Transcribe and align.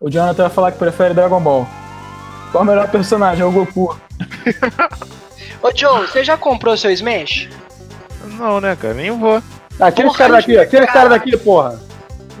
O 0.00 0.10
Jonathan 0.10 0.42
vai 0.44 0.50
falar 0.50 0.72
que 0.72 0.78
prefere 0.78 1.14
Dragon 1.14 1.40
Ball. 1.40 1.68
Qual 2.50 2.64
o 2.64 2.66
melhor 2.66 2.88
personagem? 2.88 3.42
É 3.42 3.46
o 3.46 3.52
Goku. 3.52 3.98
Ô 5.62 5.70
Joe, 5.74 6.06
você 6.06 6.24
já 6.24 6.36
comprou 6.36 6.76
seu 6.76 6.90
Smash? 6.90 7.48
Não, 8.38 8.60
né, 8.60 8.74
cara? 8.76 8.94
Nem 8.94 9.16
vou. 9.18 9.42
Ah, 9.78 9.92
tira 9.92 10.08
esse 10.08 10.16
cara 10.16 10.32
daqui, 10.32 10.58
ó. 10.58 10.64
Tira 10.64 10.84
esse 10.84 10.92
cara 10.92 11.08
cara. 11.08 11.08
daqui, 11.10 11.36
porra. 11.36 11.78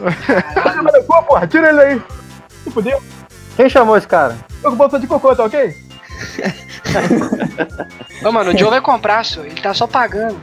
Tira 0.00 1.02
Goku, 1.02 1.26
porra, 1.26 1.46
tira 1.46 1.68
ele 1.68 1.80
aí. 1.80 2.02
Se 2.64 2.70
fudeu. 2.70 3.02
Quem 3.56 3.68
chamou 3.68 3.96
esse 3.96 4.06
cara? 4.06 4.36
Eu 4.62 4.74
botou 4.74 4.98
de 4.98 5.06
cocô, 5.06 5.36
tá 5.36 5.44
ok? 5.44 5.74
Ô, 8.24 8.32
mano, 8.32 8.52
o 8.52 8.58
Joe 8.58 8.70
vai 8.70 8.80
comprar, 8.80 9.24
senhor. 9.24 9.46
Ele 9.46 9.60
tá 9.60 9.74
só 9.74 9.86
pagando. 9.86 10.40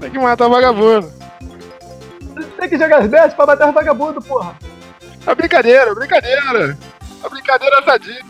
Tem 0.00 0.10
que 0.10 0.18
matar 0.18 0.48
vagabundo. 0.48 1.10
Tem 2.58 2.68
que 2.68 2.78
jogar 2.78 2.98
as 2.98 3.06
bestas 3.06 3.34
pra 3.34 3.46
matar 3.46 3.68
os 3.68 3.74
vagabundos, 3.74 4.26
porra. 4.26 4.54
É 5.26 5.34
brincadeira, 5.34 5.94
brincadeira. 5.94 6.78
A 7.22 7.28
brincadeira 7.28 7.76
é 7.78 7.82
sadia. 7.82 8.22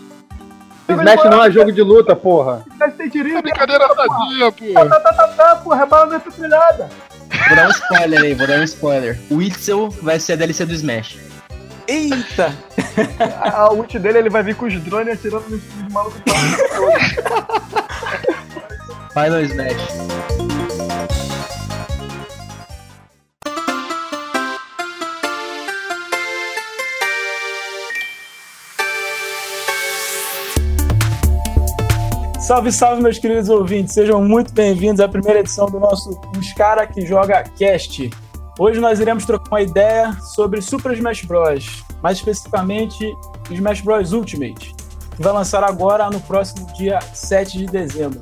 Smash 0.89 1.25
não 1.25 1.43
é 1.45 1.51
jogo 1.51 1.73
de 1.73 1.83
luta, 1.83 2.15
porra. 2.15 2.65
Mas 2.79 2.95
tem 2.95 3.09
tirinho, 3.09 3.39
É 3.39 3.43
brincadeira 3.43 3.87
sadia, 3.89 4.53
pô. 4.53 4.89
tá, 4.89 5.01
tá, 5.01 5.13
tá, 5.13 5.29
tá, 5.29 5.57
porra, 5.57 5.87
bala 5.87 6.07
não 6.07 6.17
é 6.17 6.19
trilhada. 6.19 6.91
Vou 7.49 7.57
dar 7.57 7.67
um 7.69 7.71
spoiler 7.71 8.21
aí, 8.21 8.35
vou 8.35 8.47
dar 8.47 8.59
um 8.59 8.65
spoiler. 8.65 9.19
O 9.31 9.41
Itzel 9.41 9.89
vai 10.03 10.21
ser 10.21 10.35
a 10.35 10.37
DLC 10.37 10.67
do 10.67 10.75
Smash. 10.75 11.19
Eita! 11.89 12.55
A, 13.41 13.63
a 13.63 13.73
ult 13.73 13.99
dele, 13.99 14.19
ele 14.19 14.31
vai 14.31 14.43
vir 14.43 14.55
com 14.55 14.67
os 14.67 14.75
drones 14.83 15.15
atirando 15.15 15.49
nos 15.49 15.63
nos 15.77 15.93
malucos. 15.93 16.21
Vai 19.15 19.31
no 19.31 19.41
Smash. 19.41 19.89
Salve, 32.43 32.73
salve, 32.73 33.01
meus 33.01 33.19
queridos 33.19 33.48
ouvintes. 33.48 33.95
Sejam 33.95 34.21
muito 34.21 34.53
bem-vindos 34.53 34.98
à 34.98 35.07
primeira 35.07 35.39
edição 35.39 35.67
do 35.67 35.79
nosso 35.79 36.21
Os 36.37 36.53
Cara 36.55 36.84
que 36.89 37.07
Joga 37.07 37.45
Cast. 37.45 38.11
Hoje 38.59 38.81
nós 38.81 38.99
iremos 38.99 39.25
trocar 39.25 39.49
uma 39.49 39.62
ideia 39.62 40.12
sobre 40.34 40.61
Super 40.61 40.93
Smash 40.93 41.23
Bros. 41.23 41.84
Mais 42.03 42.19
especificamente, 42.19 43.09
Smash 43.49 43.83
Bros. 43.83 44.12
Ultimate, 44.12 44.75
que 45.15 45.23
vai 45.23 45.33
lançar 45.33 45.62
agora 45.62 46.11
no 46.11 46.21
próximo 46.23 46.67
dia 46.75 46.99
7 47.15 47.59
de 47.59 47.67
dezembro. 47.67 48.21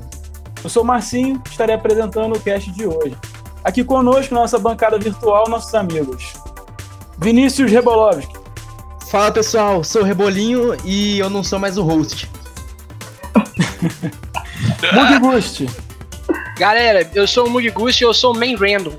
Eu 0.63 0.69
sou 0.69 0.83
o 0.83 0.87
Marcinho, 0.87 1.43
estarei 1.51 1.75
apresentando 1.75 2.37
o 2.37 2.41
cast 2.41 2.71
de 2.73 2.87
hoje. 2.87 3.17
Aqui 3.65 3.83
conosco, 3.83 4.35
na 4.35 4.43
nossa 4.43 4.59
bancada 4.59 4.99
virtual, 4.99 5.49
nossos 5.49 5.75
amigos. 5.75 6.35
Vinícius 7.17 7.73
Rebolovski, 7.73 8.39
Fala 9.11 9.33
pessoal, 9.33 9.83
sou 9.83 10.03
o 10.03 10.05
Rebolinho 10.05 10.77
e 10.85 11.19
eu 11.19 11.31
não 11.31 11.43
sou 11.43 11.59
mais 11.59 11.79
o 11.79 11.83
host. 11.83 12.31
Mug 14.93 15.19
Gust, 15.21 15.63
Galera, 16.61 17.09
eu 17.15 17.27
sou 17.27 17.47
o 17.47 17.51
Mugigus 17.51 17.99
e 18.01 18.05
eu 18.05 18.13
sou 18.13 18.35
o 18.35 18.39
Main 18.39 18.55
Random. 18.55 18.93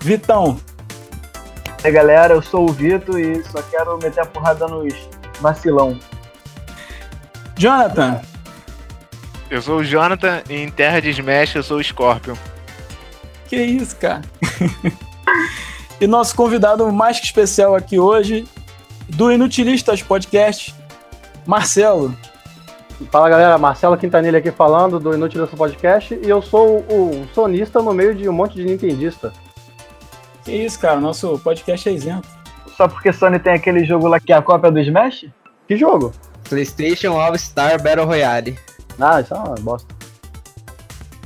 Vitão, 0.00 0.58
E 1.84 1.86
aí 1.88 1.92
galera, 1.92 2.32
eu 2.32 2.40
sou 2.40 2.68
o 2.68 2.72
Vitor 2.72 3.20
e 3.20 3.44
só 3.44 3.60
quero 3.62 3.98
meter 3.98 4.20
a 4.20 4.26
porrada 4.26 4.66
nos 4.66 4.94
vacilão. 5.40 5.98
Jonathan, 7.58 8.22
Eu 9.50 9.60
sou 9.60 9.80
o 9.80 9.84
Jonathan 9.84 10.42
e 10.48 10.54
em 10.54 10.70
terra 10.70 11.00
de 11.00 11.10
Smash 11.10 11.56
eu 11.56 11.62
sou 11.62 11.76
o 11.76 11.84
Scorpion. 11.84 12.36
Que 13.46 13.56
isso, 13.56 13.96
cara? 13.96 14.22
e 16.00 16.06
nosso 16.06 16.34
convidado 16.34 16.90
mais 16.90 17.20
que 17.20 17.26
especial 17.26 17.74
aqui 17.74 17.98
hoje, 17.98 18.46
do 19.10 19.30
Inutilistas 19.30 20.02
Podcast, 20.02 20.74
Marcelo. 21.44 22.16
Fala 23.08 23.30
galera, 23.30 23.56
Marcelo 23.56 23.96
Quintanilha 23.96 24.38
aqui 24.38 24.50
falando 24.50 25.00
do 25.00 25.14
Inútil 25.14 25.42
desse 25.42 25.56
podcast 25.56 26.14
e 26.22 26.28
eu 26.28 26.42
sou 26.42 26.84
o, 26.90 27.22
o 27.22 27.28
sonista 27.34 27.80
no 27.80 27.94
meio 27.94 28.14
de 28.14 28.28
um 28.28 28.32
monte 28.32 28.54
de 28.54 28.64
nintendista. 28.64 29.32
Que 30.44 30.52
isso, 30.52 30.78
cara? 30.78 31.00
Nosso 31.00 31.38
podcast 31.38 31.88
é 31.88 31.92
isento. 31.92 32.28
Só 32.76 32.86
porque 32.86 33.12
Sony 33.12 33.38
tem 33.38 33.54
aquele 33.54 33.84
jogo 33.84 34.06
lá 34.06 34.20
que 34.20 34.32
é 34.32 34.36
a 34.36 34.42
cópia 34.42 34.70
do 34.70 34.78
Smash? 34.78 35.26
Que 35.66 35.76
jogo? 35.76 36.12
PlayStation 36.48 37.18
All 37.18 37.36
Star 37.38 37.82
Battle 37.82 38.04
Royale. 38.04 38.58
Ah, 38.98 39.20
isso 39.20 39.32
é 39.32 39.36
uma 39.36 39.54
bosta. 39.54 39.94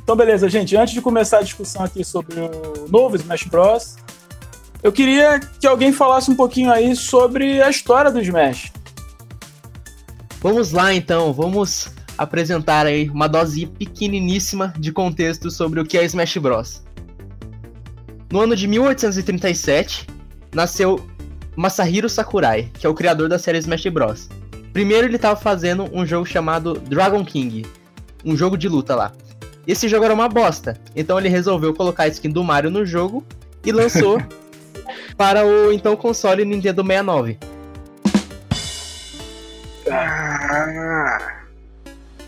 Então, 0.02 0.14
beleza, 0.14 0.48
gente. 0.48 0.76
Antes 0.76 0.94
de 0.94 1.00
começar 1.00 1.38
a 1.38 1.42
discussão 1.42 1.82
aqui 1.84 2.04
sobre 2.04 2.38
o 2.38 2.88
novo 2.88 3.16
Smash 3.16 3.44
Bros., 3.44 3.96
eu 4.82 4.92
queria 4.92 5.40
que 5.40 5.66
alguém 5.66 5.92
falasse 5.92 6.30
um 6.30 6.36
pouquinho 6.36 6.70
aí 6.70 6.94
sobre 6.94 7.60
a 7.62 7.70
história 7.70 8.12
do 8.12 8.20
Smash. 8.20 8.70
Vamos 10.44 10.72
lá 10.72 10.92
então, 10.92 11.32
vamos 11.32 11.88
apresentar 12.18 12.84
aí 12.84 13.08
uma 13.08 13.26
dose 13.26 13.64
pequeniníssima 13.64 14.74
de 14.78 14.92
contexto 14.92 15.50
sobre 15.50 15.80
o 15.80 15.86
que 15.86 15.96
é 15.96 16.04
Smash 16.04 16.36
Bros. 16.36 16.84
No 18.30 18.40
ano 18.40 18.54
de 18.54 18.68
1837, 18.68 20.06
nasceu 20.54 21.00
Masahiro 21.56 22.10
Sakurai, 22.10 22.70
que 22.74 22.86
é 22.86 22.90
o 22.90 22.92
criador 22.92 23.26
da 23.26 23.38
série 23.38 23.56
Smash 23.56 23.86
Bros. 23.86 24.28
Primeiro 24.70 25.06
ele 25.06 25.16
estava 25.16 25.34
fazendo 25.34 25.88
um 25.90 26.04
jogo 26.04 26.26
chamado 26.26 26.74
Dragon 26.74 27.24
King, 27.24 27.64
um 28.22 28.36
jogo 28.36 28.58
de 28.58 28.68
luta 28.68 28.94
lá. 28.94 29.12
Esse 29.66 29.88
jogo 29.88 30.04
era 30.04 30.12
uma 30.12 30.28
bosta, 30.28 30.78
então 30.94 31.18
ele 31.18 31.30
resolveu 31.30 31.72
colocar 31.72 32.02
a 32.02 32.08
skin 32.08 32.28
do 32.28 32.44
Mario 32.44 32.70
no 32.70 32.84
jogo 32.84 33.24
e 33.64 33.72
lançou 33.72 34.20
para 35.16 35.46
o 35.46 35.72
então 35.72 35.96
console 35.96 36.44
Nintendo 36.44 36.82
69. 36.82 37.53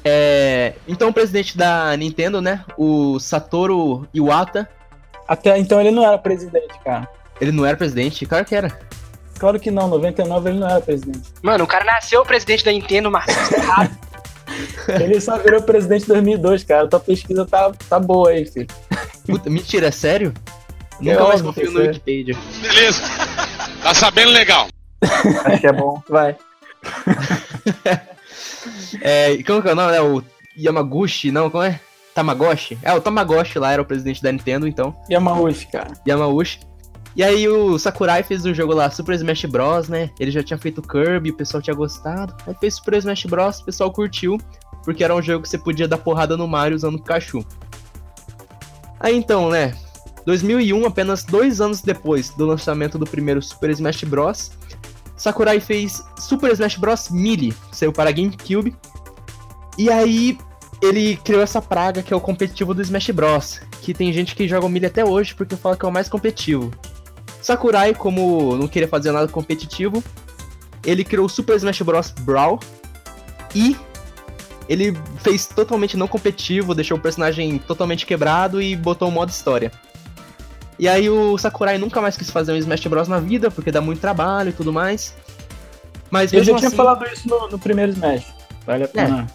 É, 0.04 0.74
então 0.86 1.08
o 1.08 1.12
presidente 1.12 1.56
da 1.56 1.96
Nintendo, 1.96 2.40
né, 2.40 2.64
o 2.78 3.18
Satoru 3.18 4.06
Iwata, 4.14 4.68
Até 5.26 5.58
então 5.58 5.80
ele 5.80 5.90
não 5.90 6.04
era 6.04 6.16
presidente, 6.16 6.78
cara. 6.84 7.08
ele 7.40 7.50
não 7.50 7.66
era 7.66 7.76
presidente, 7.76 8.24
claro 8.24 8.44
que 8.44 8.54
era. 8.54 8.78
Claro 9.38 9.58
que 9.58 9.70
não, 9.70 9.88
99 9.88 10.50
ele 10.50 10.58
não 10.58 10.68
era 10.68 10.80
presidente. 10.80 11.32
Mano, 11.42 11.64
o 11.64 11.66
cara 11.66 11.84
nasceu 11.84 12.24
presidente 12.24 12.64
da 12.64 12.72
Nintendo, 12.72 13.10
Marcelo. 13.10 13.48
tá 13.50 13.56
errado. 13.56 13.98
Ele 15.00 15.20
só 15.20 15.36
virou 15.38 15.60
presidente 15.62 16.04
em 16.04 16.08
2002, 16.08 16.64
cara. 16.64 16.88
Tua 16.88 17.00
pesquisa 17.00 17.44
tá, 17.44 17.72
tá 17.88 17.98
boa 17.98 18.30
aí, 18.30 18.46
filho. 18.46 18.68
Puta, 19.26 19.50
mentira, 19.50 19.88
é 19.88 19.90
sério? 19.90 20.32
É 21.00 21.04
Nunca 21.04 21.24
mais 21.24 21.42
confio 21.42 21.70
no 21.72 21.82
é. 21.82 21.88
Wikipedia. 21.88 22.36
Beleza. 22.62 23.02
Tá 23.82 23.92
sabendo 23.92 24.30
legal. 24.30 24.68
Acho 25.44 25.60
que 25.60 25.66
é 25.66 25.72
bom. 25.72 26.00
Vai. 26.08 26.36
É, 29.00 29.42
como 29.42 29.62
que 29.62 29.68
é 29.68 29.72
o 29.72 29.74
nome, 29.74 29.92
né? 29.92 30.00
O 30.00 30.22
Yamaguchi, 30.56 31.30
não, 31.30 31.50
como 31.50 31.62
é? 31.62 31.80
Tamagotchi? 32.14 32.78
É, 32.82 32.94
o 32.94 33.00
Tamagotchi 33.00 33.58
lá 33.58 33.72
era 33.72 33.82
o 33.82 33.84
presidente 33.84 34.22
da 34.22 34.32
Nintendo, 34.32 34.66
então. 34.66 34.96
Yamauchi, 35.10 35.66
cara. 35.66 35.92
Yamauchi. 36.08 36.60
E 37.14 37.22
aí 37.22 37.48
o 37.48 37.78
Sakurai 37.78 38.22
fez 38.22 38.44
o 38.44 38.54
jogo 38.54 38.74
lá, 38.74 38.90
Super 38.90 39.14
Smash 39.14 39.44
Bros, 39.44 39.88
né? 39.88 40.10
Ele 40.18 40.30
já 40.30 40.42
tinha 40.42 40.58
feito 40.58 40.82
Kirby, 40.82 41.30
o 41.30 41.34
pessoal 41.34 41.62
tinha 41.62 41.76
gostado. 41.76 42.34
Aí 42.46 42.54
fez 42.54 42.76
Super 42.76 42.94
Smash 42.94 43.24
Bros, 43.24 43.60
o 43.60 43.64
pessoal 43.64 43.92
curtiu, 43.92 44.38
porque 44.82 45.04
era 45.04 45.14
um 45.14 45.22
jogo 45.22 45.42
que 45.42 45.48
você 45.48 45.58
podia 45.58 45.86
dar 45.86 45.98
porrada 45.98 46.36
no 46.36 46.48
Mario 46.48 46.76
usando 46.76 46.96
o 46.96 46.98
Pikachu. 46.98 47.44
Aí 48.98 49.14
então, 49.14 49.50
né? 49.50 49.74
2001, 50.24 50.86
apenas 50.86 51.22
dois 51.22 51.60
anos 51.60 51.80
depois 51.82 52.30
do 52.30 52.46
lançamento 52.46 52.98
do 52.98 53.06
primeiro 53.06 53.40
Super 53.40 53.70
Smash 53.70 54.04
Bros, 54.04 54.50
Sakurai 55.16 55.60
fez 55.60 56.04
Super 56.18 56.52
Smash 56.52 56.76
Bros 56.76 57.08
Melee, 57.10 57.54
saiu 57.72 57.92
para 57.92 58.12
GameCube. 58.12 58.76
E 59.78 59.90
aí 59.90 60.38
ele 60.82 61.16
criou 61.16 61.42
essa 61.42 61.62
praga 61.62 62.02
que 62.02 62.12
é 62.12 62.16
o 62.16 62.20
competitivo 62.20 62.74
do 62.74 62.82
Smash 62.82 63.10
Bros, 63.10 63.60
que 63.80 63.94
tem 63.94 64.12
gente 64.12 64.34
que 64.34 64.46
joga 64.46 64.66
o 64.66 64.68
Melee 64.68 64.88
até 64.88 65.04
hoje 65.04 65.34
porque 65.34 65.56
fala 65.56 65.76
que 65.76 65.84
é 65.84 65.88
o 65.88 65.92
mais 65.92 66.08
competitivo. 66.08 66.70
Sakurai, 67.40 67.94
como 67.94 68.56
não 68.56 68.68
queria 68.68 68.88
fazer 68.88 69.12
nada 69.12 69.28
competitivo, 69.28 70.02
ele 70.84 71.04
criou 71.04 71.26
o 71.26 71.28
Super 71.28 71.56
Smash 71.56 71.82
Bros 71.82 72.10
Brawl 72.10 72.60
e 73.54 73.76
ele 74.68 74.96
fez 75.22 75.46
totalmente 75.46 75.96
não 75.96 76.08
competitivo, 76.08 76.74
deixou 76.74 76.98
o 76.98 77.00
personagem 77.00 77.58
totalmente 77.58 78.04
quebrado 78.04 78.60
e 78.60 78.74
botou 78.76 79.08
o 79.08 79.12
modo 79.12 79.30
história. 79.30 79.70
E 80.78 80.88
aí 80.88 81.08
o 81.08 81.38
Sakurai 81.38 81.78
nunca 81.78 82.00
mais 82.02 82.16
quis 82.16 82.30
fazer 82.30 82.52
um 82.52 82.56
Smash 82.56 82.86
Bros 82.86 83.08
na 83.08 83.18
vida, 83.18 83.50
porque 83.50 83.72
dá 83.72 83.80
muito 83.80 84.00
trabalho 84.00 84.50
e 84.50 84.52
tudo 84.52 84.72
mais. 84.72 85.14
Mas 86.10 86.32
Eu 86.32 86.44
já 86.44 86.54
tinha 86.54 86.68
assim- 86.68 86.76
falado 86.76 87.04
isso 87.06 87.28
no, 87.28 87.48
no 87.48 87.58
primeiro 87.58 87.92
Smash. 87.92 88.24
Vale 88.66 88.84
a 88.84 88.88
pena. 88.88 89.26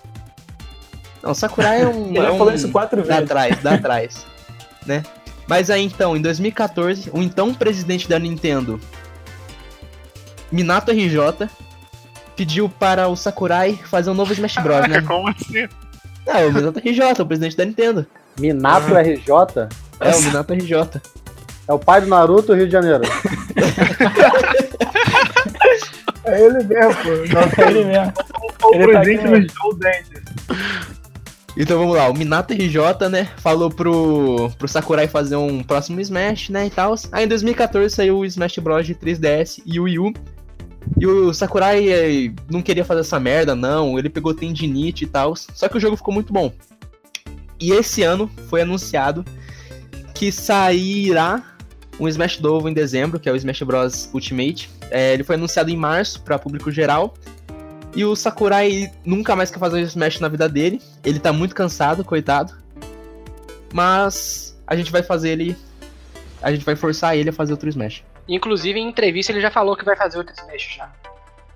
Não, 1.23 1.33
Sakurai 1.33 1.81
é 1.81 1.87
um. 1.87 2.07
Ele 2.15 2.19
é 2.19 2.21
já 2.23 2.31
um... 2.31 2.37
falou 2.37 2.53
isso 2.53 2.71
quatro 2.71 3.01
Dá 3.01 3.07
vezes. 3.15 3.23
atrás, 3.23 3.57
dá 3.61 3.73
atrás. 3.75 4.25
Né? 4.85 5.03
Mas 5.47 5.69
aí 5.69 5.83
então, 5.83 6.15
em 6.15 6.21
2014, 6.21 7.09
o 7.13 7.21
então 7.21 7.53
presidente 7.53 8.07
da 8.07 8.17
Nintendo, 8.19 8.79
Minato 10.51 10.91
RJ, 10.91 11.49
pediu 12.35 12.69
para 12.69 13.07
o 13.07 13.15
Sakurai 13.15 13.73
fazer 13.75 14.09
um 14.09 14.13
novo 14.13 14.31
Smash 14.33 14.55
Bros, 14.57 14.85
né? 14.89 15.01
Como 15.01 15.27
assim? 15.29 15.67
É, 16.25 16.45
o 16.45 16.53
Minato 16.53 16.79
RJ, 16.79 17.21
o 17.21 17.25
presidente 17.25 17.57
da 17.57 17.65
Nintendo. 17.65 18.05
Minato 18.39 18.93
RJ 18.93 19.69
É, 19.99 20.15
o 20.15 20.21
Minato 20.21 20.53
RJ. 20.53 21.01
É 21.67 21.73
o 21.73 21.79
pai 21.79 22.01
do 22.01 22.07
Naruto 22.07 22.53
Rio 22.53 22.65
de 22.65 22.71
Janeiro. 22.71 23.01
É 26.23 26.39
ele 26.45 26.63
mesmo, 26.63 26.93
pô. 26.95 27.33
Nossa, 27.33 27.61
É 27.61 27.69
ele 27.69 27.83
mesmo. 27.83 28.13
o 28.63 28.75
Ele 28.75 28.93
tá 28.93 29.01
aqui 29.01 29.17
dentes. 29.79 30.21
Então 31.57 31.77
vamos 31.77 31.97
lá, 31.97 32.09
o 32.09 32.13
Minato 32.13 32.53
RJ, 32.53 33.09
né, 33.09 33.29
falou 33.37 33.69
pro, 33.69 34.49
pro 34.57 34.67
Sakurai 34.67 35.07
fazer 35.07 35.35
um 35.35 35.61
próximo 35.61 35.99
Smash, 35.99 36.49
né, 36.49 36.67
e 36.67 36.69
tal. 36.69 36.95
Aí 37.11 37.25
em 37.25 37.27
2014 37.27 37.93
saiu 37.93 38.19
o 38.19 38.25
Smash 38.25 38.57
Bros 38.59 38.87
de 38.87 38.95
3DS 38.95 39.61
e 39.65 39.79
o 39.79 39.83
Wii 39.83 39.99
U. 39.99 40.13
E 40.97 41.05
o 41.05 41.33
Sakurai 41.33 41.89
eh, 41.89 42.31
não 42.49 42.61
queria 42.61 42.85
fazer 42.85 43.01
essa 43.01 43.19
merda, 43.19 43.53
não. 43.53 43.99
Ele 43.99 44.09
pegou 44.09 44.33
tendinite 44.33 45.03
e 45.03 45.07
tal. 45.07 45.35
Só 45.35 45.67
que 45.67 45.77
o 45.77 45.79
jogo 45.79 45.97
ficou 45.97 46.13
muito 46.13 46.33
bom. 46.33 46.51
E 47.59 47.71
esse 47.71 48.01
ano 48.01 48.29
foi 48.49 48.61
anunciado 48.61 49.23
que 50.15 50.31
sairá 50.31 51.43
um 51.99 52.07
Smash 52.07 52.39
novo 52.39 52.67
em 52.69 52.73
dezembro, 52.73 53.19
que 53.19 53.29
é 53.29 53.31
o 53.31 53.35
Smash 53.35 53.61
Bros 53.63 54.09
Ultimate. 54.13 54.69
É, 54.89 55.13
ele 55.13 55.23
foi 55.23 55.35
anunciado 55.35 55.69
em 55.69 55.77
março 55.77 56.21
para 56.21 56.39
público 56.39 56.71
geral. 56.71 57.13
E 57.95 58.05
o 58.05 58.15
Sakurai 58.15 58.91
nunca 59.05 59.35
mais 59.35 59.51
quer 59.51 59.59
fazer 59.59 59.77
um 59.77 59.83
Smash 59.83 60.19
na 60.19 60.27
vida 60.27 60.47
dele. 60.47 60.81
Ele 61.03 61.19
tá 61.19 61.33
muito 61.33 61.53
cansado, 61.53 62.03
coitado. 62.03 62.53
Mas 63.73 64.57
a 64.65 64.75
gente 64.75 64.91
vai 64.91 65.03
fazer 65.03 65.31
ele. 65.31 65.57
A 66.41 66.51
gente 66.51 66.65
vai 66.65 66.75
forçar 66.75 67.15
ele 67.15 67.29
a 67.29 67.33
fazer 67.33 67.51
outro 67.51 67.69
Smash. 67.69 68.03
Inclusive, 68.27 68.79
em 68.79 68.87
entrevista, 68.87 69.31
ele 69.31 69.41
já 69.41 69.51
falou 69.51 69.75
que 69.75 69.83
vai 69.83 69.95
fazer 69.95 70.17
outro 70.17 70.33
Smash 70.33 70.75
já. 70.77 70.89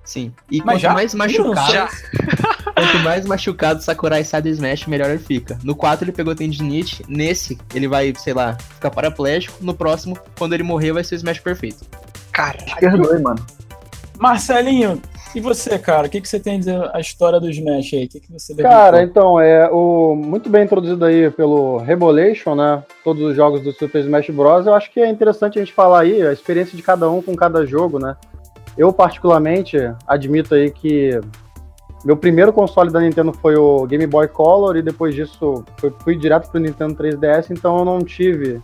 Sim. 0.06 0.31
E 0.50 0.60
Mas 0.60 0.66
quanto 0.66 0.81
já? 0.81 0.94
mais 0.94 1.13
machucado. 1.13 1.72
Já. 1.72 1.90
Quanto 2.75 3.00
mais 3.00 3.25
machucado 3.25 3.80
o 3.80 3.81
Sakurai 3.81 4.24
sai 4.24 4.42
do 4.42 4.50
Smash, 4.50 4.86
melhor 4.86 5.10
ele 5.10 5.19
fica. 5.19 5.57
No 5.63 5.74
4 5.75 6.04
ele 6.06 6.12
pegou 6.12 6.36
tendinite. 6.36 7.04
Nesse, 7.07 7.57
ele 7.74 7.88
vai, 7.88 8.13
sei 8.18 8.34
lá, 8.34 8.57
ficar 8.75 8.92
paraplégico. 8.92 9.63
No 9.63 9.74
próximo, 9.74 10.18
quando 10.38 10.54
ele 10.54 10.63
morrer, 10.63 10.92
vai 10.92 11.04
ser 11.04 11.16
o 11.16 11.18
Smash 11.18 11.40
perfeito. 11.40 11.86
Caralho. 12.34 12.75
Perdoe, 12.78 13.22
mano. 13.22 13.46
Marcelinho, 14.19 15.02
e 15.36 15.42
você, 15.42 15.78
cara? 15.78 16.07
O 16.07 16.10
que, 16.10 16.22
que 16.22 16.30
você 16.30 16.40
tem 16.40 16.56
a 16.56 16.60
dizer 16.60 16.90
a 16.94 17.00
história 17.02 17.42
do 17.42 17.50
Smash 17.50 17.94
aí? 17.94 18.06
O 18.06 18.07
que, 18.07 18.22
que 18.22 18.31
você 18.31 18.56
Cara, 18.56 19.04
então, 19.04 19.38
é 19.38 19.69
o 19.69 20.16
muito 20.16 20.50
bem 20.50 20.63
introduzido 20.63 21.04
aí 21.04 21.30
pelo 21.30 21.78
Rebolation, 21.78 22.56
né? 22.56 22.81
Todos 23.04 23.22
os 23.22 23.36
jogos 23.36 23.62
do 23.62 23.74
Super 23.74 24.00
Smash 24.00 24.30
Bros. 24.30 24.66
Eu 24.66 24.74
acho 24.74 24.90
que 24.92 25.02
é 25.02 25.10
interessante 25.10 25.60
a 25.60 25.62
gente 25.62 25.74
falar 25.74 26.04
aí 26.04 26.25
a 26.25 26.31
experiência 26.31 26.78
de 26.78 26.81
cada 26.81 27.10
um 27.10 27.22
com 27.22 27.36
cada 27.36 27.66
jogo, 27.66 28.00
né? 28.00 28.16
Eu, 28.77 28.92
particularmente, 28.92 29.77
admito 30.07 30.54
aí 30.54 30.69
que 30.69 31.19
meu 32.04 32.16
primeiro 32.16 32.54
console 32.54 32.92
da 32.92 33.00
Nintendo 33.00 33.33
foi 33.33 33.56
o 33.56 33.86
Game 33.88 34.06
Boy 34.06 34.27
Color 34.27 34.77
e 34.77 34.81
depois 34.81 35.16
disso 35.16 35.63
fui, 35.77 35.94
fui 36.04 36.16
direto 36.16 36.51
pro 36.51 36.60
Nintendo 36.60 36.94
3DS, 36.95 37.48
então 37.50 37.80
eu 37.80 37.86
não 37.86 38.00
tive 38.00 38.62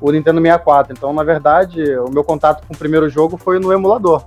o 0.00 0.12
Nintendo 0.12 0.40
64. 0.40 0.92
Então, 0.92 1.12
na 1.12 1.24
verdade, 1.24 1.82
o 1.98 2.10
meu 2.10 2.22
contato 2.22 2.66
com 2.66 2.74
o 2.74 2.76
primeiro 2.76 3.08
jogo 3.08 3.36
foi 3.36 3.58
no 3.58 3.72
emulador. 3.72 4.22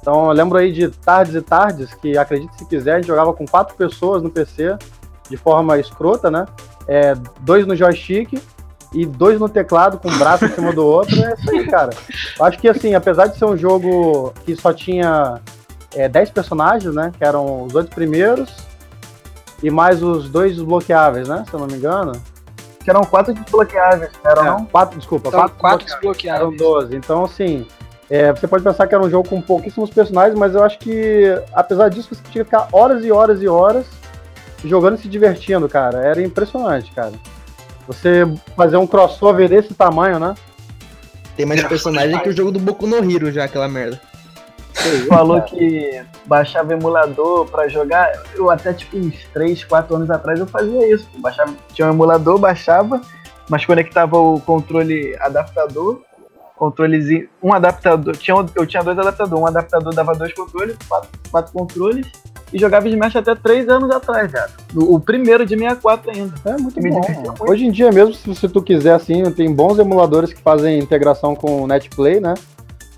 Então, 0.00 0.26
eu 0.26 0.32
lembro 0.32 0.58
aí 0.58 0.70
de 0.70 0.88
tardes 0.88 1.34
e 1.34 1.40
tardes 1.40 1.94
que, 1.94 2.16
acredite 2.16 2.56
se 2.56 2.66
quiser, 2.66 2.92
a 2.92 2.96
gente 2.96 3.06
jogava 3.06 3.32
com 3.32 3.46
quatro 3.46 3.74
pessoas 3.74 4.22
no 4.22 4.30
PC 4.30 4.76
de 5.28 5.36
forma 5.36 5.78
escrota, 5.78 6.30
né? 6.30 6.46
É, 6.86 7.14
dois 7.40 7.66
no 7.66 7.74
joystick 7.74 8.38
e 8.94 9.04
dois 9.04 9.40
no 9.40 9.48
teclado 9.48 9.98
com 9.98 10.08
um 10.08 10.18
braço 10.18 10.44
em 10.44 10.50
cima 10.50 10.72
do 10.72 10.86
outro. 10.86 11.14
É 11.22 11.34
isso 11.34 11.50
aí, 11.50 11.66
cara. 11.66 11.90
Eu 12.38 12.44
acho 12.44 12.58
que, 12.58 12.68
assim, 12.68 12.94
apesar 12.94 13.26
de 13.26 13.36
ser 13.36 13.44
um 13.44 13.56
jogo 13.56 14.32
que 14.44 14.54
só 14.54 14.72
tinha 14.72 15.40
é, 15.94 16.08
10 16.08 16.30
personagens, 16.30 16.94
né? 16.94 17.12
Que 17.18 17.24
eram 17.24 17.64
os 17.64 17.74
oito 17.74 17.94
primeiros 17.94 18.54
e 19.62 19.70
mais 19.70 20.02
os 20.02 20.28
dois 20.28 20.54
desbloqueáveis, 20.54 21.28
né? 21.28 21.44
Se 21.48 21.54
eu 21.54 21.60
não 21.60 21.66
me 21.66 21.74
engano. 21.74 22.12
Que 22.82 22.90
eram 22.90 23.02
quatro 23.02 23.34
desbloqueáveis, 23.34 24.12
eram 24.24 24.42
É, 24.42 24.44
não? 24.44 24.66
quatro, 24.66 24.98
desculpa, 24.98 25.30
São 25.30 25.40
quatro, 25.40 25.56
quatro 25.58 25.86
desbloqueáveis. 25.86 26.40
Eram 26.40 26.50
desbloqueáveis. 26.50 26.90
12. 26.90 26.96
Então, 26.96 27.24
assim, 27.24 27.66
é, 28.08 28.32
você 28.32 28.46
pode 28.46 28.62
pensar 28.62 28.86
que 28.86 28.94
era 28.94 29.02
um 29.02 29.10
jogo 29.10 29.28
com 29.28 29.40
pouquíssimos 29.40 29.90
personagens, 29.90 30.38
mas 30.38 30.54
eu 30.54 30.62
acho 30.62 30.78
que, 30.78 31.34
apesar 31.52 31.88
disso, 31.88 32.14
você 32.14 32.22
tinha 32.30 32.44
que 32.44 32.50
ficar 32.50 32.68
horas 32.72 33.04
e 33.04 33.10
horas 33.10 33.42
e 33.42 33.48
horas 33.48 33.86
jogando 34.62 34.96
e 34.96 35.00
se 35.00 35.08
divertindo, 35.08 35.68
cara. 35.68 35.98
Era 35.98 36.22
impressionante, 36.22 36.92
cara. 36.92 37.12
Você 37.86 38.24
fazer 38.56 38.76
um 38.76 38.86
crossover 38.86 39.48
desse 39.48 39.74
tamanho, 39.74 40.18
né? 40.18 40.34
Tem 41.36 41.44
mais 41.44 41.62
personagem 41.64 42.18
que 42.20 42.28
o 42.28 42.36
jogo 42.36 42.52
do 42.52 42.60
Boku 42.60 42.86
no 42.86 42.96
Hero 42.96 43.30
já, 43.30 43.44
aquela 43.44 43.68
merda. 43.68 44.00
Falou 45.08 45.40
que 45.42 46.02
baixava 46.26 46.72
emulador 46.72 47.46
pra 47.46 47.68
jogar. 47.68 48.12
Eu 48.34 48.50
até 48.50 48.72
tipo 48.72 48.96
uns 48.96 49.16
3, 49.32 49.64
4 49.64 49.96
anos 49.96 50.10
atrás 50.10 50.38
eu 50.38 50.46
fazia 50.46 50.92
isso. 50.92 51.08
Baixava, 51.18 51.54
tinha 51.72 51.88
um 51.88 51.92
emulador, 51.92 52.38
baixava, 52.38 53.00
mas 53.48 53.64
conectava 53.64 54.18
o 54.18 54.40
controle 54.40 55.16
adaptador, 55.20 56.02
controlezinho, 56.56 57.28
um 57.42 57.52
adaptador, 57.52 58.16
tinha, 58.16 58.36
eu 58.54 58.66
tinha 58.66 58.82
dois 58.82 58.98
adaptadores, 58.98 59.42
um 59.42 59.46
adaptador 59.46 59.94
dava 59.94 60.14
dois 60.14 60.32
controles, 60.32 60.76
quatro, 60.88 61.10
quatro 61.30 61.52
controles, 61.52 62.06
e 62.52 62.58
jogava 62.58 62.88
Smash 62.88 63.16
até 63.16 63.34
3 63.34 63.68
anos 63.68 63.90
atrás, 63.90 64.30
cara. 64.30 64.48
O, 64.76 64.94
o 64.94 65.00
primeiro 65.00 65.44
de 65.44 65.56
64 65.56 66.10
ainda. 66.12 66.34
É 66.44 66.56
muito 66.56 66.80
Me 66.80 66.90
bom. 66.90 67.00
muito. 67.00 67.50
Hoje 67.50 67.66
em 67.66 67.70
dia 67.72 67.90
mesmo, 67.90 68.14
se, 68.14 68.32
se 68.32 68.48
tu 68.48 68.62
quiser, 68.62 68.94
assim, 68.94 69.28
tem 69.32 69.52
bons 69.52 69.76
emuladores 69.78 70.32
que 70.32 70.40
fazem 70.40 70.78
integração 70.78 71.34
com 71.34 71.62
o 71.62 71.66
Netplay, 71.66 72.20
né? 72.20 72.34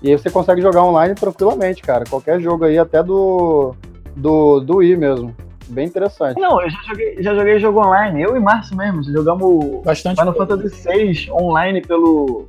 E 0.03 0.11
aí 0.11 0.17
você 0.17 0.29
consegue 0.29 0.61
jogar 0.61 0.83
online 0.83 1.15
tranquilamente, 1.15 1.81
cara. 1.81 2.03
Qualquer 2.07 2.39
jogo 2.39 2.65
aí, 2.65 2.77
até 2.77 3.01
do, 3.01 3.73
do, 4.15 4.59
do 4.59 4.77
Wii 4.77 4.95
mesmo. 4.95 5.35
Bem 5.69 5.87
interessante. 5.87 6.39
Não, 6.39 6.61
eu 6.61 6.69
já 6.69 6.77
joguei, 6.87 7.23
já 7.23 7.35
joguei 7.35 7.59
jogo 7.59 7.79
online, 7.79 8.21
eu 8.21 8.37
e 8.37 8.39
Márcio 8.39 8.77
mesmo, 8.77 9.03
jogamos 9.03 9.83
Bastante 9.83 10.19
Final 10.19 10.33
Fantasy 10.33 10.87
VI 10.87 11.31
online 11.31 11.81
pelo. 11.81 12.47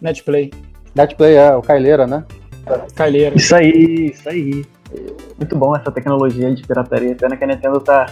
Netplay, 0.00 0.50
Netplay 0.94 1.34
é 1.36 1.54
o 1.54 1.62
Caileira, 1.62 2.06
né? 2.06 2.24
Caileira. 2.94 3.36
Isso 3.36 3.54
aí, 3.54 4.10
isso 4.12 4.28
aí. 4.28 4.64
Muito 5.36 5.56
bom 5.56 5.74
essa 5.76 5.90
tecnologia 5.90 6.54
de 6.54 6.66
pirataria. 6.66 7.14
Pena 7.14 7.36
que 7.36 7.44
a 7.44 7.46
Nintendo 7.46 7.80
tá 7.80 8.06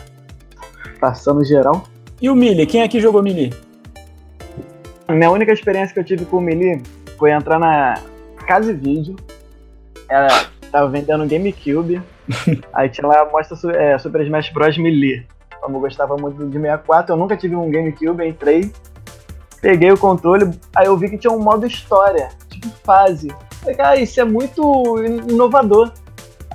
passando 1.00 1.44
geral. 1.44 1.84
E 2.20 2.30
o 2.30 2.34
Mili? 2.34 2.64
Quem 2.66 2.82
aqui 2.82 3.00
jogou 3.00 3.22
Mili? 3.22 3.52
A 5.08 5.12
minha 5.12 5.30
única 5.30 5.52
experiência 5.52 5.92
que 5.92 6.00
eu 6.00 6.04
tive 6.04 6.24
com 6.24 6.38
o 6.38 6.40
Melee 6.40 6.82
foi 7.18 7.30
entrar 7.30 7.58
na 7.58 7.94
Casa 8.46 8.72
e 8.72 8.74
Vídeo. 8.74 9.16
Ela 10.08 10.28
tava 10.72 10.88
vendendo 10.88 11.22
um 11.24 11.28
GameCube. 11.28 12.02
aí 12.72 12.88
tinha 12.88 13.06
lá, 13.06 13.28
mostra 13.30 13.56
Su- 13.56 13.70
é, 13.70 13.98
Super 13.98 14.22
Smash 14.22 14.50
Bros. 14.50 14.76
Melee. 14.78 15.24
Como 15.60 15.76
eu 15.76 15.80
gostava 15.80 16.16
muito 16.16 16.44
de 16.46 16.52
64, 16.58 17.12
eu 17.12 17.16
nunca 17.16 17.36
tive 17.36 17.54
um 17.56 17.70
GameCube, 17.70 18.26
entrei. 18.26 18.70
Peguei 19.60 19.90
o 19.90 19.98
controle, 19.98 20.50
aí 20.76 20.86
eu 20.86 20.96
vi 20.96 21.10
que 21.10 21.18
tinha 21.18 21.32
um 21.32 21.40
modo 21.42 21.66
história, 21.66 22.28
tipo 22.50 22.68
fase. 22.84 23.28
Falei, 23.60 23.74
cara, 23.76 23.96
isso 24.00 24.20
é 24.20 24.24
muito 24.24 24.62
in- 25.02 25.32
inovador. 25.32 25.92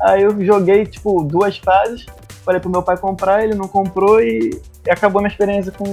Aí 0.02 0.24
eu 0.24 0.40
joguei, 0.46 0.86
tipo, 0.86 1.24
duas 1.24 1.58
fases. 1.58 2.06
Falei 2.46 2.60
pro 2.60 2.70
meu 2.72 2.82
pai 2.82 2.98
comprar, 2.98 3.44
ele 3.44 3.54
não 3.56 3.68
comprou 3.68 4.22
e, 4.22 4.50
e 4.86 4.90
acabou 4.92 5.22
minha 5.22 5.32
experiência 5.32 5.72
com. 5.72 5.84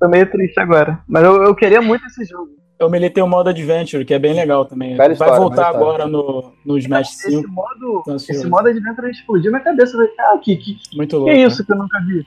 Tô 0.00 0.08
meio 0.08 0.30
triste 0.30 0.58
agora. 0.60 0.98
Mas 1.08 1.24
eu, 1.24 1.42
eu 1.44 1.54
queria 1.54 1.80
muito 1.80 2.04
esse 2.06 2.24
jogo. 2.24 2.48
Eu 2.78 2.90
Mili 2.90 3.08
tem 3.08 3.22
o 3.22 3.28
modo 3.28 3.48
Adventure, 3.48 4.04
que 4.04 4.12
é 4.12 4.18
bem 4.18 4.34
legal 4.34 4.64
também. 4.64 4.96
Vai 4.96 5.12
história, 5.12 5.36
voltar 5.36 5.68
agora 5.68 6.06
no, 6.06 6.52
no 6.66 6.76
Smash 6.76 7.10
Esse 7.12 7.30
5. 7.36 7.48
modo, 7.48 8.02
ansioso. 8.08 8.32
esse 8.32 8.46
modo 8.50 8.68
Adventure 8.68 9.10
explodiu 9.10 9.52
minha 9.52 9.62
cabeça. 9.62 9.92
Eu 9.96 9.98
falei, 9.98 10.12
ah, 10.18 10.38
que, 10.42 10.56
que, 10.56 10.74
que 10.74 10.96
Muito 10.96 11.16
louco. 11.16 11.30
é 11.30 11.34
né? 11.34 11.42
isso 11.44 11.64
que 11.64 11.72
eu 11.72 11.76
nunca 11.76 12.00
vi? 12.00 12.26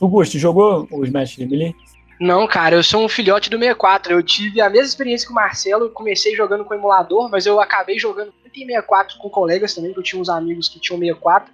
O 0.00 0.08
Gusto, 0.08 0.38
jogou 0.38 0.86
o 0.90 1.04
Smash 1.04 1.38
Melee? 1.38 1.74
Não, 2.18 2.46
cara, 2.46 2.74
eu 2.76 2.82
sou 2.82 3.04
um 3.04 3.08
filhote 3.08 3.50
do 3.50 3.58
64. 3.58 4.12
Eu 4.12 4.22
tive 4.22 4.60
a 4.60 4.70
mesma 4.70 4.86
experiência 4.86 5.26
que 5.26 5.32
o 5.32 5.34
Marcelo. 5.34 5.84
Eu 5.84 5.90
comecei 5.90 6.34
jogando 6.34 6.64
com 6.64 6.74
emulador, 6.74 7.30
mas 7.30 7.44
eu 7.46 7.60
acabei 7.60 7.98
jogando 7.98 8.32
muito 8.40 8.56
em 8.58 8.66
64 8.66 9.18
com 9.18 9.28
colegas 9.28 9.74
também, 9.74 9.92
que 9.92 9.98
eu 9.98 10.02
tinha 10.02 10.20
uns 10.20 10.28
amigos 10.28 10.68
que 10.68 10.80
tinham 10.80 10.98
64. 10.98 11.52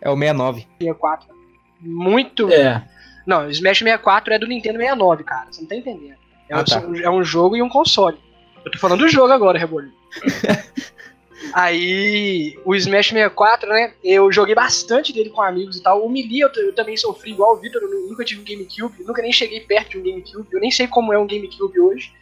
É 0.00 0.08
o 0.08 0.14
69. 0.16 0.66
64. 0.80 1.28
Muito. 1.80 2.48
É. 2.52 2.84
Não, 3.26 3.46
o 3.46 3.50
Smash 3.50 3.78
64 3.78 4.34
é 4.34 4.38
do 4.38 4.46
Nintendo 4.46 4.78
69, 4.78 5.24
cara. 5.24 5.46
Você 5.50 5.60
não 5.62 5.68
tá 5.68 5.76
entendendo. 5.76 6.16
É, 6.48 6.54
Ah, 6.54 6.60
um, 6.60 6.64
tá. 6.64 6.82
é 7.02 7.10
um 7.10 7.24
jogo 7.24 7.56
e 7.56 7.62
um 7.62 7.68
console. 7.68 8.18
Eu 8.64 8.70
tô 8.70 8.78
falando 8.78 9.00
do 9.00 9.08
jogo 9.08 9.32
agora, 9.32 9.58
Rebolho. 9.58 9.92
Aí, 11.52 12.58
o 12.64 12.74
Smash 12.74 13.08
64, 13.08 13.68
né? 13.68 13.92
Eu 14.02 14.30
joguei 14.32 14.54
bastante 14.54 15.12
dele 15.12 15.30
com 15.30 15.42
amigos 15.42 15.76
e 15.76 15.82
tal. 15.82 16.04
O 16.04 16.08
Melee 16.10 16.40
eu, 16.40 16.50
eu 16.56 16.74
também 16.74 16.96
sofri 16.96 17.32
igual 17.32 17.54
o 17.54 17.56
Victor. 17.56 17.82
Eu 17.82 17.90
nu- 17.90 18.08
nunca 18.10 18.24
tive 18.24 18.40
um 18.40 18.44
GameCube. 18.44 19.04
Nunca 19.04 19.20
nem 19.22 19.32
cheguei 19.32 19.60
perto 19.60 19.90
de 19.90 19.98
um 19.98 20.02
GameCube. 20.02 20.48
Eu 20.52 20.60
nem 20.60 20.70
sei 20.70 20.86
como 20.86 21.12
é 21.12 21.18
um 21.18 21.26
GameCube 21.26 21.78
hoje. 21.80 22.12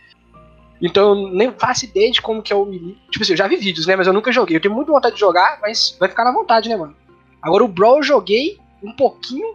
Então 0.82 1.10
eu 1.10 1.28
nem 1.32 1.52
faço 1.52 1.84
ideia 1.84 2.10
de 2.10 2.20
como 2.22 2.42
que 2.42 2.52
é 2.52 2.56
o 2.56 2.64
Melee. 2.64 2.96
Tipo 3.10 3.22
assim, 3.22 3.32
eu 3.32 3.36
já 3.36 3.46
vi 3.46 3.56
vídeos, 3.56 3.86
né? 3.86 3.94
Mas 3.96 4.06
eu 4.06 4.12
nunca 4.12 4.32
joguei. 4.32 4.56
Eu 4.56 4.60
tenho 4.60 4.74
muita 4.74 4.90
vontade 4.92 5.14
de 5.14 5.20
jogar, 5.20 5.58
mas 5.60 5.96
vai 6.00 6.08
ficar 6.08 6.24
na 6.24 6.32
vontade, 6.32 6.68
né, 6.68 6.76
mano? 6.76 6.96
Agora 7.42 7.64
o 7.64 7.68
Brawl 7.68 7.98
eu 7.98 8.02
joguei 8.02 8.58
um 8.82 8.92
pouquinho 8.92 9.54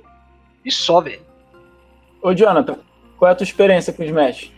e 0.64 0.72
só, 0.72 1.02
velho. 1.02 1.22
Ô, 2.22 2.34
Jonathan, 2.34 2.78
qual 3.18 3.30
é 3.30 3.32
a 3.32 3.36
tua 3.36 3.44
experiência 3.44 3.92
com 3.94 4.02
o 4.04 4.06
Smash? 4.06 4.52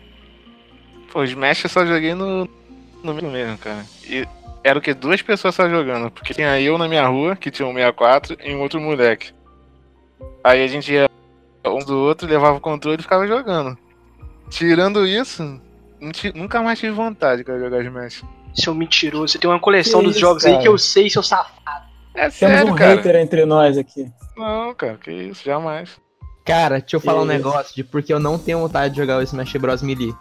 Pô, 1.11 1.23
Smash 1.23 1.63
eu 1.63 1.69
só 1.69 1.85
joguei 1.85 2.13
no, 2.13 2.47
no 3.03 3.13
mesmo 3.13 3.31
mesmo, 3.31 3.57
cara. 3.57 3.85
E 4.05 4.25
era 4.67 4.79
o 4.79 4.81
que? 4.81 4.93
Duas 4.93 5.21
pessoas 5.21 5.55
só 5.55 5.69
jogando. 5.69 6.11
Porque 6.11 6.33
tinha 6.33 6.59
eu 6.59 6.77
na 6.77 6.87
minha 6.87 7.07
rua, 7.07 7.35
que 7.35 7.49
tinha 7.51 7.67
um 7.67 7.73
64, 7.73 8.37
e 8.43 8.53
um 8.53 8.61
outro 8.61 8.79
moleque. 8.81 9.31
Aí 10.43 10.63
a 10.63 10.67
gente 10.67 10.91
ia 10.91 11.09
um 11.65 11.79
do 11.79 11.97
outro, 11.97 12.27
levava 12.27 12.57
o 12.57 12.61
controle 12.61 12.99
e 12.99 13.03
ficava 13.03 13.27
jogando. 13.27 13.77
Tirando 14.49 15.05
isso, 15.05 15.59
nunca 16.33 16.61
mais 16.61 16.79
tive 16.79 16.93
vontade 16.93 17.43
de 17.43 17.59
jogar 17.59 17.83
Smash. 17.83 18.23
seu 18.55 18.73
mentiroso. 18.73 19.29
Você 19.33 19.37
tem 19.39 19.49
uma 19.49 19.59
coleção 19.59 19.99
Que 19.99 20.07
dos 20.07 20.15
isso, 20.15 20.21
jogos 20.21 20.45
aí 20.45 20.53
cara. 20.53 20.63
que 20.63 20.69
eu 20.69 20.77
sei, 20.77 21.09
seu 21.09 21.21
safado. 21.23 21.85
É 22.13 22.29
Temos 22.29 22.33
sério, 22.35 22.73
um 22.73 22.75
cara. 22.75 22.95
hater 22.95 23.15
entre 23.17 23.45
nós 23.45 23.77
aqui. 23.77 24.09
Não, 24.35 24.73
cara, 24.73 24.97
que 24.97 25.11
isso, 25.11 25.43
jamais. 25.43 25.99
Cara, 26.45 26.79
deixa 26.79 26.95
eu 26.95 27.01
falar 27.01 27.19
um 27.19 27.25
Isso. 27.25 27.33
negócio 27.33 27.75
de 27.75 27.83
porque 27.83 28.13
eu 28.13 28.19
não 28.19 28.39
tenho 28.39 28.59
vontade 28.59 28.93
de 28.93 29.01
jogar 29.01 29.17
o 29.17 29.21
Smash 29.21 29.53
Bros. 29.57 29.81
Melee. 29.81 30.15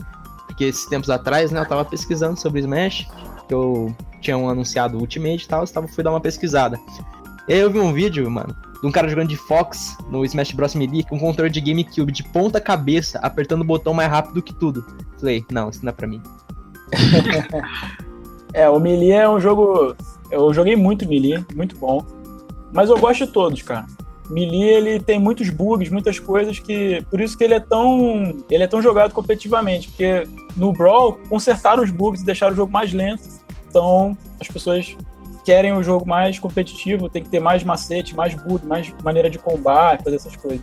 Porque 0.47 0.65
esses 0.65 0.85
tempos 0.87 1.09
atrás, 1.09 1.53
né, 1.53 1.61
eu 1.61 1.67
tava 1.67 1.85
pesquisando 1.85 2.39
sobre 2.39 2.61
Smash, 2.61 3.07
que 3.47 3.55
eu 3.55 3.95
tinha 4.21 4.37
um 4.37 4.49
anunciado 4.49 4.99
Ultimate 4.99 5.45
e 5.45 5.49
tal, 5.49 5.65
eu 5.65 5.89
fui 5.89 6.03
dar 6.03 6.11
uma 6.11 6.21
pesquisada. 6.21 6.79
E 7.49 7.53
aí 7.53 7.61
eu 7.61 7.71
vi 7.71 7.79
um 7.79 7.93
vídeo, 7.93 8.29
mano, 8.31 8.55
de 8.81 8.87
um 8.87 8.91
cara 8.91 9.09
jogando 9.09 9.29
de 9.29 9.37
Fox 9.37 9.97
no 10.11 10.25
Smash 10.25 10.53
Bros. 10.53 10.75
Melee 10.75 11.05
com 11.05 11.17
um 11.17 11.21
controle 11.21 11.51
de 11.51 11.61
GameCube 11.61 12.13
de 12.13 12.25
ponta 12.25 12.61
cabeça, 12.61 13.19
apertando 13.21 13.63
o 13.63 13.65
botão 13.65 13.95
mais 13.95 14.11
rápido 14.11 14.43
que 14.43 14.53
tudo. 14.53 14.85
Falei, 15.19 15.45
não, 15.51 15.71
isso 15.71 15.85
não 15.85 15.91
é 15.91 15.93
pra 15.93 16.07
mim. 16.07 16.23
É, 18.57 18.71
o 18.71 18.81
Melee 18.81 19.13
é 19.13 19.29
um 19.29 19.39
jogo. 19.39 19.95
Eu 20.31 20.51
joguei 20.55 20.75
muito 20.75 21.07
Melee, 21.07 21.45
muito 21.55 21.77
bom. 21.77 22.03
Mas 22.73 22.89
eu 22.89 22.99
gosto 22.99 23.27
de 23.27 23.31
todos, 23.31 23.61
cara. 23.61 23.85
Melee 24.31 24.63
ele 24.69 25.01
tem 25.01 25.19
muitos 25.19 25.49
bugs, 25.51 25.89
muitas 25.91 26.19
coisas 26.19 26.59
que. 26.59 27.05
Por 27.11 27.21
isso 27.21 27.37
que 27.39 27.45
ele 27.45 27.55
é 27.55 27.61
tão. 27.61 28.35
Ele 28.51 28.63
é 28.65 28.67
tão 28.67 28.83
jogado 28.83 29.13
competitivamente. 29.13 29.89
Porque 29.89 30.27
no 30.57 30.73
Brawl 30.73 31.19
consertaram 31.29 31.83
os 31.83 31.91
bugs 31.91 32.23
e 32.23 32.27
deixaram 32.27 32.53
o 32.53 32.57
jogo 32.57 32.73
mais 32.73 32.93
lento. 32.93 33.23
Então 33.69 34.17
as 34.41 34.49
pessoas 34.49 34.97
querem 35.45 35.73
o 35.73 35.83
jogo 35.83 36.07
mais 36.09 36.39
competitivo, 36.41 37.09
tem 37.09 37.23
que 37.23 37.29
ter 37.29 37.39
mais 37.41 37.63
macete, 37.63 38.17
mais 38.17 38.35
bug, 38.35 38.67
mais 38.67 38.93
maneira 39.05 39.31
de 39.31 39.39
combate, 39.39 40.03
fazer 40.03 40.17
essas 40.17 40.35
coisas. 40.35 40.61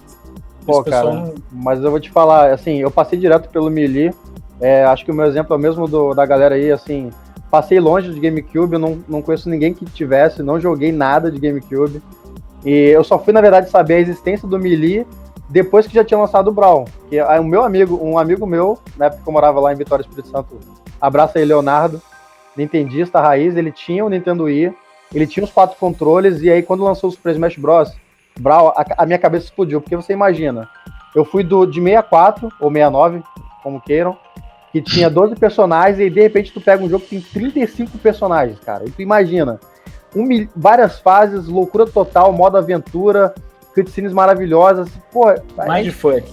Pô, 0.66 0.84
cara, 0.84 1.14
não- 1.14 1.34
Mas 1.52 1.82
eu 1.82 1.90
vou 1.90 2.00
te 2.00 2.12
falar, 2.12 2.52
assim, 2.52 2.78
eu 2.80 2.92
passei 2.92 3.18
direto 3.18 3.50
pelo 3.50 3.70
Melee. 3.70 4.12
é, 4.62 4.84
acho 4.86 5.04
que 5.06 5.12
o 5.12 5.14
meu 5.14 5.26
exemplo 5.26 5.54
é 5.54 5.58
o 5.58 5.60
mesmo 5.60 5.88
do, 5.88 6.14
da 6.14 6.26
galera 6.26 6.56
aí, 6.56 6.72
assim. 6.72 7.10
Passei 7.52 7.80
longe 7.80 8.14
de 8.14 8.20
GameCube, 8.20 8.74
eu 8.74 8.80
não, 8.80 9.04
não 9.08 9.22
conheço 9.22 9.50
ninguém 9.50 9.74
que 9.74 9.86
tivesse, 9.86 10.42
não 10.42 10.60
joguei 10.60 10.92
nada 10.92 11.30
de 11.32 11.40
GameCube. 11.40 12.02
E 12.66 12.72
eu 12.90 13.04
só 13.04 13.20
fui, 13.20 13.34
na 13.34 13.42
verdade, 13.42 13.70
saber 13.70 13.96
a 13.96 14.00
existência 14.00 14.48
do 14.48 14.60
Melee 14.60 15.06
depois 15.50 15.86
que 15.86 15.94
já 15.94 16.04
tinha 16.04 16.20
lançado 16.20 16.48
o 16.48 16.54
Brawl. 16.54 16.86
Que 17.10 17.20
aí 17.20 17.40
o 17.40 17.44
meu 17.44 17.64
amigo, 17.64 18.00
um 18.02 18.18
amigo 18.18 18.46
meu, 18.46 18.80
na 18.98 19.06
época 19.06 19.24
que 19.24 19.30
eu 19.30 19.34
morava 19.34 19.60
lá 19.60 19.74
em 19.74 19.78
Vitória 19.78 20.02
Espírito 20.02 20.30
Santo, 20.30 20.60
abraça 21.00 21.38
aí, 21.38 21.46
Leonardo, 21.46 22.02
nintendista 22.56 23.20
raiz, 23.20 23.56
ele 23.56 23.72
tinha 23.72 24.06
o 24.06 24.10
Nintendo 24.10 24.46
Wii, 24.46 24.74
ele 25.14 25.28
tinha 25.28 25.44
os 25.44 25.52
quatro 25.52 25.78
controles, 25.78 26.42
e 26.42 26.50
aí 26.50 26.64
quando 26.64 26.84
lançou 26.84 27.10
o 27.10 27.14
Super 27.14 27.34
Smash 27.34 27.58
Bros., 27.58 27.92
Brawl, 28.40 28.70
a, 28.70 28.86
a 28.98 29.06
minha 29.06 29.20
cabeça 29.20 29.46
explodiu, 29.46 29.80
porque 29.80 29.96
você 29.96 30.14
imagina, 30.14 30.68
eu 31.14 31.24
fui 31.24 31.44
do, 31.44 31.66
de 31.66 31.80
64, 31.80 32.50
ou 32.60 32.72
69, 32.72 33.22
como 33.62 33.80
queiram, 33.80 34.18
que 34.72 34.82
tinha 34.82 35.10
12 35.10 35.36
personagens, 35.36 36.00
e 36.00 36.10
de 36.10 36.20
repente 36.20 36.52
tu 36.52 36.60
pega 36.60 36.84
um 36.84 36.90
jogo 36.90 37.04
que 37.04 37.12
tem 37.12 37.22
35 37.22 37.98
personagens, 38.00 38.60
cara. 38.60 38.86
E 38.88 38.90
tu 38.90 39.04
imagina, 39.04 39.60
um 40.16 40.24
mil- 40.24 40.48
várias 40.56 41.00
fases, 41.00 41.48
loucura 41.48 41.86
total, 41.86 42.32
modo 42.32 42.58
aventura, 42.58 43.34
cutscenes 43.74 44.14
maravilhosas. 44.14 44.90
Pô, 45.12 45.26
Mais 45.58 45.86
de 45.86 45.92
fuck. 45.92 46.24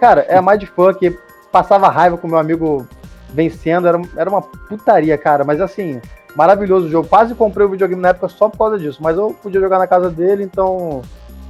cara, 0.00 0.22
é 0.28 0.40
mais 0.40 0.58
de 0.58 0.66
funk, 0.66 1.16
passava 1.52 1.88
raiva 1.88 2.16
com 2.16 2.26
meu 2.28 2.38
amigo 2.38 2.86
vencendo, 3.32 3.86
era, 3.86 4.00
era 4.16 4.28
uma 4.30 4.42
putaria, 4.42 5.16
cara. 5.16 5.44
Mas 5.44 5.60
assim, 5.60 6.00
maravilhoso 6.34 6.86
o 6.86 6.90
jogo. 6.90 7.08
Quase 7.08 7.34
comprei 7.34 7.66
o 7.66 7.70
videogame 7.70 8.02
na 8.02 8.08
época 8.08 8.28
só 8.28 8.48
por 8.48 8.58
causa 8.58 8.78
disso, 8.78 8.98
mas 9.02 9.16
eu 9.16 9.34
podia 9.42 9.60
jogar 9.60 9.78
na 9.78 9.86
casa 9.86 10.10
dele, 10.10 10.42
então 10.42 11.02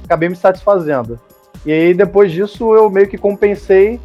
acabei 0.05 0.29
me 0.29 0.35
satisfazendo. 0.35 1.19
E 1.65 1.71
aí 1.71 1.93
depois 1.93 2.31
disso 2.31 2.73
eu 2.75 2.89
meio 2.89 3.07
que 3.07 3.17
compensei 3.17 3.99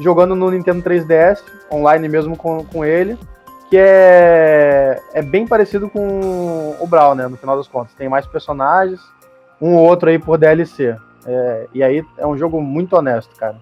jogando 0.00 0.34
no 0.34 0.50
Nintendo 0.50 0.82
3DS, 0.82 1.38
online 1.72 2.08
mesmo 2.08 2.36
com, 2.36 2.64
com 2.64 2.84
ele, 2.84 3.18
que 3.68 3.76
é, 3.76 5.00
é 5.12 5.22
bem 5.22 5.46
parecido 5.46 5.88
com 5.88 6.76
o 6.80 6.86
Brawl, 6.86 7.14
né, 7.14 7.26
no 7.26 7.36
final 7.36 7.56
das 7.56 7.68
contas. 7.68 7.94
Tem 7.94 8.08
mais 8.08 8.26
personagens, 8.26 9.00
um 9.60 9.74
ou 9.74 9.84
outro 9.84 10.08
aí 10.08 10.18
por 10.18 10.38
DLC. 10.38 10.96
É, 11.26 11.68
e 11.74 11.82
aí 11.82 12.04
é 12.16 12.26
um 12.26 12.36
jogo 12.36 12.60
muito 12.60 12.96
honesto, 12.96 13.34
cara. 13.36 13.56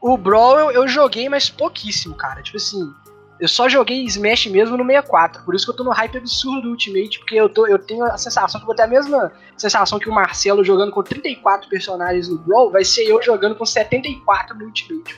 O 0.00 0.16
Brawl 0.16 0.58
eu, 0.58 0.70
eu 0.70 0.88
joguei, 0.88 1.28
mas 1.28 1.50
pouquíssimo, 1.50 2.14
cara. 2.14 2.42
Tipo 2.42 2.56
assim, 2.56 2.92
eu 3.38 3.48
só 3.48 3.68
joguei 3.68 4.04
Smash 4.04 4.46
mesmo 4.46 4.76
no 4.76 4.84
64. 4.84 5.44
Por 5.44 5.54
isso 5.54 5.64
que 5.64 5.72
eu 5.72 5.76
tô 5.76 5.84
no 5.84 5.90
hype 5.90 6.16
absurdo 6.16 6.62
do 6.62 6.68
Ultimate, 6.70 7.18
porque 7.18 7.34
eu, 7.34 7.48
tô, 7.48 7.66
eu 7.66 7.78
tenho 7.78 8.04
a 8.04 8.16
sensação 8.16 8.60
que 8.60 8.64
eu 8.64 8.66
vou 8.66 8.74
ter 8.74 8.82
a 8.82 8.86
mesma 8.86 9.32
sensação 9.56 9.98
que 9.98 10.08
o 10.08 10.12
Marcelo 10.12 10.64
jogando 10.64 10.92
com 10.92 11.02
34 11.02 11.68
personagens 11.68 12.28
no 12.28 12.38
Brawl, 12.38 12.70
vai 12.70 12.84
ser 12.84 13.02
eu 13.02 13.20
jogando 13.22 13.54
com 13.56 13.66
74 13.66 14.56
no 14.56 14.66
Ultimate. 14.66 15.16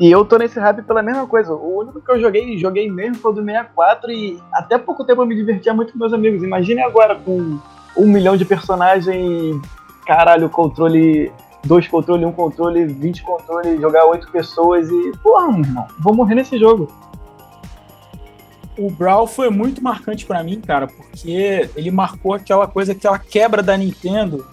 E 0.00 0.10
eu 0.10 0.24
tô 0.24 0.38
nesse 0.38 0.58
hype 0.58 0.80
pela 0.80 1.02
mesma 1.02 1.26
coisa. 1.26 1.52
O 1.52 1.80
único 1.80 2.00
que 2.00 2.10
eu 2.10 2.18
joguei, 2.18 2.56
joguei 2.56 2.90
mesmo 2.90 3.16
foi 3.16 3.32
o 3.32 3.34
do 3.34 3.44
64 3.44 4.10
e 4.10 4.42
até 4.50 4.78
pouco 4.78 5.04
tempo 5.04 5.20
eu 5.20 5.26
me 5.26 5.36
divertia 5.36 5.74
muito 5.74 5.92
com 5.92 5.98
meus 5.98 6.14
amigos. 6.14 6.42
Imagine 6.42 6.80
agora 6.80 7.16
com 7.16 7.58
um 7.94 8.06
milhão 8.06 8.34
de 8.34 8.46
personagens, 8.46 9.60
caralho, 10.06 10.48
controle, 10.48 11.30
dois 11.62 11.86
controles, 11.86 12.26
um 12.26 12.32
controle, 12.32 12.86
20 12.86 13.22
controles, 13.22 13.78
jogar 13.78 14.06
oito 14.06 14.30
pessoas 14.32 14.88
e. 14.88 15.12
Porra, 15.22 15.52
meu 15.52 15.60
irmão, 15.60 15.86
vou 15.98 16.14
morrer 16.14 16.34
nesse 16.34 16.58
jogo. 16.58 16.90
O 18.78 18.90
Brawl 18.90 19.26
foi 19.26 19.50
muito 19.50 19.84
marcante 19.84 20.24
pra 20.24 20.42
mim, 20.42 20.62
cara, 20.62 20.86
porque 20.86 21.68
ele 21.76 21.90
marcou 21.90 22.32
aquela 22.32 22.66
coisa, 22.66 22.92
aquela 22.92 23.18
quebra 23.18 23.62
da 23.62 23.76
Nintendo 23.76 24.46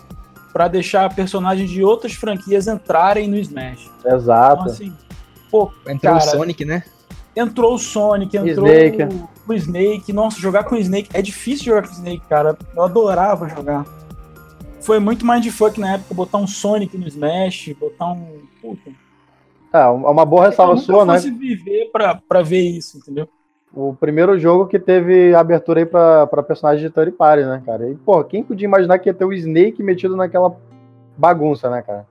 pra 0.52 0.68
deixar 0.68 1.14
personagens 1.16 1.70
de 1.70 1.82
outras 1.82 2.12
franquias 2.12 2.68
entrarem 2.68 3.30
no 3.30 3.38
Smash. 3.38 3.90
Exato. 4.04 4.64
Então, 4.64 4.74
assim, 4.74 5.07
pô, 5.50 5.72
Entrou 5.88 6.16
o 6.16 6.20
Cara, 6.20 6.32
Sonic, 6.32 6.66
né? 6.66 6.84
entrou 7.36 7.76
o 7.76 7.78
Sonic, 7.78 8.36
entrou 8.36 8.68
Snake. 8.68 9.04
o, 9.04 9.30
o 9.48 9.54
Snake. 9.54 10.14
Nossa, 10.14 10.40
jogar 10.40 10.64
com 10.64 10.76
o 10.76 10.78
Snake 10.80 11.10
é 11.14 11.22
difícil 11.22 11.66
jogar 11.66 11.84
com 11.84 11.90
o 11.90 11.94
Snake, 11.94 12.24
cara. 12.28 12.58
Eu 12.76 12.84
adorava 12.84 13.48
jogar. 13.48 13.86
Foi 14.82 15.00
muito 15.00 15.26
mindfuck 15.26 15.80
na 15.80 15.96
época 15.96 16.14
botar 16.14 16.38
um 16.38 16.48
Sonic 16.48 16.98
no 16.98 17.08
Smash, 17.08 17.74
botar 17.80 18.12
um. 18.14 18.40
Puta. 18.62 18.90
É, 19.74 19.86
uma 19.86 20.26
boa 20.26 20.48
ressalva 20.48 20.74
eu 20.74 20.76
nunca 20.78 20.86
sua, 20.86 21.06
né? 21.06 21.14
fosse 21.14 21.30
viver 21.30 21.90
pra, 21.92 22.16
pra 22.16 22.42
ver 22.42 22.62
isso, 22.62 22.98
entendeu? 22.98 23.28
O 23.74 23.94
primeiro 23.94 24.40
jogo 24.40 24.66
que 24.66 24.80
teve 24.80 25.36
abertura 25.36 25.82
aí 25.82 25.86
pra, 25.86 26.26
pra 26.26 26.42
personagem 26.42 26.88
de 26.88 26.90
Third 26.90 27.12
Party, 27.12 27.44
né, 27.44 27.62
cara? 27.66 27.88
E, 27.90 27.96
pô, 27.96 28.24
quem 28.24 28.42
podia 28.42 28.66
imaginar 28.66 28.98
que 28.98 29.10
ia 29.10 29.14
ter 29.14 29.26
o 29.26 29.34
Snake 29.34 29.84
metido 29.84 30.16
naquela 30.16 30.56
bagunça, 31.18 31.70
né, 31.70 31.82
cara? 31.82 32.08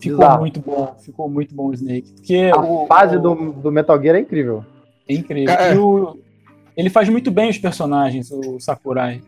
Ficou 0.00 0.18
Bizarro. 0.18 0.40
muito 0.40 0.60
bom, 0.60 0.94
ficou 1.02 1.28
muito 1.28 1.54
bom 1.54 1.68
o 1.68 1.74
Snake. 1.74 2.12
Porque 2.12 2.50
A 2.54 2.60
o, 2.60 2.86
fase 2.86 3.16
o- 3.16 3.20
do, 3.20 3.34
do 3.52 3.72
Metal 3.72 4.00
Gear 4.00 4.16
é 4.16 4.20
incrível. 4.20 4.64
É 5.08 5.14
incrível. 5.14 5.54
E 5.72 5.76
o- 5.78 6.18
ele 6.76 6.90
faz 6.90 7.08
muito 7.08 7.30
bem 7.30 7.48
os 7.48 7.58
personagens, 7.58 8.30
o 8.30 8.60
Sakurai. 8.60 9.22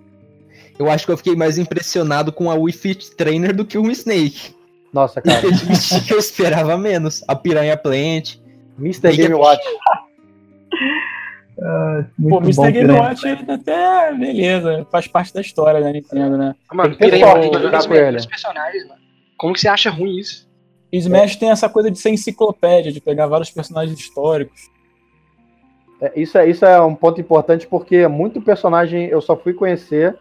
Eu 0.79 0.91
acho 0.91 1.07
que 1.07 1.13
eu 1.13 1.17
fiquei 1.17 1.35
mais 1.35 1.59
impressionado 1.59 2.31
com 2.33 2.51
a 2.51 2.55
Wii 2.55 2.73
Fit 2.73 3.17
Trainer 3.17 3.55
do 3.57 3.65
que 3.65 3.79
o 3.79 3.91
Snake. 3.91 4.55
Nossa, 4.93 5.21
cara. 5.21 5.41
eu 6.11 6.19
esperava 6.19 6.77
menos. 6.79 7.25
A 7.27 7.35
Piranha 7.35 7.77
Plant. 7.77 8.37
Mr. 8.79 9.17
Game 9.17 9.35
Watch. 9.35 9.63
Pô, 12.29 12.39
Mr. 12.41 12.71
Game 12.73 12.93
Watch 12.93 13.27
até 13.27 14.15
beleza, 14.15 14.87
faz 14.93 15.09
parte 15.09 15.35
da 15.35 15.41
história 15.41 15.81
da 15.81 15.91
Nintendo, 15.91 16.37
né? 16.39 16.55
Mano, 16.73 16.95
Tem 16.97 17.11
sorte 17.19 17.47
é 17.47 17.59
um 17.59 17.61
jogar 17.63 17.79
com 17.85 17.95
ele. 17.95 18.05
melhores 18.05 18.27
personagens, 18.27 18.87
mano. 18.89 19.01
Como 19.37 19.53
que 19.55 19.61
você 19.61 19.69
acha 19.69 19.91
ruim 19.91 20.19
isso? 20.19 20.48
Smash 20.93 21.37
tem 21.37 21.51
essa 21.51 21.69
coisa 21.69 21.91
de 21.91 21.99
ser 21.99 22.11
enciclopédia, 22.11 22.91
de 22.93 23.01
pegar 23.01 23.27
vários 23.27 23.51
personagens 23.51 23.99
históricos. 23.99 24.71
É, 26.01 26.13
isso, 26.21 26.39
é, 26.39 26.49
isso 26.49 26.65
é 26.65 26.81
um 26.81 26.95
ponto 26.95 27.21
importante 27.21 27.67
porque 27.67 28.07
muito 28.09 28.41
personagem 28.41 29.07
eu 29.07 29.21
só 29.21 29.37
fui 29.37 29.53
conhecer 29.53 30.17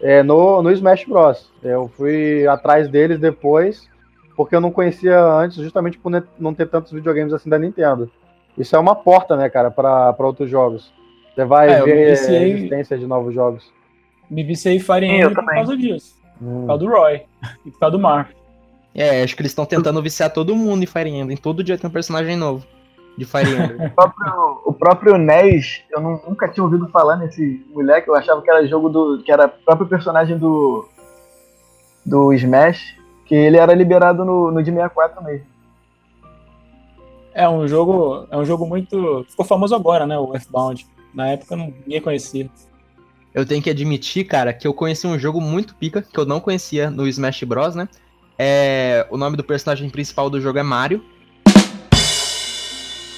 é, 0.00 0.22
no, 0.22 0.62
no 0.62 0.70
Smash 0.70 1.04
Bros. 1.04 1.50
Eu 1.62 1.88
fui 1.88 2.46
atrás 2.46 2.88
deles 2.88 3.18
depois 3.18 3.88
porque 4.36 4.54
eu 4.54 4.60
não 4.60 4.70
conhecia 4.70 5.20
antes, 5.20 5.56
justamente 5.56 5.98
por 5.98 6.12
não 6.38 6.54
ter 6.54 6.68
tantos 6.68 6.92
videogames 6.92 7.32
assim 7.32 7.50
da 7.50 7.58
Nintendo. 7.58 8.08
Isso 8.56 8.76
é 8.76 8.78
uma 8.78 8.94
porta, 8.94 9.36
né, 9.36 9.48
cara, 9.48 9.68
para 9.70 10.14
outros 10.20 10.48
jogos. 10.48 10.92
Você 11.34 11.44
vai 11.44 11.70
É, 11.70 11.82
ver 11.82 12.06
a 12.06 12.10
viciei- 12.10 12.52
existência 12.52 12.96
de 12.98 13.06
novos 13.06 13.34
jogos. 13.34 13.72
Me 14.30 14.44
viciei 14.44 14.78
Fire 14.78 15.06
Emblem 15.06 15.22
por 15.28 15.34
também. 15.34 15.54
causa 15.56 15.76
disso. 15.76 16.16
Hum. 16.40 16.60
Por 16.60 16.66
causa 16.68 16.84
do 16.84 16.90
Roy 16.90 17.22
e 17.66 17.70
por 17.70 17.78
causa 17.80 17.96
do 17.96 17.98
Mark. 17.98 18.30
É, 18.94 19.22
acho 19.22 19.36
que 19.36 19.42
eles 19.42 19.52
estão 19.52 19.64
tentando 19.66 20.02
viciar 20.02 20.32
todo 20.32 20.56
mundo 20.56 20.82
em 20.82 20.86
Fire 20.86 21.08
Emblem. 21.08 21.36
Todo 21.36 21.62
dia 21.62 21.78
tem 21.78 21.88
um 21.88 21.92
personagem 21.92 22.36
novo 22.36 22.64
de 23.16 23.24
Fire 23.24 23.48
Emblem. 23.50 23.86
O 23.88 23.94
próprio, 23.94 24.60
o 24.66 24.72
próprio 24.72 25.18
NES, 25.18 25.82
eu 25.90 26.00
nu- 26.00 26.20
nunca 26.28 26.48
tinha 26.48 26.64
ouvido 26.64 26.88
falar 26.88 27.16
nesse 27.16 27.64
moleque, 27.72 28.08
eu 28.08 28.14
achava 28.14 28.40
que 28.42 28.50
era 28.50 28.66
jogo 28.66 28.88
do. 28.88 29.22
que 29.22 29.30
era 29.30 29.46
o 29.46 29.64
próprio 29.64 29.86
personagem 29.88 30.36
do. 30.38 30.88
do 32.04 32.32
Smash, 32.32 32.96
que 33.26 33.34
ele 33.34 33.56
era 33.56 33.74
liberado 33.74 34.24
no, 34.24 34.50
no 34.50 34.62
de 34.62 34.70
64 34.70 35.22
mesmo. 35.22 35.46
É 37.34 37.48
um 37.48 37.68
jogo, 37.68 38.26
é 38.30 38.36
um 38.36 38.44
jogo 38.44 38.66
muito. 38.66 39.24
Ficou 39.30 39.44
famoso 39.44 39.74
agora, 39.74 40.06
né? 40.06 40.18
O 40.18 40.34
Earthbound. 40.34 40.86
Na 41.14 41.28
época 41.28 41.54
não, 41.56 41.72
ninguém 41.84 42.00
conhecia. 42.00 42.50
Eu 43.32 43.46
tenho 43.46 43.62
que 43.62 43.70
admitir, 43.70 44.24
cara, 44.24 44.52
que 44.52 44.66
eu 44.66 44.74
conheci 44.74 45.06
um 45.06 45.18
jogo 45.18 45.40
muito 45.40 45.74
pica, 45.76 46.02
que 46.02 46.18
eu 46.18 46.24
não 46.26 46.40
conhecia 46.40 46.90
no 46.90 47.06
Smash 47.06 47.44
Bros, 47.44 47.74
né? 47.76 47.88
É, 48.38 49.06
o 49.10 49.16
nome 49.16 49.36
do 49.36 49.42
personagem 49.42 49.90
principal 49.90 50.30
do 50.30 50.40
jogo 50.40 50.58
é 50.58 50.62
Mario. 50.62 51.02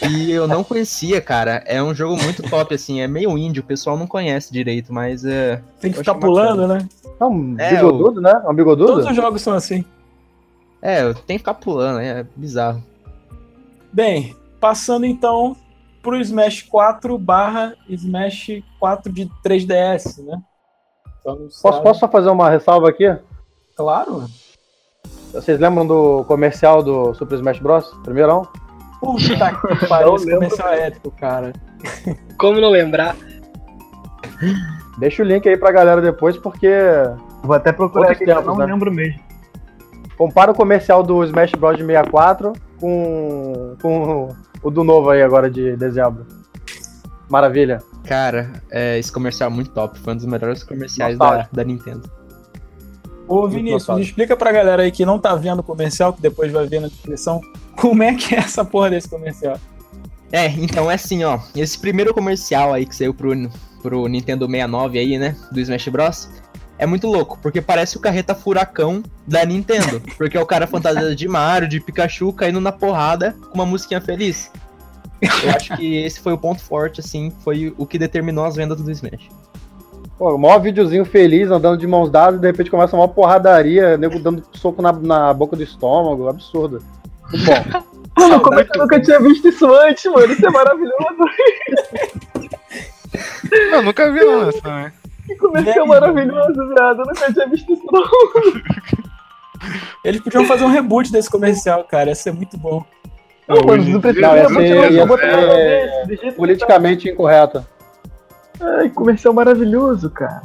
E 0.08 0.30
eu 0.32 0.48
não 0.48 0.64
conhecia, 0.64 1.20
cara. 1.20 1.62
É 1.66 1.82
um 1.82 1.94
jogo 1.94 2.16
muito 2.22 2.42
top, 2.48 2.74
assim. 2.74 3.02
É 3.02 3.06
meio 3.06 3.36
índio, 3.36 3.62
o 3.62 3.66
pessoal 3.66 3.98
não 3.98 4.06
conhece 4.06 4.50
direito, 4.50 4.92
mas 4.94 5.24
é. 5.26 5.62
Tem 5.78 5.92
que 5.92 5.98
ficar 5.98 6.14
pulando, 6.14 6.66
né? 6.66 6.88
É 7.20 7.24
um 7.24 7.54
É, 7.58 7.76
bigodudo, 7.76 8.20
né? 8.20 8.42
É 8.44 8.48
um 8.48 8.54
bigodudo? 8.54 8.92
Todos 8.92 9.06
os 9.10 9.16
jogos 9.16 9.42
são 9.42 9.52
assim. 9.52 9.84
É, 10.80 11.12
tem 11.12 11.36
que 11.36 11.38
ficar 11.38 11.54
pulando, 11.54 12.00
é 12.00 12.24
bizarro. 12.34 12.82
Bem, 13.92 14.34
passando 14.58 15.04
então 15.04 15.54
pro 16.02 16.16
Smash 16.16 16.62
4 16.62 17.18
barra 17.18 17.74
Smash 17.86 18.62
4 18.78 19.12
de 19.12 19.30
3DS, 19.44 20.24
né? 20.24 20.40
Então, 21.20 21.36
Posso, 21.62 21.82
posso 21.82 22.00
só 22.00 22.08
fazer 22.08 22.30
uma 22.30 22.48
ressalva 22.48 22.88
aqui? 22.88 23.04
Claro. 23.76 24.24
Vocês 25.32 25.60
lembram 25.60 25.86
do 25.86 26.24
comercial 26.24 26.82
do 26.82 27.14
Super 27.14 27.36
Smash 27.36 27.60
Bros? 27.60 27.86
Primeirão? 28.02 28.46
Puta 29.00 29.54
que 29.78 29.86
pariu, 29.86 30.16
esse 30.16 30.30
comercial 30.30 30.68
é 30.72 30.86
épico, 30.88 31.10
cara. 31.12 31.52
Como 32.36 32.60
não 32.60 32.70
lembrar? 32.70 33.16
Deixa 34.98 35.22
o 35.22 35.26
link 35.26 35.48
aí 35.48 35.56
pra 35.56 35.72
galera 35.72 36.02
depois, 36.02 36.36
porque 36.36 36.68
Vou 37.42 37.54
até 37.54 37.72
procurar 37.72 38.12
aqui, 38.12 38.24
tempos, 38.24 38.44
não 38.44 38.56
né? 38.56 38.66
lembro 38.66 38.92
mesmo. 38.92 39.18
compara 40.18 40.50
o 40.50 40.54
comercial 40.54 41.02
do 41.02 41.24
Smash 41.24 41.52
Bros 41.52 41.76
de 41.76 41.84
64 41.84 42.52
com, 42.78 43.76
com 43.80 44.28
o 44.62 44.70
do 44.70 44.84
novo 44.84 45.10
aí 45.10 45.22
agora 45.22 45.50
de 45.50 45.76
dezembro. 45.76 46.26
Maravilha. 47.30 47.78
Cara, 48.04 48.50
é, 48.70 48.98
esse 48.98 49.10
comercial 49.10 49.50
é 49.50 49.54
muito 49.54 49.70
top. 49.70 49.98
Foi 50.00 50.12
um 50.12 50.16
dos 50.16 50.26
melhores 50.26 50.64
comerciais 50.64 51.16
da, 51.16 51.48
da 51.50 51.64
Nintendo. 51.64 52.10
Ô, 53.30 53.46
Vinícius, 53.46 53.82
nostálgico. 53.82 54.08
explica 54.08 54.36
pra 54.36 54.50
galera 54.50 54.82
aí 54.82 54.90
que 54.90 55.06
não 55.06 55.16
tá 55.16 55.36
vendo 55.36 55.60
o 55.60 55.62
comercial, 55.62 56.12
que 56.12 56.20
depois 56.20 56.50
vai 56.50 56.66
ver 56.66 56.80
na 56.80 56.88
descrição, 56.88 57.40
como 57.76 58.02
é 58.02 58.12
que 58.12 58.34
é 58.34 58.38
essa 58.38 58.64
porra 58.64 58.90
desse 58.90 59.08
comercial. 59.08 59.56
É, 60.32 60.46
então 60.48 60.90
é 60.90 60.94
assim, 60.94 61.22
ó. 61.22 61.38
Esse 61.54 61.78
primeiro 61.78 62.12
comercial 62.12 62.72
aí 62.74 62.84
que 62.84 62.94
saiu 62.94 63.14
pro, 63.14 63.30
pro 63.80 64.08
Nintendo 64.08 64.46
69 64.46 64.98
aí, 64.98 65.16
né? 65.16 65.36
Do 65.52 65.60
Smash 65.60 65.86
Bros. 65.86 66.28
É 66.76 66.86
muito 66.86 67.06
louco, 67.06 67.38
porque 67.40 67.60
parece 67.60 67.96
o 67.96 68.00
carreta 68.00 68.34
furacão 68.34 69.00
da 69.28 69.44
Nintendo. 69.44 70.00
Porque 70.16 70.36
é 70.36 70.40
o 70.40 70.46
cara 70.46 70.66
fantasiado 70.66 71.14
de 71.14 71.28
Mario, 71.28 71.68
de 71.68 71.78
Pikachu, 71.78 72.32
caindo 72.32 72.58
na 72.58 72.72
porrada 72.72 73.36
com 73.50 73.54
uma 73.54 73.66
musiquinha 73.66 74.00
feliz. 74.00 74.50
Eu 75.20 75.50
acho 75.50 75.76
que 75.76 75.96
esse 75.98 76.18
foi 76.20 76.32
o 76.32 76.38
ponto 76.38 76.62
forte, 76.62 77.00
assim, 77.00 77.30
foi 77.44 77.74
o 77.76 77.84
que 77.84 77.98
determinou 77.98 78.46
as 78.46 78.56
vendas 78.56 78.80
do 78.80 78.90
Smash. 78.90 79.28
Pô, 80.20 80.36
maior 80.36 80.58
videozinho 80.60 81.02
feliz, 81.06 81.50
andando 81.50 81.78
de 81.78 81.86
mãos 81.86 82.10
dadas, 82.10 82.36
e 82.36 82.40
de 82.42 82.46
repente 82.46 82.70
começa 82.70 82.94
uma 82.94 83.08
porradaria, 83.08 83.96
nego 83.96 84.18
dando 84.18 84.42
soco 84.52 84.82
na, 84.82 84.92
na 84.92 85.32
boca 85.32 85.56
do 85.56 85.62
estômago, 85.62 86.28
absurdo. 86.28 86.82
Muito 87.32 87.46
bom. 87.46 87.82
Mano, 88.18 88.38
como 88.44 88.60
é 88.60 88.64
que 88.64 88.76
eu 88.78 88.82
nunca 88.82 89.00
tinha 89.00 89.18
visto 89.18 89.48
isso 89.48 89.66
antes, 89.74 90.04
mano? 90.12 90.30
Isso 90.30 90.46
é 90.46 90.50
maravilhoso. 90.50 91.24
Eu 93.72 93.80
nunca 93.82 94.12
vi 94.12 94.20
não 94.20 94.46
essa 94.50 94.60
também. 94.60 94.92
Que 95.26 95.36
comercial 95.36 95.86
Né? 95.86 96.00
maravilhoso, 96.00 96.68
viado. 96.68 97.00
Eu 97.00 97.06
nunca 97.06 97.32
tinha 97.32 97.48
visto 97.48 97.72
isso 97.72 97.86
não. 97.90 98.02
Eles 100.04 100.20
podiam 100.20 100.44
fazer 100.44 100.64
um 100.64 100.70
reboot 100.70 101.10
desse 101.10 101.30
comercial, 101.30 101.82
cara, 101.84 102.10
ia 102.10 102.14
ser 102.14 102.34
muito 102.34 102.58
bom. 102.58 102.84
Não, 103.48 103.56
mano, 103.56 103.72
hoje 103.72 103.90
não 103.90 104.00
precisa 104.02 104.28
dia 104.28 104.42
ia 104.42 104.48
ser- 104.50 104.92
ia 104.92 106.06
ser 106.06 106.16
que 106.18 106.32
Politicamente 106.32 107.08
incorreto. 107.08 107.64
Ai, 108.60 108.90
comercial 108.90 109.32
maravilhoso, 109.34 110.10
cara. 110.10 110.42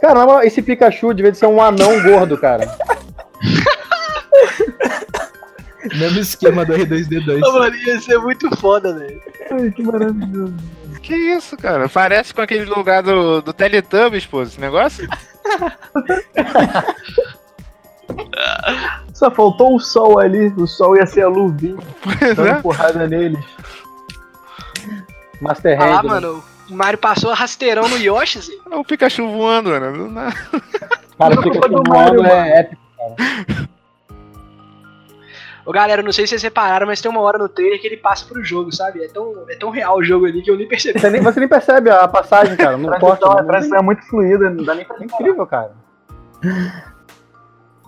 Caramba, 0.00 0.44
esse 0.44 0.60
Pikachu 0.60 1.14
devia 1.14 1.32
ser 1.34 1.46
um 1.46 1.62
anão 1.62 2.02
gordo, 2.02 2.36
cara. 2.36 2.66
Mesmo 5.98 6.18
esquema 6.20 6.64
do 6.64 6.72
R2D2. 6.74 7.40
mano, 7.40 7.76
ia 7.76 8.00
ser 8.00 8.18
muito 8.18 8.54
foda, 8.56 8.94
velho. 8.94 9.20
Ai, 9.50 9.70
que 9.70 9.82
maravilhoso. 9.82 10.54
Que 11.02 11.14
isso, 11.14 11.56
cara? 11.58 11.88
Parece 11.88 12.32
com 12.32 12.40
aquele 12.40 12.64
lugar 12.64 13.02
do, 13.02 13.42
do 13.42 13.52
Teletubbies, 13.52 14.24
pô, 14.24 14.42
esse 14.42 14.58
negócio? 14.60 15.06
Só 19.12 19.30
faltou 19.30 19.76
o 19.76 19.80
sol 19.80 20.18
ali. 20.18 20.48
O 20.56 20.66
sol 20.66 20.96
ia 20.96 21.06
ser 21.06 21.22
a 21.22 21.28
luvinha, 21.28 21.76
Pois 22.02 22.34
dando 22.34 22.48
é. 22.48 22.54
porrada 22.62 23.06
neles. 23.06 23.44
Master 25.40 25.80
Ah 25.80 25.84
lá, 25.84 25.96
Hand. 25.98 26.02
né? 26.04 26.08
mano, 26.08 26.44
o 26.70 26.74
Mario 26.74 26.98
passou 26.98 27.32
rasteirão 27.32 27.88
no 27.88 27.96
Yoshi, 27.96 28.40
Zé. 28.40 28.52
É 28.70 28.76
o 28.76 28.84
Pikachu 28.84 29.28
voando, 29.28 29.70
nada. 30.10 30.34
Cara, 31.18 31.34
o 31.38 31.42
Pikachu 31.42 31.82
voando 31.86 32.26
é 32.26 32.60
épico. 32.60 32.82
Ô, 35.66 35.72
galera, 35.72 36.02
não 36.02 36.12
sei 36.12 36.26
se 36.26 36.30
vocês 36.30 36.42
repararam, 36.42 36.86
mas 36.86 37.00
tem 37.00 37.10
uma 37.10 37.22
hora 37.22 37.38
no 37.38 37.48
trailer 37.48 37.80
que 37.80 37.86
ele 37.86 37.96
passa 37.96 38.26
pro 38.26 38.44
jogo, 38.44 38.70
sabe? 38.74 39.02
É 39.02 39.08
tão, 39.08 39.44
é 39.48 39.56
tão 39.56 39.70
real 39.70 39.96
o 39.96 40.04
jogo 40.04 40.26
ali 40.26 40.42
que 40.42 40.50
eu 40.50 40.58
nem 40.58 40.68
percebi. 40.68 41.00
Você 41.00 41.08
nem, 41.08 41.22
você 41.22 41.40
nem 41.40 41.48
percebe 41.48 41.88
a 41.90 42.06
passagem, 42.06 42.54
cara. 42.56 42.76
Não 42.76 42.92
A 42.92 42.98
transição, 42.98 43.32
a 43.32 43.42
transição 43.42 43.78
é 43.78 43.82
muito 43.82 44.02
fluida, 44.06 44.50
não 44.50 44.62
dá 44.62 44.74
nem 44.74 44.84
pra 44.84 44.96
É 45.00 45.04
incrível, 45.04 45.46
cara. 45.46 45.72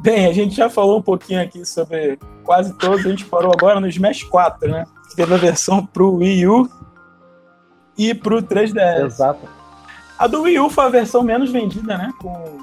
Bem, 0.00 0.26
a 0.26 0.32
gente 0.32 0.54
já 0.54 0.68
falou 0.70 0.98
um 0.98 1.02
pouquinho 1.02 1.42
aqui 1.42 1.64
sobre 1.64 2.18
quase 2.44 2.72
todos, 2.74 3.04
a 3.04 3.08
gente 3.08 3.24
parou 3.24 3.50
agora 3.52 3.80
no 3.80 3.88
Smash 3.88 4.24
4, 4.24 4.70
né? 4.70 4.84
Que 5.08 5.16
teve 5.16 5.34
a 5.34 5.38
versão 5.38 5.84
pro 5.84 6.16
Wii 6.16 6.46
U 6.46 6.70
e 7.98 8.14
pro 8.14 8.42
3DS. 8.42 9.04
Exato. 9.06 9.40
A 10.18 10.26
do 10.26 10.42
Wii 10.42 10.59
U 10.61 10.70
foi 10.70 10.85
a 10.85 10.88
versão 10.88 11.22
menos 11.22 11.50
vendida, 11.50 11.96
né? 11.98 12.11
Com 12.20 12.59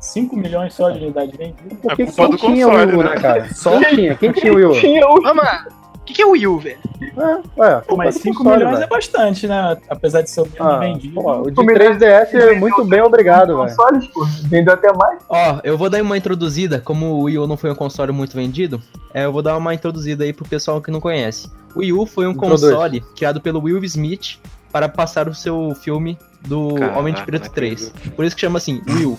5 0.00 0.36
milhões 0.36 0.74
só 0.74 0.90
de 0.90 0.98
unidades 0.98 1.36
vendidas. 1.36 1.78
Porque 1.80 2.02
É 2.02 2.06
culpa 2.06 2.12
só 2.12 2.36
tinha 2.46 2.66
o 2.66 2.70
console, 2.70 2.90
Wii 2.92 3.00
U, 3.00 3.02
né? 3.04 3.10
né, 3.14 3.20
cara? 3.20 3.54
Só 3.54 3.78
tinha. 3.90 4.14
Quem 4.16 4.32
tinha 4.32 4.52
o 4.52 4.56
Wii 4.56 4.64
U? 4.66 4.72
Tinha 4.80 5.06
o 5.06 5.18
Ô, 5.18 5.34
mano, 5.34 5.68
o 5.94 6.04
que, 6.04 6.14
que 6.14 6.22
é 6.22 6.26
o 6.26 6.30
Wii 6.30 6.46
U, 6.48 6.58
velho? 6.58 6.78
É, 7.02 7.60
ué, 7.60 7.80
Pô, 7.86 7.96
mas 7.96 8.14
culpa 8.16 8.18
do 8.18 8.22
5 8.22 8.36
console, 8.38 8.56
milhões 8.56 8.72
velho. 8.78 8.84
é 8.84 8.86
bastante, 8.88 9.46
né? 9.46 9.76
Apesar 9.88 10.22
de 10.22 10.30
ser 10.30 10.40
o 10.40 10.44
menos 10.44 10.60
Ah, 10.60 10.78
vendido. 10.78 11.14
pô, 11.14 11.32
o 11.42 11.50
de 11.50 11.54
Como 11.56 11.70
ele- 11.70 11.78
3DS 11.78 12.34
é 12.34 12.54
muito 12.58 12.84
bem 12.84 13.02
obrigado, 13.02 13.48
velho. 13.56 13.58
consoles, 13.58 14.06
pô. 14.08 14.24
Vendeu 14.48 14.74
até 14.74 14.92
mais. 14.92 15.20
Ó, 15.28 15.60
eu 15.62 15.78
vou 15.78 15.88
dar 15.88 16.02
uma 16.02 16.16
introduzida, 16.16 16.80
como 16.80 17.06
o 17.06 17.22
Wii 17.24 17.38
U 17.38 17.46
não 17.46 17.56
foi 17.56 17.70
um 17.70 17.74
console 17.74 18.10
muito 18.10 18.34
vendido, 18.34 18.82
é, 19.14 19.24
eu 19.26 19.32
vou 19.32 19.42
dar 19.42 19.56
uma 19.56 19.72
introduzida 19.74 20.24
aí 20.24 20.32
pro 20.32 20.44
pessoal 20.48 20.80
que 20.80 20.90
não 20.90 21.00
conhece. 21.00 21.48
O 21.74 21.78
Wii 21.80 21.92
U 21.92 22.04
foi 22.06 22.26
um 22.26 22.30
Introduz. 22.32 22.62
console 22.62 23.00
criado 23.14 23.40
pelo 23.40 23.60
Will 23.62 23.84
Smith 23.84 24.38
para 24.72 24.88
passar 24.88 25.28
o 25.28 25.34
seu 25.34 25.74
filme 25.74 26.18
do 26.42 26.74
Caraca, 26.74 26.98
Homem 26.98 27.14
de 27.14 27.22
Preto 27.22 27.46
não 27.46 27.52
3. 27.52 27.88
Por 28.16 28.24
isso 28.24 28.34
que 28.34 28.40
chama 28.40 28.58
assim, 28.58 28.80
U. 29.04 29.18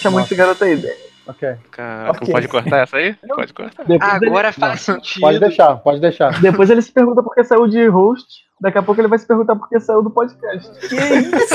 Tinha 0.00 0.10
muito 0.10 0.34
garoto 0.36 0.64
aí, 0.64 0.74
velho. 0.76 1.04
Ok. 1.26 1.48
Caraca, 1.70 2.10
Ok. 2.18 2.32
pode 2.32 2.48
cortar 2.48 2.82
essa 2.82 2.96
aí? 2.98 3.14
Pode 3.34 3.52
cortar. 3.54 3.84
Depois, 3.84 4.12
Agora 4.22 4.52
faz 4.52 4.82
sentido. 4.82 5.20
Pode 5.22 5.40
deixar, 5.40 5.76
pode 5.76 6.00
deixar. 6.00 6.32
ele, 6.34 6.42
depois 6.42 6.68
ele 6.68 6.82
se 6.82 6.92
pergunta 6.92 7.22
por 7.22 7.34
que 7.34 7.42
saiu 7.44 7.66
de 7.66 7.86
host. 7.88 8.44
Daqui 8.60 8.78
a 8.78 8.82
pouco 8.82 9.00
ele 9.00 9.08
vai 9.08 9.18
se 9.18 9.26
perguntar 9.26 9.56
por 9.56 9.68
que 9.68 9.80
saiu 9.80 10.02
do 10.02 10.10
podcast. 10.10 10.70
Que 10.88 10.94
isso? 10.94 11.54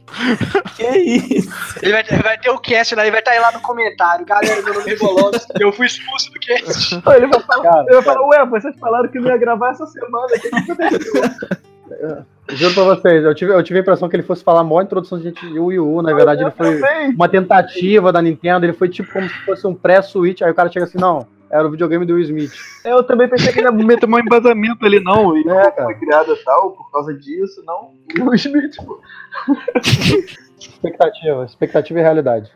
que 0.76 0.86
isso? 0.98 1.50
Ele 1.82 1.92
vai, 1.92 2.04
vai 2.04 2.38
ter 2.38 2.50
o 2.50 2.58
cast 2.58 2.94
lá, 2.94 3.02
ele 3.02 3.10
vai 3.10 3.20
estar 3.20 3.32
aí 3.32 3.40
lá 3.40 3.52
no 3.52 3.60
comentário. 3.60 4.24
Galera, 4.24 4.62
meu 4.62 4.74
nome 4.74 4.86
é 4.86 4.94
Rebolobs, 4.94 5.46
eu 5.60 5.72
fui 5.72 5.86
expulso 5.86 6.30
do 6.32 6.40
cast. 6.40 6.94
Ele 6.94 7.26
vai 7.26 7.40
falar, 7.40 7.62
Cara, 7.62 7.84
ele 7.86 7.94
vai 7.94 8.02
falar 8.02 8.26
ué, 8.28 8.46
vocês 8.46 8.78
falaram 8.78 9.08
que 9.08 9.18
não 9.18 9.30
ia 9.30 9.36
gravar 9.36 9.70
essa 9.70 9.86
semana. 9.86 10.26
O 10.26 10.40
que 10.40 10.72
aconteceu? 10.72 11.22
Juro 12.48 12.74
pra 12.74 12.84
vocês, 12.84 13.24
eu 13.24 13.34
tive, 13.34 13.52
eu 13.52 13.62
tive 13.62 13.80
a 13.80 13.82
impressão 13.82 14.08
que 14.08 14.14
ele 14.14 14.22
fosse 14.22 14.44
falar 14.44 14.60
a 14.60 14.64
maior 14.64 14.82
introdução 14.82 15.18
de 15.18 15.24
gente 15.24 15.40
de 15.48 15.58
Wii 15.58 15.80
U. 15.80 16.00
Na 16.00 16.14
verdade, 16.14 16.42
ele 16.42 16.50
foi 16.52 16.78
Também. 16.78 17.10
uma 17.10 17.28
tentativa 17.28 18.12
da 18.12 18.22
Nintendo. 18.22 18.64
Ele 18.64 18.72
foi 18.72 18.88
tipo 18.88 19.12
como 19.12 19.28
se 19.28 19.34
fosse 19.44 19.66
um 19.66 19.74
pré-switch. 19.74 20.42
Aí 20.42 20.50
o 20.50 20.54
cara 20.54 20.70
chega 20.70 20.84
assim: 20.84 20.98
não, 20.98 21.26
era 21.50 21.66
o 21.66 21.70
videogame 21.70 22.04
do 22.04 22.14
Will 22.14 22.24
Smith. 22.24 22.52
Eu 22.84 23.02
também 23.04 23.28
pensei 23.28 23.52
que 23.52 23.58
ele 23.60 23.68
ia 23.68 23.72
meter 23.72 24.08
um 24.08 24.18
embasamento 24.18 24.84
ali, 24.84 25.00
não. 25.00 25.36
E 25.36 25.40
É, 25.48 25.70
cara. 25.70 25.84
foi 25.84 25.94
criado 25.96 26.32
e 26.32 26.44
tal, 26.44 26.72
por 26.72 26.90
causa 26.90 27.14
disso, 27.14 27.62
não. 27.66 27.94
O 28.26 28.34
Smith, 28.34 28.76
pô. 28.84 29.00
Expectativa, 30.58 31.44
expectativa 31.44 32.00
e 32.00 32.02
realidade. 32.02 32.50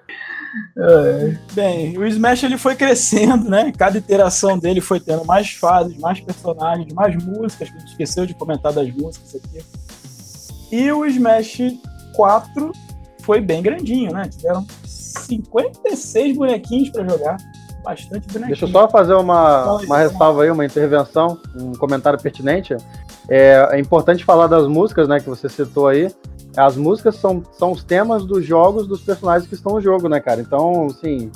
Bem, 1.53 1.96
o 1.98 2.05
Smash 2.07 2.42
ele 2.42 2.59
foi 2.59 2.74
crescendo, 2.74 3.48
né? 3.48 3.72
Cada 3.76 3.98
iteração 3.98 4.59
dele 4.59 4.81
foi 4.81 4.98
tendo 4.98 5.24
mais 5.24 5.50
fases, 5.50 5.96
mais 5.98 6.20
personagens, 6.20 6.92
mais 6.92 7.14
músicas. 7.22 7.68
A 7.68 7.79
gente 7.79 7.88
esqueceu 7.90 8.26
de 8.26 8.35
comentar 8.35 8.72
das 8.72 8.90
músicas 8.92 9.37
aqui. 9.37 9.64
E 10.72 10.90
o 10.90 11.05
Smash 11.07 11.59
4 12.14 12.72
foi 13.22 13.40
bem 13.40 13.62
grandinho, 13.62 14.12
né? 14.12 14.29
Tiveram 14.29 14.66
56 14.85 16.37
bonequinhos 16.37 16.90
pra 16.90 17.07
jogar. 17.07 17.37
Bastante 17.83 18.27
bonequinho. 18.27 18.47
Deixa 18.47 18.64
eu 18.64 18.69
só 18.69 18.88
fazer 18.88 19.14
uma, 19.14 19.79
uma 19.79 19.99
ressalva 19.99 20.43
aí, 20.43 20.51
uma 20.51 20.64
intervenção, 20.64 21.38
um 21.55 21.73
comentário 21.73 22.21
pertinente. 22.21 22.77
É, 23.29 23.69
é 23.73 23.79
importante 23.79 24.25
falar 24.25 24.47
das 24.47 24.66
músicas, 24.66 25.09
né, 25.09 25.21
que 25.21 25.29
você 25.29 25.49
citou 25.49 25.88
aí. 25.88 26.09
As 26.57 26.77
músicas 26.77 27.16
são, 27.16 27.43
são 27.53 27.73
os 27.73 27.85
temas 27.85 28.25
dos 28.25 28.45
jogos 28.45 28.87
dos 28.87 29.01
personagens 29.01 29.49
que 29.49 29.55
estão 29.55 29.75
no 29.75 29.81
jogo, 29.81 30.09
né, 30.09 30.19
cara? 30.21 30.40
Então, 30.40 30.87
assim, 30.87 31.31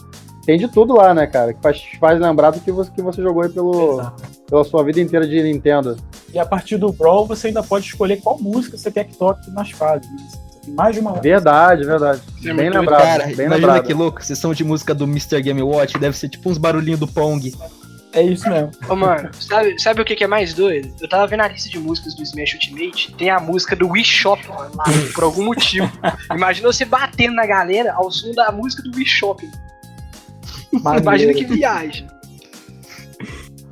tem 0.45 0.59
de 0.59 0.69
tudo 0.69 0.95
lá, 0.95 1.15
né, 1.15 1.27
cara? 1.27 1.55
Que 1.55 1.63
faz, 1.63 1.83
faz 1.99 2.21
lembrar 2.21 2.51
do 2.51 2.61
que 2.61 2.71
você, 2.71 2.91
que 2.91 3.01
você 3.01 3.23
jogou 3.23 3.43
aí 3.43 3.49
pelo, 3.49 4.01
Exato. 4.01 4.23
pela 4.49 4.65
sua 4.65 4.83
vida 4.83 5.01
inteira 5.01 5.27
de 5.27 5.43
Nintendo. 5.43 5.97
E 6.33 6.39
a 6.39 6.45
partir 6.45 6.77
do 6.77 6.93
Brawl 6.93 7.27
você 7.27 7.49
ainda 7.49 7.63
pode 7.63 7.87
escolher 7.87 8.21
qual 8.21 8.39
música 8.39 8.77
você 8.77 8.91
quer 8.91 9.05
que 9.05 9.17
toque 9.17 9.51
nas 9.53 9.71
fases. 9.71 10.11
Né? 10.11 10.44
Mais 10.69 10.95
de 10.95 11.01
uma. 11.01 11.21
Verdade, 11.21 11.85
verdade. 11.85 12.23
É 12.41 12.43
bem 12.43 12.55
muito 12.55 12.79
lembrado, 12.79 13.03
Cara, 13.03 13.25
bem 13.25 13.33
imagina 13.47 13.55
lembrado. 13.57 13.87
que 13.87 13.95
louco, 13.95 14.25
sessão 14.25 14.53
de 14.55 14.65
música 14.65 14.95
do 14.95 15.05
Mr. 15.05 15.41
Game 15.43 15.63
Watch, 15.63 15.99
deve 15.99 16.17
ser 16.17 16.29
tipo 16.29 16.51
uns 16.51 16.59
barulhinhos 16.59 17.01
do 17.01 17.07
Pong. 17.07 17.53
É 18.13 18.23
isso 18.23 18.49
mesmo. 18.49 18.71
Ô, 18.89 18.95
mano, 18.95 19.29
sabe, 19.41 19.77
sabe 19.81 20.01
o 20.01 20.05
que, 20.05 20.15
que 20.15 20.23
é 20.23 20.27
mais 20.29 20.55
doido? 20.55 20.95
Eu 21.01 21.09
tava 21.09 21.27
vendo 21.27 21.41
a 21.41 21.49
lista 21.49 21.69
de 21.69 21.81
músicas 21.81 22.15
do 22.15 22.23
Smash 22.23 22.55
Ultimate, 22.55 23.13
tem 23.17 23.29
a 23.29 23.41
música 23.41 23.75
do 23.75 23.89
Wii 23.89 24.05
Shop, 24.05 24.49
mano, 24.49 24.71
lá, 24.77 24.85
por 25.13 25.25
algum 25.25 25.45
motivo. 25.45 25.91
Imagina 26.33 26.73
você 26.73 26.85
batendo 26.85 27.35
na 27.35 27.45
galera 27.45 27.93
ao 27.93 28.11
som 28.13 28.33
da 28.33 28.53
música 28.53 28.83
do 28.83 28.97
Wii 28.97 29.07
Shop. 29.07 29.51
Imagina 30.73 31.35
que 31.35 31.45
viagem. 31.45 32.07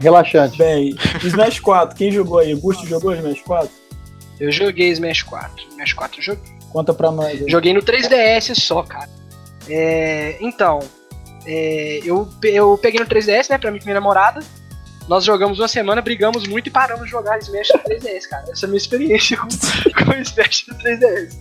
Relaxante. 0.00 0.58
Bem, 0.58 0.96
Smash 1.22 1.60
4, 1.60 1.96
quem 1.96 2.10
jogou 2.10 2.38
aí? 2.38 2.52
Gusto 2.54 2.84
jogou 2.86 3.14
Smash 3.14 3.42
4? 3.42 3.70
Eu 4.40 4.50
joguei 4.50 4.88
Smash 4.90 5.22
4. 5.22 5.68
Smash 5.70 5.92
4 5.92 6.18
eu 6.18 6.24
joguei. 6.24 6.51
Conta 6.72 6.94
pra 6.94 7.10
nós 7.10 7.42
aí. 7.42 7.50
Joguei 7.50 7.74
no 7.74 7.82
3DS 7.82 8.54
só, 8.54 8.82
cara. 8.82 9.08
É, 9.68 10.38
então, 10.40 10.80
é, 11.46 12.00
eu, 12.04 12.28
eu 12.42 12.78
peguei 12.78 12.98
no 12.98 13.06
3DS, 13.06 13.50
né, 13.50 13.58
pra 13.58 13.70
mim 13.70 13.78
com 13.78 13.84
minha 13.84 13.94
namorada. 13.94 14.40
Nós 15.08 15.24
jogamos 15.24 15.58
uma 15.58 15.68
semana, 15.68 16.00
brigamos 16.00 16.46
muito 16.46 16.68
e 16.68 16.70
paramos 16.70 17.04
de 17.04 17.10
jogar 17.10 17.38
Smash 17.38 17.70
no 17.74 17.80
3DS, 17.80 18.28
cara. 18.28 18.44
Essa 18.50 18.64
é 18.64 18.66
a 18.66 18.68
minha 18.68 18.78
experiência 18.78 19.36
com, 19.38 19.48
com 19.48 20.12
Smash 20.20 20.66
no 20.68 20.74
3DS. 20.76 21.36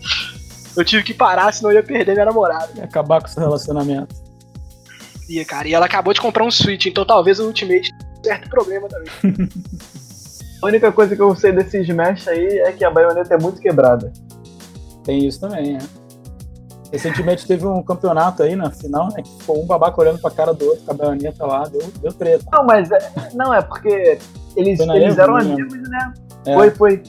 Eu 0.76 0.84
tive 0.84 1.04
que 1.04 1.14
parar, 1.14 1.54
senão 1.54 1.72
eu 1.72 1.78
ia 1.78 1.84
perder 1.84 2.14
minha 2.14 2.26
namorada. 2.26 2.70
E 2.76 2.82
acabar 2.82 3.22
com 3.22 3.28
seu 3.28 3.42
relacionamento. 3.42 4.16
Ia, 5.30 5.46
cara. 5.46 5.68
E 5.68 5.74
ela 5.74 5.86
acabou 5.86 6.14
de 6.14 6.20
comprar 6.20 6.44
um 6.44 6.52
Switch, 6.52 6.88
então 6.88 7.06
talvez 7.06 7.40
o 7.40 7.46
Ultimate 7.46 7.90
tenha 7.92 8.12
um 8.20 8.24
certo 8.24 8.50
problema 8.50 8.88
também. 8.90 9.48
A 10.62 10.68
única 10.68 10.92
coisa 10.92 11.16
que 11.16 11.22
eu 11.22 11.36
sei 11.36 11.52
desse 11.52 11.82
Smash 11.82 12.28
aí 12.28 12.60
é 12.60 12.72
que 12.72 12.86
a 12.86 12.92
baioneta 12.92 13.34
é 13.34 13.38
muito 13.38 13.60
quebrada. 13.60 14.14
Tem 15.04 15.26
isso 15.26 15.40
também, 15.40 15.74
né? 15.74 15.80
Recentemente 16.92 17.48
teve 17.48 17.66
um 17.66 17.82
campeonato 17.82 18.44
aí 18.44 18.56
na 18.56 18.70
final, 18.70 19.08
né? 19.10 19.22
Que 19.24 19.30
ficou 19.40 19.64
um 19.64 19.66
babaca 19.66 20.02
olhando 20.02 20.20
pra 20.20 20.30
cara 20.30 20.54
do 20.54 20.66
outro 20.66 20.84
com 20.84 20.92
a 20.92 20.94
baioneta 20.94 21.46
lá, 21.46 21.64
deu, 21.64 21.82
deu 22.02 22.12
treta. 22.12 22.44
Não, 22.52 22.66
mas 22.66 22.92
é, 22.92 23.00
não, 23.34 23.54
é 23.54 23.62
porque 23.62 24.20
eles, 24.58 24.80
eles 24.80 25.18
eram 25.18 25.38
amigos, 25.38 25.90
né? 25.90 26.14
É. 26.46 26.54
Foi, 26.54 26.72
foi. 26.72 27.04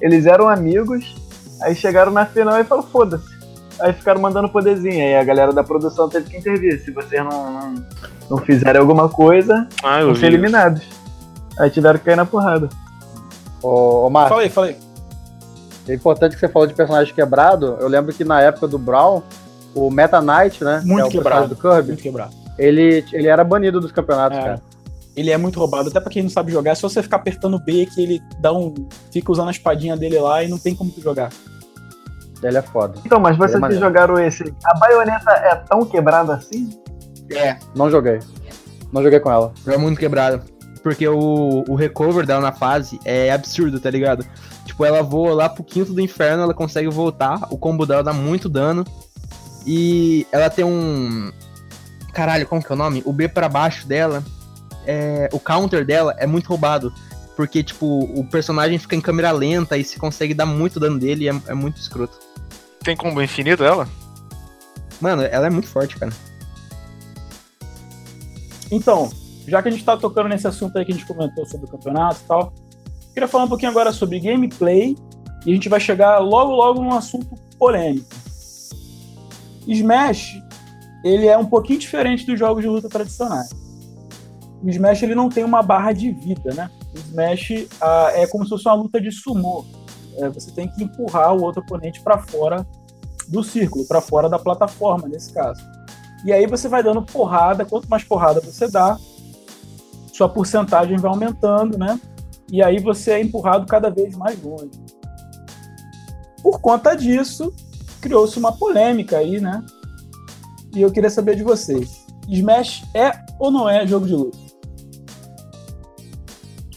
Eles 0.00 0.26
eram 0.26 0.48
amigos, 0.48 1.14
aí 1.62 1.74
chegaram 1.74 2.10
na 2.10 2.26
final 2.26 2.58
e 2.60 2.64
falaram, 2.64 2.88
foda-se. 2.88 3.32
Aí 3.80 3.92
ficaram 3.92 4.20
mandando 4.20 4.48
poderzinho, 4.48 5.00
aí 5.00 5.16
a 5.16 5.24
galera 5.24 5.52
da 5.52 5.62
produção 5.62 6.08
teve 6.08 6.28
que 6.28 6.36
intervir. 6.36 6.80
Se 6.84 6.90
vocês 6.90 7.24
não, 7.24 7.52
não, 7.52 7.74
não 8.30 8.38
fizerem 8.38 8.80
alguma 8.80 9.08
coisa, 9.08 9.68
Ah, 9.84 10.02
vão 10.02 10.16
ser 10.16 10.26
eliminados. 10.26 10.82
Aí 11.58 11.70
tiveram 11.70 11.98
que 11.98 12.04
cair 12.04 12.16
na 12.16 12.26
porrada. 12.26 12.68
Ô, 13.62 14.06
ô 14.06 14.10
Marcos, 14.10 14.30
Fala 14.30 14.42
aí, 14.42 14.48
fala 14.48 14.66
aí. 14.68 14.76
É 15.88 15.94
importante 15.94 16.34
que 16.34 16.40
você 16.40 16.48
falou 16.48 16.66
de 16.68 16.74
personagem 16.74 17.14
quebrado. 17.14 17.76
Eu 17.80 17.88
lembro 17.88 18.12
que 18.12 18.24
na 18.24 18.40
época 18.40 18.68
do 18.68 18.78
Brawl, 18.78 19.22
o 19.74 19.90
Meta 19.90 20.20
Knight, 20.20 20.62
né? 20.62 20.82
Muito 20.84 21.08
que 21.10 21.16
é 21.16 21.20
o 21.20 21.22
quebrado. 21.22 21.48
personagem 21.48 21.48
do 21.48 21.56
Kirby, 21.56 21.88
Muito 21.88 22.02
quebrado. 22.02 22.32
ele, 22.58 23.04
ele 23.12 23.26
era 23.28 23.42
banido 23.42 23.80
dos 23.80 23.90
campeonatos, 23.92 24.38
É. 24.38 24.42
cara. 24.42 24.62
Ele 25.14 25.30
é 25.30 25.36
muito 25.36 25.58
roubado, 25.58 25.90
até 25.90 26.00
pra 26.00 26.10
quem 26.10 26.22
não 26.22 26.30
sabe 26.30 26.50
jogar, 26.50 26.70
é 26.70 26.74
só 26.74 26.88
você 26.88 27.02
ficar 27.02 27.16
apertando 27.18 27.58
B 27.58 27.84
que 27.84 28.02
ele 28.02 28.22
dá 28.40 28.50
um. 28.50 28.72
fica 29.12 29.30
usando 29.30 29.48
a 29.48 29.50
espadinha 29.50 29.94
dele 29.94 30.18
lá 30.18 30.42
e 30.42 30.48
não 30.48 30.58
tem 30.58 30.74
como 30.74 30.90
tu 30.90 31.02
jogar. 31.02 31.28
Ele 32.42 32.56
é 32.56 32.62
foda. 32.62 32.94
Então, 33.04 33.20
mas 33.20 33.36
vocês 33.36 33.62
É 33.62 33.68
que 33.68 33.74
jogaram 33.78 34.18
esse, 34.18 34.42
a 34.64 34.74
baioneta 34.78 35.30
é 35.30 35.54
tão 35.56 35.84
quebrada 35.84 36.34
assim? 36.34 36.70
É, 37.30 37.56
Não 37.74 37.90
joguei. 37.90 38.18
Não 38.92 39.02
joguei 39.02 39.20
com 39.20 39.30
ela. 39.30 39.52
é 39.66 39.76
muito 39.76 39.98
quebrado. 40.00 40.42
Porque 40.82 41.06
o, 41.06 41.62
o 41.68 41.74
recover 41.76 42.26
dela 42.26 42.40
na 42.40 42.52
fase 42.52 42.98
é 43.04 43.30
absurdo, 43.30 43.78
tá 43.78 43.88
ligado? 43.90 44.24
Tipo, 44.64 44.84
ela 44.84 45.02
voa 45.02 45.34
lá 45.34 45.48
pro 45.48 45.64
quinto 45.64 45.92
do 45.92 46.00
inferno, 46.00 46.42
ela 46.42 46.54
consegue 46.54 46.88
voltar, 46.88 47.48
o 47.50 47.58
combo 47.58 47.84
dela 47.84 48.02
dá 48.02 48.12
muito 48.12 48.48
dano. 48.48 48.84
E 49.66 50.26
ela 50.32 50.50
tem 50.50 50.64
um. 50.64 51.32
Caralho, 52.12 52.46
como 52.46 52.62
que 52.62 52.70
é 52.70 52.74
o 52.74 52.78
nome? 52.78 53.02
O 53.04 53.12
B 53.12 53.28
pra 53.28 53.48
baixo 53.48 53.86
dela. 53.86 54.22
É... 54.86 55.28
O 55.32 55.38
counter 55.38 55.84
dela 55.84 56.14
é 56.18 56.26
muito 56.26 56.48
roubado. 56.48 56.92
Porque, 57.36 57.62
tipo, 57.62 57.86
o 57.86 58.26
personagem 58.26 58.78
fica 58.78 58.94
em 58.94 59.00
câmera 59.00 59.30
lenta 59.32 59.78
e 59.78 59.84
se 59.84 59.98
consegue 59.98 60.34
dar 60.34 60.44
muito 60.44 60.78
dano 60.78 60.98
dele 60.98 61.24
e 61.24 61.28
é, 61.28 61.34
é 61.48 61.54
muito 61.54 61.78
escroto. 61.78 62.18
Tem 62.84 62.96
combo 62.96 63.22
infinito 63.22 63.64
ela? 63.64 63.88
Mano, 65.00 65.22
ela 65.22 65.46
é 65.46 65.50
muito 65.50 65.68
forte, 65.68 65.96
cara. 65.96 66.12
Então, 68.70 69.10
já 69.46 69.62
que 69.62 69.68
a 69.68 69.70
gente 69.70 69.84
tá 69.84 69.96
tocando 69.96 70.28
nesse 70.28 70.46
assunto 70.46 70.76
aí 70.76 70.84
que 70.84 70.92
a 70.92 70.94
gente 70.94 71.06
comentou 71.06 71.44
sobre 71.46 71.66
o 71.66 71.70
campeonato 71.70 72.20
e 72.22 72.26
tal, 72.26 72.52
queria 73.12 73.28
falar 73.28 73.44
um 73.44 73.48
pouquinho 73.48 73.70
agora 73.70 73.92
sobre 73.92 74.18
gameplay 74.18 74.96
e 75.44 75.50
a 75.50 75.54
gente 75.54 75.68
vai 75.68 75.80
chegar 75.80 76.18
logo 76.18 76.52
logo 76.52 76.82
num 76.82 76.92
assunto 76.92 77.34
polêmico. 77.58 78.08
Smash, 79.66 80.40
ele 81.04 81.26
é 81.26 81.36
um 81.36 81.46
pouquinho 81.46 81.78
diferente 81.78 82.26
dos 82.26 82.38
jogos 82.38 82.62
de 82.62 82.68
luta 82.68 82.88
tradicionais. 82.88 83.50
O 84.62 84.68
Smash 84.68 85.02
ele 85.02 85.14
não 85.14 85.28
tem 85.28 85.44
uma 85.44 85.62
barra 85.62 85.92
de 85.92 86.10
vida, 86.10 86.54
né? 86.54 86.70
O 86.94 86.98
Smash 86.98 87.66
ah, 87.80 88.10
é 88.14 88.26
como 88.26 88.44
se 88.44 88.50
fosse 88.50 88.66
uma 88.66 88.74
luta 88.74 89.00
de 89.00 89.10
sumô. 89.10 89.64
É, 90.16 90.28
você 90.28 90.50
tem 90.52 90.68
que 90.68 90.84
empurrar 90.84 91.34
o 91.34 91.42
outro 91.42 91.62
oponente 91.62 92.00
para 92.00 92.18
fora 92.18 92.66
do 93.28 93.42
círculo, 93.42 93.84
para 93.86 94.00
fora 94.00 94.28
da 94.28 94.38
plataforma, 94.38 95.08
nesse 95.08 95.32
caso. 95.32 95.60
E 96.24 96.32
aí 96.32 96.46
você 96.46 96.68
vai 96.68 96.82
dando 96.82 97.02
porrada, 97.02 97.64
quanto 97.64 97.88
mais 97.88 98.04
porrada 98.04 98.40
você 98.40 98.68
dá, 98.68 98.96
sua 100.12 100.28
porcentagem 100.28 100.96
vai 100.98 101.10
aumentando, 101.10 101.76
né? 101.76 101.98
E 102.52 102.62
aí 102.62 102.78
você 102.78 103.12
é 103.12 103.20
empurrado 103.20 103.66
cada 103.66 103.88
vez 103.88 104.14
mais 104.14 104.40
longe. 104.42 104.70
Por 106.42 106.60
conta 106.60 106.94
disso, 106.94 107.50
criou-se 108.02 108.38
uma 108.38 108.52
polêmica 108.52 109.16
aí, 109.16 109.40
né? 109.40 109.64
E 110.74 110.82
eu 110.82 110.92
queria 110.92 111.08
saber 111.08 111.34
de 111.34 111.42
vocês. 111.42 112.04
Smash 112.28 112.84
é 112.94 113.12
ou 113.38 113.50
não 113.50 113.66
é 113.66 113.86
jogo 113.86 114.06
de 114.06 114.14
luta? 114.14 114.38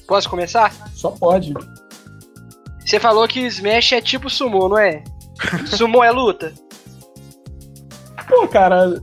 Posso 0.08 0.30
começar? 0.30 0.74
Só 0.96 1.12
pode. 1.12 1.54
Você 2.80 2.98
falou 2.98 3.28
que 3.28 3.42
Smash 3.42 3.92
é 3.92 4.02
tipo 4.02 4.30
sumo, 4.30 4.70
não 4.70 4.78
é? 4.78 5.04
Sumo 5.68 6.02
é 6.02 6.10
luta? 6.10 6.54
Pô, 8.30 8.48
cara, 8.48 9.02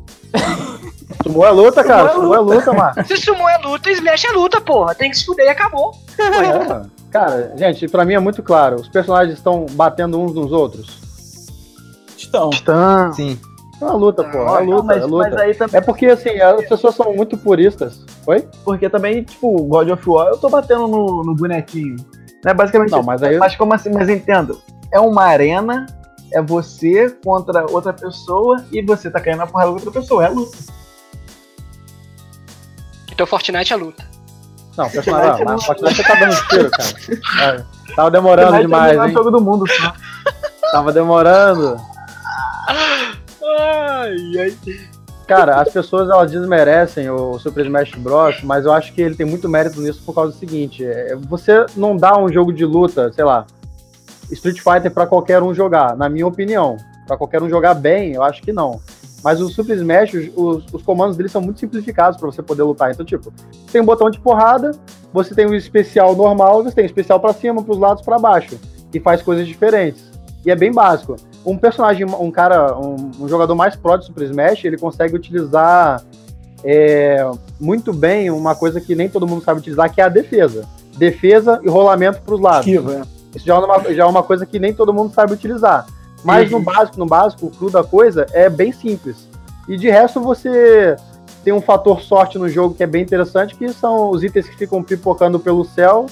Sumou 1.23 1.47
é 1.47 1.51
luta, 1.51 1.85
cara. 1.85 2.13
Sumô 2.13 2.35
Sumou 2.35 2.35
é 2.35 2.55
é 2.55 2.57
luta, 2.57 2.73
mano. 2.73 3.07
Se 3.07 3.17
sumo 3.17 3.49
é 3.49 3.59
luta, 3.59 3.91
Smash 3.91 4.25
é 4.25 4.33
luta, 4.33 4.61
porra. 4.61 4.95
Tem 4.95 5.11
que 5.11 5.19
se 5.19 5.25
fuder 5.25 5.47
e 5.47 5.51
acabou. 5.51 5.93
É. 6.19 7.03
Cara, 7.11 7.53
gente, 7.57 7.89
pra 7.89 8.05
mim 8.05 8.15
é 8.15 8.19
muito 8.19 8.43
claro. 8.43 8.77
Os 8.77 8.89
personagens 8.89 9.37
estão 9.37 9.67
batendo 9.73 10.19
uns 10.19 10.35
nos 10.35 10.51
outros. 10.51 10.99
então, 12.27 12.51
Titã. 12.51 13.13
Sim. 13.13 13.39
É 13.81 13.85
uma 13.85 13.95
luta, 13.95 14.25
pô. 14.25 14.39
É 14.39 14.61
luta, 14.61 14.83
mas, 14.83 15.03
é 15.03 15.05
luta. 15.05 15.31
mas 15.31 15.41
aí 15.41 15.55
também, 15.55 15.77
É 15.77 15.81
porque, 15.81 16.07
assim, 16.07 16.41
as 16.41 16.67
pessoas 16.69 16.95
são 16.95 17.13
muito 17.15 17.37
puristas. 17.37 18.05
Oi? 18.27 18.49
porque 18.65 18.89
também, 18.89 19.25
tipo, 19.25 19.65
God 19.65 19.89
of 19.91 20.09
War, 20.09 20.29
eu 20.29 20.39
tô 20.39 20.49
batendo 20.49 20.87
no, 20.87 21.25
no 21.25 21.35
bonequinho. 21.35 21.97
Né? 22.45 22.55
Basicamente 22.55 22.93
Não, 22.93 23.03
mas 23.03 23.23
aí. 23.23 23.37
Mas 23.39 23.57
como 23.57 23.75
assim? 23.75 23.91
Mas 23.93 24.09
entendo. 24.09 24.61
É 24.93 25.01
uma 25.01 25.25
arena, 25.25 25.87
é 26.33 26.41
você 26.41 27.11
contra 27.25 27.71
outra 27.71 27.93
pessoa 27.93 28.65
e 28.73 28.81
você 28.83 29.11
tá 29.11 29.21
caindo 29.21 29.39
na 29.39 29.47
porrada 29.47 29.71
com 29.71 29.77
outra 29.77 29.91
pessoa. 29.91 30.25
É 30.25 30.29
luta. 30.29 30.59
Então 33.11 33.27
Fortnite 33.27 33.73
é 33.73 33.77
luta. 33.77 34.12
Não, 34.77 34.89
personagem. 34.89 35.45
Não, 35.45 35.55
mas 35.55 35.65
Fortnite 35.65 35.97
você 35.97 36.03
tá 36.03 36.15
dando 36.15 36.49
tiro, 36.49 36.71
cara. 37.37 37.67
É, 37.91 37.95
tava 37.95 38.11
demorando 38.11 38.57
é 38.57 38.61
demais, 38.61 38.91
melhor 38.93 39.09
hein? 39.09 39.15
jogo 39.15 39.31
do 39.31 39.41
mundo, 39.41 39.67
só. 39.69 39.93
Tava 40.71 40.93
demorando. 40.93 41.77
Ai, 42.69 44.17
ai. 44.39 44.57
Cara, 45.27 45.61
as 45.61 45.69
pessoas 45.71 46.11
elas 46.11 46.31
desmerecem 46.31 47.09
o 47.11 47.39
Super 47.39 47.65
Smash 47.65 47.95
Bros, 47.95 48.43
mas 48.43 48.65
eu 48.65 48.73
acho 48.73 48.93
que 48.93 49.01
ele 49.01 49.15
tem 49.15 49.25
muito 49.27 49.49
mérito 49.49 49.81
nisso 49.81 50.03
por 50.05 50.15
causa 50.15 50.33
do 50.33 50.39
seguinte: 50.39 50.85
é, 50.85 51.15
você 51.17 51.65
não 51.77 51.97
dá 51.97 52.19
um 52.19 52.31
jogo 52.31 52.53
de 52.53 52.65
luta, 52.65 53.13
sei 53.13 53.25
lá, 53.25 53.47
Street 54.31 54.61
Fighter 54.61 54.91
pra 54.91 55.07
qualquer 55.07 55.43
um 55.43 55.55
jogar, 55.55 55.97
na 55.97 56.09
minha 56.09 56.27
opinião. 56.27 56.77
Pra 57.07 57.17
qualquer 57.17 57.43
um 57.43 57.49
jogar 57.49 57.75
bem, 57.75 58.13
eu 58.15 58.23
acho 58.23 58.43
que 58.43 58.53
não. 58.53 58.81
Mas 59.23 59.41
o 59.41 59.49
Super 59.49 59.77
Smash, 59.77 60.31
os, 60.35 60.65
os 60.73 60.83
comandos 60.83 61.17
dele 61.17 61.29
são 61.29 61.41
muito 61.41 61.61
simplificados 61.61 62.19
pra 62.19 62.31
você 62.31 62.43
poder 62.43 62.63
lutar. 62.63 62.91
Então, 62.91 63.05
tipo, 63.07 63.33
tem 63.71 63.81
um 63.81 63.85
botão 63.85 64.11
de 64.11 64.19
porrada, 64.21 64.73
você 65.13 65.35
tem 65.35 65.47
o 65.47 65.55
especial 65.55 66.17
normal, 66.17 66.65
você 66.65 66.75
tem 66.75 66.85
o 66.85 66.87
especial 66.87 67.21
pra 67.21 67.33
cima, 67.33 67.63
pros 67.63 67.79
lados, 67.79 68.03
pra 68.03 68.19
baixo, 68.19 68.59
e 68.93 68.99
faz 68.99 69.23
coisas 69.23 69.47
diferentes. 69.47 70.11
E 70.45 70.51
é 70.51 70.57
bem 70.57 70.73
básico. 70.73 71.17
Um 71.47 71.57
personagem, 71.57 72.05
um 72.05 72.31
cara, 72.31 72.77
um, 72.77 73.11
um 73.21 73.29
jogador 73.29 73.55
mais 73.55 73.77
pro 73.77 73.97
de 73.97 74.07
Super 74.07 74.25
Smash, 74.25 74.65
ele 74.65 74.77
consegue 74.77 75.15
utilizar 75.15 76.03
é, 76.65 77.29
muito 77.61 77.93
bem 77.93 78.31
uma 78.31 78.55
coisa 78.55 78.81
que 78.81 78.95
nem 78.95 79.09
todo 79.09 79.27
mundo 79.27 79.45
sabe 79.45 79.61
utilizar, 79.61 79.93
que 79.93 80.01
é 80.01 80.05
a 80.05 80.09
defesa. 80.09 80.67
Defesa 80.97 81.61
e 81.63 81.69
rolamento 81.69 82.21
pros 82.23 82.41
lados. 82.41 82.67
esquiva. 82.67 82.93
é. 82.95 83.37
Isso 83.37 83.47
já 83.47 83.55
é, 83.55 83.59
uma, 83.59 83.95
já 83.95 84.03
é 84.03 84.07
uma 84.07 84.23
coisa 84.23 84.45
que 84.45 84.59
nem 84.59 84.75
todo 84.75 84.93
mundo 84.93 85.15
sabe 85.15 85.33
utilizar. 85.33 85.87
Mas 86.25 86.51
no 86.51 86.61
básico, 86.61 86.99
no 86.99 87.07
básico, 87.07 87.47
o 87.47 87.51
cru 87.51 87.71
da 87.71 87.83
coisa 87.83 88.27
é 88.33 88.49
bem 88.49 88.73
simples. 88.73 89.29
E 89.69 89.77
de 89.77 89.89
resto 89.91 90.21
você 90.21 90.97
tem 91.45 91.53
um 91.53 91.61
fator 91.61 92.01
sorte 92.01 92.39
no 92.39 92.49
jogo 92.49 92.75
que 92.75 92.83
é 92.83 92.87
bem 92.87 93.03
interessante, 93.03 93.55
que 93.57 93.73
são 93.73 94.11
os 94.11 94.23
itens 94.23 94.49
que 94.49 94.57
ficam 94.57 94.83
pipocando 94.83 95.39
pelo 95.41 95.65
céu, 95.65 96.07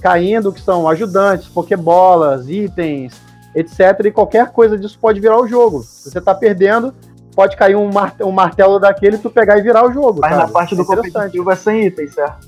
caindo, 0.00 0.52
que 0.52 0.60
são 0.60 0.88
ajudantes, 0.88 1.48
pokebolas, 1.48 2.48
itens, 2.48 3.14
etc. 3.54 4.04
E 4.06 4.10
qualquer 4.10 4.50
coisa 4.52 4.78
disso 4.78 4.98
pode 5.00 5.18
virar 5.20 5.40
o 5.40 5.46
jogo. 5.48 5.82
Se 5.82 6.10
você 6.10 6.20
tá 6.20 6.34
perdendo, 6.34 6.94
pode 7.34 7.56
cair 7.56 7.74
um, 7.76 7.90
mar- 7.92 8.14
martelo 8.32 8.78
daquele 8.78 9.16
e 9.16 9.18
tu 9.18 9.30
pegar 9.30 9.58
e 9.58 9.62
virar 9.62 9.84
o 9.84 9.92
jogo. 9.92 10.20
Mas 10.20 10.30
sabe? 10.34 10.46
na 10.46 10.48
parte 10.52 10.74
É 10.74 10.76
do 10.76 10.82
interessante. 10.82 11.12
competitivo 11.12 11.50
é 11.50 11.56
sem 11.56 11.86
itens, 11.86 12.14
certo? 12.14 12.46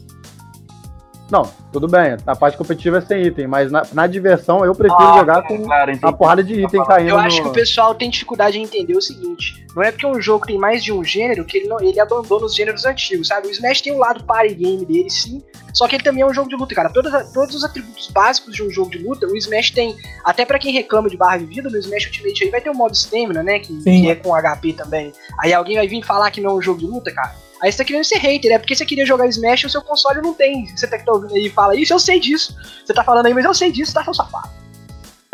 Não, 1.31 1.51
tudo 1.71 1.87
bem. 1.87 2.17
Na 2.25 2.35
parte 2.35 2.57
competitiva 2.57 2.99
é 2.99 3.01
sem 3.03 3.23
item, 3.27 3.47
mas 3.47 3.71
na, 3.71 3.83
na 3.93 4.07
diversão 4.07 4.65
eu 4.65 4.75
prefiro 4.75 4.99
Ah, 5.03 5.19
jogar 5.19 5.43
com 5.43 5.63
Claro, 5.63 5.93
uma 6.03 6.13
porrada 6.13 6.43
de 6.43 6.55
item 6.55 6.83
caindo. 6.85 7.11
Eu 7.11 7.19
acho 7.19 7.37
no- 7.39 7.43
que 7.45 7.49
o 7.51 7.53
pessoal 7.53 7.95
tem 7.95 8.09
dificuldade 8.09 8.59
em 8.59 8.63
entender 8.63 8.97
o 8.97 9.03
seguinte: 9.03 9.67
não 9.77 9.83
é 9.83 9.91
porque 9.93 10.07
um 10.07 10.21
jogo 10.23 10.47
tem 10.47 10.57
mais 10.57 10.83
de 10.83 10.91
um 10.91 11.05
gênero 11.05 11.45
que 11.45 11.59
ele, 11.59 11.69
não, 11.69 11.79
ele 11.81 12.01
abandona 12.01 12.47
os 12.47 12.55
gêneros 12.55 12.87
antigos, 12.87 13.29
sabe? 13.29 13.47
O 13.47 13.51
Smash 13.51 13.83
tem 13.83 13.93
um 13.93 13.99
lado 13.99 14.25
party 14.25 14.55
game 14.55 14.87
dele, 14.87 15.11
sim, 15.11 15.43
só 15.75 15.87
que 15.87 15.97
ele 15.97 16.03
também 16.03 16.23
é 16.23 16.27
um 16.27 16.33
jogo 16.33 16.49
de 16.49 16.57
luta, 16.57 16.75
cara. 16.75 16.89
Todas, 16.89 17.31
todos 17.33 17.55
os 17.55 17.63
atributos 17.63 18.09
básicos 18.11 18.55
de 18.55 18.63
um 18.63 18.71
jogo 18.71 18.91
de 18.91 18.99
luta, 18.99 19.27
o 19.27 19.37
Smash 19.37 19.71
tem. 19.73 19.95
Até 20.25 20.47
pra 20.47 20.59
quem 20.59 20.73
reclama 20.73 21.11
de 21.11 21.17
barra 21.19 21.37
de 21.37 21.45
vida, 21.45 21.69
no 21.69 21.77
Smash 21.77 22.07
Ultimate 22.07 22.45
aí 22.45 22.51
vai 22.51 22.61
ter 22.63 22.71
o 22.71 22.75
modo 22.75 22.95
Stamina, 22.97 23.43
né? 23.43 23.59
Que, 23.59 23.79
que 23.83 24.11
é 24.11 24.15
com 24.15 24.31
HP 24.35 24.73
também. 24.73 25.13
Aí 25.39 25.53
alguém 25.53 25.77
vai 25.77 25.87
vir 25.87 26.03
falar 26.03 26.31
que 26.31 26.41
não 26.41 26.53
é 26.53 26.55
um 26.55 26.63
jogo 26.63 26.79
de 26.81 26.87
luta, 26.87 27.13
cara. 27.13 27.35
Aí 27.61 27.73
você 27.73 27.79
tá 27.79 27.85
querendo 27.85 28.05
ser 28.05 28.19
hater, 28.19 28.53
é 28.53 28.59
porque 28.59 28.75
você 28.75 28.87
queria 28.87 29.05
jogar 29.05 29.27
Smash 29.27 29.63
e 29.63 29.67
o 29.67 29.71
seu 29.71 29.83
console 29.83 30.21
não 30.23 30.33
tem. 30.33 30.67
Você 30.77 30.87
tá, 30.87 30.99
que 30.99 31.05
tá 31.05 31.13
ouvindo 31.13 31.35
aí 31.35 31.47
e 31.47 31.51
fala 31.51 31.75
isso, 31.75 31.93
eu 31.93 31.99
sei 31.99 32.21
disso. 32.21 32.57
Você 32.85 32.95
tá 32.95 33.03
falando 33.03 33.27
aí, 33.27 33.35
mas 33.35 33.45
eu 33.45 33.55
sei 33.55 33.73
disso, 33.73 33.93
tá, 33.93 34.05
seu 34.05 34.15
safado. 34.15 34.49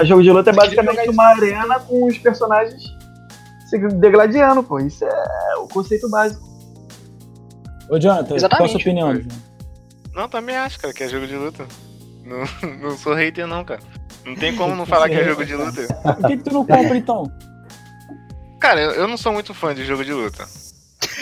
O 0.00 0.04
jogo 0.04 0.22
de 0.22 0.30
luta 0.30 0.50
é 0.50 0.52
basicamente 0.52 1.10
uma 1.10 1.24
arena 1.26 1.78
com 1.80 2.06
os 2.06 2.18
personagens 2.18 2.82
se 3.66 3.78
degladiando, 3.78 4.62
pô. 4.62 4.80
Isso 4.80 5.04
é 5.04 5.56
o 5.56 5.68
conceito 5.68 6.08
básico. 6.08 6.42
Ô, 7.90 7.98
Jonathan, 7.98 8.26
qual 8.26 8.34
a 8.34 8.36
Exatamente. 8.36 8.70
sua 8.70 8.80
opinião? 8.80 9.14
Jonathan? 9.14 9.36
Não, 10.14 10.28
também 10.28 10.56
acho, 10.56 10.80
cara, 10.80 10.94
que 10.94 11.02
é 11.02 11.08
jogo 11.08 11.26
de 11.26 11.36
luta. 11.36 11.66
Não, 12.24 12.44
não 12.78 12.96
sou 12.96 13.14
hater, 13.14 13.46
não, 13.46 13.64
cara. 13.64 13.80
Não 14.24 14.34
tem 14.34 14.56
como 14.56 14.74
não 14.74 14.86
falar 14.86 15.08
que 15.08 15.16
é 15.16 15.24
jogo 15.24 15.44
de 15.44 15.54
luta. 15.54 15.86
Por 16.02 16.28
que, 16.28 16.36
que 16.38 16.44
tu 16.44 16.52
não 16.52 16.64
compra 16.64 16.96
então? 16.96 17.30
Cara, 18.58 18.80
eu, 18.80 18.92
eu 18.92 19.08
não 19.08 19.18
sou 19.18 19.32
muito 19.32 19.52
fã 19.52 19.74
de 19.74 19.84
jogo 19.84 20.04
de 20.04 20.12
luta. 20.12 20.46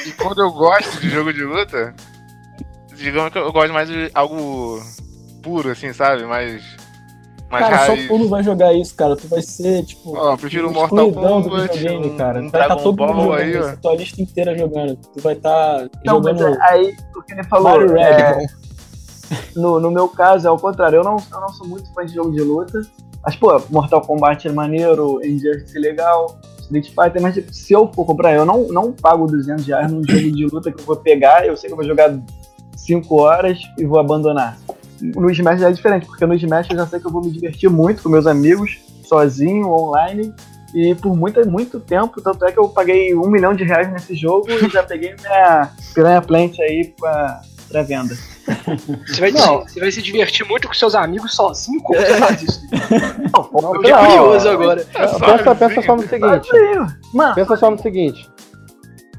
E 0.06 0.12
quando 0.12 0.40
eu 0.42 0.50
gosto 0.52 1.00
de 1.00 1.08
jogo 1.10 1.32
de 1.32 1.42
luta, 1.44 1.94
digamos 2.94 3.32
que 3.32 3.38
eu 3.38 3.52
gosto 3.52 3.72
mais 3.72 3.88
de 3.88 4.10
algo 4.14 4.80
puro, 5.42 5.70
assim, 5.70 5.92
sabe? 5.92 6.24
Mais. 6.24 6.62
Mais 7.50 7.66
Cara, 7.66 7.78
só 7.86 7.92
raiz. 7.92 8.08
tu 8.08 8.18
não 8.18 8.28
vai 8.28 8.42
jogar 8.42 8.72
isso, 8.72 8.94
cara. 8.94 9.14
Tu 9.14 9.28
vai 9.28 9.42
ser, 9.42 9.84
tipo. 9.84 10.16
Ó, 10.16 10.32
eu 10.32 10.38
prefiro 10.38 10.70
o 10.70 10.72
Mortal 10.72 11.12
Kombat, 11.12 11.76
videogame, 11.78 12.06
um- 12.06 12.16
cara. 12.16 12.38
um 12.40 12.48
vai 12.48 12.62
estar 12.62 12.74
Dragon 12.76 12.82
todo 12.82 12.96
mundo 13.06 13.22
jogando 13.24 13.34
aí, 13.34 13.56
ó. 13.56 13.60
isso, 13.68 13.76
tua 13.82 13.94
lista 13.94 14.22
inteira 14.22 14.56
jogando. 14.58 14.96
Tu 14.96 15.20
vai 15.20 15.34
estar 15.34 15.80
Não, 16.04 16.20
mas 16.20 16.38
jogando 16.38 16.54
é- 16.56 16.58
aí 16.70 16.96
o 17.14 17.22
que 17.22 17.32
ele 17.34 17.44
falou. 17.44 17.64
Mario 17.68 17.96
é, 17.98 18.46
no, 19.54 19.78
no 19.78 19.90
meu 19.90 20.08
caso, 20.08 20.48
é 20.48 20.50
o 20.50 20.56
contrário. 20.58 20.96
Eu 21.00 21.04
não, 21.04 21.16
eu 21.30 21.40
não 21.42 21.48
sou 21.50 21.66
muito 21.66 21.92
fã 21.92 22.06
de 22.06 22.14
jogo 22.14 22.32
de 22.32 22.40
luta. 22.40 22.80
Mas, 23.22 23.36
pô, 23.36 23.60
Mortal 23.70 24.00
Kombat 24.00 24.48
é 24.48 24.52
maneiro, 24.52 25.20
Injustice 25.24 25.76
é 25.76 25.80
legal, 25.80 26.40
Street 26.78 26.94
Fighter, 26.94 27.22
mas 27.22 27.34
tipo, 27.34 27.52
se 27.52 27.72
eu 27.72 27.90
for 27.92 28.04
comprar, 28.04 28.34
eu 28.34 28.44
não, 28.44 28.68
não 28.68 28.92
pago 28.92 29.26
200 29.26 29.66
reais 29.66 29.90
num 29.90 30.02
jogo 30.02 30.32
de 30.32 30.46
luta 30.46 30.72
que 30.72 30.80
eu 30.80 30.84
vou 30.84 30.96
pegar, 30.96 31.46
eu 31.46 31.56
sei 31.56 31.68
que 31.68 31.72
eu 31.72 31.76
vou 31.76 31.86
jogar 31.86 32.18
5 32.76 33.14
horas 33.14 33.58
e 33.78 33.84
vou 33.84 33.98
abandonar. 33.98 34.58
No 35.00 35.30
Smash 35.30 35.60
já 35.60 35.68
é 35.68 35.72
diferente, 35.72 36.06
porque 36.06 36.24
no 36.24 36.34
Smash 36.34 36.70
eu 36.70 36.76
já 36.76 36.86
sei 36.86 37.00
que 37.00 37.06
eu 37.06 37.10
vou 37.10 37.22
me 37.22 37.30
divertir 37.30 37.68
muito 37.68 38.02
com 38.02 38.08
meus 38.08 38.26
amigos, 38.26 38.78
sozinho, 39.04 39.68
online, 39.68 40.32
e 40.74 40.94
por 40.94 41.14
muito, 41.14 41.46
muito 41.48 41.78
tempo, 41.78 42.20
tanto 42.22 42.44
é 42.46 42.52
que 42.52 42.58
eu 42.58 42.68
paguei 42.68 43.14
um 43.14 43.28
milhão 43.28 43.52
de 43.52 43.64
reais 43.64 43.90
nesse 43.92 44.14
jogo 44.14 44.50
e 44.50 44.68
já 44.70 44.82
peguei 44.82 45.14
minha 45.20 45.70
Piranha 45.94 46.22
Plant 46.22 46.58
aí 46.60 46.94
pra, 46.98 47.42
pra 47.72 47.82
venda. 47.82 48.14
Você 49.06 49.20
vai, 49.20 49.30
Não. 49.32 49.66
se, 49.66 49.74
você 49.74 49.80
vai 49.80 49.90
se 49.90 50.02
divertir 50.02 50.46
muito 50.46 50.68
com 50.68 50.74
seus 50.74 50.94
amigos 50.94 51.34
sozinho? 51.34 51.80
Como 51.82 51.98
você 51.98 52.14
faz 52.18 52.42
isso? 52.42 52.60
Não, 52.70 53.70
Eu 53.70 53.74
fiquei 53.76 53.90
não, 53.92 54.06
curioso 54.06 54.48
agora. 54.48 54.86
Pensa, 54.86 55.54
pensa 55.54 55.82
só 55.82 55.96
no 55.96 56.02
seguinte. 56.08 56.48
Mano, 57.12 57.34
Pensa 57.34 57.56
só 57.56 57.70
no 57.70 57.78
seguinte. 57.80 58.30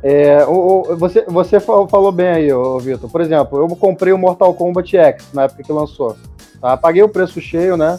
É, 0.02 0.46
o, 0.46 0.82
o- 0.92 0.98
você, 0.98 1.24
você 1.28 1.60
fa- 1.60 1.88
falou 1.88 2.12
bem 2.12 2.28
aí, 2.28 2.48
Vitor. 2.82 3.10
Por 3.10 3.22
exemplo, 3.22 3.58
eu 3.60 3.68
comprei 3.76 4.12
o 4.14 4.18
Mortal 4.18 4.54
Kombat 4.54 4.96
X 4.98 5.26
na 5.34 5.44
época 5.44 5.64
que 5.64 5.72
lançou. 5.72 6.16
Tá? 6.62 6.76
Paguei 6.78 7.02
o 7.04 7.10
preço 7.10 7.40
cheio, 7.42 7.76
né? 7.78 7.98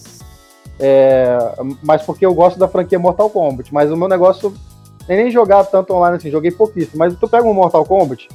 É, 0.78 1.38
mas 1.82 2.02
porque 2.02 2.26
eu 2.26 2.34
gosto 2.34 2.58
da 2.58 2.68
franquia 2.68 2.98
Mortal 2.98 3.30
Kombat. 3.30 3.72
Mas 3.72 3.90
o 3.90 3.96
meu 3.96 4.08
negócio 4.08 4.54
nem 5.08 5.16
nem 5.18 5.30
jogar 5.30 5.64
tanto 5.64 5.92
online 5.94 6.16
assim, 6.16 6.30
joguei 6.30 6.50
pouquíssimo. 6.50 6.98
Mas 6.98 7.14
tu 7.16 7.26
pega 7.28 7.46
um 7.46 7.54
Mortal 7.54 7.84
Kombat, 7.84 8.28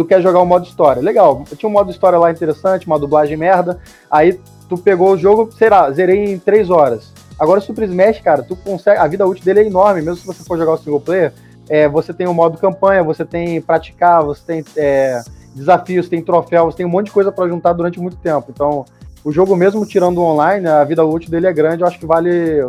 tu 0.00 0.04
quer 0.06 0.22
jogar 0.22 0.40
o 0.40 0.46
modo 0.46 0.64
história. 0.66 1.02
Legal, 1.02 1.44
tinha 1.56 1.68
um 1.68 1.72
modo 1.72 1.90
história 1.90 2.18
lá 2.18 2.30
interessante, 2.30 2.86
uma 2.86 2.98
dublagem 2.98 3.36
merda. 3.36 3.78
Aí 4.10 4.40
tu 4.66 4.78
pegou 4.78 5.12
o 5.12 5.18
jogo, 5.18 5.50
sei 5.52 5.68
lá, 5.68 5.90
zerei 5.90 6.32
em 6.32 6.38
3 6.38 6.70
horas. 6.70 7.12
Agora 7.38 7.58
o 7.58 7.62
Super 7.62 7.84
Smash, 7.84 8.20
cara, 8.20 8.42
tu 8.42 8.56
consegue. 8.56 8.98
A 8.98 9.06
vida 9.06 9.26
útil 9.26 9.44
dele 9.44 9.60
é 9.60 9.66
enorme, 9.66 10.00
mesmo 10.00 10.16
se 10.16 10.26
você 10.26 10.42
for 10.42 10.56
jogar 10.56 10.72
o 10.72 10.78
single 10.78 11.00
player. 11.00 11.32
É, 11.68 11.86
você 11.86 12.14
tem 12.14 12.26
o 12.26 12.32
modo 12.32 12.56
campanha, 12.56 13.02
você 13.02 13.24
tem 13.24 13.60
praticar, 13.60 14.24
você 14.24 14.42
tem 14.46 14.64
é, 14.76 15.20
desafios, 15.54 16.08
tem 16.08 16.22
troféus, 16.22 16.74
tem 16.74 16.86
um 16.86 16.88
monte 16.88 17.06
de 17.06 17.12
coisa 17.12 17.30
pra 17.30 17.46
juntar 17.46 17.74
durante 17.74 18.00
muito 18.00 18.16
tempo. 18.16 18.46
Então, 18.48 18.86
o 19.22 19.30
jogo 19.30 19.54
mesmo 19.54 19.84
tirando 19.84 20.18
o 20.18 20.22
online, 20.24 20.66
a 20.66 20.82
vida 20.82 21.04
útil 21.04 21.30
dele 21.30 21.46
é 21.46 21.52
grande, 21.52 21.82
eu 21.82 21.86
acho 21.86 21.98
que 21.98 22.06
vale 22.06 22.62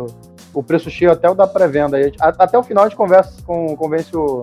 o- 0.52 0.62
preço 0.62 0.90
cheio 0.90 1.10
até 1.10 1.28
o 1.30 1.34
da 1.34 1.46
pré-venda. 1.46 1.96
Até 2.20 2.58
o 2.58 2.62
final 2.62 2.84
a 2.84 2.88
gente 2.88 2.96
conversa 2.96 3.32
com, 3.46 3.74
convence 3.76 4.14
o, 4.14 4.42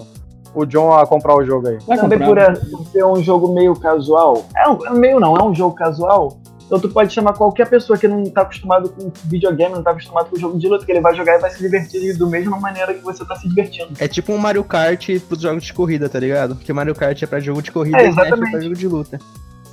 o 0.54 0.66
John 0.66 0.94
a 0.94 1.06
comprar 1.06 1.36
o 1.36 1.44
jogo 1.44 1.68
aí. 1.68 1.78
Vai 1.88 1.98
também 1.98 2.20
comprar. 2.20 2.58
por 2.60 2.70
por 2.70 2.86
ser 2.88 3.04
um 3.04 3.22
jogo 3.22 3.54
meio 3.54 3.76
casual. 3.76 4.46
É 4.56 4.68
um, 4.68 4.86
é 4.86 4.92
meio 4.92 5.20
não, 5.20 5.36
é 5.36 5.44
um 5.44 5.54
jogo 5.54 5.76
casual. 5.76 6.40
Então 6.70 6.80
tu 6.80 6.88
pode 6.88 7.12
chamar 7.12 7.34
qualquer 7.34 7.68
pessoa 7.68 7.98
que 7.98 8.08
não 8.08 8.24
tá 8.26 8.42
acostumado 8.42 8.90
com 8.90 9.12
videogame, 9.26 9.74
não 9.74 9.82
tá 9.82 9.90
acostumado 9.90 10.30
com 10.30 10.38
jogo 10.38 10.60
de 10.60 10.68
luta, 10.68 10.86
que 10.86 10.92
ele 10.92 11.02
vai 11.02 11.16
jogar 11.16 11.36
e 11.36 11.40
vai 11.40 11.50
se 11.50 11.58
divertir 11.58 12.16
da 12.16 12.28
mesma 12.28 12.60
maneira 12.60 12.94
que 12.94 13.04
você 13.04 13.26
tá 13.26 13.36
se 13.36 13.50
divertindo. 13.50 13.90
É 13.98 14.08
tipo 14.08 14.32
um 14.32 14.38
Mario 14.38 14.64
Kart 14.64 15.20
pros 15.28 15.42
jogos 15.42 15.64
de 15.64 15.74
corrida, 15.74 16.08
tá 16.08 16.20
ligado? 16.20 16.56
Porque 16.56 16.72
Mario 16.72 16.94
Kart 16.94 17.20
é 17.20 17.26
pra 17.26 17.40
jogo 17.40 17.64
de 17.64 17.72
corrida 17.72 17.98
É, 17.98 18.06
e 18.06 18.10
Smash 18.12 18.32
é 18.32 18.52
pra 18.52 18.60
jogo 18.62 18.76
de 18.76 18.88
luta. 18.88 19.20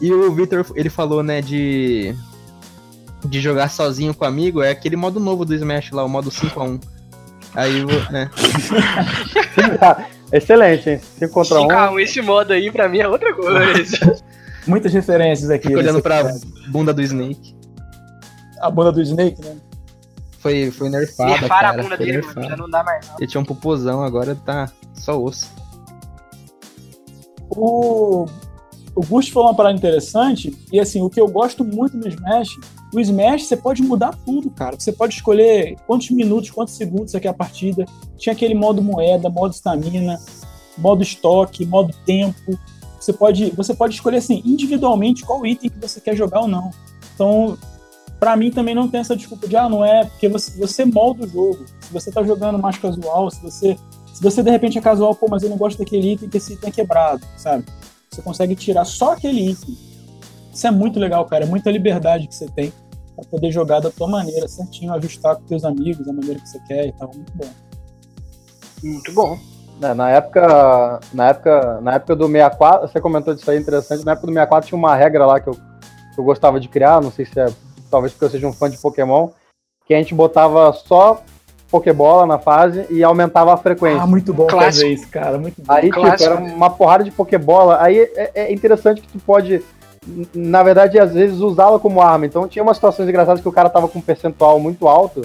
E 0.01 0.11
o 0.11 0.33
Victor, 0.33 0.65
ele 0.75 0.89
falou, 0.89 1.23
né, 1.23 1.43
de. 1.43 2.15
De 3.27 3.41
jogar 3.41 3.69
sozinho 3.69 4.15
com 4.15 4.25
amigo, 4.25 4.63
é 4.63 4.71
aquele 4.71 4.97
modo 4.97 5.21
novo 5.21 5.45
do 5.45 5.55
Smash 5.55 5.91
lá, 5.91 6.03
o 6.03 6.09
modo 6.09 6.31
5x1. 6.31 6.81
Aí, 7.55 7.85
né? 8.11 8.31
Excelente, 10.33 10.91
hein? 10.91 11.01
5 11.19 11.33
contra 11.33 11.61
1. 11.61 11.65
Um. 11.65 11.69
Calma, 11.69 12.03
esse 12.03 12.21
modo 12.21 12.53
aí 12.53 12.71
pra 12.71 12.89
mim 12.89 12.99
é 12.99 13.09
outra 13.09 13.35
coisa. 13.35 14.17
Muitas 14.67 14.93
referências 14.93 15.49
aqui. 15.51 15.69
Fica 15.69 15.79
olhando 15.79 16.03
pra 16.03 16.25
bunda 16.69 16.93
do 16.93 17.01
Snake. 17.03 17.55
A 18.61 18.71
bunda 18.71 18.91
do 18.91 19.01
Snake, 19.01 19.41
né? 19.45 19.57
Foi, 20.41 20.71
foi 20.71 20.89
nerfada, 20.89 21.31
Nerfaram 21.31 21.49
cara. 21.49 21.69
a 21.69 21.83
bunda 21.83 21.97
foi 21.97 22.07
dele, 22.07 22.19
nerfada. 22.19 22.49
Já 22.49 22.57
não 22.57 22.71
dá 22.71 22.83
mais. 22.83 23.07
Não. 23.09 23.17
Ele 23.19 23.27
tinha 23.27 23.41
um 23.41 23.45
popozão, 23.45 24.03
agora 24.03 24.35
tá 24.35 24.71
só 24.95 25.21
osso. 25.21 25.51
O, 27.51 28.27
o 28.95 29.07
Gust 29.07 29.33
falou 29.33 29.51
uma 29.51 29.57
parada 29.57 29.77
interessante, 29.77 30.57
e 30.73 30.81
assim, 30.81 31.03
o 31.03 31.09
que 31.09 31.21
eu 31.21 31.29
gosto 31.29 31.65
muito 31.65 31.97
no 31.97 32.09
Smash, 32.09 32.59
o 32.95 33.01
Smash 33.01 33.47
você 33.47 33.57
pode 33.57 33.83
mudar 33.83 34.17
tudo, 34.25 34.51
cara. 34.51 34.79
Você 34.79 34.93
pode 34.93 35.15
escolher 35.15 35.77
quantos 35.87 36.11
minutos, 36.11 36.51
quantos 36.51 36.75
segundos 36.75 37.13
quer 37.13 37.29
a 37.29 37.35
partida. 37.35 37.85
Tinha 38.17 38.33
aquele 38.33 38.55
modo 38.55 38.83
moeda, 38.83 39.29
modo 39.29 39.53
estamina, 39.53 40.19
modo 40.79 41.03
estoque, 41.03 41.67
modo 41.67 41.95
tempo. 42.05 42.59
Você 43.01 43.13
pode, 43.13 43.51
você 43.51 43.75
pode 43.75 43.95
escolher 43.95 44.19
assim, 44.19 44.43
individualmente 44.45 45.25
qual 45.25 45.47
item 45.47 45.71
que 45.71 45.79
você 45.79 46.01
quer 46.01 46.17
jogar 46.17 46.41
ou 46.41 46.49
não. 46.49 46.71
Então, 47.15 47.59
pra 48.19 48.37
mim 48.37 48.51
também 48.51 48.75
não 48.75 48.89
tem 48.89 49.01
essa 49.01 49.17
desculpa 49.17 49.47
de 49.47 49.57
ah, 49.57 49.69
não 49.69 49.85
é, 49.85 50.05
porque 50.05 50.29
você, 50.29 50.59
você 50.59 50.85
molda 50.85 51.25
o 51.25 51.29
jogo. 51.29 51.65
Se 51.81 51.93
você 51.93 52.11
tá 52.11 52.23
jogando 52.23 52.59
mais 52.59 52.79
casual, 52.79 53.31
se 53.31 53.43
você 53.43 53.77
se 54.17 54.23
você 54.23 54.43
de 54.43 54.51
repente 54.51 54.79
é 54.79 54.81
casual, 54.81 55.15
pô, 55.15 55.27
mas 55.29 55.43
eu 55.43 55.51
não 55.51 55.59
gosto 55.59 55.77
daquele 55.77 56.13
item 56.13 56.31
que 56.31 56.39
esse 56.39 56.55
item 56.55 56.71
é 56.71 56.73
quebrado, 56.73 57.21
sabe? 57.37 57.67
Você 58.11 58.23
consegue 58.23 58.57
tirar 58.57 58.87
só 58.87 59.13
aquele 59.13 59.51
item. 59.51 59.77
Isso 60.57 60.67
é 60.67 60.71
muito 60.71 60.99
legal, 60.99 61.23
cara. 61.27 61.45
É 61.45 61.47
muita 61.47 61.71
liberdade 61.71 62.27
que 62.27 62.35
você 62.35 62.47
tem 62.49 62.73
pra 63.15 63.23
poder 63.31 63.53
jogar 63.53 63.81
da 63.81 63.91
tua 63.91 64.09
maneira, 64.09 64.49
certinho, 64.49 64.91
ajustar 64.95 65.37
com 65.37 65.43
teus 65.43 65.67
amigos, 65.67 66.09
a 66.09 66.13
maneira 66.15 66.41
que 66.41 66.49
você 66.49 66.59
quer 66.67 66.87
e 66.87 66.93
tal. 66.93 67.11
Muito 67.15 67.33
bom. 67.35 67.49
Muito 68.83 69.13
bom. 69.13 69.39
É, 69.83 69.93
na 69.93 70.11
época, 70.11 71.01
na 71.13 71.29
época, 71.29 71.81
na 71.83 71.95
época 71.97 72.17
do 72.17 72.27
64, 72.27 72.89
você 72.89 72.99
comentou 73.03 73.35
disso 73.35 73.51
aí 73.51 73.59
interessante. 73.59 74.03
Na 74.03 74.13
época 74.13 74.29
do 74.29 74.33
64 74.33 74.69
tinha 74.69 74.79
uma 74.79 74.97
regra 74.97 75.27
lá 75.27 75.39
que 75.39 75.49
eu, 75.49 75.53
que 75.53 76.19
eu 76.19 76.25
gostava 76.25 76.59
de 76.59 76.69
criar, 76.69 77.03
não 77.03 77.11
sei 77.11 77.27
se 77.27 77.39
é 77.39 77.53
talvez 77.91 78.15
porque 78.15 78.25
eu 78.25 78.31
seja 78.31 78.47
um 78.47 78.53
fã 78.53 78.71
de 78.71 78.79
Pokémon, 78.79 79.29
que 79.85 79.93
a 79.93 79.99
gente 79.99 80.15
botava 80.15 80.73
só 80.73 81.23
Pokébola 81.71 82.27
na 82.27 82.39
fase 82.39 82.87
e 82.89 83.05
aumentava 83.05 83.53
a 83.53 83.57
frequência. 83.59 84.03
Ah, 84.03 84.07
muito 84.07 84.33
bom 84.33 84.47
Clássico. 84.47 84.73
fazer 84.73 84.89
isso, 84.89 85.09
cara. 85.09 85.37
Muito 85.37 85.61
bom. 85.61 85.73
Aí, 85.73 85.91
tipo, 85.91 86.01
Clássico, 86.01 86.33
era 86.33 86.41
né? 86.41 86.55
uma 86.55 86.71
porrada 86.71 87.05
de 87.05 87.11
Pokébola. 87.11 87.83
Aí 87.83 87.99
é, 87.99 88.31
é 88.35 88.53
interessante 88.53 89.03
que 89.03 89.09
tu 89.09 89.19
pode, 89.19 89.63
na 90.35 90.63
verdade, 90.63 90.99
às 90.99 91.13
vezes 91.13 91.41
usá-la 91.41 91.79
como 91.79 92.01
arma. 92.01 92.27
Então 92.27 92.47
tinha 92.47 92.63
umas 92.63 92.77
situações 92.77 93.09
engraçadas 93.09 93.41
que 93.41 93.49
o 93.49 93.53
cara 93.53 93.69
tava 93.69 93.89
com 93.89 93.99
um 93.99 94.03
percentual 94.03 94.61
muito 94.61 94.87
alto. 94.87 95.23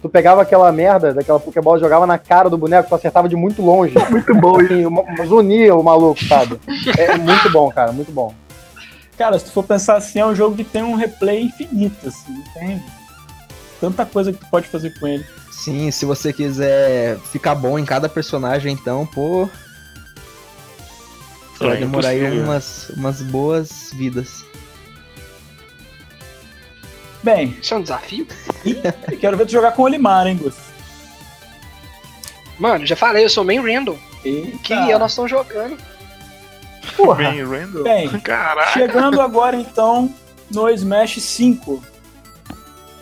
Tu 0.00 0.08
pegava 0.08 0.42
aquela 0.42 0.70
merda 0.70 1.12
daquela 1.12 1.40
Pokébola, 1.40 1.78
jogava 1.78 2.06
na 2.06 2.18
cara 2.18 2.48
do 2.48 2.58
boneco, 2.58 2.88
tu 2.88 2.94
acertava 2.94 3.28
de 3.28 3.36
muito 3.36 3.62
longe. 3.62 3.94
Muito 4.10 4.34
bom. 4.34 4.58
Assim, 4.60 5.26
zunia 5.26 5.74
o 5.74 5.82
maluco, 5.82 6.22
sabe? 6.24 6.60
É 6.96 7.16
muito 7.16 7.50
bom, 7.50 7.70
cara, 7.70 7.92
muito 7.92 8.12
bom. 8.12 8.32
Cara, 9.16 9.38
se 9.38 9.46
tu 9.46 9.52
for 9.52 9.64
pensar 9.64 9.96
assim, 9.96 10.20
é 10.20 10.26
um 10.26 10.34
jogo 10.34 10.54
que 10.54 10.64
tem 10.64 10.82
um 10.82 10.94
replay 10.94 11.44
infinito, 11.44 12.08
assim. 12.08 12.42
Tem 12.54 12.82
tanta 13.80 14.04
coisa 14.04 14.32
que 14.32 14.38
tu 14.38 14.46
pode 14.50 14.68
fazer 14.68 14.98
com 14.98 15.06
ele. 15.06 15.24
Sim, 15.50 15.90
se 15.90 16.04
você 16.04 16.32
quiser 16.32 17.16
ficar 17.32 17.54
bom 17.54 17.78
em 17.78 17.84
cada 17.84 18.08
personagem, 18.08 18.72
então, 18.72 19.06
pô. 19.06 19.48
Vai 21.58 21.76
É 21.76 21.80
demorar 21.80 22.08
aí 22.08 22.40
umas, 22.40 22.90
umas 22.90 23.22
boas 23.22 23.90
vidas. 23.94 24.44
Bem, 27.22 27.56
Isso 27.60 27.74
é 27.74 27.76
um 27.78 27.82
desafio? 27.82 28.26
eu 29.10 29.18
quero 29.18 29.36
ver 29.36 29.46
tu 29.46 29.52
jogar 29.52 29.72
com 29.72 29.82
o 29.82 29.84
Olimar, 29.86 30.26
hein, 30.26 30.36
Gus? 30.36 30.54
Mano, 32.58 32.86
já 32.86 32.94
falei, 32.96 33.24
eu 33.24 33.28
sou 33.30 33.44
main 33.44 33.60
random. 33.60 33.96
Que 34.22 34.72
Eita. 34.72 34.98
nós 34.98 35.12
estamos 35.12 35.30
jogando. 35.30 35.76
Porra. 36.96 37.30
Bem 37.30 37.44
random. 37.44 37.82
Bem, 37.82 38.08
Caraca. 38.20 38.70
chegando 38.72 39.20
agora 39.20 39.56
então 39.56 40.12
no 40.50 40.68
Smash 40.70 41.20
5. 41.20 41.82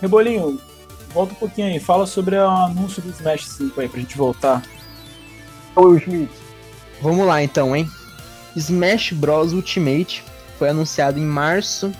Rebolinho, 0.00 0.60
volta 1.12 1.32
um 1.32 1.36
pouquinho 1.36 1.68
aí, 1.68 1.78
fala 1.80 2.06
sobre 2.06 2.36
o 2.36 2.48
anúncio 2.48 3.00
do 3.02 3.10
Smash 3.10 3.46
5 3.48 3.80
aí 3.80 3.88
pra 3.88 4.00
gente 4.00 4.16
voltar. 4.16 4.62
Will 5.76 5.96
Smith. 5.98 6.30
Vamos 7.00 7.26
lá 7.26 7.42
então, 7.42 7.74
hein? 7.74 7.88
Smash 8.56 9.12
Bros 9.12 9.52
Ultimate 9.52 10.22
foi 10.58 10.68
anunciado 10.68 11.18
em 11.18 11.24
março 11.24 11.92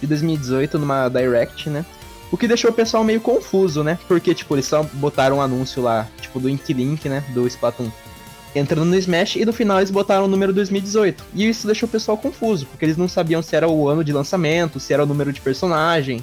de 0.00 0.06
2018 0.06 0.78
numa 0.78 1.08
Direct, 1.08 1.70
né? 1.70 1.84
O 2.30 2.36
que 2.36 2.48
deixou 2.48 2.70
o 2.70 2.74
pessoal 2.74 3.04
meio 3.04 3.20
confuso, 3.20 3.82
né? 3.84 3.98
Porque, 4.08 4.34
tipo, 4.34 4.54
eles 4.54 4.66
só 4.66 4.82
botaram 4.94 5.36
um 5.36 5.42
anúncio 5.42 5.82
lá, 5.82 6.06
tipo, 6.20 6.40
do 6.40 6.48
Ink 6.48 6.72
Link, 6.72 7.08
né? 7.08 7.22
Do 7.34 7.46
Splatoon. 7.46 7.90
Entrando 8.54 8.84
no 8.86 8.96
Smash 8.96 9.36
e 9.36 9.44
no 9.44 9.52
final 9.52 9.78
eles 9.78 9.90
botaram 9.90 10.24
o 10.24 10.28
número 10.28 10.52
2018. 10.52 11.24
E 11.34 11.48
isso 11.48 11.66
deixou 11.66 11.86
o 11.88 11.92
pessoal 11.92 12.16
confuso, 12.18 12.66
porque 12.66 12.84
eles 12.84 12.96
não 12.96 13.08
sabiam 13.08 13.42
se 13.42 13.54
era 13.56 13.68
o 13.68 13.88
ano 13.88 14.02
de 14.04 14.12
lançamento, 14.12 14.78
se 14.80 14.92
era 14.92 15.02
o 15.02 15.06
número 15.06 15.32
de 15.32 15.40
personagem, 15.40 16.22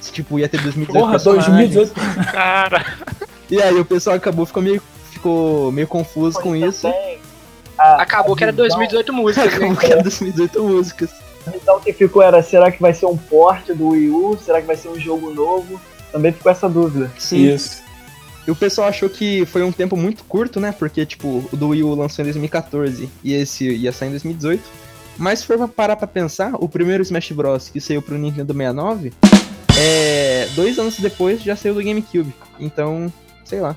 se, 0.00 0.12
tipo, 0.12 0.38
ia 0.38 0.48
ter 0.48 0.60
2018 0.60 1.00
Porra, 1.00 1.12
personagens. 1.12 1.74
2018. 1.74 2.30
Cara. 2.32 2.86
E 3.50 3.60
aí 3.62 3.78
o 3.78 3.84
pessoal 3.84 4.16
acabou, 4.16 4.46
ficou 4.46 4.62
meio, 4.62 4.82
ficou 5.12 5.70
meio 5.72 5.86
confuso 5.86 6.40
com 6.40 6.54
Então 6.56 6.68
isso. 6.68 6.82
tem 6.90 7.05
a- 7.78 8.02
Acabou 8.02 8.34
a 8.34 8.36
que 8.36 8.42
era 8.44 8.52
visão- 8.52 8.66
2018 8.68 9.12
músicas, 9.12 9.46
né? 9.52 9.56
Acabou 9.56 9.76
que 9.76 9.86
era 9.86 10.02
2018 10.02 10.62
músicas. 10.62 11.10
A 11.46 11.50
visão 11.50 11.80
que 11.80 11.92
ficou 11.92 12.22
era, 12.22 12.42
será 12.42 12.70
que 12.72 12.80
vai 12.82 12.92
ser 12.92 13.06
um 13.06 13.16
porte 13.16 13.72
do 13.72 13.88
Wii 13.88 14.10
U? 14.10 14.38
Será 14.44 14.60
que 14.60 14.66
vai 14.66 14.76
ser 14.76 14.88
um 14.88 14.98
jogo 14.98 15.32
novo? 15.32 15.80
Também 16.10 16.32
ficou 16.32 16.50
essa 16.50 16.68
dúvida. 16.68 17.10
Sim. 17.18 17.52
Isso. 17.54 17.82
E 18.46 18.50
o 18.50 18.56
pessoal 18.56 18.88
achou 18.88 19.08
que 19.08 19.44
foi 19.46 19.62
um 19.62 19.72
tempo 19.72 19.96
muito 19.96 20.22
curto, 20.24 20.58
né? 20.60 20.72
Porque, 20.76 21.04
tipo, 21.04 21.48
o 21.52 21.56
do 21.56 21.68
Wii 21.68 21.82
U 21.82 21.94
lançou 21.94 22.22
em 22.22 22.26
2014 22.26 23.08
e 23.22 23.34
esse 23.34 23.68
ia 23.68 23.92
sair 23.92 24.08
em 24.08 24.12
2018. 24.12 24.62
Mas 25.18 25.40
se 25.40 25.46
for 25.46 25.56
pra 25.56 25.66
parar 25.68 25.96
pra 25.96 26.06
pensar, 26.06 26.52
o 26.54 26.68
primeiro 26.68 27.02
Smash 27.02 27.32
Bros. 27.32 27.68
que 27.68 27.80
saiu 27.80 28.02
pro 28.02 28.16
Nintendo 28.18 28.52
69, 28.52 29.12
é... 29.78 30.48
dois 30.54 30.78
anos 30.78 30.98
depois 30.98 31.42
já 31.42 31.56
saiu 31.56 31.74
do 31.74 31.82
GameCube. 31.82 32.32
Então, 32.58 33.12
sei 33.44 33.60
lá. 33.60 33.76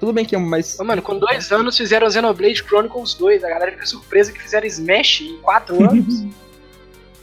Tudo 0.00 0.12
bem 0.14 0.24
que 0.24 0.34
é 0.34 0.38
mais... 0.38 0.80
Ô, 0.80 0.84
Mano, 0.84 1.02
com 1.02 1.18
dois 1.18 1.52
anos 1.52 1.76
fizeram 1.76 2.10
Xenoblade 2.10 2.62
Chronicles 2.64 3.12
2. 3.14 3.44
A 3.44 3.48
galera 3.50 3.70
fica 3.72 3.84
surpresa 3.86 4.32
que 4.32 4.40
fizeram 4.40 4.66
Smash 4.66 5.20
em 5.20 5.36
quatro 5.42 5.76
anos. 5.88 6.20
Cara, 6.20 6.26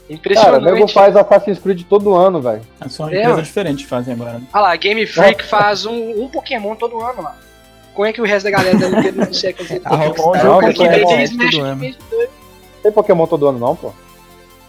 o 0.09 0.13
Impressionante. 0.13 0.63
nego 0.63 0.87
faz 0.87 1.15
Assassin's 1.17 1.59
Creed 1.59 1.83
todo 1.89 2.15
ano, 2.15 2.39
velho. 2.41 2.61
São 2.87 3.07
É, 3.07 3.09
empresas 3.09 3.31
mano. 3.31 3.43
diferentes 3.43 3.83
que 3.83 3.89
fazem 3.89 4.13
agora. 4.13 4.33
né? 4.33 4.41
Olha 4.53 4.61
lá, 4.61 4.75
Game 4.75 5.05
Freak 5.07 5.43
faz 5.43 5.85
um, 5.85 6.23
um 6.23 6.29
Pokémon 6.29 6.75
todo 6.75 7.01
ano 7.01 7.23
lá. 7.23 7.35
Como 7.93 8.05
é 8.05 8.13
que 8.13 8.21
o 8.21 8.25
resto 8.25 8.43
da 8.45 8.51
galera 8.51 8.77
da 8.77 8.89
Nintendo 8.89 9.17
não 9.17 9.25
consegue 9.25 9.57
fazer 9.65 9.79
Pokémon 9.79 10.03
é 10.05 10.13
todo 10.13 10.43
ano. 10.45 10.73
que 10.73 11.75
vem- 11.79 11.97
Tem 12.83 12.91
Pokémon 12.91 13.25
todo 13.27 13.47
ano, 13.47 13.57
não, 13.59 13.75
pô? 13.75 13.91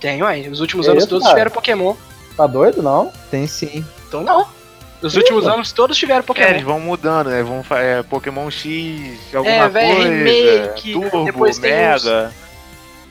Tem, 0.01 0.23
ué. 0.23 0.49
Os 0.49 0.61
últimos 0.61 0.87
Que 0.87 0.93
anos 0.93 1.03
isso, 1.05 1.11
todos 1.11 1.25
cara? 1.25 1.35
tiveram 1.37 1.51
Pokémon. 1.51 1.95
Tá 2.37 2.47
doido, 2.47 2.83
não? 2.83 3.13
Tem 3.31 3.47
sim. 3.47 3.85
Então 4.09 4.23
não. 4.23 4.47
Os 5.03 5.15
últimos 5.17 5.47
anos 5.47 5.71
todos 5.73 5.97
tiveram 5.97 6.19
É, 6.21 6.21
eles 6.21 6.27
Pokémon. 6.27 6.65
vão 6.65 6.81
mudando, 6.81 7.29
né? 7.31 7.43
Vão 7.43 7.65
é, 7.77 8.03
Pokémon 8.03 8.51
X, 8.51 9.19
alguma 9.35 9.55
É, 9.55 9.69
véi, 9.69 9.95
coisa, 9.95 10.09
remake, 10.11 10.93
Turbo, 10.93 11.61
Mega. 11.61 12.33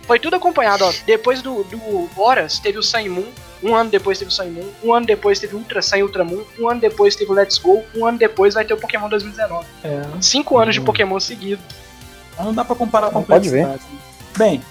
Foi 0.05 0.19
tudo 0.19 0.35
acompanhado, 0.37 0.85
ó. 0.85 0.93
Depois 1.05 1.41
do, 1.41 1.63
do 1.65 2.09
Horas, 2.17 2.59
teve 2.59 2.77
o 2.77 2.83
Sun 2.83 3.09
Moon. 3.09 3.25
Um 3.63 3.75
ano 3.75 3.89
depois 3.89 4.17
teve 4.19 4.29
o 4.29 4.33
Sun 4.33 4.45
Moon. 4.51 4.69
Um 4.83 4.93
ano 4.93 5.05
depois 5.05 5.39
teve 5.39 5.53
o 5.55 5.57
Ultra 5.57 5.81
Sun 5.81 5.97
e 5.97 6.03
Ultra 6.03 6.23
Moon. 6.23 6.43
Um 6.59 6.69
ano 6.69 6.79
depois 6.79 7.15
teve 7.15 7.29
o 7.31 7.33
Let's 7.33 7.57
Go. 7.57 7.83
Um 7.95 8.05
ano 8.05 8.17
depois 8.17 8.53
vai 8.53 8.63
ter 8.63 8.73
o 8.73 8.77
Pokémon 8.77 9.09
2019. 9.09 9.65
É, 9.83 10.01
Cinco 10.21 10.57
anos 10.57 10.75
de 10.75 10.81
Pokémon 10.81 11.19
seguidos. 11.19 11.63
mas 12.37 12.45
não 12.45 12.53
dá 12.53 12.63
pra 12.63 12.75
comparar 12.75 13.09
com 13.11 13.21
Pode 13.23 13.49
ver. 13.49 13.67
Bem, 14.37 14.61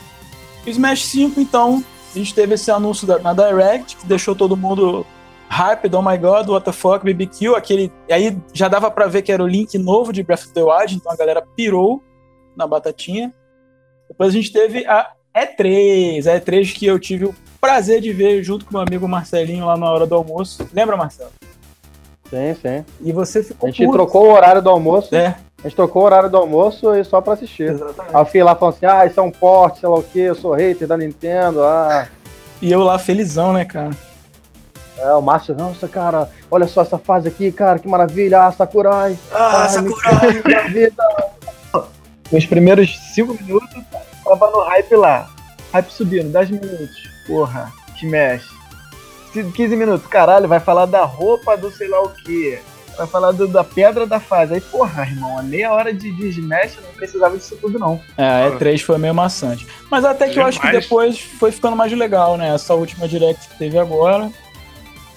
Smash 0.67 1.05
5, 1.07 1.41
então, 1.41 1.85
a 2.15 2.19
gente 2.19 2.33
teve 2.35 2.55
esse 2.55 2.71
anúncio 2.71 3.07
da- 3.07 3.19
na 3.19 3.33
Direct, 3.35 3.97
que 3.97 4.07
deixou 4.07 4.35
todo 4.35 4.57
mundo 4.57 5.05
hype, 5.49 5.89
oh 5.95 6.03
my 6.03 6.17
god, 6.17 6.49
what 6.49 6.65
the 6.65 6.73
fuck, 6.73 7.05
BBQ, 7.05 7.55
aquele... 7.55 7.93
Aí 8.11 8.37
já 8.53 8.69
dava 8.69 8.91
pra 8.91 9.07
ver 9.07 9.23
que 9.23 9.33
era 9.33 9.43
o 9.43 9.47
link 9.47 9.77
novo 9.79 10.13
de 10.13 10.23
Breath 10.23 10.45
of 10.45 10.53
the 10.53 10.63
Wild, 10.63 10.95
então 10.97 11.13
a 11.13 11.17
galera 11.17 11.43
pirou 11.57 12.03
na 12.57 12.67
batatinha. 12.67 13.33
Depois 14.09 14.31
a 14.31 14.33
gente 14.33 14.53
teve 14.53 14.87
a 14.87 15.11
E3, 15.37 16.27
a 16.27 16.41
E3 16.41 16.73
que 16.75 16.87
eu 16.87 16.99
tive 16.99 17.27
o 17.27 17.35
prazer 17.61 18.01
de 18.01 18.13
ver 18.13 18.43
junto 18.43 18.65
com 18.65 18.73
meu 18.73 18.81
amigo 18.81 19.07
Marcelinho 19.09 19.67
lá 19.67 19.77
na 19.77 19.91
hora 19.91 20.07
do 20.07 20.15
almoço. 20.15 20.69
Lembra, 20.73 20.97
Marcelo? 20.97 21.31
Sim, 22.31 22.55
sim. 22.61 22.85
E 23.03 23.13
você 23.13 23.39
A 23.41 23.45
ficou 23.45 23.69
gente 23.69 23.85
puto. 23.85 23.97
trocou 23.99 24.27
o 24.27 24.33
horário 24.33 24.61
do 24.63 24.71
almoço. 24.71 25.15
É, 25.15 25.37
A 25.59 25.63
gente 25.69 25.77
trocou 25.77 26.03
o 26.03 26.05
horário 26.07 26.29
do 26.31 26.37
almoço 26.37 26.95
e 26.95 27.05
só 27.05 27.21
pra 27.21 27.35
assistir. 27.35 27.71
exatamente. 27.71 28.15
Aí 28.15 28.21
eu 28.23 28.27
fui 28.27 28.43
lá 28.43 28.55
falando 28.57 28.75
assim, 28.75 28.87
ah, 28.87 29.07
isso 29.07 29.21
é 29.21 29.23
um 29.23 29.31
porte, 29.31 29.81
sei 29.81 29.89
lá 29.89 29.97
o 29.97 30.03
que, 30.03 30.21
eu 30.21 30.35
sou 30.35 30.53
hater 30.55 30.89
da 30.89 30.97
Nintendo, 30.97 31.63
ah. 31.63 32.09
E 32.61 32.73
eu 32.73 32.81
lá 32.81 32.99
felizão, 32.99 33.53
né, 33.53 33.65
cara? 33.65 33.91
É, 34.99 35.13
o 35.13 35.21
Márcio, 35.21 35.55
nossa, 35.55 35.87
cara, 35.87 36.31
olha 36.51 36.67
só 36.67 36.83
essa 36.83 36.97
fase 36.99 37.29
aqui, 37.29 37.53
cara, 37.53 37.79
que 37.79 37.87
maravilha, 37.89 38.43
ah, 38.47 38.53
Sakurai. 38.53 39.17
Ah, 39.33 39.63
Ai, 39.65 39.69
Sakurai! 39.69 40.43
minha 40.45 40.63
vida. 40.69 41.05
Nos 42.33 42.47
primeiros 42.47 42.99
5 43.15 43.35
minutos, 43.43 43.83
tava 44.25 44.51
no 44.51 44.61
hype 44.65 44.97
lá. 44.97 45.29
Hype 45.73 45.91
subindo, 45.91 46.33
10 46.33 46.51
minutos. 46.51 47.09
Porra, 47.27 47.71
que 47.99 48.07
mexe. 48.07 48.49
15 49.55 49.77
minutos, 49.77 50.07
caralho, 50.07 50.49
vai 50.49 50.59
falar 50.61 50.87
da 50.87 51.05
roupa 51.05 51.57
do 51.57 51.71
sei 51.71 51.89
lá 51.89 52.01
o 52.03 52.09
que. 52.09 52.59
Vai 52.97 53.07
falar 53.07 53.33
do- 53.33 53.47
da 53.47 53.63
pedra 53.63 54.07
da 54.07 54.19
fase. 54.19 54.55
Aí, 54.55 54.61
porra, 54.63 55.03
irmão, 55.03 55.39
a 55.39 55.43
meia 55.43 55.71
hora 55.71 55.93
de, 55.93 56.11
de 56.11 56.29
Smash 56.31 56.79
não 56.83 56.91
precisava 56.95 57.37
disso 57.37 57.55
tudo, 57.61 57.79
não. 57.79 58.01
É, 58.17 58.47
a 58.47 58.51
E3 58.53 58.81
foi 58.83 58.97
meio 58.97 59.15
maçante. 59.15 59.67
Mas 59.91 60.03
até 60.03 60.29
que 60.31 60.41
eu 60.41 60.47
acho 60.47 60.59
que 60.59 60.71
depois 60.73 61.21
foi 61.21 61.53
ficando 61.53 61.77
mais 61.77 61.93
legal, 61.93 62.39
né? 62.39 62.55
Essa 62.55 62.73
última 62.75 63.07
direct 63.07 63.49
que 63.49 63.59
teve 63.59 63.79
agora. 63.79 64.31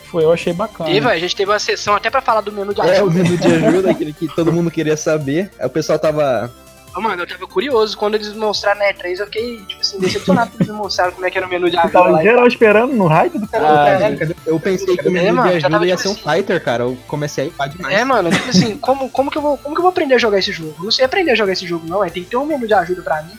Foi, 0.10 0.24
eu 0.24 0.32
achei 0.32 0.54
bacana. 0.54 0.90
Teve, 0.90 1.08
a 1.08 1.20
gente 1.20 1.36
teve 1.36 1.52
uma 1.52 1.60
sessão 1.60 1.94
até 1.96 2.10
pra 2.10 2.22
falar 2.22 2.42
do 2.42 2.52
menu 2.52 2.74
de 2.74 2.82
É, 2.82 2.84
o 2.86 2.90
ajuda. 3.08 3.14
menu 3.24 3.38
de 3.38 3.48
ajuda, 3.68 3.92
aquele 3.92 4.14
que 4.14 4.28
todo 4.28 4.52
mundo 4.52 4.72
queria 4.72 4.98
saber. 4.98 5.52
Aí 5.60 5.66
o 5.66 5.70
pessoal 5.70 6.00
tava. 6.00 6.52
Ô, 6.96 7.02
Mano, 7.02 7.22
eu 7.22 7.28
tava 7.28 7.46
curioso 7.46 7.96
quando 7.96 8.16
eles 8.16 8.34
mostraram 8.34 8.80
na 8.80 8.92
E3, 8.92 9.20
eu 9.20 9.26
fiquei, 9.28 9.58
tipo 9.68 9.80
assim, 9.80 10.00
decepcionado 10.00 10.50
quando 10.50 10.62
eles 10.62 10.74
mostraram 10.74 11.12
como 11.12 11.24
é 11.28 11.30
que 11.30 11.38
era 11.38 11.46
o 11.46 11.50
menu 11.50 11.70
de 11.70 11.76
Eu 11.76 11.82
ajuda 11.82 11.94
tava 11.94 12.10
lá. 12.10 12.20
em 12.20 12.24
geral 12.24 12.48
esperando 12.48 12.94
no 12.96 13.06
hype 13.06 13.38
do 13.38 13.48
cara. 13.48 13.84
Ah, 13.96 14.10
gente, 14.10 14.36
eu 14.48 14.60
pensei 14.60 14.98
que 14.98 15.08
o 15.08 15.10
É, 15.10 15.12
menu 15.12 15.36
mano, 15.36 15.52
de 15.54 15.60
já 15.60 15.70
tava 15.70 15.76
ajuda 15.84 15.88
ia 15.88 15.96
tipo 15.96 16.02
ser 16.02 16.08
um 16.10 16.12
assim. 16.32 16.38
fighter, 16.38 16.64
cara. 16.64 16.84
Eu 16.86 16.98
comecei 17.08 17.44
a 17.44 17.48
ipar 17.48 17.70
demais. 17.70 17.96
É, 17.96 18.04
mano, 18.04 18.32
tipo 18.32 18.50
assim, 18.50 18.76
como, 18.78 19.08
como, 19.12 19.30
que 19.30 19.38
eu 19.38 19.42
vou, 19.44 19.58
como 19.60 19.76
que 19.76 19.80
eu 19.80 19.84
vou 19.84 19.90
aprender 19.92 20.16
a 20.16 20.18
jogar 20.18 20.40
esse 20.40 20.52
jogo? 20.52 20.74
Não 20.84 20.90
sei 20.92 21.06
aprender 21.06 21.30
a 21.32 21.36
jogar 21.36 21.54
esse 21.54 21.68
jogo, 21.68 21.86
não. 21.88 22.04
É, 22.04 22.10
tem 22.10 22.24
que 22.24 22.30
ter 22.32 22.38
um 22.38 22.46
menu 22.46 22.66
de 22.66 22.74
ajuda 22.74 23.04
pra 23.04 23.22
mim. 23.22 23.38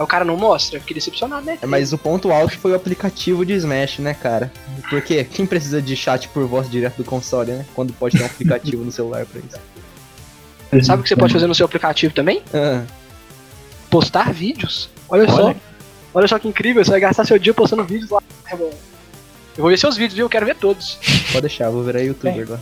Aí 0.00 0.04
o 0.04 0.06
cara 0.06 0.24
não 0.24 0.34
mostra, 0.34 0.78
eu 0.78 0.80
fiquei 0.80 0.94
decepcionado, 0.94 1.44
né? 1.44 1.58
É, 1.60 1.66
Mas 1.66 1.92
o 1.92 1.98
ponto 1.98 2.32
alto 2.32 2.58
foi 2.58 2.72
o 2.72 2.74
aplicativo 2.74 3.44
de 3.44 3.52
Smash, 3.52 3.98
né, 3.98 4.14
cara? 4.14 4.50
Porque 4.88 5.22
quem 5.24 5.44
precisa 5.44 5.82
de 5.82 5.94
chat 5.94 6.26
por 6.28 6.46
voz 6.46 6.70
direto 6.70 6.96
do 6.96 7.04
console, 7.04 7.52
né? 7.52 7.66
Quando 7.74 7.92
pode 7.92 8.16
ter 8.16 8.22
um 8.22 8.26
aplicativo 8.26 8.82
no 8.82 8.90
celular 8.90 9.26
pra 9.26 9.38
isso. 9.40 10.86
Sabe 10.86 11.00
o 11.00 11.02
que 11.02 11.08
você 11.10 11.16
pode 11.16 11.34
fazer 11.34 11.46
no 11.46 11.54
seu 11.54 11.66
aplicativo 11.66 12.14
também? 12.14 12.42
Ah, 12.54 12.82
Postar 13.90 14.32
vídeos. 14.32 14.88
Olha, 15.06 15.28
só. 15.28 15.48
Olha. 15.48 15.56
Olha 16.14 16.26
só 16.26 16.38
que 16.38 16.48
incrível, 16.48 16.82
você 16.82 16.92
vai 16.92 17.00
gastar 17.00 17.26
seu 17.26 17.38
dia 17.38 17.52
postando 17.52 17.84
vídeos 17.84 18.08
lá. 18.08 18.22
É 18.50 18.56
bom. 18.56 18.70
Eu 19.54 19.62
vou 19.62 19.68
ver 19.68 19.78
seus 19.78 19.98
vídeos, 19.98 20.14
viu? 20.14 20.24
Eu 20.24 20.30
quero 20.30 20.46
ver 20.46 20.56
todos. 20.56 20.98
pode 21.30 21.42
deixar, 21.42 21.68
vou 21.68 21.82
virar 21.84 22.00
youtuber 22.00 22.32
Bem. 22.32 22.42
agora. 22.42 22.60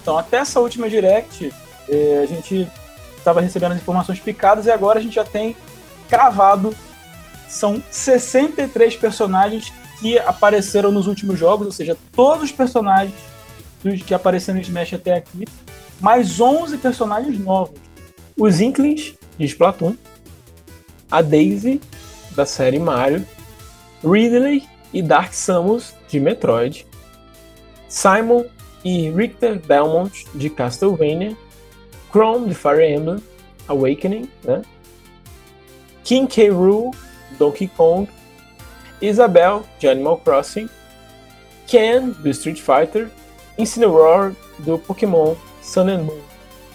Então, 0.00 0.16
até 0.16 0.36
essa 0.36 0.60
última 0.60 0.88
direct, 0.88 1.52
eh, 1.88 2.20
a 2.22 2.26
gente 2.26 2.68
estava 3.18 3.40
recebendo 3.40 3.72
as 3.72 3.78
informações 3.78 4.20
picadas 4.20 4.66
e 4.66 4.70
agora 4.70 5.00
a 5.00 5.02
gente 5.02 5.16
já 5.16 5.24
tem 5.24 5.56
cravado. 6.14 6.74
São 7.48 7.82
63 7.90 8.96
personagens 8.96 9.72
que 10.00 10.18
apareceram 10.18 10.92
nos 10.92 11.06
últimos 11.06 11.38
jogos, 11.38 11.66
ou 11.66 11.72
seja, 11.72 11.96
todos 12.12 12.44
os 12.44 12.52
personagens 12.52 13.14
que 14.06 14.14
apareceram 14.14 14.58
no 14.58 14.62
Smash 14.62 14.94
até 14.94 15.14
aqui, 15.14 15.44
mais 16.00 16.40
11 16.40 16.78
personagens 16.78 17.38
novos. 17.38 17.78
Os 18.36 18.60
Inklings, 18.60 19.14
de 19.38 19.46
Splatoon, 19.46 19.94
a 21.10 21.20
Daisy, 21.20 21.80
da 22.30 22.46
série 22.46 22.78
Mario, 22.78 23.26
Ridley 24.02 24.66
e 24.92 25.02
Dark 25.02 25.32
Samus, 25.32 25.94
de 26.08 26.18
Metroid, 26.18 26.86
Simon 27.88 28.44
e 28.84 29.10
Richter 29.10 29.60
Belmont 29.60 30.10
de 30.34 30.50
Castlevania, 30.50 31.36
Chrome 32.10 32.48
de 32.48 32.54
Fire 32.54 32.82
Emblem 32.82 33.22
Awakening, 33.68 34.28
né? 34.42 34.62
King 36.04 36.26
K. 36.26 36.50
Rool, 36.50 36.94
Donkey 37.38 37.66
Kong, 37.68 38.08
Isabel 39.00 39.64
de 39.78 39.88
Animal 39.88 40.18
Crossing, 40.18 40.68
Ken 41.66 42.10
do 42.10 42.28
Street 42.28 42.60
Fighter, 42.60 43.08
Incineroar 43.58 44.34
do 44.58 44.78
Pokémon 44.78 45.34
Sun 45.62 45.88
and 45.88 46.02
Moon. 46.02 46.20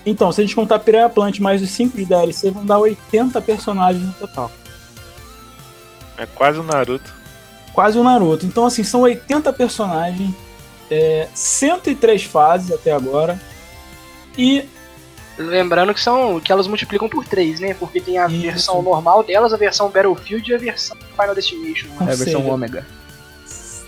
Então, 0.05 0.31
se 0.31 0.41
a 0.41 0.43
gente 0.43 0.55
contar 0.55 0.79
Piranha 0.79 1.09
Plant 1.09 1.39
mais 1.39 1.61
os 1.61 1.69
5 1.71 1.97
de 1.97 2.05
DLC, 2.05 2.51
vão 2.51 2.65
dar 2.65 2.79
80 2.79 3.41
personagens 3.41 4.03
no 4.03 4.13
total. 4.13 4.51
É 6.17 6.25
quase 6.25 6.59
o 6.59 6.63
Naruto. 6.63 7.13
Quase 7.73 7.97
o 7.97 8.03
Naruto. 8.03 8.45
Então, 8.45 8.65
assim, 8.65 8.83
são 8.83 9.01
80 9.01 9.53
personagens 9.53 10.33
é, 10.89 11.27
103 11.33 12.23
fases 12.23 12.71
até 12.71 12.91
agora. 12.91 13.39
E 14.37 14.67
Lembrando 15.39 15.93
que 15.93 16.01
são 16.01 16.37
que 16.41 16.51
elas 16.51 16.67
multiplicam 16.67 17.07
por 17.07 17.25
3, 17.25 17.61
né? 17.61 17.73
Porque 17.73 18.01
tem 18.01 18.17
a 18.17 18.27
Isso. 18.27 18.41
versão 18.41 18.81
normal 18.81 19.23
delas, 19.23 19.53
a 19.53 19.57
versão 19.57 19.89
Battlefield 19.89 20.51
e 20.51 20.53
a 20.53 20.57
versão 20.57 20.97
Final 20.97 21.33
Destination. 21.33 21.87
Ou 21.95 22.01
É 22.01 22.03
a 22.11 22.15
versão 22.15 22.41
seja, 22.41 22.53
Ômega. 22.53 22.85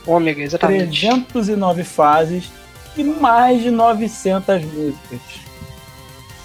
Ômega, 0.07 0.41
exatamente. 0.41 1.01
309 1.01 1.83
fases 1.83 2.49
e 2.95 3.03
mais 3.03 3.61
de 3.61 3.69
900 3.69 4.63
músicas. 4.63 5.19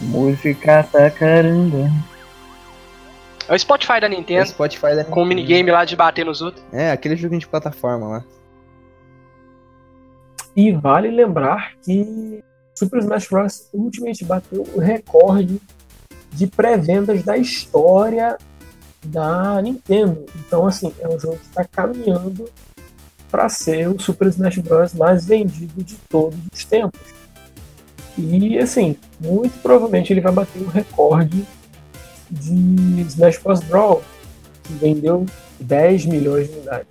Música 0.01 0.87
pra 0.91 1.11
caramba. 1.11 1.89
É 3.49 3.55
o 3.55 3.59
Spotify 3.59 4.01
da 4.01 4.07
É 4.07 4.11
o 4.11 4.13
Nintendo, 4.13 4.49
Spotify 4.49 4.97
da 4.97 5.05
com 5.05 5.23
o 5.23 5.25
minigame 5.25 5.71
lá 5.71 5.85
de 5.85 5.95
bater 5.95 6.25
nos 6.27 6.43
outros. 6.43 6.65
É, 6.73 6.91
aquele 6.91 7.15
joguinho 7.17 7.41
de 7.41 7.47
plataforma 7.47 8.09
lá. 8.09 8.25
E 10.57 10.73
vale 10.73 11.11
lembrar 11.11 11.73
que 11.85 12.43
Super 12.77 13.01
Smash 13.01 13.29
Bros. 13.29 13.69
Ultimate 13.73 14.25
bateu 14.25 14.67
o 14.75 14.79
recorde 14.79 15.61
de 16.33 16.47
pré-vendas 16.47 17.23
da 17.23 17.37
história 17.37 18.37
da 19.05 19.61
Nintendo. 19.63 20.27
Então, 20.37 20.67
assim, 20.67 20.93
é 21.01 21.09
um 21.09 21.19
jogo 21.19 21.39
que 21.39 21.47
está 21.47 21.65
caminhando 21.65 22.49
para 23.31 23.49
ser 23.49 23.89
o 23.89 23.99
Super 23.99 24.29
Smash 24.29 24.59
Bros. 24.59 24.95
mais 24.95 25.25
vendido 25.25 25.83
de 25.83 25.97
todos 26.09 26.39
os 26.53 26.65
tempos. 26.65 27.01
E, 28.19 28.59
assim, 28.59 28.97
muito 29.21 29.59
provavelmente 29.61 30.13
ele 30.13 30.21
vai 30.21 30.33
bater 30.33 30.63
o 30.63 30.69
recorde 30.69 31.47
de 32.31 33.01
Smash 33.03 33.39
Bros. 33.39 33.61
Brawl, 33.61 34.03
que 34.63 34.73
vendeu 34.75 35.25
10 35.61 36.07
milhões 36.07 36.49
de 36.49 36.55
unidades. 36.55 36.89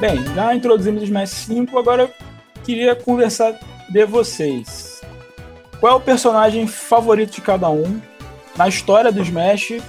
Bem, 0.00 0.24
já 0.34 0.54
introduzimos 0.54 1.02
o 1.02 1.04
Smash 1.04 1.30
5, 1.30 1.76
agora 1.76 2.02
eu 2.02 2.10
queria 2.64 2.94
conversar 2.94 3.58
de 3.90 4.04
vocês. 4.04 5.00
Qual 5.80 5.92
é 5.92 5.96
o 5.96 6.00
personagem 6.00 6.68
favorito 6.68 7.32
de 7.32 7.40
cada 7.40 7.68
um 7.68 8.00
na 8.56 8.68
história 8.68 9.10
do 9.10 9.20
Smash 9.22 9.80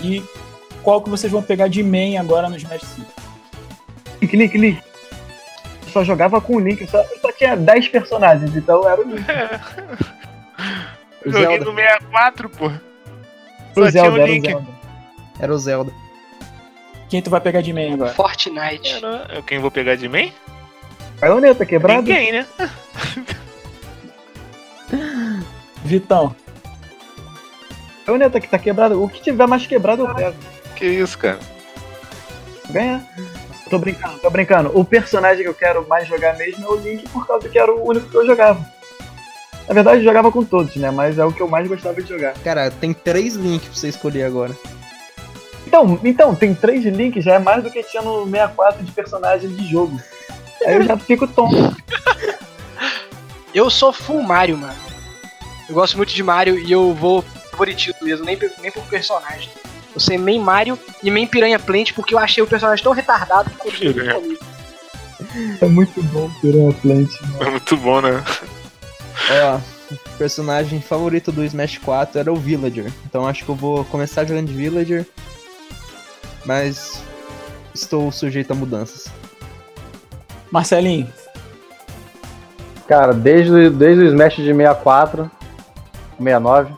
e 0.00 0.22
qual 0.84 1.02
que 1.02 1.10
vocês 1.10 1.32
vão 1.32 1.42
pegar 1.42 1.66
de 1.66 1.82
main 1.82 2.16
agora 2.16 2.48
no 2.48 2.56
Smash 2.56 2.82
5? 2.82 3.12
Link, 4.22 4.36
Link, 4.36 4.58
Link. 4.58 4.82
Eu 5.84 5.92
só 5.92 6.04
jogava 6.04 6.40
com 6.40 6.56
o 6.56 6.60
Link, 6.60 6.82
eu 6.82 6.88
só, 6.88 6.98
eu 7.00 7.18
só 7.20 7.32
tinha 7.32 7.56
10 7.56 7.88
personagens, 7.88 8.54
então 8.54 8.88
era 8.88 9.00
o 9.00 9.04
Link. 9.04 9.24
O 11.26 11.32
Joguei 11.32 11.58
no 11.58 11.74
64, 11.74 12.48
pô. 12.50 12.66
O 12.66 12.70
Só 13.74 13.90
tinha 13.90 13.90
Zelda, 13.90 14.10
o 14.10 14.20
era 14.20 14.22
o 14.22 14.26
Link. 14.26 14.46
Zelda. 14.48 14.66
Era 15.40 15.52
o 15.52 15.58
Zelda. 15.58 15.92
Quem 17.08 17.22
tu 17.22 17.30
vai 17.30 17.40
pegar 17.40 17.60
de 17.60 17.72
main 17.72 17.94
agora? 17.94 18.12
Fortnite. 18.12 18.92
Era- 18.94 19.42
Quem 19.46 19.58
vou 19.58 19.70
pegar 19.70 19.94
de 19.96 20.08
mim? 20.08 20.32
Baioneta 21.20 21.64
quebrado? 21.64 22.02
Ninguém, 22.02 22.32
né? 22.32 22.46
Vitão. 25.84 26.34
Baioneta 28.06 28.40
que 28.40 28.48
tá 28.48 28.58
quebrado. 28.58 29.02
O 29.02 29.08
que 29.08 29.20
tiver 29.22 29.46
mais 29.46 29.66
quebrado 29.66 30.02
eu 30.06 30.14
pego. 30.14 30.36
Que 30.74 30.86
isso, 30.86 31.16
cara. 31.18 31.38
Ganha. 32.70 33.04
Tô 33.70 33.78
brincando, 33.78 34.18
tô 34.18 34.30
brincando. 34.30 34.70
O 34.78 34.84
personagem 34.84 35.42
que 35.42 35.48
eu 35.48 35.54
quero 35.54 35.86
mais 35.88 36.06
jogar 36.06 36.36
mesmo 36.36 36.64
é 36.64 36.68
o 36.68 36.76
Link, 36.76 37.08
por 37.08 37.26
causa 37.26 37.48
que 37.48 37.58
era 37.58 37.72
o 37.72 37.88
único 37.88 38.08
que 38.08 38.16
eu 38.16 38.24
jogava. 38.26 38.64
Na 39.66 39.74
verdade, 39.74 39.98
eu 39.98 40.04
jogava 40.04 40.30
com 40.30 40.44
todos, 40.44 40.76
né? 40.76 40.90
Mas 40.92 41.18
é 41.18 41.24
o 41.24 41.32
que 41.32 41.40
eu 41.40 41.48
mais 41.48 41.66
gostava 41.66 42.00
de 42.00 42.08
jogar. 42.08 42.34
Cara, 42.44 42.70
tem 42.70 42.92
três 42.92 43.34
links 43.34 43.68
pra 43.68 43.76
você 43.76 43.88
escolher 43.88 44.22
agora. 44.24 44.54
Então, 45.66 45.98
então 46.04 46.34
tem 46.34 46.54
três 46.54 46.84
links, 46.84 47.24
já 47.24 47.34
é 47.34 47.38
mais 47.38 47.62
do 47.62 47.70
que 47.70 47.82
tinha 47.82 48.02
no 48.02 48.24
64 48.24 48.84
de 48.84 48.92
personagens 48.92 49.56
de 49.56 49.68
jogo. 49.68 50.00
Aí 50.64 50.74
eu 50.76 50.82
já 50.84 50.96
fico 50.96 51.26
tonto. 51.26 51.76
Eu 53.54 53.70
sou 53.70 53.90
full 53.90 54.22
Mario, 54.22 54.58
mano. 54.58 54.74
Eu 55.66 55.74
gosto 55.74 55.96
muito 55.96 56.12
de 56.12 56.22
Mario 56.22 56.58
e 56.58 56.70
eu 56.70 56.92
vou 56.92 57.22
favoritismo 57.50 57.96
mesmo, 58.02 58.24
nem, 58.26 58.36
por- 58.36 58.50
nem 58.60 58.70
por 58.70 58.82
personagem. 58.84 59.48
Eu 59.94 60.00
sei 60.00 60.18
main 60.18 60.38
Mario 60.38 60.78
e 61.02 61.10
main 61.10 61.26
Piranha 61.26 61.58
Plant 61.58 61.92
porque 61.94 62.12
eu 62.14 62.18
achei 62.18 62.42
o 62.42 62.46
personagem 62.46 62.84
tão 62.84 62.92
retardado 62.92 63.48
que 63.48 63.56
comigo. 63.56 63.98
É 65.62 65.66
muito 65.66 66.02
bom 66.02 66.30
Piranha 66.42 66.72
Plant. 66.82 67.08
É 67.40 67.48
muito 67.50 67.76
bom, 67.78 68.02
né? 68.02 68.22
Ó, 69.30 69.58
o 69.94 70.10
personagem 70.18 70.80
favorito 70.82 71.32
do 71.32 71.42
Smash 71.42 71.78
4 71.78 72.20
era 72.20 72.30
o 72.30 72.36
Villager. 72.36 72.92
Então 73.06 73.26
acho 73.26 73.42
que 73.42 73.48
eu 73.48 73.54
vou 73.54 73.86
começar 73.86 74.26
jogando 74.26 74.48
de 74.48 74.54
Villager. 74.54 75.06
Mas 76.46 77.02
estou 77.74 78.10
sujeito 78.10 78.52
a 78.52 78.54
mudanças. 78.54 79.06
Marcelinho. 80.50 81.08
Cara, 82.88 83.12
desde, 83.12 83.50
o- 83.52 83.70
desde 83.70 84.04
o 84.04 84.06
Smash 84.06 84.36
de 84.36 84.44
64, 84.54 85.28
69, 86.18 86.72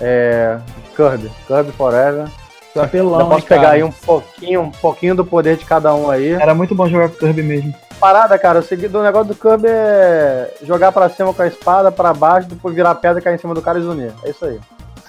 é. 0.00 0.58
Kirby, 0.96 1.30
Kirby 1.46 1.72
Forever. 1.72 2.28
É 2.74 2.80
apelão, 2.80 3.20
Eu 3.20 3.26
posso 3.26 3.38
hein, 3.38 3.44
cara? 3.48 3.60
pegar 3.60 3.70
aí 3.74 3.82
um 3.82 3.90
pouquinho, 3.92 4.60
um 4.62 4.70
pouquinho 4.70 5.14
do 5.14 5.24
poder 5.24 5.56
de 5.56 5.64
cada 5.64 5.94
um 5.94 6.10
aí. 6.10 6.32
Era 6.32 6.54
muito 6.54 6.74
bom 6.74 6.88
jogar 6.88 7.08
com 7.08 7.16
Kirby 7.16 7.42
mesmo. 7.42 7.74
Parada, 8.00 8.38
cara, 8.38 8.60
o 8.60 9.02
negócio 9.02 9.28
do 9.28 9.34
Kirby 9.34 9.66
é 9.68 10.54
jogar 10.62 10.90
pra 10.92 11.08
cima 11.08 11.32
com 11.34 11.42
a 11.42 11.46
espada, 11.46 11.90
pra 11.92 12.12
baixo, 12.14 12.48
depois 12.48 12.74
virar 12.74 12.94
pedra, 12.96 13.20
cair 13.20 13.34
em 13.34 13.38
cima 13.38 13.54
do 13.54 13.62
cara 13.62 13.78
e 13.78 13.82
zunir. 13.82 14.12
É 14.24 14.30
isso 14.30 14.44
aí. 14.44 14.58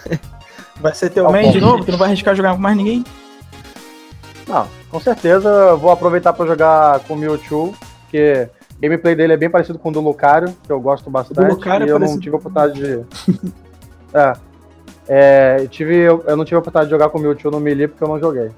Vai 0.79 0.93
ser 0.93 1.09
teu 1.09 1.25
Tá 1.25 1.31
main 1.31 1.51
de 1.51 1.61
novo? 1.61 1.83
Tu 1.85 1.91
não 1.91 1.97
vai 1.99 2.07
arriscar 2.07 2.35
jogar 2.35 2.53
com 2.53 2.59
mais 2.61 2.75
ninguém? 2.75 3.03
Não, 4.47 4.67
com 4.89 4.99
certeza 4.99 5.49
eu 5.49 5.77
vou 5.77 5.91
aproveitar 5.91 6.33
pra 6.33 6.45
jogar 6.45 6.99
com 7.01 7.13
o 7.13 7.17
Mewtwo, 7.17 7.73
porque 8.01 8.49
o 8.77 8.81
gameplay 8.81 9.15
dele 9.15 9.33
é 9.33 9.37
bem 9.37 9.49
parecido 9.49 9.79
com 9.79 9.89
o 9.89 9.91
do 9.91 10.01
Lucario, 10.01 10.55
que 10.63 10.71
eu 10.71 10.79
gosto 10.79 11.09
bastante. 11.09 11.51
Lucario 11.51 11.85
é 11.85 11.87
e 11.87 11.89
eu 11.89 11.99
não 11.99 12.07
parecido 12.07 12.21
tive 12.21 12.35
a 12.35 12.39
oportunidade 12.39 12.73
de. 12.73 13.51
é. 14.13 14.33
É, 15.07 15.57
eu, 15.59 15.67
tive, 15.67 15.95
eu, 15.95 16.23
eu 16.25 16.37
não 16.37 16.45
tive 16.45 16.55
a 16.55 16.59
oportunidade 16.59 16.87
de 16.87 16.91
jogar 16.91 17.09
com 17.09 17.17
o 17.17 17.21
Mewtwo 17.21 17.51
no 17.51 17.59
Melee 17.59 17.87
porque 17.87 18.03
eu 18.03 18.07
não 18.07 18.19
joguei. 18.19 18.49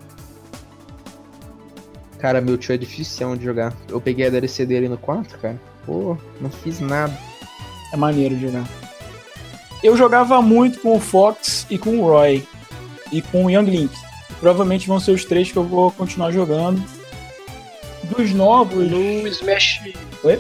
Cara, 2.20 2.40
meu 2.40 2.58
tio 2.58 2.74
é 2.74 2.78
difícil 2.78 3.36
de 3.36 3.44
jogar. 3.44 3.74
Eu 3.90 4.00
peguei 4.00 4.28
a 4.28 4.30
DLC 4.30 4.66
dele 4.66 4.88
no 4.88 4.98
4, 4.98 5.38
cara. 5.40 5.60
Pô, 5.86 6.18
não 6.40 6.50
fiz 6.50 6.80
nada. 6.80 7.14
É 7.92 7.98
maneiro 7.98 8.36
de 8.36 8.48
jogar. 8.48 8.64
Eu 9.84 9.98
jogava 9.98 10.42
muito 10.42 10.80
com 10.80 10.96
o 10.96 11.00
Fox 11.02 11.68
e 11.70 11.78
com 11.78 12.00
o 12.00 12.08
Roy. 12.08 12.48
E 13.12 13.22
com 13.22 13.46
o 13.46 13.50
Young 13.50 13.66
Link. 13.66 13.94
Provavelmente 14.44 14.90
vão 14.90 15.00
ser 15.00 15.12
os 15.12 15.24
três 15.24 15.50
que 15.50 15.58
eu 15.58 15.64
vou 15.64 15.90
continuar 15.90 16.30
jogando. 16.30 16.84
Dos 18.04 18.34
novos. 18.34 18.92
No 18.92 19.26
Smash. 19.26 19.80
Oi? 20.22 20.38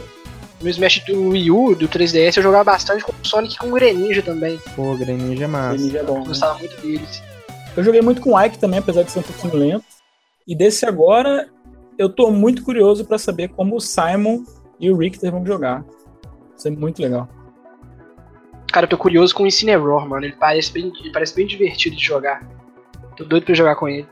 No 0.61 0.69
Smash 0.69 1.05
do 1.07 1.29
Wii 1.29 1.49
U, 1.49 1.73
do 1.73 1.87
3DS, 1.87 2.35
eu 2.35 2.43
jogava 2.43 2.65
bastante 2.65 3.01
com 3.01 3.13
o 3.13 3.25
Sonic 3.25 3.55
e 3.55 3.57
com 3.57 3.67
o 3.67 3.71
Greninja 3.71 4.21
também. 4.21 4.59
Pô, 4.75 4.93
Greninja 4.97 5.45
é 5.45 5.47
massa. 5.47 5.89
Já 5.89 5.99
é 5.99 6.03
bom, 6.03 6.15
Eu 6.15 6.19
né? 6.19 6.25
gostava 6.25 6.59
muito 6.59 6.81
deles. 6.81 7.23
Eu 7.77 7.81
joguei 7.81 8.01
muito 8.01 8.19
com 8.19 8.33
o 8.33 8.41
Ike 8.41 8.59
também, 8.59 8.79
apesar 8.79 9.03
de 9.03 9.11
ser 9.11 9.19
um 9.19 9.23
pouquinho 9.23 9.55
lento. 9.55 9.85
E 10.45 10.53
desse 10.53 10.85
agora, 10.85 11.47
eu 11.97 12.09
tô 12.09 12.29
muito 12.29 12.61
curioso 12.61 13.05
pra 13.05 13.17
saber 13.17 13.51
como 13.51 13.77
o 13.77 13.79
Simon 13.79 14.43
e 14.81 14.91
o 14.91 14.97
Richter 14.97 15.31
vão 15.31 15.45
jogar. 15.45 15.85
Isso 16.57 16.67
é 16.67 16.71
muito 16.71 17.01
legal. 17.01 17.29
Cara, 18.69 18.83
eu 18.83 18.89
tô 18.89 18.97
curioso 18.97 19.33
com 19.33 19.43
o 19.43 19.47
Incineroar, 19.47 20.05
mano. 20.05 20.25
Ele 20.25 20.35
parece 20.37 20.73
bem, 20.73 20.91
ele 20.99 21.13
parece 21.13 21.33
bem 21.33 21.47
divertido 21.47 21.95
de 21.95 22.03
jogar. 22.03 22.45
Tô 23.17 23.23
doido 23.23 23.45
pra 23.45 23.53
jogar 23.55 23.75
com 23.75 23.87
ele. 23.87 24.07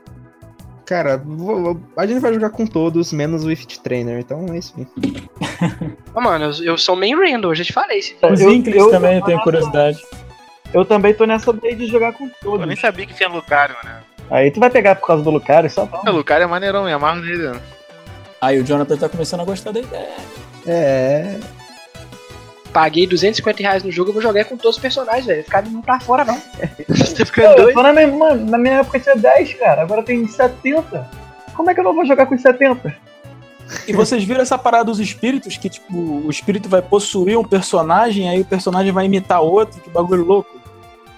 Cara, 0.84 1.16
vou- 1.16 1.80
a 1.96 2.06
gente 2.06 2.20
vai 2.20 2.34
jogar 2.34 2.50
com 2.50 2.66
todos, 2.66 3.12
menos 3.12 3.44
o 3.44 3.50
Ifit 3.50 3.80
Trainer, 3.80 4.18
então 4.18 4.46
é 4.52 4.58
isso 4.58 4.74
mano, 6.14 6.46
eu, 6.46 6.64
eu 6.64 6.78
sou 6.78 6.96
main 6.96 7.14
Randall, 7.14 7.52
eu 7.52 7.54
já 7.54 7.64
te 7.64 7.72
falei. 7.72 8.02
Se 8.02 8.16
Os 8.22 8.40
Eu- 8.40 8.52
Inklings 8.52 8.78
eu- 8.84 8.90
também 8.90 9.18
eu 9.18 9.24
tenho 9.24 9.40
curiosidade. 9.40 9.98
Eu 10.74 10.84
também 10.84 11.14
tô 11.14 11.24
nessa 11.24 11.52
daí 11.52 11.74
de 11.74 11.86
jogar 11.86 12.12
com 12.12 12.24
Eu 12.24 12.30
todos. 12.42 12.66
nem 12.66 12.76
sabia 12.76 13.06
que 13.06 13.14
tinha 13.14 13.28
Lucario, 13.28 13.76
né? 13.84 14.00
Aí 14.30 14.50
tu 14.50 14.58
vai 14.58 14.70
pegar 14.70 14.94
por 14.96 15.06
causa 15.06 15.22
do 15.22 15.30
Lucario, 15.30 15.68
só 15.70 15.88
O 16.06 16.10
Lucario 16.10 16.44
é 16.44 16.46
maneirão, 16.46 16.84
me 16.84 16.92
amarro 16.92 17.20
nele. 17.20 17.48
né? 17.50 17.60
Aí 18.40 18.58
o 18.58 18.64
Jonathan 18.64 18.96
tá 18.96 19.08
começando 19.08 19.40
a 19.40 19.44
gostar 19.44 19.70
da 19.72 19.80
ideia. 19.80 20.08
É. 20.66 21.38
paguei 22.72 23.06
250 23.06 23.62
reais 23.62 23.82
no 23.82 23.92
jogo, 23.92 24.10
eu 24.10 24.14
vou 24.14 24.22
jogar 24.22 24.44
com 24.44 24.56
todos 24.56 24.76
os 24.76 24.82
personagens, 24.82 25.26
velho. 25.26 25.44
Ficar 25.44 25.62
não 25.64 25.82
pra 25.82 26.00
fora, 26.00 26.24
não. 26.24 26.40
Você 26.88 27.14
tá 27.14 27.26
ficando 27.26 27.50
eu 27.50 27.56
doido? 27.56 27.74
tô 27.74 27.82
na, 27.82 27.92
minha, 27.92 28.08
mano, 28.08 28.50
na 28.50 28.58
minha 28.58 28.80
época 28.80 28.98
tinha 28.98 29.16
10, 29.16 29.54
cara. 29.54 29.82
Agora 29.82 30.02
tem 30.02 30.26
70. 30.26 31.08
Como 31.54 31.70
é 31.70 31.74
que 31.74 31.80
eu 31.80 31.84
não 31.84 31.94
vou 31.94 32.04
jogar 32.04 32.26
com 32.26 32.36
70? 32.36 32.94
E 33.86 33.92
vocês 33.92 34.24
viram 34.24 34.40
essa 34.42 34.58
parada 34.58 34.84
dos 34.84 35.00
espíritos? 35.00 35.56
Que, 35.56 35.68
tipo, 35.68 35.96
o 35.96 36.30
espírito 36.30 36.68
vai 36.68 36.82
possuir 36.82 37.38
um 37.38 37.44
personagem, 37.44 38.28
aí 38.28 38.40
o 38.40 38.44
personagem 38.44 38.92
vai 38.92 39.06
imitar 39.06 39.40
outro, 39.40 39.80
que 39.80 39.90
bagulho 39.90 40.24
louco. 40.24 40.60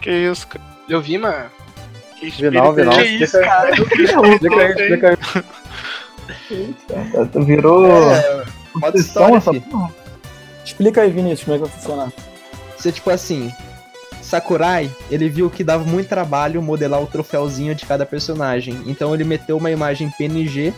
Que 0.00 0.10
isso, 0.10 0.46
cara. 0.46 0.64
Eu 0.88 1.00
vi, 1.00 1.18
mano. 1.18 1.46
Que 2.18 2.26
espírito 2.26 2.62
não. 2.62 2.78
é 2.78 3.02
Que 3.02 3.24
isso, 3.24 3.40
cara? 3.40 3.70
Aí. 3.70 3.76
Tu 7.32 7.42
virou. 7.42 7.86
É, 7.86 8.44
modo 8.74 8.88
obsessão 8.88 9.36
história, 9.36 9.36
essa 9.36 9.54
porra. 9.54 10.03
Explica 10.64 11.02
aí, 11.02 11.10
Vinícius, 11.10 11.44
como 11.44 11.56
é 11.56 11.58
que 11.58 11.64
vai 11.66 11.78
funcionar. 11.78 12.12
Você, 12.76 12.90
tipo 12.90 13.10
assim, 13.10 13.52
Sakurai, 14.22 14.90
ele 15.10 15.28
viu 15.28 15.50
que 15.50 15.62
dava 15.62 15.84
muito 15.84 16.08
trabalho 16.08 16.62
modelar 16.62 17.02
o 17.02 17.06
troféuzinho 17.06 17.74
de 17.74 17.84
cada 17.84 18.06
personagem. 18.06 18.82
Então 18.86 19.14
ele 19.14 19.24
meteu 19.24 19.56
uma 19.56 19.70
imagem 19.70 20.10
PNG 20.16 20.72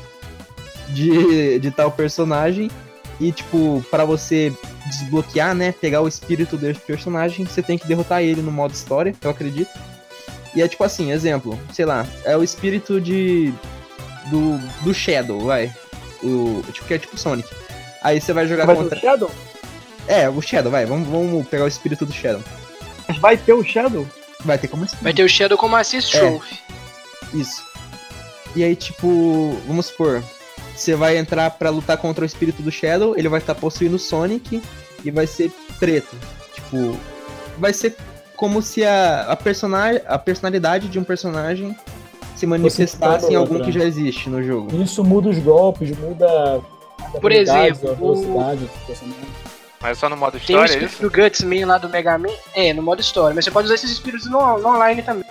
de, 0.89 1.59
de 1.59 1.71
tal 1.71 1.91
personagem. 1.91 2.71
E, 3.19 3.33
tipo, 3.33 3.83
para 3.91 4.05
você 4.05 4.53
desbloquear, 4.87 5.55
né? 5.55 5.73
Pegar 5.73 6.03
o 6.03 6.09
espírito 6.09 6.57
desse 6.57 6.81
personagem, 6.81 7.47
você 7.47 7.63
tem 7.63 7.79
que 7.79 7.87
derrotar 7.87 8.23
ele 8.23 8.43
no 8.43 8.53
modo 8.53 8.75
história, 8.75 9.15
eu 9.23 9.31
acredito. 9.31 9.71
E 10.55 10.63
é 10.63 10.69
tipo 10.69 10.85
assim, 10.85 11.13
exemplo, 11.13 11.59
sei 11.73 11.85
lá, 11.85 12.07
é 12.25 12.37
o 12.37 12.43
espírito 12.43 13.01
de. 13.01 13.53
do, 14.31 14.59
do 14.83 14.93
Shadow, 14.93 15.41
vai. 15.41 15.73
O, 16.23 16.63
tipo, 16.73 16.87
que 16.87 16.95
é 16.95 16.99
tipo 16.99 17.19
Sonic. 17.19 17.49
Aí 18.03 18.21
você 18.21 18.33
vai 18.33 18.47
jogar 18.47 18.67
Vai 18.67 18.77
contra. 18.77 18.99
Shadow? 18.99 19.31
É, 20.09 20.29
o 20.29 20.41
Shadow, 20.41 20.71
vai, 20.71 20.87
vamos, 20.87 21.09
vamos 21.09 21.47
pegar 21.49 21.65
o 21.65 21.69
espírito 21.69 22.07
do 22.07 22.13
Shadow. 22.13 22.43
Mas 23.09 23.19
vai 23.19 23.37
ter 23.37 23.53
o 23.53 23.63
Shadow? 23.65 24.07
Vai 24.45 24.59
ter 24.59 24.69
como 24.69 24.85
espírito. 24.85 25.05
Vai 25.05 25.15
ter 25.15 25.25
o 25.25 25.29
Shadow 25.29 25.59
como 25.59 25.77
assist 25.77 26.17
É. 26.17 26.21
trophy. 26.21 26.59
Isso. 27.35 27.65
E 28.55 28.63
aí, 28.65 28.75
tipo, 28.77 29.59
vamos 29.67 29.87
supor, 29.87 30.23
você 30.75 30.95
vai 30.95 31.17
entrar 31.17 31.51
pra 31.51 31.71
lutar 31.71 31.97
contra 31.99 32.23
o 32.23 32.27
espírito 32.27 32.63
do 32.63 32.71
Shadow, 32.71 33.15
ele 33.17 33.29
vai 33.29 33.41
estar 33.41 33.55
possuindo 33.55 33.97
o 33.97 33.99
Sonic 33.99 34.63
e 35.05 35.11
vai 35.11 35.27
ser 35.27 35.51
preto. 35.79 36.17
Tipo, 36.55 36.99
vai 37.59 37.73
ser 37.73 37.97
como 38.37 38.63
se 38.63 38.85
a, 38.85 39.23
a, 39.33 39.37
personagem, 39.37 40.03
a 40.07 40.19
personalidade 40.19 40.89
de 40.89 40.99
um 40.99 41.05
personagem 41.05 41.77
se 42.35 42.47
manifestasse 42.47 43.33
em 43.33 43.35
algum 43.35 43.55
outra. 43.55 43.71
que 43.71 43.79
já 43.79 43.85
existe 43.85 44.29
no 44.29 44.43
jogo. 44.43 44.83
Isso 44.83 45.03
muda 45.03 45.31
os 45.31 45.39
golpes, 45.39 45.97
muda. 45.99 46.61
as 47.15 47.21
Por 47.21 47.33
exemplo, 47.33 47.91
a 47.91 47.95
velocidade 47.95 48.61
do 48.61 48.87
personagem. 48.87 49.46
Mas 49.81 49.99
só 49.99 50.09
no 50.09 50.17
modo 50.17 50.33
Tem 50.33 50.57
o 50.57 50.65
história, 50.65 50.65
é 50.65 50.85
espírito 50.85 50.93
isso? 50.93 51.03
do 51.03 51.11
Gutsman 51.11 51.67
lá 51.67 51.79
do 51.79 51.89
Mega 51.89 52.19
Man. 52.19 52.35
É, 52.55 52.73
no 52.73 52.83
modo 52.83 53.01
história. 53.01 53.35
Mas 53.35 53.45
você 53.45 53.51
pode 53.51 53.67
usar 53.67 53.75
esses 53.75 53.91
espíritos 53.91 54.29
no, 54.29 54.59
no 54.59 54.69
online 54.69 55.03
também. 55.03 55.25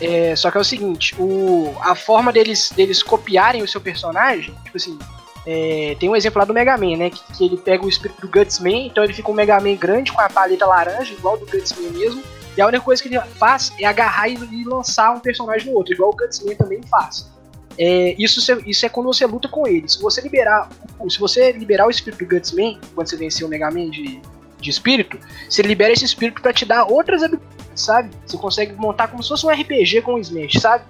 É, 0.00 0.36
só 0.36 0.50
que 0.50 0.58
é 0.58 0.60
o 0.60 0.64
seguinte, 0.64 1.14
o, 1.18 1.74
a 1.80 1.94
forma 1.94 2.32
deles, 2.32 2.70
deles 2.76 3.02
copiarem 3.02 3.62
o 3.62 3.68
seu 3.68 3.80
personagem, 3.80 4.54
tipo 4.64 4.76
assim, 4.76 4.98
é, 5.46 5.96
tem 5.98 6.08
um 6.08 6.16
exemplo 6.16 6.38
lá 6.38 6.44
do 6.44 6.52
Mega 6.52 6.76
Man, 6.76 6.96
né? 6.96 7.10
Que, 7.10 7.20
que 7.32 7.44
ele 7.44 7.56
pega 7.56 7.84
o 7.84 7.88
espírito 7.88 8.20
do 8.20 8.28
Gutsman, 8.28 8.88
então 8.88 9.02
ele 9.04 9.14
fica 9.14 9.30
um 9.30 9.34
Mega 9.34 9.58
Man 9.60 9.74
grande 9.76 10.12
com 10.12 10.20
a 10.20 10.28
paleta 10.28 10.66
laranja, 10.66 11.14
igual 11.14 11.38
do 11.38 11.46
Gutsman 11.46 11.90
mesmo. 11.90 12.22
E 12.56 12.60
a 12.60 12.66
única 12.66 12.82
coisa 12.82 13.02
que 13.02 13.08
ele 13.08 13.20
faz 13.38 13.72
é 13.78 13.86
agarrar 13.86 14.28
e, 14.28 14.34
e 14.34 14.64
lançar 14.64 15.12
um 15.12 15.20
personagem 15.20 15.70
no 15.70 15.76
outro, 15.76 15.94
igual 15.94 16.10
o 16.10 16.16
Gutsman 16.16 16.56
também 16.56 16.82
faz. 16.82 17.30
É, 17.78 18.14
isso, 18.18 18.40
isso 18.66 18.86
é 18.86 18.88
quando 18.88 19.06
você 19.06 19.26
luta 19.26 19.48
com 19.48 19.66
ele. 19.66 19.88
Se 19.88 20.00
você 20.00 20.20
liberar, 20.20 20.68
se 21.08 21.18
você 21.18 21.52
liberar 21.52 21.86
o 21.86 21.90
espírito 21.90 22.24
do 22.24 22.28
Gutsman, 22.34 22.78
quando 22.94 23.08
você 23.08 23.16
vencer 23.16 23.46
o 23.46 23.48
Mega 23.50 23.70
Man 23.70 23.90
de, 23.90 24.20
de 24.60 24.70
espírito, 24.70 25.18
você 25.48 25.60
libera 25.62 25.92
esse 25.92 26.04
espírito 26.04 26.40
pra 26.40 26.52
te 26.52 26.64
dar 26.64 26.84
outras 26.84 27.22
habilidades, 27.22 27.54
sabe? 27.74 28.10
Você 28.26 28.36
consegue 28.38 28.72
montar 28.74 29.08
como 29.08 29.22
se 29.22 29.28
fosse 29.28 29.44
um 29.46 29.50
RPG 29.50 30.00
com 30.02 30.14
o 30.14 30.18
Smash, 30.18 30.54
sabe? 30.60 30.84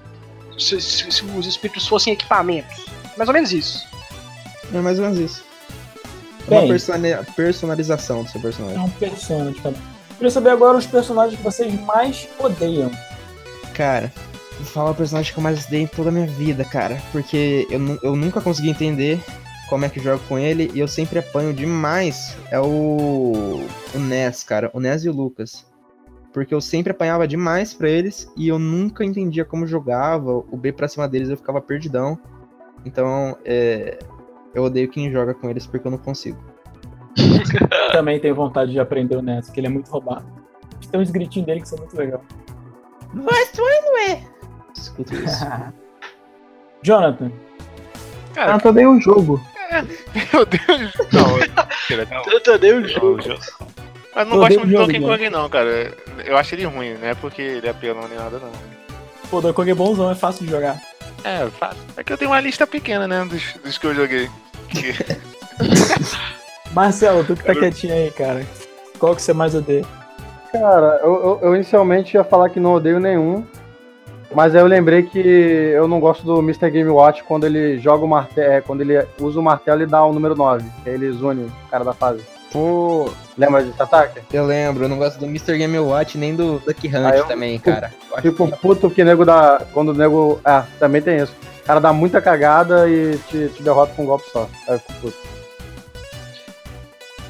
Se, 0.59 0.80
se- 0.80 1.11
se 1.11 1.24
os 1.24 1.47
espíritos 1.47 1.87
fossem 1.89 2.12
equipamentos. 2.12 2.87
Mais 3.16 3.28
ou 3.28 3.34
menos 3.34 3.53
isso. 3.53 3.84
É 4.72 4.78
mais 4.80 4.99
ou 4.99 5.05
menos 5.07 5.18
isso. 5.18 5.45
Bem. 6.49 6.61
Uma 6.61 6.68
persona- 6.68 7.26
personalização 7.34 8.22
do 8.22 8.30
seu 8.30 8.39
É 8.39 8.43
personagem. 8.43 8.78
um 8.78 8.91
personagem 8.91 9.53
de 9.55 9.61
cada. 9.61 9.76
Queria 10.16 10.30
saber 10.30 10.51
agora 10.51 10.78
os 10.78 10.87
personagens 10.87 11.37
que 11.37 11.43
vocês 11.45 11.74
mais 11.82 12.28
odeiam. 12.39 12.91
Cara, 13.74 14.11
falar 14.64 14.90
o 14.90 14.94
personagem 14.94 15.32
que 15.32 15.38
eu 15.38 15.42
mais 15.42 15.66
dei 15.66 15.82
em 15.82 15.86
toda 15.86 16.09
a 16.09 16.12
minha 16.12 16.26
vida, 16.26 16.64
cara. 16.64 17.00
Porque 17.12 17.66
eu, 17.70 17.80
eu 18.02 18.16
nunca 18.16 18.40
consegui 18.40 18.70
entender 18.70 19.20
como 19.68 19.84
é 19.84 19.88
que 19.88 20.00
jogo 20.00 20.22
com 20.28 20.38
ele 20.38 20.70
e 20.74 20.80
eu 20.80 20.88
sempre 20.88 21.18
apanho 21.18 21.52
demais. 21.52 22.36
É 22.50 22.59
o. 22.59 23.61
O 23.94 23.98
Ness, 23.98 24.42
cara. 24.44 24.70
O 24.72 24.80
Ness 24.80 25.04
e 25.04 25.09
o 25.09 25.12
Lucas. 25.12 25.66
Porque 26.32 26.54
eu 26.54 26.61
sempre 26.61 26.92
apanhava 26.92 27.26
demais 27.26 27.72
pra 27.72 27.88
eles 27.88 28.30
e 28.36 28.48
eu 28.48 28.59
nunca 28.59 29.04
entendia 29.04 29.44
como 29.44 29.66
jogava. 29.66 30.30
O 30.32 30.57
B 30.57 30.72
pra 30.72 30.88
cima 30.88 31.09
deles 31.09 31.30
eu 31.30 31.36
ficava 31.36 31.61
perdidão. 31.61 32.18
Então, 32.84 33.36
é. 33.44 33.98
Eu 34.54 34.64
odeio 34.64 34.88
quem 34.88 35.11
joga 35.11 35.34
com 35.34 35.50
eles 35.50 35.66
porque 35.66 35.86
eu 35.86 35.90
não 35.90 35.98
consigo. 35.98 36.38
Também 37.92 38.20
tenho 38.20 38.34
vontade 38.34 38.72
de 38.72 38.80
aprender 38.80 39.16
o 39.16 39.22
Neto, 39.22 39.52
que 39.52 39.61
ele 39.61 39.66
é 39.66 39.70
muito 39.70 39.90
roubado. 39.90 40.24
Tem 40.90 41.00
uns 41.00 41.11
gritinhos 41.11 41.46
dele 41.46 41.61
que 41.61 41.68
são 41.68 41.78
muito 41.78 41.96
legais. 41.96 42.22
Mas 43.12 43.50
tu 43.52 43.62
não 43.62 43.98
é! 43.98 44.36
Escuta 44.77 45.14
isso. 45.14 45.45
Jonathan, 46.83 47.31
Ah, 48.37 48.59
eu 48.62 48.72
dei 48.72 48.87
um 48.87 49.01
jogo. 49.01 49.41
Meu 50.33 50.47
Deus. 50.47 50.93
Não. 51.12 52.33
Eu 52.33 52.41
tô 52.41 52.57
deu 52.59 52.77
o 52.77 52.81
Não, 52.81 52.89
jogo. 52.89 53.18
Mas 54.14 54.27
não 54.29 54.35
Eu 54.35 54.41
gosto 54.41 54.45
odeio 54.45 54.61
muito 54.61 54.70
do 54.72 54.87
Donkey. 54.87 55.01
Kong 55.01 55.31
não, 55.31 55.49
cara. 55.49 55.93
Eu 56.24 56.37
acho 56.37 56.55
ele 56.55 56.64
ruim, 56.64 56.95
não 56.95 57.09
é 57.09 57.14
porque 57.14 57.43
ele 57.43 57.66
é 57.66 57.70
apelão 57.70 58.07
nem 58.09 58.16
nada 58.18 58.39
não. 58.39 58.51
pô, 59.31 59.41
Donkey 59.41 59.55
Kong 59.57 59.70
é 59.70 59.74
bonzão, 59.74 60.11
é 60.11 60.14
fácil 60.14 60.45
de 60.47 60.51
jogar. 60.53 60.81
É, 61.24 61.45
fácil. 61.59 61.83
É 61.97 62.05
que 62.05 62.12
eu 62.12 62.16
tenho 62.18 62.31
uma 62.31 62.41
lista 62.41 62.66
pequena, 62.66 63.09
né, 63.09 63.24
dos, 63.24 63.55
dos 63.64 63.77
que 63.79 63.87
eu 63.87 63.95
joguei. 63.95 64.31
Que- 64.68 64.95
Marcelo, 66.72 67.24
tu 67.24 67.35
que 67.37 67.43
tá 67.45 67.55
quietinho 67.55 67.95
aí, 67.95 68.11
cara. 68.11 68.47
Qual 68.99 69.14
que 69.16 69.22
você 69.22 69.33
mais 69.33 69.55
odeia? 69.55 69.85
Cara, 70.53 71.01
eu, 71.03 71.14
eu- 71.14 71.39
eu 71.43 71.55
inicialmente 71.57 72.16
ia 72.16 72.24
falar 72.24 72.49
que 72.51 72.61
não 72.61 72.74
odeio 72.74 73.01
nenhum. 73.01 73.45
Mas 74.35 74.55
aí 74.55 74.61
eu 74.61 74.66
lembrei 74.66 75.03
que 75.05 75.18
eu 75.20 75.87
não 75.89 76.01
gosto 76.01 76.24
do 76.24 76.39
Mr. 76.41 76.70
Game 76.70 76.91
Watch 76.91 77.22
quando 77.24 77.45
ele 77.47 77.79
joga 77.79 78.05
o 78.05 78.09
martelo. 78.09 78.62
quando 78.66 78.81
ele 78.83 79.07
usa 79.20 79.39
o 79.39 79.43
martelo 79.43 79.83
e 79.83 79.87
dá 79.87 80.05
o 80.05 80.12
número 80.12 80.35
9. 80.35 80.64
Que 80.83 80.91
aí 80.91 80.95
ele 80.97 81.11
zune 81.12 81.45
o 81.45 81.70
cara 81.70 81.85
da 81.85 81.93
fase. 81.93 82.22
Pô, 82.53 83.11
Lembra 83.37 83.62
desse 83.62 83.81
ataque? 83.83 84.20
eu 84.33 84.47
lembro, 84.47 84.85
eu 84.85 84.89
não 84.89 84.97
gosto 84.99 85.18
do 85.18 85.27
Mr. 85.27 85.59
Game 85.59 85.79
Watch 85.79 86.16
nem 86.16 86.35
do 86.35 86.59
Duck 86.61 86.87
Hunt 86.89 86.95
Ah, 86.95 87.16
eu- 87.16 87.24
também, 87.24 87.59
cara. 87.59 87.93
Eu 88.11 88.16
acho 88.16 88.22
Tipo, 88.31 88.49
puto 88.59 88.91
que 88.91 89.05
nego 89.05 89.24
dá. 89.24 89.62
Quando 89.72 89.91
o 89.91 89.95
nego. 89.95 90.41
Ah, 90.45 90.64
também 90.79 91.03
tem 91.03 91.18
isso. 91.18 91.35
O 91.62 91.66
cara 91.66 91.81
dá 91.81 91.93
muita 91.93 92.20
cagada 92.22 92.89
e 92.89 93.18
te, 93.29 93.49
te 93.49 93.62
derrota 93.62 93.93
com 93.95 94.03
um 94.05 94.07
golpe 94.07 94.29
só. 94.31 94.49
Aí 94.68 94.74
eu 94.74 94.79
fico 94.81 94.93
puto. 95.01 95.16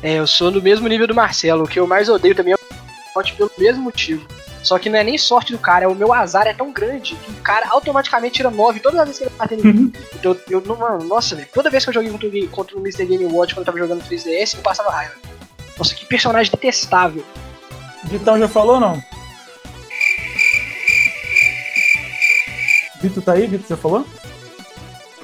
É, 0.03 0.15
eu 0.19 0.27
sou 0.27 0.51
do 0.51 0.63
mesmo 0.63 0.87
nível 0.89 1.07
do 1.07 1.15
Marcelo. 1.15 1.65
O 1.65 1.69
que 1.69 1.81
eu 1.81 1.87
mais 1.87 2.09
odeio 2.09 2.35
também 2.35 2.53
é 2.53 2.57
o 2.57 3.23
pelo 3.37 3.51
mesmo 3.59 3.83
motivo. 3.85 4.27
Só 4.67 4.79
que 4.81 4.89
não 4.91 4.99
é 4.99 5.05
nem 5.05 5.17
sorte 5.17 5.53
do 5.53 5.59
cara, 5.59 5.85
é 5.85 5.89
o 5.89 5.95
meu 5.95 6.13
azar 6.13 6.47
é 6.47 6.53
tão 6.53 6.73
grande 6.73 7.15
que 7.15 7.31
o 7.31 7.35
cara 7.37 7.69
automaticamente 7.71 8.35
tira 8.35 8.51
9 8.51 8.81
todas 8.81 8.99
as 8.99 9.07
vezes 9.07 9.19
que 9.19 9.25
ele 9.29 9.35
bate 9.39 9.55
em 9.55 9.63
mim. 9.63 9.93
Então 10.15 10.37
eu 10.51 10.61
não, 10.61 10.75
mano, 10.77 11.05
nossa, 11.05 11.37
velho, 11.37 11.47
toda 11.55 11.71
vez 11.71 11.85
que 11.85 11.91
eu 11.91 11.95
joguei 11.95 12.11
contra, 12.11 12.29
o- 12.29 12.49
contra 12.49 12.77
o 12.77 12.81
Mr. 12.81 13.07
Game 13.07 13.25
Watch 13.27 13.55
quando 13.55 13.61
eu 13.61 13.67
tava 13.67 13.79
jogando 13.79 14.03
3DS, 14.05 14.55
eu 14.57 14.63
passava 14.63 14.91
raiva. 14.91 15.15
Nossa, 15.79 15.95
que 15.95 16.05
personagem 16.07 16.51
detestável. 16.51 17.25
Vitão 18.05 18.37
já 18.39 18.49
falou 18.49 18.75
ou 18.75 18.81
não? 18.81 19.03
Vitor 23.01 23.23
tá 23.23 23.33
aí? 23.35 23.47
Vitor 23.47 23.69
já 23.69 23.77
falou? 23.77 24.05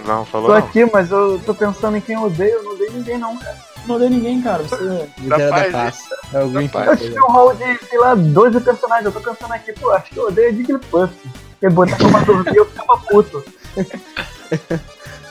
Não, 0.07 0.24
Tô 0.24 0.30
falou 0.30 0.49
não. 0.51 0.57
aqui, 0.57 0.84
mas 0.93 1.11
eu 1.11 1.40
tô 1.45 1.55
pensando 1.55 1.97
em 1.97 2.01
quem 2.01 2.14
eu 2.14 2.22
odeio. 2.22 2.55
Eu 2.57 2.62
não 2.64 2.72
odeio 2.74 2.93
ninguém, 2.93 3.18
não, 3.18 3.36
cara. 3.38 3.59
Não 3.87 3.97
odeio 3.97 4.11
ninguém, 4.11 4.41
cara. 4.41 4.62
Você. 4.62 5.09
Miséria 5.18 5.51
da 5.51 5.70
paz. 5.70 6.09
É 6.33 6.43
o 6.43 6.49
Green. 6.49 6.66
Eu 6.66 6.70
Panther. 6.70 6.99
tive 6.99 7.20
um 7.20 7.33
rol 7.33 7.55
de, 7.55 7.78
sei 7.87 7.99
lá, 7.99 8.14
12 8.14 8.61
personagens. 8.61 9.07
Eu 9.07 9.12
tô 9.12 9.20
pensando 9.20 9.53
aqui, 9.53 9.72
pô, 9.72 9.91
acho 9.91 10.11
que 10.11 10.16
eu 10.16 10.26
odeio 10.26 10.57
Jigglypuff. 10.57 11.12
Porque 11.51 11.74
botar 11.74 11.97
pra 11.97 12.20
dormir 12.20 12.57
eu 12.57 12.66
ficava 12.66 12.99
puto. 12.99 13.45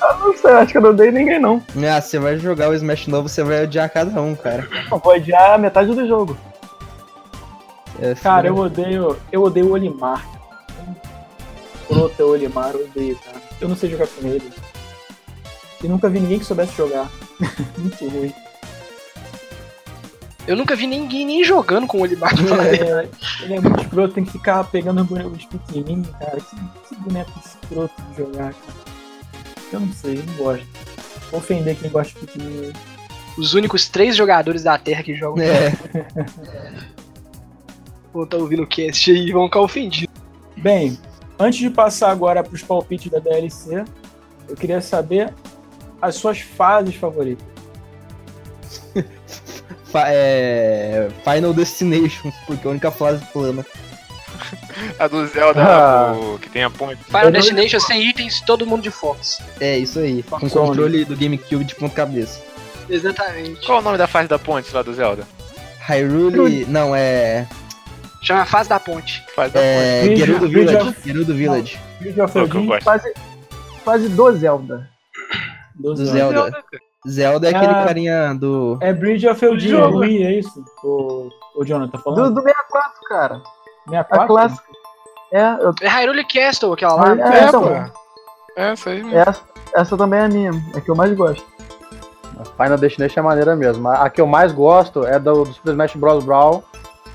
ah, 0.02 0.18
não 0.20 0.38
sei, 0.38 0.52
acho 0.52 0.72
que 0.72 0.78
eu 0.78 0.82
não 0.82 0.90
odeio 0.92 1.12
ninguém, 1.12 1.40
não. 1.40 1.62
Ah, 1.90 2.02
você 2.02 2.20
vai 2.20 2.38
jogar 2.38 2.70
o 2.70 2.74
Smash 2.74 3.08
novo, 3.08 3.30
você 3.30 3.44
vai 3.44 3.64
odiar 3.64 3.90
cada 3.90 4.22
um, 4.22 4.36
cara. 4.36 4.68
Eu 4.92 4.98
vou 4.98 5.14
adiar 5.14 5.60
metade 5.60 5.94
do 5.94 6.08
jogo. 6.08 6.38
É, 8.00 8.16
Cara, 8.16 8.48
eu 8.48 8.58
odeio. 8.58 9.18
Eu 9.32 9.44
odeio 9.44 9.68
o 9.68 9.72
Olimar. 9.72 10.28
Prota 11.88 12.26
Olimar, 12.26 12.72
eu 12.74 12.86
odeio, 12.86 13.18
cara. 13.20 13.38
Eu 13.60 13.70
não 13.70 13.76
sei 13.76 13.90
jogar 13.92 14.08
com 14.08 14.28
ele. 14.28 14.52
E 15.84 15.88
nunca 15.88 16.10
vi 16.10 16.20
ninguém 16.20 16.40
que 16.40 16.46
soubesse 16.46 16.76
jogar. 16.76 17.10
Muito 17.78 18.08
ruim. 18.08 18.34
Eu 20.48 20.56
nunca 20.56 20.76
vi 20.76 20.88
ninguém 20.88 21.26
nem 21.26 21.44
jogando 21.44 21.88
com 21.88 22.00
o 22.00 22.02
Olimar. 22.02 22.34
É, 22.34 23.08
ele 23.44 23.54
é 23.54 23.60
muito 23.60 23.82
escroto, 23.82 24.14
tem 24.14 24.26
que 24.26 24.32
ficar 24.32 24.64
pegando 24.66 25.04
bonecos 25.04 25.46
pequenininhos, 25.46 26.08
cara. 26.20 26.38
Que, 26.38 26.56
que 26.90 27.02
boneco 27.02 27.32
escroto 27.46 28.02
de 28.10 28.18
jogar, 28.18 28.54
cara. 28.54 28.92
Eu 29.72 29.80
não 29.80 29.94
sei, 29.94 30.18
eu 30.20 30.24
não 30.26 30.34
gosto. 30.36 30.68
Vou 31.30 31.40
ofender 31.40 31.78
quem 31.78 31.90
gosta 31.90 32.20
de 32.20 32.26
pequenininho. 32.26 32.74
Os 33.38 33.54
únicos 33.54 33.88
três 33.88 34.16
jogadores 34.16 34.64
da 34.64 34.78
Terra 34.78 35.04
que 35.04 35.16
jogam. 35.16 35.44
É, 35.44 35.72
Vão 38.14 38.26
tá 38.26 38.38
ouvindo 38.38 38.64
o 38.64 38.68
cast 38.68 39.10
aí 39.10 39.30
e 39.30 39.32
vão 39.32 39.46
ficar 39.46 39.62
ofendidos. 39.62 40.14
Bem, 40.58 41.00
antes 41.40 41.60
de 41.60 41.70
passar 41.70 42.12
agora 42.12 42.44
para 42.44 42.54
os 42.54 42.62
palpites 42.62 43.10
da 43.10 43.20
DLC, 43.20 43.86
eu 44.50 44.56
queria 44.56 44.82
saber 44.82 45.34
as 46.02 46.16
suas 46.16 46.42
fases 46.42 46.96
favoritas. 46.96 47.46
é, 50.08 51.08
Final 51.24 51.54
Destination, 51.54 52.32
porque 52.48 52.66
é 52.66 52.70
a 52.70 52.72
única 52.72 52.92
fase 52.92 53.24
plana. 53.34 53.66
A 54.98 55.08
do 55.08 55.26
Zelda, 55.28 55.62
Ah. 55.64 56.14
o- 56.14 56.40
que 56.40 56.50
tem 56.50 56.64
a 56.64 56.70
ponte. 56.70 57.04
Final 57.04 57.32
Destination 57.32 57.80
sem 57.80 58.08
itens, 58.10 58.42
todo 58.42 58.66
mundo 58.66 58.82
de 58.82 58.90
Fox. 58.92 59.40
É, 59.60 59.78
isso 59.78 60.00
aí. 60.00 60.24
Com 60.24 60.50
controle 60.50 61.06
do 61.06 61.16
GameCube 61.16 61.64
de 61.64 61.76
ponta 61.76 61.96
cabeça. 61.96 62.42
Exatamente. 62.90 63.66
Qual 63.66 63.80
o 63.80 63.82
nome 63.82 63.98
da 63.98 64.08
fase 64.08 64.28
da 64.28 64.40
ponte 64.40 64.74
lá 64.74 64.82
do 64.82 64.94
Zelda? 64.94 65.24
Hyrule. 65.88 66.66
Não, 66.66 66.96
é. 66.96 67.48
Chama 68.24 68.46
Fase 68.46 68.70
da 68.70 68.80
Ponte. 68.80 69.24
Faz 69.36 69.56
a 69.56 69.60
É, 69.60 70.04
Bridge- 70.04 70.26
Gerudo 70.26 70.48
Village. 70.50 70.78
of- 70.90 71.02
Gerudo 71.04 71.34
Village. 71.36 71.80
Bridge 72.00 72.22
of 72.22 72.34
ponte. 72.34 72.50
que 72.52 72.56
eu 72.58 72.60
Eldin, 72.60 72.68
gosto. 72.68 72.84
Fase, 72.84 73.14
fase 73.84 74.10
do 74.10 74.32
Zelda. 74.38 74.90
Do 75.76 75.96
doze 75.96 76.06
Zelda. 76.12 76.64
Zelda 77.08 77.48
é 77.50 77.56
aquele 77.56 77.74
Ah. 77.74 77.84
carinha 77.86 78.34
do. 78.36 78.78
É 78.82 78.94
Bridge 78.94 79.28
of 79.28 79.44
Eldin, 79.44 79.76
é. 79.76 79.86
Wii, 79.86 80.24
é 80.24 80.40
isso? 80.40 80.64
O, 80.84 81.30
o 81.56 81.66
Jonathan 81.66 81.92
tá 81.92 81.98
Do, 81.98 82.04
falando? 82.04 82.36
do 82.36 82.42
64, 82.42 82.92
cara. 83.10 83.36
A 83.88 83.90
64? 83.90 84.28
clássica. 84.28 84.64
É, 85.34 85.44
eu, 85.62 85.74
É 85.82 85.88
Hyrule 85.88 86.26
Castle, 86.26 86.74
aquela 86.74 86.94
lá. 86.96 87.16
É, 87.34 87.40
É, 87.40 87.44
então. 87.46 87.62
pô. 87.64 87.70
É, 87.70 87.92
essa 88.72 88.90
aí 88.90 89.02
mesmo. 89.04 89.18
essa, 89.18 89.42
essa 89.74 89.98
também 89.98 90.20
é 90.20 90.24
a 90.26 90.28
minha. 90.30 90.52
É 90.74 90.78
a 90.78 90.82
que 90.82 90.92
eu 90.92 90.96
mais 90.96 91.14
gosto. 91.14 91.44
A 92.40 92.64
Final 92.64 92.78
Destination 92.78 93.20
é 93.20 93.24
maneira 93.24 93.56
mesmo. 93.56 93.88
A 93.88 94.04
a 94.04 94.10
que 94.10 94.20
eu 94.22 94.28
mais 94.28 94.52
gosto 94.52 95.06
é 95.06 95.18
do, 95.18 95.44
do 95.44 95.54
Super 95.54 95.72
Smash 95.72 95.96
Bros. 95.96 96.24
Brawl. 96.24 96.64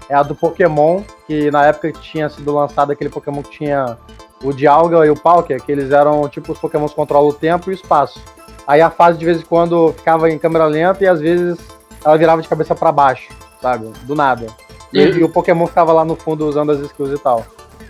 É 0.08 0.14
a 0.14 0.22
do 0.22 0.36
Pokémon, 0.36 1.02
que 1.26 1.50
na 1.50 1.66
época 1.66 1.90
que 1.90 1.98
tinha 2.00 2.28
sido 2.28 2.54
lançado 2.54 2.92
aquele 2.92 3.10
Pokémon 3.10 3.42
que 3.42 3.50
tinha 3.50 3.98
o 4.42 4.52
Dialga 4.52 5.04
e 5.04 5.10
o 5.10 5.16
Palkia, 5.20 5.58
que 5.58 5.70
eles 5.72 5.90
eram 5.90 6.28
tipo 6.28 6.52
os 6.52 6.58
Pokémon 6.60 6.86
que 6.88 6.94
controlam 6.94 7.28
o 7.28 7.32
tempo 7.32 7.70
e 7.70 7.72
o 7.72 7.74
espaço. 7.74 8.20
Aí 8.66 8.80
a 8.80 8.90
fase 8.90 9.18
de 9.18 9.24
vez 9.24 9.40
em 9.40 9.44
quando 9.44 9.92
ficava 9.92 10.30
em 10.30 10.38
câmera 10.38 10.66
lenta 10.66 11.04
e 11.04 11.06
às 11.06 11.20
vezes 11.20 11.58
ela 12.04 12.16
virava 12.16 12.42
de 12.42 12.48
cabeça 12.48 12.74
pra 12.74 12.90
baixo, 12.90 13.32
sabe? 13.60 13.90
Do 14.04 14.14
nada. 14.14 14.46
E, 14.92 15.00
e 15.00 15.24
o 15.24 15.28
Pokémon 15.28 15.66
ficava 15.66 15.92
lá 15.92 16.04
no 16.04 16.16
fundo 16.16 16.46
usando 16.46 16.72
as 16.72 16.80
skills 16.80 17.12
e 17.12 17.22
tal. 17.22 17.44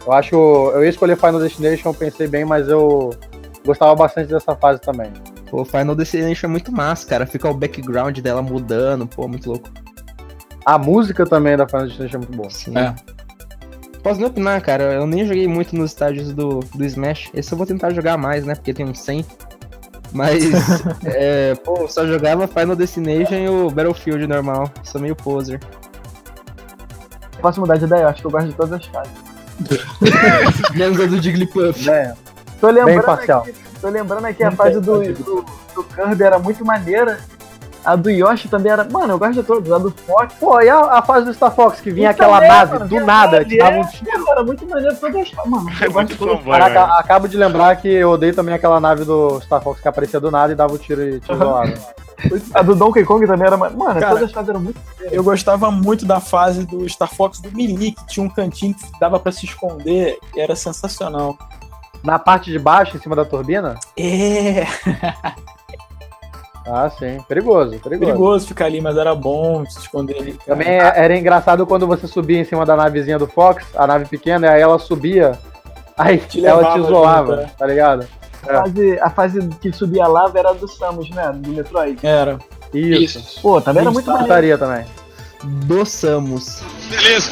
Eu 0.06 0.12
acho. 0.12 0.34
Eu 0.34 0.84
ia 0.84 0.90
escolher 0.90 1.16
Final 1.16 1.40
Destination, 1.40 1.92
pensei 1.92 2.28
bem, 2.28 2.44
mas 2.44 2.68
eu 2.68 3.10
gostava 3.64 3.94
bastante 3.94 4.28
dessa 4.28 4.54
fase 4.54 4.80
também. 4.80 5.12
Pô, 5.50 5.64
Final 5.64 5.94
Destination 5.94 6.46
é 6.46 6.50
muito 6.50 6.72
massa, 6.72 7.06
cara. 7.06 7.26
Fica 7.26 7.48
o 7.48 7.54
background 7.54 8.18
dela 8.18 8.42
mudando, 8.42 9.06
pô, 9.06 9.26
muito 9.28 9.48
louco. 9.50 9.68
A 10.64 10.78
música 10.78 11.24
também 11.24 11.56
da 11.56 11.66
Final 11.66 11.86
Destination 11.86 12.16
é 12.16 12.18
muito 12.18 12.36
boa. 12.36 12.50
Sim. 12.50 12.76
É. 12.76 12.94
Posso 14.02 14.20
nem 14.20 14.28
opinar, 14.28 14.60
cara. 14.62 14.94
Eu 14.94 15.06
nem 15.06 15.26
joguei 15.26 15.48
muito 15.48 15.74
nos 15.74 15.90
estádios 15.90 16.32
do, 16.32 16.60
do 16.60 16.84
Smash. 16.84 17.30
Esse 17.34 17.52
eu 17.52 17.58
vou 17.58 17.66
tentar 17.66 17.90
jogar 17.90 18.16
mais, 18.16 18.44
né? 18.44 18.54
Porque 18.54 18.72
tem 18.72 18.86
uns 18.86 19.00
100. 19.00 19.24
Mas, 20.16 20.42
é, 21.04 21.54
pô, 21.56 21.82
eu 21.82 21.88
só 21.88 22.06
jogava 22.06 22.48
Final 22.48 22.74
Destination 22.74 23.34
e 23.34 23.48
o 23.50 23.70
Battlefield 23.70 24.26
normal. 24.26 24.70
Sou 24.82 24.98
meio 24.98 25.14
poser. 25.14 25.60
Posso 27.40 27.60
mudar 27.60 27.76
de 27.76 27.84
ideia? 27.84 28.04
Eu 28.04 28.08
acho 28.08 28.22
que 28.22 28.26
eu 28.26 28.30
gosto 28.30 28.48
de 28.48 28.54
todas 28.54 28.72
as 28.72 28.86
fases. 28.86 29.12
Menos 30.74 30.98
a 30.98 31.06
do 31.06 31.20
Jigglypuff. 31.20 31.88
É, 31.90 32.14
Tô 32.58 32.68
bem 32.68 32.76
lembrando, 32.76 33.04
parcial. 33.04 33.42
aqui, 33.42 33.54
tô 33.80 33.88
lembrando 33.90 34.24
aqui 34.24 34.42
a 34.42 34.50
fase 34.50 34.80
do, 34.80 35.02
do, 35.02 35.44
do 35.74 35.84
Kirby 35.84 36.24
era 36.24 36.38
muito 36.38 36.64
maneira. 36.64 37.18
A 37.86 37.94
do 37.96 38.10
Yoshi 38.10 38.48
também 38.48 38.72
era. 38.72 38.82
Mano, 38.84 39.14
eu 39.14 39.18
gosto 39.18 39.34
de 39.34 39.42
todas. 39.44 39.70
A 39.72 39.78
do 39.78 39.90
Fox. 39.92 40.34
Pô, 40.40 40.60
e 40.60 40.68
a, 40.68 40.78
a 40.98 41.02
fase 41.02 41.24
do 41.26 41.32
Star 41.32 41.54
Fox, 41.54 41.80
que 41.80 41.90
vinha 41.92 42.10
Então, 42.10 42.34
aquela 42.34 42.44
é, 42.44 42.48
nave 42.48 42.72
mano, 42.72 42.84
do 42.84 42.88
vinha 42.88 43.04
nada, 43.04 43.44
te 43.44 43.56
dava 43.56 43.76
é. 43.76 43.80
um 43.80 43.86
tiro. 43.86 44.30
Era 44.30 44.42
muito 44.42 44.66
maneiro 44.68 44.96
fases. 44.96 45.36
Mano, 45.46 45.70
É 45.80 45.86
eu 45.86 45.92
gosto 45.92 45.94
muito 45.94 46.08
de 46.12 46.16
fanboy, 46.18 46.58
Caraca, 46.58 46.80
velho. 46.86 46.92
acabo 46.98 47.28
de 47.28 47.36
lembrar 47.36 47.76
que 47.76 47.88
eu 47.88 48.10
odeio 48.10 48.34
também 48.34 48.54
aquela 48.54 48.80
nave 48.80 49.04
do 49.04 49.40
Star 49.40 49.62
Fox 49.62 49.80
que 49.80 49.86
aparecia 49.88 50.18
do 50.20 50.30
nada 50.30 50.52
e 50.52 50.56
dava 50.56 50.74
o 50.74 50.78
tiro 50.78 51.00
e 51.02 51.20
te 51.20 51.32
isolava. 51.32 51.72
A 52.54 52.62
do 52.62 52.74
Donkey 52.74 53.04
Kong 53.04 53.26
também 53.26 53.46
era. 53.46 53.56
ma- 53.56 53.70
Mano, 53.70 54.00
Cara, 54.00 54.08
todas 54.08 54.22
as 54.24 54.32
fases 54.32 54.48
eram 54.48 54.60
muito. 54.60 54.80
Eu 55.12 55.22
gostava 55.22 55.70
muito 55.70 56.04
da 56.04 56.18
fase 56.18 56.64
do 56.66 56.88
Star 56.88 57.14
Fox 57.14 57.38
do 57.40 57.52
Melee, 57.56 57.92
que 57.92 58.06
tinha 58.06 58.24
um 58.26 58.28
cantinho 58.30 58.74
que 58.74 58.84
dava 58.98 59.20
pra 59.20 59.30
se 59.30 59.44
esconder, 59.46 60.18
e 60.34 60.40
era 60.40 60.56
sensacional. 60.56 61.36
Na 62.02 62.18
parte 62.18 62.50
de 62.50 62.58
baixo, 62.58 62.96
em 62.96 63.00
cima 63.00 63.14
da 63.14 63.24
turbina? 63.24 63.74
É, 63.98 64.64
Ah, 66.66 66.90
sim. 66.90 67.18
Perigoso, 67.28 67.78
perigoso. 67.78 67.98
perigoso 68.10 68.46
ficar 68.48 68.64
ali, 68.66 68.80
mas 68.80 68.96
era 68.96 69.14
bom 69.14 69.64
se 69.66 69.78
esconder 69.78 70.16
ali. 70.18 70.32
cara. 70.32 70.44
Também 70.58 70.68
é- 70.68 70.92
era 71.04 71.16
engraçado 71.16 71.64
quando 71.66 71.86
você 71.86 72.06
subia 72.08 72.40
em 72.40 72.44
cima 72.44 72.66
da 72.66 72.74
navezinha 72.74 73.18
do 73.18 73.26
Fox, 73.26 73.64
a 73.76 73.86
nave 73.86 74.06
pequena, 74.06 74.46
e 74.46 74.50
aí 74.50 74.60
ela 74.60 74.78
subia, 74.78 75.38
aí 75.96 76.18
Te 76.18 76.44
ela 76.44 76.72
te 76.72 76.78
isolava, 76.80 77.42
é. 77.42 77.46
tá 77.56 77.66
ligado? 77.66 78.06
A 78.48 78.62
fase, 78.62 78.98
a 79.00 79.10
fase 79.10 79.48
que 79.60 79.72
subia 79.72 80.04
a 80.04 80.08
lava 80.08 80.38
era 80.38 80.52
do 80.54 80.68
Samus, 80.68 81.10
né? 81.10 81.32
Do 81.34 81.50
Metroid. 81.50 81.98
Era. 82.04 82.38
Isso. 82.74 83.18
Isso. 83.18 83.40
Pô, 83.42 83.60
também 83.60 83.82
era 83.82 83.90
muito 83.90 84.08
maneiro. 84.10 84.58
Também. 84.58 84.84
Doçamos. 85.66 86.62
Beleza. 86.90 87.30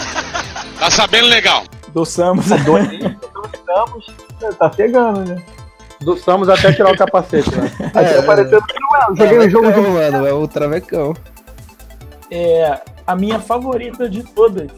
Tá 0.78 0.90
sabendo 0.90 1.26
legal. 1.28 1.62
Doçamos. 1.92 2.46
Samus, 2.46 4.06
tá 4.58 4.68
pegando, 4.68 5.20
né? 5.24 5.42
Do 6.04 6.16
Samus 6.16 6.48
até 6.48 6.72
tirar 6.72 6.92
o 6.92 6.96
capacete, 6.96 7.50
né? 7.56 7.70
Até 7.86 8.18
aparecendo 8.18 8.62
que 8.62 8.80
não 8.80 8.96
é. 8.96 9.16
Joguei 9.16 9.38
um 9.38 9.50
jogo 9.50 9.66
de. 9.66 9.72
Travecão, 9.72 9.92
mano. 9.92 10.26
É 10.26 10.32
o 10.32 10.48
Travecão. 10.48 11.14
É 12.30 12.80
a 13.06 13.16
minha 13.16 13.40
favorita 13.40 14.08
de 14.08 14.22
todas. 14.22 14.70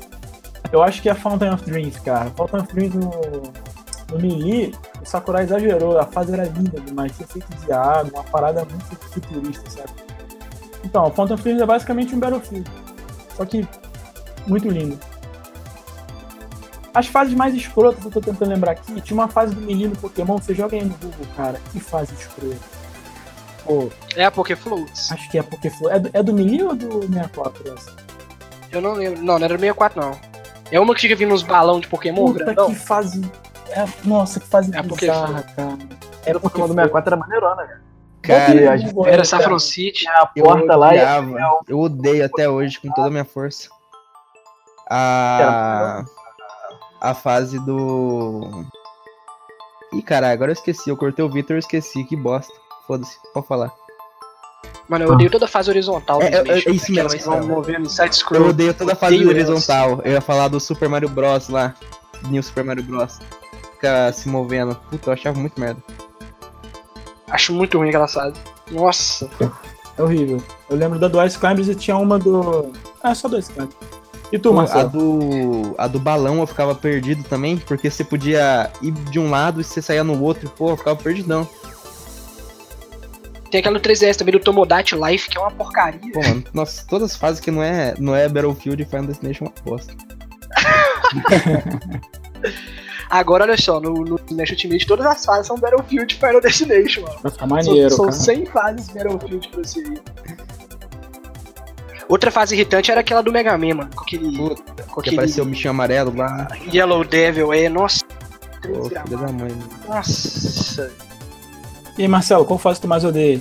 Eu 0.73 0.83
acho 0.83 1.01
que 1.03 1.09
é 1.09 1.15
Fountain 1.15 1.53
of 1.53 1.65
Dreams, 1.65 1.99
cara. 2.01 2.31
Fountain 2.37 2.61
of 2.61 2.75
Dreams 2.75 2.95
no, 2.95 3.11
no 4.11 4.19
Melee, 4.21 4.75
o 5.01 5.07
Sakurai 5.07 5.45
exagerou. 5.45 5.99
A 5.99 6.07
fase 6.07 6.33
era 6.33 6.45
linda 6.45 6.81
demais. 6.81 7.13
Tinha 7.17 7.29
feito 7.29 7.49
de 7.49 7.73
água, 7.73 8.21
uma 8.21 8.25
parada 8.25 8.65
muito 8.65 8.97
futurista, 9.11 9.71
sabe? 9.71 9.91
Então, 10.85 11.11
Fountain 11.11 11.35
of 11.35 11.43
Dreams 11.43 11.63
é 11.63 11.67
basicamente 11.67 12.15
um 12.15 12.19
Battlefield. 12.19 12.71
Só 13.37 13.45
que 13.45 13.67
muito 14.47 14.69
lindo. 14.69 14.99
As 16.97 17.09
fases 17.09 17.35
mais 17.35 17.55
escrotas, 17.55 18.03
eu 18.03 18.11
tô 18.11 18.23
tentando 18.23 18.49
lembrar 18.49 18.71
aqui, 18.73 18.99
tinha 19.03 19.15
uma 19.15 19.29
fase 19.29 19.55
do 19.55 19.61
Melee 19.61 19.87
no 19.89 19.97
Pokémon, 19.97 20.39
você 20.39 20.55
joga 20.55 20.77
aí 20.77 20.83
no 20.83 20.95
Google, 20.95 21.27
cara. 21.37 21.61
Que 21.71 21.79
fase 21.79 22.15
escrota. 22.15 22.57
Pô, 23.67 23.91
É 24.17 24.25
a 24.25 24.31
Pokéfloats. 24.31 25.13
acho 25.13 25.31
que 25.31 25.39
é 25.39 25.43
Pokéflow. 25.43 25.91
É 25.91 25.99
do, 25.99 26.11
é 26.15 26.23
do 26.23 26.33
Melee 26.33 26.63
ou 26.63 26.75
do 26.75 27.03
64 27.03 27.75
essa? 27.75 27.95
Eu 28.73 28.81
não 28.81 28.95
lembro. 28.95 29.23
Não, 29.23 29.39
não 29.39 29.45
era 29.45 29.55
do 29.59 29.61
64, 29.61 30.01
não. 30.01 30.19
É 30.71 30.81
uma 30.81 30.95
que 30.95 31.03
fica 31.03 31.15
vindo 31.15 31.35
uns 31.35 31.43
balão 31.43 31.81
de 31.81 31.87
Pokémon 31.87 32.33
Puta 32.33 32.45
grandão. 32.45 32.69
que 32.71 32.75
fase. 32.77 33.21
É, 33.69 33.85
nossa, 34.05 34.41
que 34.41 34.47
fase 34.47 34.75
É 34.75 34.81
bizarra, 34.81 35.43
cara. 35.55 35.77
Era 36.25 36.39
o 36.39 36.41
Pokémon 36.41 36.67
do 36.69 36.73
64 36.75 37.09
era 37.11 37.17
maneirona, 37.21 37.57
cara. 37.63 37.83
Cara, 38.23 38.73
a 38.73 38.77
gente 38.79 38.95
Era 39.07 39.23
Saffron 39.23 39.59
City. 39.59 40.09
a 40.09 40.31
eu 40.35 40.45
porta 40.45 40.75
lá 40.75 40.95
e 40.95 40.99
odiava. 40.99 41.63
Eu 41.69 41.79
odeio 41.79 42.25
até 42.25 42.49
hoje 42.49 42.81
com 42.81 42.91
toda 42.91 43.09
a 43.09 43.11
minha 43.11 43.25
força. 43.27 43.69
A. 44.91 46.05
A 47.07 47.15
fase 47.15 47.59
do. 47.61 48.65
Ih, 49.93 50.03
caralho, 50.03 50.33
agora 50.35 50.51
eu 50.51 50.55
esqueci. 50.55 50.91
Eu 50.91 50.97
cortei 50.97 51.25
o 51.25 51.31
Victor 51.31 51.57
e 51.57 51.61
esqueci. 51.61 52.03
Que 52.05 52.17
bosta. 52.17 52.53
Foda-se, 52.87 53.17
pode 53.33 53.47
falar. 53.47 53.73
Mano, 54.89 55.05
eu 55.05 55.13
odeio 55.13 55.31
toda 55.31 55.45
a 55.45 55.49
fase 55.49 55.69
horizontal 55.69 56.23
É, 56.23 56.27
é, 56.27 56.49
é 56.49 56.71
isso 56.71 56.93
mesmo, 56.93 57.11
que 57.11 57.25
vão 57.25 57.35
cara. 57.35 57.47
movendo 57.47 57.89
side 57.89 58.09
Eu 58.09 58.13
scroll. 58.13 58.49
odeio 58.49 58.73
toda 58.75 58.93
a 58.93 58.97
fase 58.97 59.15
Odeio 59.17 59.31
horizontal. 59.31 60.01
Eu 60.05 60.13
ia 60.13 60.21
falar 60.21 60.49
do 60.49 60.59
Super 60.61 60.89
Mario 60.89 61.09
Bros. 61.09 61.49
lá. 61.49 61.75
New 62.29 62.43
Super 62.43 62.65
Mario 62.65 62.83
Bros. 62.85 63.19
Fica 63.75 64.13
se 64.13 64.29
movendo. 64.29 64.75
Puta, 64.91 65.11
eu 65.11 65.15
achava 65.15 65.39
muito 65.39 65.61
merda. 65.61 65.83
Acho 67.31 67.53
muito 67.53 67.79
ruim 67.79 67.89
aquela 67.89 68.09
fase. 68.09 68.37
Nossa. 68.71 69.29
É 69.99 70.03
horrível. 70.03 70.43
Eu 70.69 70.77
lembro 70.77 70.99
da 70.99 71.09
do 71.09 71.25
Ice 71.25 71.39
Climbers 71.39 71.69
e 71.69 71.75
tinha 71.75 71.97
uma 71.97 72.19
do. 72.19 72.73
Ah, 73.03 73.15
só 73.15 73.29
do 73.29 73.39
Ice 73.39 73.53
Climbers. 73.53 73.77
E 74.33 74.39
tu, 74.39 74.51
Pô, 74.51 74.55
a 74.55 74.57
Marcelo? 74.57 74.91
do. 74.91 75.75
A 75.79 75.87
do 75.87 76.01
balão 76.01 76.41
eu 76.41 76.47
ficava 76.47 76.75
perdido 76.75 77.23
também, 77.25 77.57
porque 77.57 77.91
você 77.91 78.03
podia 78.03 78.71
ir 78.83 78.91
de 78.91 79.19
um 79.19 79.31
lado 79.31 79.61
e 79.61 79.65
você 79.65 79.81
saía 79.81 80.03
no 80.03 80.21
outro, 80.23 80.51
pô, 80.51 80.71
eu 80.71 80.77
ficava 80.77 80.97
perdidão. 80.97 81.49
Tem 83.51 83.61
aquela 83.61 83.79
do 83.79 83.89
3DS 83.89 84.17
também 84.17 84.33
do 84.33 84.41
Tomodachi 84.41 84.97
Life, 84.97 85.31
que 85.31 85.39
é 85.39 85.41
uma 85.41 85.53
porcaria. 85.53 86.13
Pô, 86.13 86.21
mano, 86.21 86.45
nossa, 86.53 86.85
todas 86.89 87.13
as 87.13 87.17
fases 87.17 87.41
que 87.41 87.51
não 87.51 87.63
é, 87.63 87.95
não 87.99 88.15
é 88.15 88.29
Battlefield 88.29 88.83
e 88.83 88.87
Final 88.87 89.07
Destination 89.07 89.45
é 89.45 89.49
uma 89.49 89.55
bosta. 89.65 89.95
Agora, 93.09 93.45
olha 93.45 93.57
só, 93.57 93.81
no, 93.81 94.05
no 94.05 94.19
Smash 94.27 94.51
Ultimate 94.51 94.85
todas 94.87 95.07
as 95.07 95.25
fases 95.25 95.47
são 95.47 95.57
Battlefield 95.57 96.13
e 96.13 96.19
Final 96.19 96.41
Destination, 96.41 97.03
mano. 97.03 97.17
Vai 97.23 97.31
ficar 97.31 97.47
maneiro, 97.47 97.91
são, 97.91 98.07
cara. 98.07 98.17
são 98.17 98.35
100 98.35 98.47
fases 98.47 98.89
Battlefield 98.89 99.49
pra 99.49 99.63
você 99.63 99.81
ir. 99.81 100.03
Outra 102.09 102.31
fase 102.31 102.55
irritante 102.55 102.91
era 102.91 103.01
aquela 103.01 103.23
do 103.23 103.33
Mega 103.33 103.57
Man, 103.59 103.75
mano. 103.75 103.91
Com 103.95 104.03
aquele, 104.05 104.37
Puta, 104.37 104.83
com 104.85 104.95
Que 104.95 105.01
aquele 105.01 105.17
apareceu 105.17 105.45
o 105.45 105.47
bichinho 105.49 105.71
amarelo 105.71 106.15
lá. 106.17 106.47
Yellow 106.73 107.05
Devil, 107.05 107.53
é, 107.53 107.69
nossa. 107.69 108.05
Pô, 108.63 108.89
da 108.89 109.33
mãe. 109.33 109.53
Nossa. 109.89 110.91
E 111.99 112.03
aí, 112.03 112.09
Marcelo, 112.09 112.45
qual 112.45 112.59
fase 112.59 112.81
tu 112.81 112.87
mais 112.89 113.05
odeia? 113.05 113.41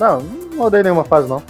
Não, 0.00 0.20
não 0.20 0.64
odeio 0.66 0.82
nenhuma 0.82 1.04
fase, 1.04 1.28
não. 1.28 1.42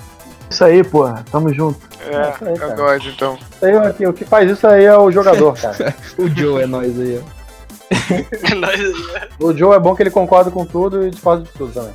Isso 0.50 0.64
aí, 0.64 0.84
porra. 0.84 1.24
Tamo 1.30 1.52
junto. 1.54 1.80
É, 2.00 2.30
Isso 2.30 2.44
aí, 2.44 2.58
eu 2.70 2.76
gosto 2.76 3.08
então. 3.08 3.34
Isso 3.34 3.64
aí, 3.64 3.76
aqui, 3.78 4.06
o 4.06 4.12
que 4.12 4.24
faz 4.24 4.50
isso 4.50 4.66
aí 4.66 4.84
é 4.84 4.96
o 4.96 5.10
jogador, 5.10 5.54
cara. 5.58 5.94
O 6.18 6.28
Joe 6.28 6.62
é 6.62 6.66
nós 6.66 6.98
aí, 7.00 7.22
ó. 7.22 8.54
Nós- 8.56 9.30
O 9.40 9.56
Joe 9.56 9.74
é 9.76 9.78
bom 9.78 9.94
que 9.94 10.02
ele 10.02 10.10
concorda 10.10 10.50
com 10.50 10.66
tudo 10.66 11.06
e 11.06 11.10
discorda 11.10 11.44
de 11.44 11.50
tudo 11.52 11.72
também. 11.72 11.92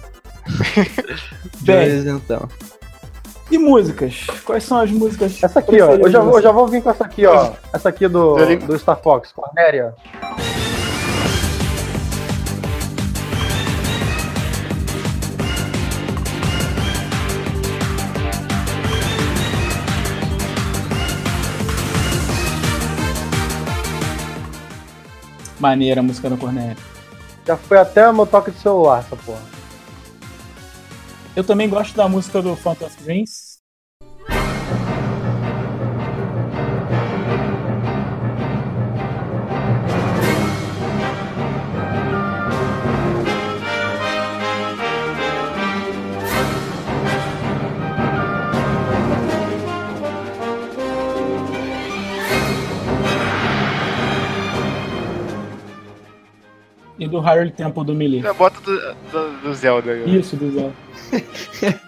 Bem. 1.62 2.02
Joe 2.02 2.10
então. 2.16 2.50
E 3.50 3.58
músicas? 3.58 4.28
Quais 4.46 4.64
são 4.64 4.78
as 4.78 4.92
músicas? 4.92 5.42
Essa 5.42 5.60
aqui, 5.60 5.82
ó. 5.82 5.92
Eu 5.92 6.10
já, 6.10 6.20
eu 6.20 6.42
já 6.42 6.52
vou 6.52 6.68
vir 6.68 6.84
com 6.84 6.90
essa 6.90 7.06
aqui, 7.06 7.26
ó. 7.26 7.52
Essa 7.72 7.90
aqui 7.90 8.08
do, 8.08 8.36
do 8.66 8.78
Star 8.78 9.00
Fox, 9.02 9.32
Cornéria. 9.32 9.96
Maneira 25.58 26.02
a 26.02 26.04
música 26.04 26.30
da 26.30 26.36
Cornélia. 26.36 26.76
Já 27.46 27.56
foi 27.56 27.78
até 27.78 28.10
o 28.10 28.14
meu 28.14 28.26
toque 28.26 28.52
de 28.52 28.60
celular, 28.60 29.00
essa 29.00 29.16
porra. 29.16 29.57
Eu 31.38 31.44
também 31.44 31.70
gosto 31.70 31.96
da 31.96 32.10
música 32.10 32.42
do 32.42 32.56
Phantom 32.56 32.90
Dreams. 33.04 33.47
E 57.00 57.08
do 57.08 57.20
Hyrule 57.20 57.52
Temple 57.52 57.86
do 57.86 57.94
Melee. 57.94 58.22
Já 58.22 58.34
bota 58.34 58.60
do, 58.62 58.96
do, 59.12 59.42
do 59.44 59.54
Zelda 59.54 59.92
aí. 59.92 60.20
Isso, 60.20 60.36
do 60.36 60.52
Zelda. 60.52 60.74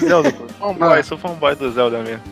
Zelda, 0.00 0.32
pô. 0.32 0.48
Fanboy, 0.58 1.02
sou 1.02 1.18
fanboy 1.18 1.54
do 1.54 1.70
Zelda 1.70 1.98
mesmo. 2.02 2.22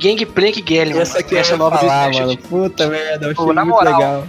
Gangplank 0.00 0.60
Galley, 0.62 0.98
Essa 0.98 1.18
aqui 1.20 1.36
essa 1.36 1.54
é 1.54 1.56
nova 1.56 1.76
do 1.76 1.80
falar, 1.80 2.10
Smash. 2.10 2.26
mano. 2.26 2.38
Puta 2.48 2.86
merda, 2.88 3.26
eu 3.26 3.30
achei 3.30 3.44
Pô, 3.44 3.52
na 3.52 3.64
muito 3.64 3.76
moral. 3.76 3.94
legal. 3.98 4.26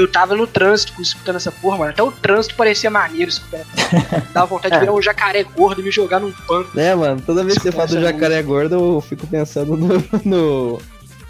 Eu 0.00 0.10
tava 0.10 0.34
no 0.34 0.46
trânsito 0.46 0.94
escutando 1.02 1.36
essa 1.36 1.52
porra, 1.52 1.76
mano. 1.76 1.90
Até 1.90 2.02
o 2.02 2.10
trânsito 2.10 2.54
parecia 2.54 2.90
maneiro 2.90 3.28
escutando. 3.28 3.66
Dava 4.32 4.46
vontade 4.46 4.72
de 4.74 4.80
virar 4.80 4.94
um 4.94 5.02
jacaré 5.02 5.44
gordo 5.44 5.82
e 5.82 5.84
me 5.84 5.90
jogar 5.90 6.18
num 6.18 6.32
pano. 6.32 6.66
Né, 6.72 6.94
mano? 6.94 7.20
Toda 7.20 7.44
vez 7.44 7.58
que 7.58 7.64
você 7.64 7.72
fala 7.72 7.86
do 7.86 8.00
jacaré 8.00 8.42
gordo, 8.42 8.74
eu 8.76 9.00
fico 9.02 9.26
pensando 9.26 9.76
no, 9.76 10.02
no, 10.24 10.80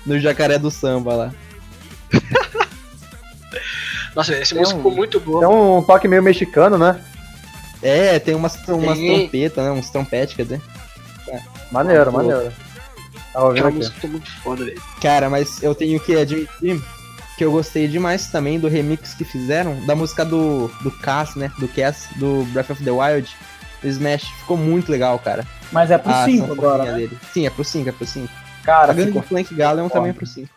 no 0.06 0.20
jacaré 0.20 0.56
do 0.56 0.70
samba 0.70 1.14
lá. 1.14 1.34
Nossa, 4.14 4.36
música 4.38 4.60
um- 4.60 4.66
ficou 4.66 4.92
muito 4.92 5.18
boa. 5.18 5.40
Tem 5.40 5.48
um 5.48 5.82
toque 5.82 6.06
meio 6.06 6.22
mexicano, 6.22 6.78
né? 6.78 7.00
É, 7.82 8.20
tem 8.20 8.36
umas, 8.36 8.54
umas 8.68 8.98
Tem. 8.98 9.18
trompetas, 9.18 9.64
né? 9.64 9.70
Uns 9.72 9.90
trompetes, 9.90 10.36
quer 10.36 10.44
dizer. 10.44 10.60
Maneiro, 11.72 12.12
Pô. 12.12 12.18
maneiro. 12.18 12.52
Tava 13.32 13.46
ouvindo 13.46 13.66
aqui. 13.66 14.06
muito 14.06 14.30
foda, 14.42 14.64
velho. 14.64 14.80
Cara, 15.00 15.28
mas 15.28 15.60
eu 15.60 15.74
tenho 15.74 15.98
que 15.98 16.16
admitir 16.16 16.80
que 17.40 17.44
eu 17.46 17.50
gostei 17.50 17.88
demais 17.88 18.26
também 18.26 18.60
do 18.60 18.68
remix 18.68 19.14
que 19.14 19.24
fizeram 19.24 19.74
da 19.86 19.96
música 19.96 20.26
do, 20.26 20.68
do 20.82 20.90
Cass, 20.90 21.36
né? 21.36 21.50
Do 21.58 21.66
Cass, 21.68 22.06
do 22.16 22.44
Breath 22.52 22.68
of 22.68 22.84
the 22.84 22.90
Wild. 22.90 23.34
Do 23.80 23.88
Smash. 23.88 24.24
Ficou 24.40 24.58
muito 24.58 24.92
legal, 24.92 25.18
cara. 25.18 25.46
Mas 25.72 25.90
é 25.90 25.96
pro 25.96 26.12
A 26.12 26.26
5 26.26 26.52
agora, 26.52 26.84
né? 26.84 26.92
dele. 26.92 27.18
Sim, 27.32 27.46
é 27.46 27.50
pro 27.50 27.64
5, 27.64 27.88
é 27.88 27.92
pro 27.92 28.06
5. 28.06 28.28
Cara, 28.62 28.92
A 28.92 28.94
ficou... 28.94 29.22
Flank 29.22 29.54
Galleon 29.54 29.88
também 29.88 30.10
é 30.10 30.12
pro 30.12 30.26
5. 30.26 30.50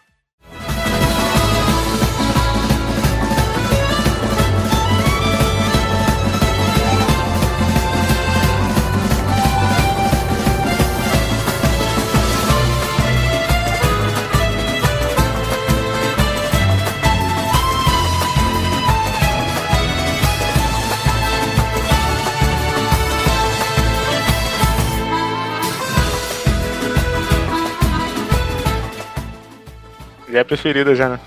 Já 30.33 30.39
é 30.39 30.43
preferida 30.43 30.95
já, 30.95 31.09
né? 31.09 31.19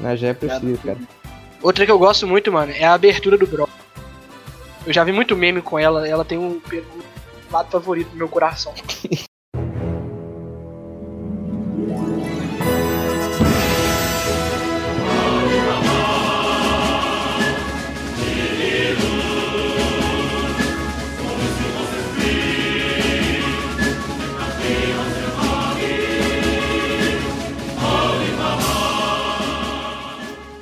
Mas 0.00 0.20
já 0.20 0.28
é 0.28 0.32
preciso, 0.32 0.78
cara. 0.78 0.98
Outra 1.60 1.84
que 1.84 1.90
eu 1.90 1.98
gosto 1.98 2.24
muito, 2.24 2.52
mano, 2.52 2.72
é 2.72 2.84
a 2.84 2.94
abertura 2.94 3.36
do 3.36 3.48
Bro. 3.48 3.68
Eu 4.86 4.92
já 4.92 5.02
vi 5.02 5.10
muito 5.10 5.36
meme 5.36 5.60
com 5.60 5.76
ela, 5.76 6.06
ela 6.06 6.24
tem 6.24 6.38
um, 6.38 6.52
um 6.52 7.52
lado 7.52 7.68
favorito 7.68 8.10
do 8.10 8.16
meu 8.16 8.28
coração. 8.28 8.72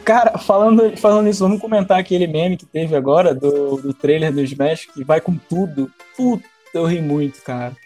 Cara, 0.07 0.39
falando, 0.39 0.97
falando 0.97 1.25
nisso, 1.25 1.43
vamos 1.43 1.61
comentar 1.61 1.99
aquele 1.99 2.29
meme 2.29 2.57
que 2.57 2.65
teve 2.65 2.95
agora 2.95 3.35
do, 3.35 3.77
do 3.79 3.93
trailer 3.93 4.33
do 4.33 4.41
Smash, 4.41 4.87
que 4.87 5.03
vai 5.03 5.21
com 5.21 5.35
tudo. 5.37 5.91
Puta, 6.17 6.45
eu 6.73 6.87
ri 6.87 7.03
muito, 7.03 7.43
cara. 7.43 7.77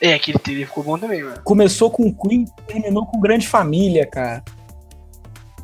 É, 0.00 0.14
aquele 0.14 0.40
trailer 0.40 0.66
ficou 0.66 0.82
bom 0.82 0.98
também, 0.98 1.22
mano. 1.22 1.40
Começou 1.44 1.88
com 1.88 2.12
Queen, 2.12 2.46
terminou 2.66 3.06
com 3.06 3.20
Grande 3.20 3.46
Família, 3.46 4.04
cara. 4.04 4.42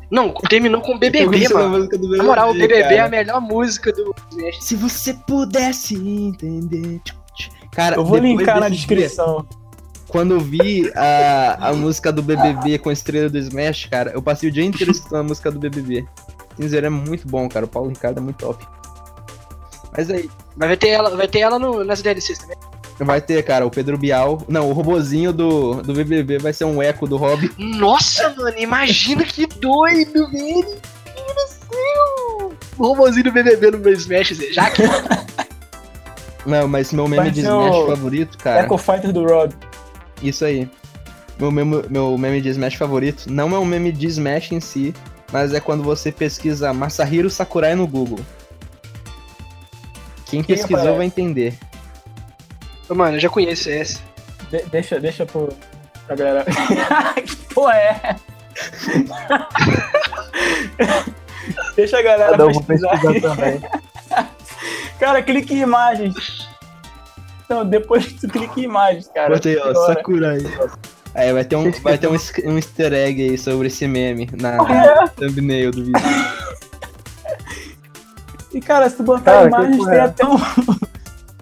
Não, 0.09 0.33
terminou 0.33 0.79
com 0.79 0.97
BBB, 0.97 1.49
mano. 1.49 1.89
Na 2.15 2.23
moral, 2.23 2.51
o 2.51 2.53
BBB 2.53 2.73
é 2.73 2.85
a 2.85 2.97
cara. 2.99 3.09
melhor 3.09 3.41
música 3.41 3.91
do 3.91 4.15
Smash. 4.31 4.63
Se 4.63 4.75
você 4.77 5.13
pudesse 5.27 5.95
entender. 5.95 7.01
Cara, 7.73 7.97
Eu 7.97 8.05
vou 8.05 8.19
linkar 8.19 8.61
na 8.61 8.69
descrição. 8.69 9.45
Quando 10.15 10.31
eu 10.31 10.39
vi 10.39 10.89
a, 10.95 11.71
a 11.71 11.73
música 11.73 12.09
do 12.09 12.23
BBB 12.23 12.77
com 12.77 12.89
a 12.89 12.93
estrela 12.93 13.29
do 13.29 13.37
Smash, 13.37 13.87
cara, 13.91 14.11
eu 14.11 14.21
passei 14.21 14.47
o 14.47 14.51
dia 14.51 14.63
inteiro 14.63 14.89
escutando 14.89 15.19
a 15.19 15.23
música 15.23 15.51
do 15.51 15.59
BBB. 15.59 16.07
Cinzeiro 16.55 16.85
é 16.85 16.89
muito 16.89 17.27
bom, 17.27 17.49
cara. 17.49 17.65
O 17.65 17.67
Paulo 17.67 17.89
Ricardo 17.89 18.19
é 18.19 18.21
muito 18.21 18.37
top. 18.37 18.65
Mas 19.91 20.09
aí, 20.09 20.29
Mas 20.55 20.69
vai 20.69 20.77
ter 20.77 20.87
ela, 20.87 21.09
vai 21.17 21.27
ter 21.27 21.39
ela 21.39 21.59
no, 21.59 21.83
nas 21.83 22.01
DLCs 22.01 22.37
também. 22.37 22.55
vai 22.97 23.19
ter, 23.19 23.43
cara, 23.43 23.65
o 23.65 23.69
Pedro 23.69 23.97
Bial. 23.97 24.41
Não, 24.47 24.69
o 24.69 24.71
robozinho 24.71 25.33
do, 25.33 25.81
do 25.81 25.93
BBB 25.93 26.37
vai 26.37 26.53
ser 26.53 26.63
um 26.63 26.81
eco 26.81 27.05
do 27.05 27.17
Hobby. 27.17 27.51
Nossa, 27.57 28.33
mano, 28.37 28.57
imagina 28.57 29.25
que 29.25 29.45
doido, 29.45 30.31
velho. 30.31 30.45
Meu 30.45 31.25
Deus 31.25 31.35
do 31.35 31.75
céu. 31.75 32.53
O 32.77 32.87
robôzinho 32.87 33.25
do 33.25 33.33
BBB 33.33 33.71
no 33.71 33.79
meu 33.79 33.91
Smash, 33.91 34.29
já 34.53 34.69
que 34.69 34.83
Não, 36.45 36.69
mas 36.69 36.93
meu 36.93 37.03
meme 37.03 37.23
Vai 37.23 37.31
de 37.31 37.41
ser 37.41 37.47
Smash 37.47 37.75
o 37.75 37.87
favorito, 37.87 38.37
cara. 38.37 38.63
Echo 38.63 38.77
Fighter 38.77 39.11
do 39.11 39.25
Rob. 39.25 39.53
Isso 40.21 40.45
aí. 40.45 40.69
Meu 41.39 41.51
meme, 41.51 41.83
meu 41.89 42.17
meme 42.17 42.41
de 42.41 42.49
Smash 42.49 42.75
favorito 42.75 43.25
não 43.31 43.53
é 43.55 43.59
um 43.59 43.65
meme 43.65 43.91
de 43.91 44.07
Smash 44.07 44.51
em 44.53 44.59
si, 44.61 44.93
mas 45.31 45.53
é 45.53 45.59
quando 45.59 45.83
você 45.83 46.11
pesquisa 46.11 46.73
Masahiro 46.73 47.29
Sakurai 47.29 47.75
no 47.75 47.85
Google. 47.87 48.19
Quem 50.27 50.41
Quem 50.41 50.55
pesquisou 50.55 50.77
aparece? 50.79 50.97
vai 50.97 51.05
entender. 51.05 51.53
Mano, 52.89 53.17
eu 53.17 53.19
já 53.19 53.29
conheço 53.29 53.69
essa. 53.69 53.99
De- 54.49 54.63
deixa, 54.71 54.99
deixa 54.99 55.25
pro, 55.25 55.49
pra 56.07 56.15
galera. 56.15 56.45
que 57.25 57.35
porra 57.53 57.75
é? 57.75 58.15
deixa 61.75 61.99
a 61.99 62.01
galera 62.01 62.31
Cada 62.31 62.47
um 62.47 62.53
vou 62.53 62.63
pesquisar. 62.63 62.99
pesquisar 63.01 63.35
também. 63.35 63.61
Cara, 64.99 65.21
clique 65.21 65.53
em 65.53 65.59
imagens. 65.61 66.47
Então, 67.45 67.65
depois 67.65 68.11
tu 68.19 68.27
clica 68.27 68.59
em 68.59 68.63
imagens, 68.63 69.07
cara. 69.13 69.33
Botei, 69.33 69.57
ó, 69.57 69.69
Agora. 69.69 69.93
Sakurai. 69.93 70.37
Aí 71.13 71.31
vai 71.31 71.45
ter 71.45 71.55
um, 71.55 71.71
vai 71.81 71.97
ter 71.97 72.07
um, 72.07 72.13
um 72.45 72.55
easter 72.57 72.91
egg 72.93 73.21
aí 73.29 73.37
sobre 73.37 73.67
esse 73.67 73.87
meme 73.87 74.29
na 74.39 74.57
É. 74.69 75.07
thumbnail 75.09 75.71
do 75.71 75.85
vídeo. 75.85 76.01
E, 78.53 78.61
cara, 78.61 78.89
se 78.89 78.97
tu 78.97 79.03
botar 79.03 79.31
Cara, 79.33 79.47
imagens, 79.47 79.85
tem 79.85 79.95
é? 79.95 79.99
até 80.01 80.25
um, 80.25 80.37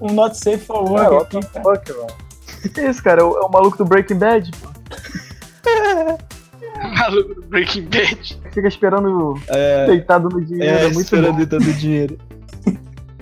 um 0.01 0.13
not 0.13 0.35
safe 0.37 0.57
for 0.65 0.83
work 0.89 1.13
É, 1.35 1.39
aqui, 1.39 1.47
cara. 1.47 1.63
Fuck, 1.63 1.91
mano. 1.93 2.07
Que 2.73 2.81
isso, 2.81 3.03
cara? 3.03 3.21
É 3.21 3.23
o, 3.23 3.37
é 3.37 3.41
o 3.45 3.49
maluco 3.49 3.77
do 3.77 3.85
Breaking 3.85 4.17
Bad, 4.17 4.51
pô. 4.61 4.69
Maluco 6.97 7.35
do 7.35 7.41
Breaking 7.47 7.83
Bad. 7.85 8.39
Fica 8.51 8.67
esperando 8.67 9.39
É, 9.47 9.85
deitado 9.87 10.29
no 10.29 10.43
dinheiro. 10.43 10.75
é 10.75 10.79
É, 10.81 10.83
muito 10.85 11.01
esperando 11.01 11.37
bom. 11.37 11.45
todo 11.45 11.61
o 11.69 11.73
dinheiro. 11.73 12.17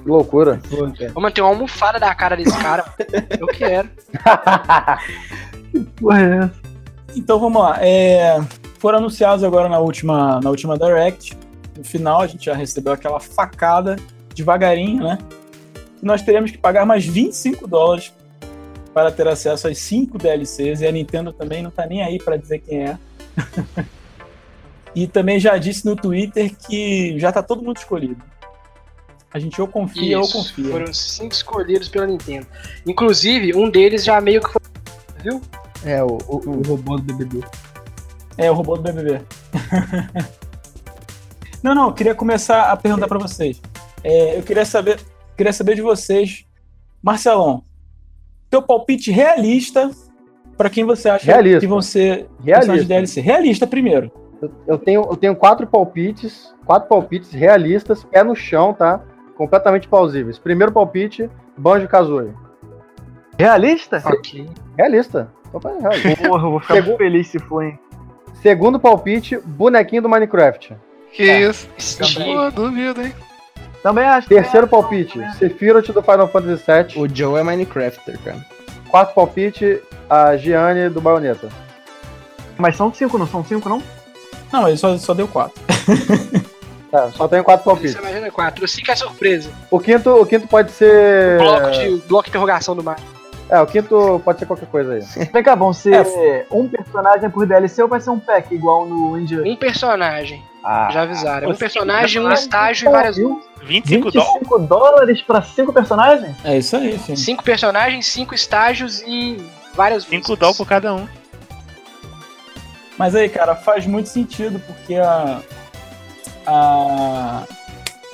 Que 0.03 0.09
loucura. 0.09 0.59
Cara. 0.97 1.11
Vou 1.13 1.21
manter 1.21 1.41
uma 1.41 1.49
almofada 1.49 1.99
da 1.99 2.13
cara 2.15 2.35
desse 2.35 2.57
cara. 2.57 2.85
Eu 3.39 3.47
quero. 3.47 3.89
Porra, 5.97 6.21
é 6.21 6.37
essa? 6.37 6.61
Então 7.15 7.39
vamos 7.39 7.61
lá. 7.61 7.77
É, 7.81 8.41
foram 8.79 8.97
anunciados 8.97 9.43
agora 9.43 9.69
na 9.69 9.79
última, 9.79 10.39
na 10.41 10.49
última 10.49 10.77
Direct. 10.77 11.37
No 11.77 11.83
final, 11.83 12.21
a 12.21 12.27
gente 12.27 12.45
já 12.45 12.55
recebeu 12.55 12.93
aquela 12.93 13.19
facada 13.19 13.95
devagarinho, 14.33 15.03
né? 15.03 15.17
E 16.01 16.05
nós 16.05 16.21
teremos 16.21 16.51
que 16.51 16.57
pagar 16.57 16.85
mais 16.85 17.05
25 17.05 17.67
dólares 17.67 18.13
para 18.93 19.11
ter 19.11 19.27
acesso 19.27 19.67
às 19.67 19.77
5 19.77 20.17
DLCs. 20.17 20.81
E 20.81 20.87
a 20.87 20.91
Nintendo 20.91 21.31
também 21.31 21.61
não 21.61 21.71
tá 21.71 21.85
nem 21.85 22.01
aí 22.01 22.17
para 22.17 22.37
dizer 22.37 22.59
quem 22.59 22.83
é. 22.83 22.97
e 24.95 25.07
também 25.07 25.39
já 25.39 25.57
disse 25.57 25.85
no 25.85 25.95
Twitter 25.95 26.55
que 26.55 27.17
já 27.19 27.31
tá 27.31 27.43
todo 27.43 27.63
mundo 27.63 27.77
escolhido. 27.77 28.21
A 29.33 29.39
gente 29.39 29.61
ou 29.61 29.67
confia 29.67 30.17
ou 30.17 30.25
Isso, 30.25 30.37
confia. 30.37 30.71
Foram 30.71 30.93
cinco 30.93 31.33
escolhidos 31.33 31.87
pela 31.87 32.05
Nintendo. 32.05 32.45
Inclusive, 32.85 33.55
um 33.55 33.69
deles 33.69 34.03
já 34.03 34.19
meio 34.19 34.41
que 34.41 34.51
foi. 34.51 34.61
Viu? 35.23 35.41
É, 35.85 36.03
o, 36.03 36.17
o, 36.27 36.49
o 36.49 36.61
robô 36.67 36.97
do 36.97 37.03
BBB. 37.03 37.41
É, 38.37 38.51
o 38.51 38.53
robô 38.53 38.75
do 38.75 38.83
BBB. 38.83 39.21
não, 41.63 41.73
não, 41.73 41.87
eu 41.87 41.93
queria 41.93 42.13
começar 42.13 42.71
a 42.71 42.75
perguntar 42.75 43.07
para 43.07 43.19
vocês. 43.19 43.61
É, 44.03 44.37
eu 44.37 44.43
queria 44.43 44.65
saber, 44.65 44.99
queria 45.37 45.53
saber 45.53 45.75
de 45.75 45.81
vocês, 45.81 46.45
Marcelão, 47.01 47.63
teu 48.49 48.61
palpite 48.61 49.11
realista 49.11 49.89
para 50.57 50.69
quem 50.69 50.83
você 50.83 51.09
acha 51.09 51.25
Realista. 51.25 51.59
que 51.59 51.67
vão 51.67 51.81
ser 51.81 52.27
Realista. 52.43 52.85
DLC. 52.85 53.21
Realista 53.21 53.65
primeiro. 53.65 54.11
Eu 54.67 54.77
tenho, 54.77 55.01
eu 55.01 55.15
tenho 55.15 55.35
quatro 55.35 55.65
palpites, 55.65 56.53
quatro 56.65 56.89
palpites 56.89 57.31
realistas, 57.31 58.03
pé 58.03 58.23
no 58.23 58.35
chão, 58.35 58.73
tá? 58.73 59.01
Completamente 59.41 59.87
plausíveis. 59.87 60.37
Primeiro 60.37 60.71
palpite, 60.71 61.27
Banjo 61.57 61.87
Kazooie. 61.87 62.31
Realista? 63.39 63.99
Ok. 64.05 64.47
Realista. 64.77 65.31
Opa, 65.51 65.71
é 65.71 65.79
realista. 65.81 66.27
Porra, 66.27 66.45
eu 66.45 66.51
vou 66.51 66.59
ficar 66.59 66.75
Segundo- 66.75 66.87
muito 66.89 66.97
feliz 66.99 67.27
se 67.27 67.39
for, 67.39 67.63
hein? 67.63 67.79
Segundo 68.39 68.79
palpite, 68.79 69.39
bonequinho 69.43 70.03
do 70.03 70.07
Minecraft. 70.09 70.75
Que 71.11 71.23
isso? 71.23 71.67
Steve. 71.79 72.23
Pô, 72.23 72.51
duvido, 72.51 73.01
hein? 73.01 73.15
Também 73.81 74.03
acho. 74.05 74.27
Terceiro 74.27 74.67
palpite, 74.67 75.19
Sephiroth 75.39 75.87
do 75.91 76.03
Final 76.03 76.27
Fantasy 76.27 76.63
VII. 76.93 77.01
O 77.03 77.09
Joe 77.11 77.39
é 77.39 77.43
Minecrafter, 77.43 78.19
cara. 78.19 78.45
Quarto 78.91 79.15
palpite, 79.15 79.81
a 80.07 80.37
Gianni 80.37 80.87
do 80.87 81.01
Bayonetta. 81.01 81.49
Mas 82.59 82.75
são 82.77 82.93
cinco, 82.93 83.17
não 83.17 83.25
são 83.25 83.43
cinco, 83.43 83.67
não? 83.67 83.81
Não, 84.53 84.67
ele 84.67 84.77
só, 84.77 84.95
só 84.99 85.15
deu 85.15 85.27
quatro. 85.27 85.59
Tá, 86.91 87.09
só 87.11 87.27
tenho 87.27 87.43
quatro 87.43 87.63
Você 87.63 87.69
palpites. 87.69 87.95
imagina 87.95 88.29
quatro. 88.31 88.67
Cinco 88.67 88.91
é 88.91 88.95
surpresa. 88.95 89.49
O 89.69 89.79
quinto, 89.79 90.09
o 90.09 90.25
quinto 90.25 90.47
pode 90.47 90.71
ser. 90.71 91.37
Bloco 91.39 91.71
de, 91.71 91.89
bloco 92.07 92.23
de 92.25 92.29
interrogação 92.29 92.75
do 92.75 92.83
Mario. 92.83 93.03
É, 93.49 93.59
o 93.61 93.65
quinto 93.65 94.21
pode 94.23 94.39
ser 94.39 94.45
qualquer 94.45 94.67
coisa 94.67 94.93
aí. 94.93 95.01
Vem 95.31 95.43
cá, 95.43 95.55
vão 95.55 95.71
ser 95.73 96.05
É. 96.05 96.45
um 96.51 96.67
personagem 96.67 97.29
por 97.29 97.45
DLC 97.45 97.81
ou 97.81 97.87
vai 97.87 97.99
ser 98.01 98.09
um 98.09 98.19
pack 98.19 98.53
igual 98.53 98.85
no 98.85 99.17
India? 99.17 99.41
Um 99.45 99.55
personagem. 99.55 100.43
Ah, 100.63 100.89
Já 100.91 101.01
avisaram. 101.03 101.49
Um 101.49 101.53
Você- 101.53 101.59
personagem, 101.59 102.21
um 102.21 102.31
estágio 102.31 102.89
e 102.89 102.91
várias. 102.91 103.15
viu? 103.15 103.41
25 103.63 104.11
dólares. 104.11 104.33
25 104.33 104.59
dólares 104.59 105.21
pra 105.21 105.41
cinco 105.41 105.71
personagens? 105.73 106.35
É 106.43 106.57
isso 106.57 106.75
aí, 106.75 106.97
filho. 106.99 107.17
Cinco 107.17 107.43
personagens, 107.43 108.05
cinco 108.07 108.33
estágios 108.35 109.01
e 109.01 109.37
várias 109.75 110.03
5 110.03 110.15
músicas. 110.15 110.37
dólares 110.39 110.57
por 110.57 110.67
cada 110.67 110.93
um. 110.93 111.07
Mas 112.97 113.15
aí, 113.15 113.29
cara, 113.29 113.55
faz 113.55 113.85
muito 113.87 114.09
sentido 114.09 114.59
porque 114.67 114.95
a 114.95 115.41
a, 116.45 117.43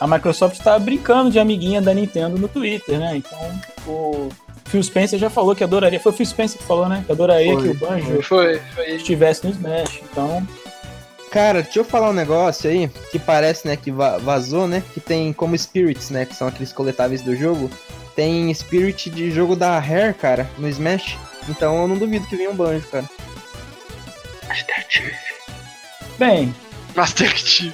a 0.01 0.07
Microsoft 0.07 0.59
tá 0.61 0.77
brincando 0.79 1.29
de 1.31 1.39
amiguinha 1.39 1.81
da 1.81 1.93
Nintendo 1.93 2.37
no 2.37 2.47
Twitter, 2.47 2.99
né? 2.99 3.15
Então, 3.17 3.61
o 3.87 4.29
Phil 4.65 4.83
Spencer 4.83 5.17
já 5.19 5.29
falou 5.29 5.55
que 5.55 5.63
adoraria, 5.63 5.99
foi 5.99 6.11
o 6.11 6.15
Phil 6.15 6.25
Spencer 6.25 6.59
que 6.59 6.65
falou, 6.65 6.87
né? 6.89 7.03
Que 7.05 7.11
adoraria 7.11 7.53
Foi, 7.53 7.61
que 7.63 7.69
o 7.69 7.73
Banjo 7.73 8.21
Foi, 8.23 8.59
foi. 8.75 8.91
estivesse 8.95 9.45
no 9.45 9.51
Smash. 9.51 10.01
Então, 10.11 10.45
Cara, 11.29 11.61
deixa 11.61 11.79
eu 11.79 11.83
falar 11.83 12.09
um 12.09 12.13
negócio 12.13 12.69
aí 12.69 12.87
que 13.11 13.19
parece, 13.19 13.67
né, 13.67 13.75
que 13.75 13.91
va- 13.91 14.17
vazou, 14.17 14.65
né? 14.65 14.81
Que 14.93 15.01
tem 15.01 15.33
como 15.33 15.57
spirits, 15.57 16.09
né? 16.09 16.25
Que 16.25 16.33
são 16.33 16.47
aqueles 16.47 16.71
coletáveis 16.71 17.21
do 17.21 17.35
jogo. 17.35 17.69
Tem 18.15 18.51
spirit 18.53 19.09
de 19.09 19.29
jogo 19.29 19.53
da 19.55 19.77
Rare, 19.77 20.13
cara, 20.13 20.49
no 20.57 20.69
Smash. 20.69 21.17
Então 21.49 21.81
eu 21.81 21.87
não 21.87 21.97
duvido 21.97 22.25
que 22.27 22.35
venha 22.37 22.49
um 22.49 22.55
banjo, 22.55 22.87
cara. 22.87 23.05
bem, 26.17 26.53
Master 26.97 27.37
Chief. 27.37 27.73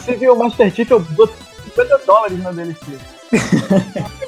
Se 0.00 0.16
viu 0.16 0.34
o 0.34 0.38
Master 0.38 0.74
Chief, 0.74 0.90
eu 0.90 0.98
dou 1.00 1.32
50 1.64 1.98
dólares 2.04 2.42
na 2.42 2.50
DLC. 2.50 2.98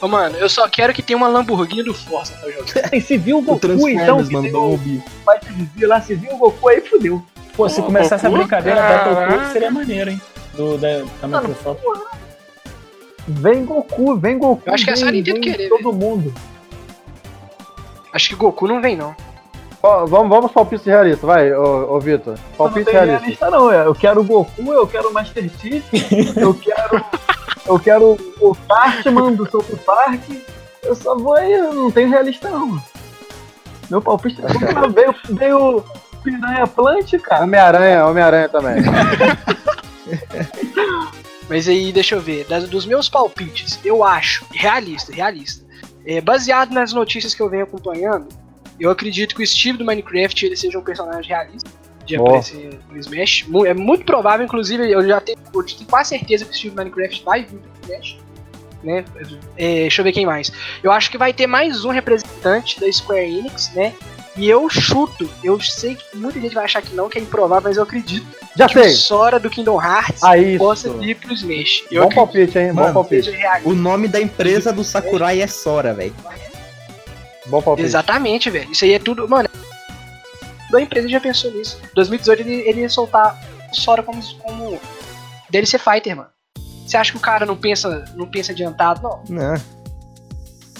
Ô, 0.01 0.07
mano, 0.09 0.36
eu 0.36 0.49
só 0.49 0.68
quero 0.68 0.95
que 0.95 1.03
tenha 1.03 1.16
uma 1.16 1.28
Lamborghini 1.28 1.82
do 1.82 1.93
Forza 1.93 2.32
pra 2.34 2.51
jogar. 2.51 2.95
E 2.95 3.01
se 3.01 3.16
viu 3.16 3.39
o 3.39 3.43
Goku, 3.43 3.89
então, 3.89 4.24
que 4.24 4.28
tem 4.28 4.53
do 4.53 4.59
o 4.59 4.70
Mobi. 4.70 5.03
Fight 5.24 5.53
Dizzy 5.53 5.86
lá, 5.86 6.01
se 6.01 6.14
viu 6.14 6.32
o 6.34 6.39
Goku 6.39 6.68
aí, 6.68 6.80
fudeu. 6.80 7.22
pô, 7.57 7.68
se 7.68 7.82
começar 7.82 8.14
essa 8.14 8.28
Goku, 8.28 8.43
brincadeira 8.43 8.80
caraca. 8.80 9.11
Battletoads 9.11 9.53
seria 9.53 9.70
maneiro, 9.70 10.11
hein? 10.11 10.20
Do, 10.55 10.78
da, 10.78 10.89
da 11.20 11.28
Mano, 11.28 11.49
Microsoft. 11.49 11.82
Vem 13.26 13.64
Goku, 13.64 14.16
vem 14.16 14.39
Goku. 14.39 14.62
Eu 14.66 14.74
acho 14.74 14.84
que 14.84 14.91
é 14.91 14.97
só 14.97 15.07
Nintendo 15.07 15.41
querer, 15.41 15.68
Todo 15.68 15.93
mundo. 15.93 16.32
Acho 18.12 18.28
que 18.30 18.36
Goku 18.36 18.66
não 18.66 18.80
vem, 18.80 18.97
não. 18.97 19.14
Vamos, 19.81 20.11
vamos 20.29 20.51
palpites 20.53 20.85
realistas, 20.87 21.22
vai, 21.24 21.53
ô, 21.53 21.95
ô 21.95 22.01
Vitor. 22.01 22.35
Não 22.35 22.57
Palpite 22.57 22.87
tenho 22.87 22.97
realista. 22.97 23.18
realista 23.20 23.51
não, 23.51 23.70
é. 23.72 23.87
eu 23.87 23.95
quero 23.95 24.20
o 24.20 24.24
Goku, 24.24 24.72
eu 24.72 24.87
quero 24.89 25.09
o 25.09 25.14
Master 25.14 25.49
Chief, 25.61 25.85
eu 26.37 26.53
quero. 26.55 27.05
Eu 27.66 27.79
quero 27.79 28.16
o 28.41 28.55
Cartman 28.66 29.35
do 29.35 29.49
South 29.51 29.76
Park. 29.87 30.22
Eu 30.83 30.95
só 30.97 31.14
vou 31.16 31.35
aí, 31.35 31.53
eu 31.53 31.72
não 31.74 31.91
tenho 31.91 32.09
realista 32.09 32.49
não. 32.51 32.81
Meu 33.91 34.01
palpite 34.03 34.41
veio, 34.95 35.14
veio 35.31 35.85
Piranha 36.24 36.66
Plant, 36.66 37.12
cara. 37.22 37.45
Homem-Aranha, 37.45 38.07
Homem-Aranha 38.07 38.49
também. 38.49 38.83
Mas 41.49 41.68
aí, 41.68 41.93
deixa 41.93 42.14
eu 42.14 42.20
ver. 42.20 42.45
Das- 42.47 42.68
dos 42.68 42.87
meus 42.87 43.09
palpites, 43.09 43.79
eu 43.85 44.05
acho, 44.05 44.45
realista, 44.51 45.12
realista. 45.12 45.64
É, 46.05 46.20
baseado 46.20 46.72
nas 46.72 46.93
notícias 46.93 47.35
que 47.35 47.43
eu 47.43 47.49
venho 47.49 47.64
acompanhando, 47.64 48.29
eu 48.79 48.91
acredito 48.91 49.35
que 49.35 49.43
o 49.43 49.47
Steve 49.47 49.79
do 49.79 49.85
Minecraft 49.85 50.47
ele 50.47 50.57
seja 50.57 50.79
um 50.79 50.83
personagem 50.83 51.29
realista 51.29 51.70
de 52.05 52.16
Boa. 52.16 52.29
aparecer 52.29 52.79
no 52.91 52.99
Smash. 52.99 53.47
É 53.66 53.74
muito 53.74 54.05
provável, 54.05 54.45
inclusive, 54.45 54.91
eu 54.91 55.07
já 55.07 55.20
tenho, 55.20 55.39
eu 55.55 55.62
tenho 55.62 55.85
quase 55.89 56.11
certeza 56.11 56.45
que 56.45 56.51
o 56.51 56.55
Steve 56.55 56.74
do 56.74 56.76
Minecraft 56.76 57.24
vai 57.24 57.45
vir 57.45 57.59
pro 57.59 57.83
Smash. 57.83 58.18
Né? 58.83 59.05
É, 59.57 59.74
deixa 59.81 60.01
eu 60.01 60.05
ver 60.05 60.12
quem 60.12 60.24
mais. 60.24 60.53
Eu 60.83 60.93
acho 60.93 61.11
que 61.11 61.18
vai 61.18 61.33
ter 61.33 61.47
mais 61.47 61.85
um 61.85 61.91
representante 61.91 62.81
da 62.81 62.91
Square 62.91 63.24
Enix, 63.24 63.72
né? 63.74 63.93
E 64.37 64.49
eu 64.49 64.70
chuto, 64.70 65.29
eu 65.43 65.61
sei 65.61 65.97
que 65.97 66.16
muita 66.16 66.41
gente 66.41 66.55
vai 66.55 66.64
achar 66.64 66.81
que 66.81 66.95
não, 66.95 67.09
que 67.09 67.18
é 67.18 67.20
improvável, 67.20 67.68
mas 67.68 67.76
eu 67.76 67.83
acredito 67.83 68.24
Já 68.55 68.68
que 68.68 68.79
o 68.79 68.83
sei. 68.85 68.93
Sora 68.93 69.41
do 69.41 69.51
Kingdom 69.51 69.83
Hearts 69.83 70.22
Aí, 70.22 70.57
possa 70.57 70.89
vir 70.91 71.16
pro 71.16 71.35
Smash. 71.35 71.83
Eu 71.91 72.03
Bom 72.03 72.09
acredito 72.09 72.14
palpite, 72.14 72.59
hein? 72.61 72.68
Bom 72.68 72.81
Mano, 72.83 72.95
palpite. 72.95 73.24
seja 73.24 73.37
realista. 73.37 73.68
O 73.68 73.74
nome 73.74 74.07
da 74.07 74.20
empresa 74.20 74.72
do 74.72 74.85
Sakurai 74.85 75.41
é 75.41 75.49
Sora, 75.49 75.93
velho. 75.93 76.14
Bom 77.49 77.62
palpite. 77.62 77.86
Exatamente, 77.86 78.51
velho. 78.51 78.70
Isso 78.70 78.84
aí 78.84 78.92
é 78.92 78.99
tudo. 78.99 79.28
Mano, 79.28 79.49
a 80.74 80.80
empresa 80.80 81.09
já 81.09 81.20
pensou 81.20 81.51
nisso. 81.53 81.80
Em 81.90 81.94
2018 81.94 82.42
ele, 82.42 82.55
ele 82.68 82.80
ia 82.82 82.88
soltar 82.88 83.38
Sora 83.72 84.03
como, 84.03 84.20
como 84.38 84.80
DLC 85.51 85.78
Fighter, 85.78 86.16
mano. 86.16 86.28
Você 86.86 86.96
acha 86.96 87.12
que 87.12 87.18
o 87.18 87.20
cara 87.20 87.44
não 87.44 87.57
pensa, 87.57 88.05
não 88.14 88.26
pensa 88.26 88.53
adiantado? 88.53 89.03
Não. 89.03 89.22
Não. 89.28 89.55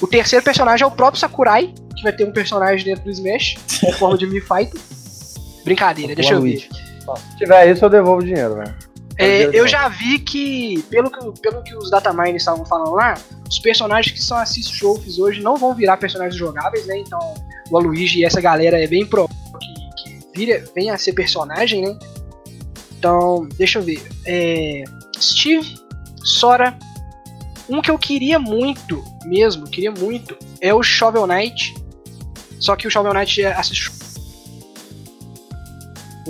O 0.01 0.07
terceiro 0.07 0.45
personagem 0.45 0.85
é 0.85 0.87
o 0.87 0.91
próprio 0.91 1.21
Sakurai, 1.21 1.75
que 1.95 2.03
vai 2.03 2.13
ter 2.13 2.25
um 2.25 2.33
personagem 2.33 2.85
dentro 2.85 3.05
do 3.05 3.11
Smash, 3.11 3.57
em 3.85 3.93
forma 3.93 4.17
de 4.17 4.27
Mi 4.27 4.41
Fighter. 4.41 4.81
Brincadeira, 5.65 6.15
deixa 6.17 6.35
eu 6.35 6.41
ver. 6.43 6.61
Se 6.61 7.37
tiver 7.37 7.71
isso, 7.71 7.85
eu 7.85 7.91
devolvo 7.91 8.23
o 8.23 8.25
dinheiro, 8.25 8.55
velho. 8.55 8.75
É, 9.19 9.51
eu 9.53 9.67
já 9.67 9.89
vi 9.89 10.21
que, 10.21 10.81
pelo 10.89 11.11
que, 11.11 11.41
pelo 11.41 11.63
que 11.65 11.75
os 11.77 11.91
datamines 11.91 12.43
estavam 12.43 12.65
falando 12.65 12.93
lá, 12.93 13.15
os 13.49 13.59
personagens 13.59 14.15
que 14.15 14.23
são 14.23 14.39
assist 14.39 14.79
trophies 14.79 15.19
hoje 15.19 15.43
não 15.43 15.57
vão 15.57 15.75
virar 15.75 15.97
personagens 15.97 16.37
jogáveis, 16.37 16.87
né? 16.87 16.99
Então, 16.99 17.19
o 17.69 17.77
Aluigi 17.77 18.21
e 18.21 18.25
essa 18.25 18.41
galera 18.41 18.81
é 18.81 18.87
bem 18.87 19.05
provável 19.05 19.37
que, 19.59 20.05
que 20.05 20.21
vira, 20.33 20.65
venha 20.73 20.95
a 20.95 20.99
ser 20.99 21.15
personagem, 21.15 21.83
né? 21.83 21.99
Então, 22.97 23.49
deixa 23.57 23.81
eu 23.81 23.83
ver. 23.83 24.01
É, 24.25 24.85
Steve, 25.19 25.75
Sora. 26.23 26.79
Um 27.69 27.83
que 27.83 27.91
eu 27.91 27.99
queria 27.99 28.39
muito, 28.39 29.05
mesmo, 29.27 29.69
queria 29.69 29.91
muito, 29.91 30.39
é 30.61 30.73
o 30.73 30.83
Shovel 30.83 31.27
Knight. 31.27 31.75
Só 32.59 32.75
que 32.77 32.87
o 32.87 32.91
Shovel 32.91 33.13
Knight 33.13 33.43
é 33.43 33.53
assist 33.53 33.91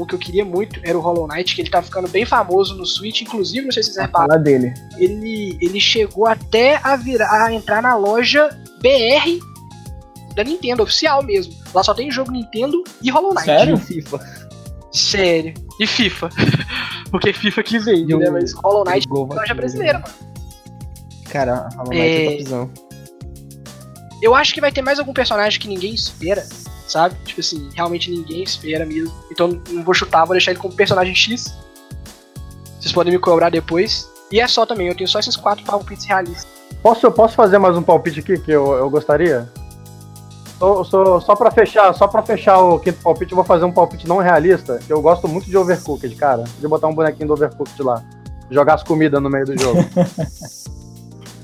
um 0.02 0.06
que 0.06 0.14
eu 0.14 0.18
queria 0.18 0.44
muito 0.44 0.80
era 0.82 0.96
o 0.96 1.00
Hollow 1.00 1.26
Knight, 1.28 1.54
que 1.54 1.62
ele 1.62 1.70
tá 1.70 1.82
ficando 1.82 2.08
bem 2.08 2.24
famoso 2.24 2.74
no 2.74 2.84
Switch, 2.86 3.22
inclusive, 3.22 3.64
não 3.64 3.72
sei 3.72 3.82
se 3.82 3.92
vocês 3.92 4.06
repararam, 4.06 4.30
Fala 4.34 4.42
dele. 4.42 4.72
ele, 4.98 5.58
ele 5.60 5.80
chegou 5.80 6.26
até 6.26 6.76
a, 6.82 6.96
virar, 6.96 7.46
a 7.46 7.52
entrar 7.52 7.82
na 7.82 7.96
loja 7.96 8.48
BR 8.80 9.38
da 10.34 10.44
Nintendo, 10.44 10.82
oficial 10.82 11.22
mesmo. 11.22 11.52
Lá 11.74 11.82
só 11.82 11.92
tem 11.92 12.10
jogo 12.10 12.30
Nintendo 12.30 12.82
e 13.02 13.10
Hollow 13.10 13.34
Knight. 13.34 13.44
Sério? 13.46 13.76
FIFA. 13.78 14.20
Sério. 14.92 15.54
E 15.80 15.86
FIFA. 15.86 16.28
Porque 17.10 17.32
FIFA 17.32 17.62
que 17.62 17.78
vende, 17.78 18.12
E 18.12 18.14
o- 18.14 18.18
né? 18.18 18.30
Mas 18.30 18.52
Hollow 18.52 18.84
Knight 18.84 19.06
é 19.06 19.14
loja 19.34 19.54
brasileira, 19.54 19.98
mano. 19.98 20.14
Cara, 21.30 21.68
Hollow 21.76 21.90
Knight 21.90 22.00
é, 22.02 22.24
É. 22.26 22.36
topzão. 22.38 22.70
Eu 24.22 24.34
acho 24.34 24.52
que 24.54 24.60
vai 24.60 24.72
ter 24.72 24.82
mais 24.82 24.98
algum 24.98 25.12
personagem 25.12 25.60
que 25.60 25.68
ninguém 25.68 25.94
espera, 25.94 26.44
sabe? 26.90 27.14
Tipo 27.24 27.40
assim, 27.40 27.68
realmente 27.74 28.10
ninguém 28.10 28.42
espera 28.42 28.84
mesmo. 28.84 29.14
Então 29.30 29.60
não 29.70 29.84
vou 29.84 29.94
chutar, 29.94 30.24
vou 30.24 30.34
deixar 30.34 30.52
ele 30.52 30.60
como 30.60 30.74
personagem 30.74 31.14
X. 31.14 31.54
Vocês 32.80 32.92
podem 32.92 33.12
me 33.12 33.18
cobrar 33.18 33.50
depois. 33.50 34.08
E 34.30 34.40
é 34.40 34.46
só 34.46 34.66
também, 34.66 34.88
eu 34.88 34.94
tenho 34.94 35.08
só 35.08 35.18
esses 35.18 35.36
quatro 35.36 35.64
palpites 35.64 36.04
realistas. 36.04 36.46
Posso, 36.82 37.06
eu 37.06 37.12
posso 37.12 37.34
fazer 37.34 37.58
mais 37.58 37.76
um 37.76 37.82
palpite 37.82 38.20
aqui 38.20 38.38
que 38.38 38.52
eu, 38.52 38.72
eu 38.74 38.90
gostaria? 38.90 39.48
Só, 40.58 40.84
só, 40.84 41.20
só 41.20 41.36
pra 41.36 41.50
fechar, 41.50 41.92
só 41.94 42.06
pra 42.06 42.22
fechar 42.22 42.58
o 42.58 42.78
quinto 42.78 43.00
palpite, 43.02 43.32
eu 43.32 43.36
vou 43.36 43.44
fazer 43.44 43.64
um 43.64 43.72
palpite 43.72 44.08
não 44.08 44.18
realista. 44.18 44.78
que 44.84 44.92
Eu 44.92 45.00
gosto 45.00 45.26
muito 45.28 45.46
de 45.46 45.56
Overcooked, 45.56 46.14
cara. 46.16 46.44
De 46.58 46.68
botar 46.68 46.88
um 46.88 46.94
bonequinho 46.94 47.28
do 47.28 47.34
Overcooked 47.34 47.82
lá. 47.82 48.02
Jogar 48.50 48.74
as 48.74 48.82
comidas 48.82 49.22
no 49.22 49.30
meio 49.30 49.44
do 49.44 49.58
jogo. 49.58 49.78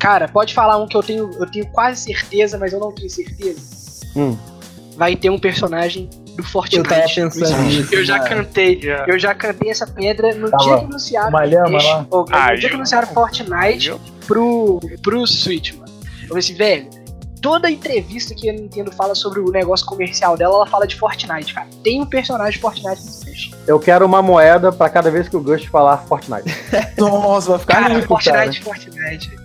Cara, 0.05 0.29
pode 0.29 0.53
falar 0.53 0.77
um 0.77 0.87
que 0.87 0.95
eu 0.95 1.03
tenho, 1.03 1.31
eu 1.39 1.51
tenho 1.51 1.67
quase 1.69 2.03
certeza, 2.03 2.59
mas 2.59 2.75
eu 2.75 2.79
não 2.79 2.93
tenho 2.93 3.09
certeza. 3.09 3.59
Hum. 4.15 4.37
Vai 4.97 5.17
ter 5.17 5.31
um 5.31 5.39
personagem 5.39 6.09
do 6.37 6.41
Eu 6.41 6.45
Fortnite. 6.45 6.89
tava 6.89 7.03
pensando 7.03 7.63
nisso. 7.63 7.95
Eu 7.95 8.05
já 8.05 8.19
cara. 8.19 8.37
cantei, 8.37 8.81
Yeah. 8.83 9.13
eu 9.13 9.19
já 9.19 9.35
cantei 9.35 9.71
essa 9.71 9.87
pedra 9.87 10.35
no 10.35 10.51
Tava 10.51 10.63
dia 10.65 10.79
que 10.79 10.85
anunciaram 10.85 11.29
uma 11.31 11.45
lhama 11.45 11.69
Smash- 11.69 11.85
lá. 11.87 12.07
ou, 12.11 12.25
no 12.25 12.35
Ah, 12.37 12.55
dia 12.55 12.69
que 12.69 12.75
eu- 12.75 12.79
anunciaram 12.79 13.09
Fortnite 13.09 13.89
Eu- 13.89 14.01
pro, 14.27 14.81
pro 15.03 15.27
Switch, 15.27 15.73
mano. 15.75 15.93
Eu 16.23 16.29
falei 16.29 16.41
assim, 16.41 16.55
velho, 16.55 16.89
toda 17.43 17.71
entrevista 17.71 18.35
que 18.35 18.49
a 18.49 18.53
Nintendo 18.53 18.91
fala 18.93 19.15
sobre 19.15 19.41
o 19.41 19.51
negócio 19.51 19.85
comercial 19.87 20.37
dela, 20.37 20.55
ela 20.55 20.67
fala 20.67 20.87
de 20.87 20.97
Fortnite, 20.97 21.53
cara. 21.55 21.67
Tem 21.83 22.01
um 22.01 22.07
personagem 22.07 22.53
de 22.53 22.59
Fortnite 22.61 23.03
no 23.03 23.11
Smash. 23.11 23.51
Eu 23.67 23.79
quero 23.79 24.05
uma 24.07 24.23
moeda 24.23 24.71
pra 24.73 24.89
cada 24.89 25.11
vez 25.11 25.29
que 25.29 25.37
o 25.37 25.41
Gust 25.41 25.67
falar 25.69 25.99
Fortnite. 25.99 26.45
Nossa, 26.99 27.51
vai 27.51 27.59
ficar 27.59 27.75
Cara, 27.83 27.95
rico, 27.95 28.17
cara. 28.19 28.51
Fortnite, 28.53 28.65
Fortnite. 28.65 29.37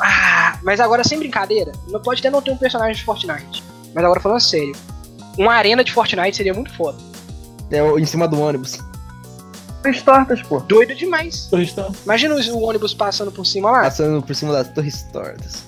Ah, 0.00 0.58
mas 0.62 0.78
agora 0.80 1.02
sem 1.02 1.18
brincadeira, 1.18 1.72
não 1.88 2.00
pode 2.00 2.20
até 2.20 2.28
não 2.28 2.42
ter 2.42 2.50
um 2.50 2.56
personagem 2.56 2.94
de 2.96 3.02
Fortnite. 3.04 3.64
Mas 3.94 4.04
agora 4.04 4.20
falando 4.20 4.40
sério, 4.40 4.76
uma 5.38 5.52
arena 5.54 5.82
de 5.84 5.92
Fortnite 5.92 6.36
seria 6.36 6.54
muito 6.54 6.72
foda. 6.74 6.98
É, 7.70 7.82
o- 7.82 7.98
em 7.98 8.04
cima 8.06 8.26
do 8.28 8.40
ônibus. 8.40 8.78
Três 9.82 10.02
tortas, 10.02 10.42
pô. 10.42 10.58
Doido 10.60 10.94
demais. 10.94 11.46
Turista. 11.46 11.88
Imagina 12.04 12.34
o 12.34 12.62
ônibus 12.62 12.92
passando 12.94 13.30
por 13.30 13.44
cima 13.46 13.70
lá. 13.70 13.82
Passando 13.82 14.20
por 14.22 14.34
cima 14.34 14.52
das 14.52 14.68
torres 14.68 15.02
tortas. 15.12 15.62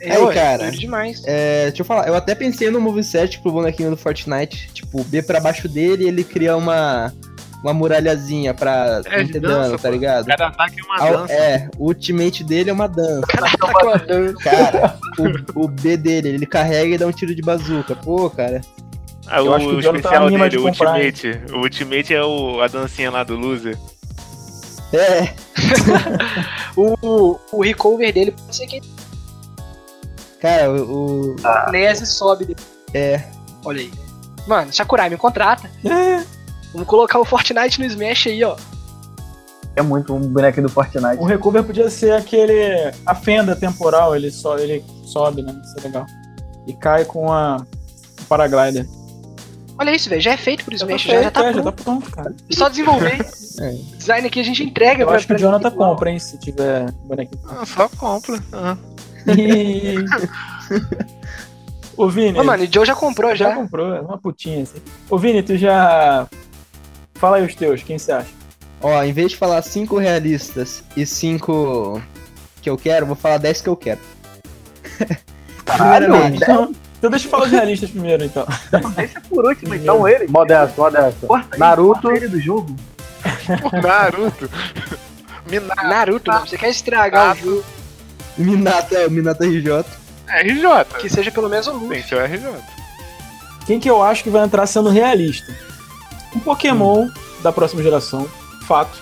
É, 0.00 0.12
Aí, 0.16 0.34
cara. 0.34 0.62
Doido 0.64 0.78
demais. 0.78 1.22
É, 1.26 1.66
deixa 1.66 1.82
eu 1.82 1.84
falar, 1.86 2.08
eu 2.08 2.14
até 2.14 2.34
pensei 2.34 2.70
no 2.70 2.80
moveset 2.80 3.38
pro 3.40 3.52
bonequinho 3.52 3.90
do 3.90 3.96
Fortnite. 3.96 4.70
Tipo, 4.72 5.04
B 5.04 5.22
pra 5.22 5.38
baixo 5.40 5.68
dele 5.68 6.04
e 6.04 6.08
ele 6.08 6.24
cria 6.24 6.56
uma, 6.56 7.12
uma 7.62 7.72
muralhazinha 7.74 8.54
pra 8.54 9.02
É, 9.06 9.22
não 9.22 9.28
ter 9.30 9.40
dança, 9.40 9.60
dano, 9.62 9.78
tá 9.78 9.90
ligado? 9.90 10.26
Cada 10.26 10.46
ataque 10.48 10.76
é 10.80 10.82
uma 10.84 10.98
Ao- 11.00 11.18
dança. 11.22 11.32
é, 11.32 11.68
o 11.78 11.86
ultimate 11.86 12.42
dele 12.44 12.70
é 12.70 12.72
uma 12.72 12.88
dança. 12.88 13.26
Tá 13.58 13.72
com 13.72 13.88
a 13.90 13.96
dança. 13.96 14.34
Cara, 14.42 14.98
o, 15.56 15.64
o 15.64 15.68
B 15.68 15.96
dele, 15.96 16.28
ele 16.30 16.46
carrega 16.46 16.94
e 16.94 16.98
dá 16.98 17.06
um 17.06 17.12
tiro 17.12 17.34
de 17.34 17.42
bazuca. 17.42 17.94
Pô, 17.94 18.28
cara. 18.30 18.60
Ah, 19.26 19.38
Eu 19.38 19.46
o, 19.46 19.54
acho 19.54 19.68
que 19.68 19.74
o 19.74 19.80
especial 19.80 20.26
anima 20.26 20.48
dele, 20.48 20.50
de 20.50 20.58
o 20.58 20.62
comprar, 20.72 20.94
Ultimate. 21.00 21.40
O 21.52 21.58
Ultimate 21.58 22.14
é 22.14 22.24
o, 22.24 22.60
a 22.62 22.66
dancinha 22.68 23.10
lá 23.10 23.22
do 23.22 23.36
Loser. 23.36 23.76
É, 24.92 25.34
O, 26.76 27.38
o 27.52 27.62
recover 27.62 28.12
dele 28.12 28.32
pode 28.32 28.56
ser 28.56 28.66
que 28.66 28.80
cara, 30.40 30.70
o. 30.72 31.34
o- 31.34 31.36
a 31.46 31.70
NES 31.70 32.08
sobe 32.08 32.46
dele. 32.46 32.60
É. 32.94 33.22
Olha 33.64 33.80
aí. 33.82 33.90
Mano, 34.48 34.72
Sakurai, 34.72 35.08
me 35.10 35.16
contrata. 35.16 35.70
É. 35.84 36.24
Vamos 36.72 36.86
colocar 36.88 37.18
o 37.18 37.24
Fortnite 37.24 37.80
no 37.80 37.86
Smash 37.86 38.26
aí, 38.28 38.44
ó. 38.44 38.56
É 39.76 39.82
muito 39.82 40.14
um 40.14 40.20
bonequinho 40.20 40.66
do 40.66 40.72
Fortnite. 40.72 41.16
O 41.18 41.24
recover 41.24 41.62
podia 41.64 41.88
ser 41.90 42.12
aquele. 42.12 42.92
a 43.06 43.14
fenda 43.14 43.54
temporal, 43.56 44.14
ele, 44.16 44.30
so, 44.30 44.56
ele 44.58 44.84
sobe, 45.04 45.42
né? 45.42 45.54
Isso 45.64 45.78
é 45.78 45.82
legal. 45.82 46.06
E 46.66 46.72
cai 46.74 47.04
com 47.04 47.32
a. 47.32 47.64
o 48.20 48.24
paraglider. 48.26 48.86
Olha 49.78 49.94
isso, 49.94 50.10
velho. 50.10 50.20
Já 50.20 50.32
é 50.32 50.36
feito 50.36 50.64
pro 50.64 50.76
Já 50.76 50.86
tá 50.86 50.94
Smash, 50.94 51.02
já, 51.02 51.22
já 51.22 51.30
tá 51.30 51.40
feito, 51.42 51.58
é, 51.58 51.62
pronto. 51.62 51.64
já 51.64 51.72
tá 51.72 51.82
pronto, 51.84 52.10
cara. 52.10 52.34
É 52.50 52.54
Só 52.54 52.68
desenvolver. 52.68 53.18
É. 53.60 53.72
Design 53.98 54.26
aqui 54.26 54.40
a 54.40 54.42
gente 54.42 54.62
entrega 54.64 55.02
Eu 55.02 55.06
pra 55.06 55.16
acho 55.16 55.26
que 55.26 55.34
o 55.34 55.38
Jonathan 55.38 55.68
igual. 55.68 55.90
compra, 55.90 56.10
hein, 56.10 56.18
se 56.18 56.38
tiver 56.38 56.90
bonequinho. 57.04 57.42
Ah, 57.46 57.66
só 57.66 57.90
compra. 57.90 58.42
Ah. 58.54 58.74
E... 59.36 59.96
Ô, 61.94 62.08
Vini, 62.08 62.38
Ô, 62.40 62.44
mano, 62.44 62.64
o 62.64 62.72
Joe 62.72 62.86
já 62.86 62.94
comprou 62.94 63.34
já 63.36 63.50
já. 63.50 63.54
comprou, 63.54 63.94
é 63.94 64.00
uma 64.00 64.16
putinha 64.16 64.62
assim. 64.62 64.78
Ô, 65.10 65.18
Vini, 65.18 65.42
tu 65.42 65.58
já. 65.58 66.26
Fala 67.20 67.36
aí 67.36 67.44
os 67.46 67.54
teus, 67.54 67.82
quem 67.82 67.98
você 67.98 68.12
acha? 68.12 68.30
Ó, 68.80 69.02
em 69.02 69.12
vez 69.12 69.32
de 69.32 69.36
falar 69.36 69.60
cinco 69.62 69.98
realistas 69.98 70.82
e 70.96 71.04
cinco 71.04 72.00
que 72.62 72.70
eu 72.70 72.78
quero, 72.78 73.04
vou 73.06 73.14
falar 73.16 73.36
10 73.38 73.60
que 73.60 73.68
eu 73.68 73.76
quero. 73.76 74.00
Primeiramente, 75.64 76.42
Então, 76.42 76.72
então 76.98 77.10
deixa 77.10 77.26
eu 77.26 77.30
falar 77.30 77.44
os 77.44 77.50
realistas 77.50 77.90
primeiro, 77.90 78.24
então. 78.24 78.46
Deixa 78.96 79.20
por 79.20 79.44
último, 79.44 79.74
então, 79.74 80.08
ele. 80.08 80.26
Modesto, 80.28 80.80
modesto. 80.80 81.26
Corta 81.26 81.56
Naruto. 81.58 82.10
ele 82.10 82.28
do 82.28 82.40
jogo. 82.40 82.74
Naruto. 83.82 84.50
Minato. 85.48 85.82
Naruto. 85.86 86.32
Você 86.40 86.56
quer 86.58 86.70
estragar 86.70 87.34
o 87.36 87.38
jogo 87.38 87.64
Minato, 88.38 88.96
é, 88.96 89.08
Minato 89.08 89.44
RJ. 89.44 89.84
RJ. 90.28 90.84
que 91.00 91.08
seja 91.10 91.30
pelo 91.30 91.48
menos 91.48 91.66
o 91.66 91.72
Tem 91.72 91.80
Luffy. 91.80 92.02
ser 92.02 92.14
o 92.14 92.24
RJ. 92.24 92.50
Quem 93.66 93.78
que 93.78 93.90
eu 93.90 94.02
acho 94.02 94.22
que 94.24 94.30
vai 94.30 94.42
entrar 94.44 94.66
sendo 94.66 94.88
realista? 94.88 95.54
Um 96.34 96.40
Pokémon 96.40 97.08
da 97.42 97.52
próxima 97.52 97.82
geração, 97.82 98.28
fato. 98.66 98.98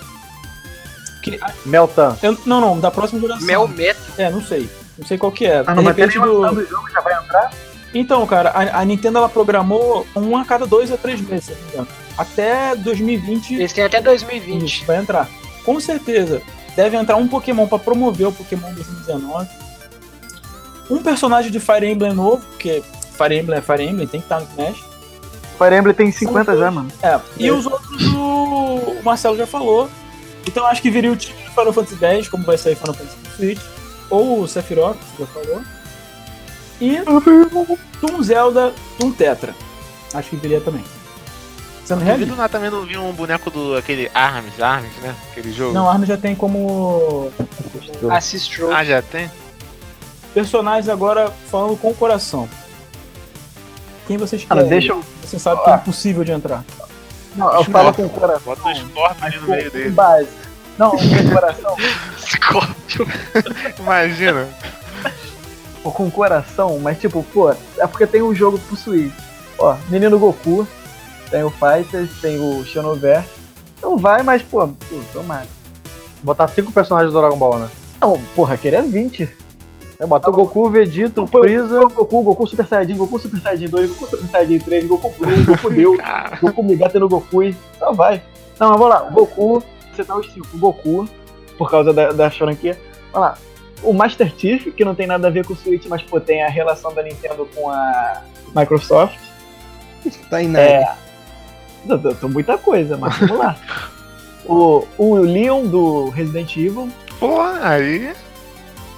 Que, 1.21 1.39
Meltan. 1.65 2.17
eu- 2.23 2.37
não, 2.45 2.61
não, 2.61 2.79
da 2.79 2.89
próxima 2.89 3.19
geração. 3.19 3.45
Mel 3.45 3.67
Meta. 3.67 3.99
É, 4.17 4.29
não 4.29 4.41
sei. 4.41 4.69
Não 4.97 5.05
sei 5.05 5.17
qual 5.17 5.31
que 5.31 5.45
é. 5.45 5.59
Ah, 5.59 5.73
De 5.73 5.75
não 5.83 5.93
ter 5.93 6.01
repente 6.01 6.19
do... 6.19 6.49
do 6.55 6.65
jogo, 6.65 6.89
já 6.91 7.01
vai 7.01 7.13
entrar? 7.17 7.51
Então, 7.93 8.25
cara, 8.27 8.49
a, 8.51 8.81
a 8.81 8.85
Nintendo 8.85 9.17
ela 9.17 9.29
programou 9.29 10.05
um 10.15 10.37
a 10.37 10.45
cada 10.45 10.65
dois 10.67 10.91
a 10.91 10.97
três 10.97 11.19
meses, 11.21 11.45
se 11.45 11.51
eu 11.51 11.57
não 11.57 11.63
me 11.65 11.71
engano. 11.73 11.87
Até 12.17 12.75
2020 12.75 13.53
Eles 13.55 13.73
têm 13.73 13.83
até 13.83 14.01
2020. 14.01 14.63
Isso, 14.63 14.85
vai 14.85 14.97
entrar. 14.97 15.27
Com 15.65 15.79
certeza, 15.79 16.41
deve 16.75 16.97
entrar 16.97 17.15
um 17.15 17.27
Pokémon 17.27 17.67
pra 17.67 17.79
promover 17.79 18.27
o 18.27 18.31
Pokémon 18.31 18.71
2019. 18.73 19.47
Um 20.89 21.01
personagem 21.01 21.51
de 21.51 21.59
Fire 21.59 21.85
Emblem 21.87 22.13
novo, 22.13 22.43
porque 22.47 22.83
Fire 23.17 23.37
Emblem 23.39 23.59
é 23.59 23.61
Fire 23.61 23.83
Emblem, 23.83 24.07
tem 24.07 24.19
que 24.21 24.25
estar 24.25 24.39
no 24.39 24.47
Smash. 24.47 24.83
Fire 25.59 25.75
Emblem 25.75 25.93
tem 25.93 26.11
50 26.11 26.57
já, 26.57 26.71
mano. 26.71 26.89
É, 27.03 27.19
e 27.37 27.51
os 27.51 27.65
outros 27.65 28.01
o, 28.13 28.95
o 28.99 29.03
Marcelo 29.03 29.37
já 29.37 29.45
falou. 29.45 29.89
Então 30.47 30.65
acho 30.65 30.81
que 30.81 30.89
viria 30.89 31.11
o 31.11 31.15
time 31.15 31.37
de 31.37 31.49
Final 31.49 31.73
Fantasy 31.73 32.03
X, 32.03 32.27
como 32.29 32.43
vai 32.45 32.57
sair 32.57 32.75
Final 32.75 32.95
Fantasy 32.95 33.17
Switch. 33.35 33.59
Ou 34.09 34.41
o 34.41 34.47
Sephiroth, 34.47 34.97
que 35.15 35.23
já 35.23 35.27
falou. 35.27 35.61
E 36.81 36.97
Toon 37.99 38.23
Zelda, 38.23 38.73
Toon 38.97 39.11
Tetra. 39.11 39.53
Acho 40.13 40.29
que 40.29 40.37
viria 40.37 40.61
também. 40.61 40.83
Sendo 41.85 41.99
Duvido 41.99 42.17
realista. 42.17 42.41
lá 42.41 42.49
também 42.49 42.71
não 42.71 42.85
vi 42.85 42.97
um 42.97 43.11
boneco 43.11 43.51
do 43.51 43.75
aquele 43.75 44.09
Arms, 44.13 44.61
Arms, 44.61 44.95
né? 45.01 45.13
Aquele 45.31 45.51
jogo. 45.51 45.73
Não, 45.73 45.87
a 45.87 45.91
Arma 45.91 46.05
já 46.05 46.17
tem 46.17 46.33
como 46.35 47.29
Assist. 48.09 48.61
Ah, 48.71 48.83
já 48.83 49.01
tem? 49.01 49.29
personagens 50.33 50.87
agora 50.87 51.31
falando 51.49 51.77
com 51.77 51.89
o 51.89 51.95
coração. 51.95 52.47
Quem 54.09 54.17
vocês 54.17 54.43
Cara, 54.43 54.63
querem? 54.63 54.79
deixa 54.79 54.93
eu. 54.93 55.03
Você 55.21 55.37
sabe 55.37 55.63
que 55.63 55.69
é 55.69 55.75
impossível 55.75 56.23
de 56.23 56.31
entrar. 56.31 56.65
Não, 57.35 57.53
eu 57.53 57.63
falo 57.65 57.93
com 57.93 58.07
o 58.07 58.09
coração. 58.09 58.41
Bota 58.43 58.67
o 58.67 58.75
Scorpion 58.75 59.25
ali 59.27 59.37
no 59.37 59.47
meio 59.47 59.71
Com 59.71 59.77
dele. 59.77 59.89
base. 59.91 60.29
Não, 60.79 60.89
com 60.89 60.97
o 60.97 61.31
coração. 61.31 61.75
Scorpion. 62.17 63.05
Imagina. 63.77 64.47
Pô, 65.83 65.91
com 65.91 66.07
o 66.07 66.11
coração, 66.11 66.79
mas 66.79 66.99
tipo, 66.99 67.21
pô, 67.31 67.51
é 67.51 67.85
porque 67.85 68.07
tem 68.07 68.23
um 68.23 68.33
jogo 68.33 68.57
pro 68.57 68.75
Switch. 68.75 69.13
Ó, 69.59 69.77
Menino 69.89 70.17
Goku, 70.17 70.67
tem 71.29 71.43
o 71.43 71.51
Fighters, 71.51 72.09
tem 72.19 72.39
o 72.39 72.65
Xenoverse. 72.65 73.29
Não 73.79 73.95
vai, 73.95 74.23
mas, 74.23 74.41
pô, 74.41 74.67
pô 74.67 74.99
tomara. 75.13 75.45
Botar 76.23 76.47
cinco 76.47 76.71
personagens 76.71 77.13
do 77.13 77.19
Dragon 77.21 77.37
Ball, 77.37 77.59
né? 77.59 77.69
Não, 78.01 78.19
porra, 78.35 78.57
queria 78.57 78.81
20. 78.81 79.29
É, 79.99 80.05
bota 80.05 80.29
o 80.29 80.33
Goku, 80.33 80.69
Vegeta, 80.69 81.21
o 81.21 81.27
Freeza. 81.27 81.81
Goku, 81.81 82.23
Goku 82.23 82.47
Super 82.47 82.65
Saiyajin, 82.65 82.95
Goku 82.95 83.19
Super 83.19 83.41
Saiyajin 83.41 83.67
2, 83.67 83.89
Goku 83.89 84.05
Super 84.09 84.27
Saiyajin 84.29 84.59
3, 84.59 84.87
Goku 84.87 85.13
Blue, 85.19 85.45
Goku 85.91 85.97
Cara, 85.97 86.37
Goku 86.41 86.63
Migata 86.63 86.99
no 86.99 87.09
Goku. 87.09 87.43
e- 87.43 87.55
Não, 87.81 87.93
vai. 87.93 88.21
Não, 88.57 88.69
mas 88.69 88.79
vamos 88.79 88.89
lá. 88.95 89.07
O 89.07 89.11
Goku, 89.11 89.63
você 89.93 90.03
tá 90.05 90.15
os 90.15 90.31
cinco. 90.31 90.47
O 90.53 90.57
Goku, 90.57 91.09
por 91.57 91.69
causa 91.69 91.91
da, 91.91 92.11
da 92.13 92.31
franquia. 92.31 92.79
Vamos 93.11 93.27
lá. 93.29 93.37
O 93.83 93.93
Master 93.93 94.33
Chief, 94.37 94.71
que 94.73 94.85
não 94.85 94.95
tem 94.95 95.05
nada 95.07 95.27
a 95.27 95.31
ver 95.31 95.45
com 95.45 95.53
o 95.53 95.55
Switch, 95.55 95.85
mas 95.87 96.01
pô, 96.01 96.19
tem 96.19 96.43
a 96.43 96.49
relação 96.49 96.93
da 96.93 97.03
Nintendo 97.03 97.45
com 97.53 97.69
a 97.69 98.21
Microsoft. 98.55 99.17
Tá 100.29 100.41
em 100.41 100.47
nada. 100.47 100.65
É. 100.65 100.95
Tô 102.21 102.27
muita 102.29 102.57
coisa, 102.57 102.95
mas 102.97 103.17
vamos 103.17 103.37
lá. 103.37 103.55
O, 104.45 104.87
o 104.97 105.15
Leon 105.15 105.67
do 105.67 106.09
Resident 106.09 106.55
Evil. 106.57 106.89
pô, 107.19 107.39
aí. 107.61 108.13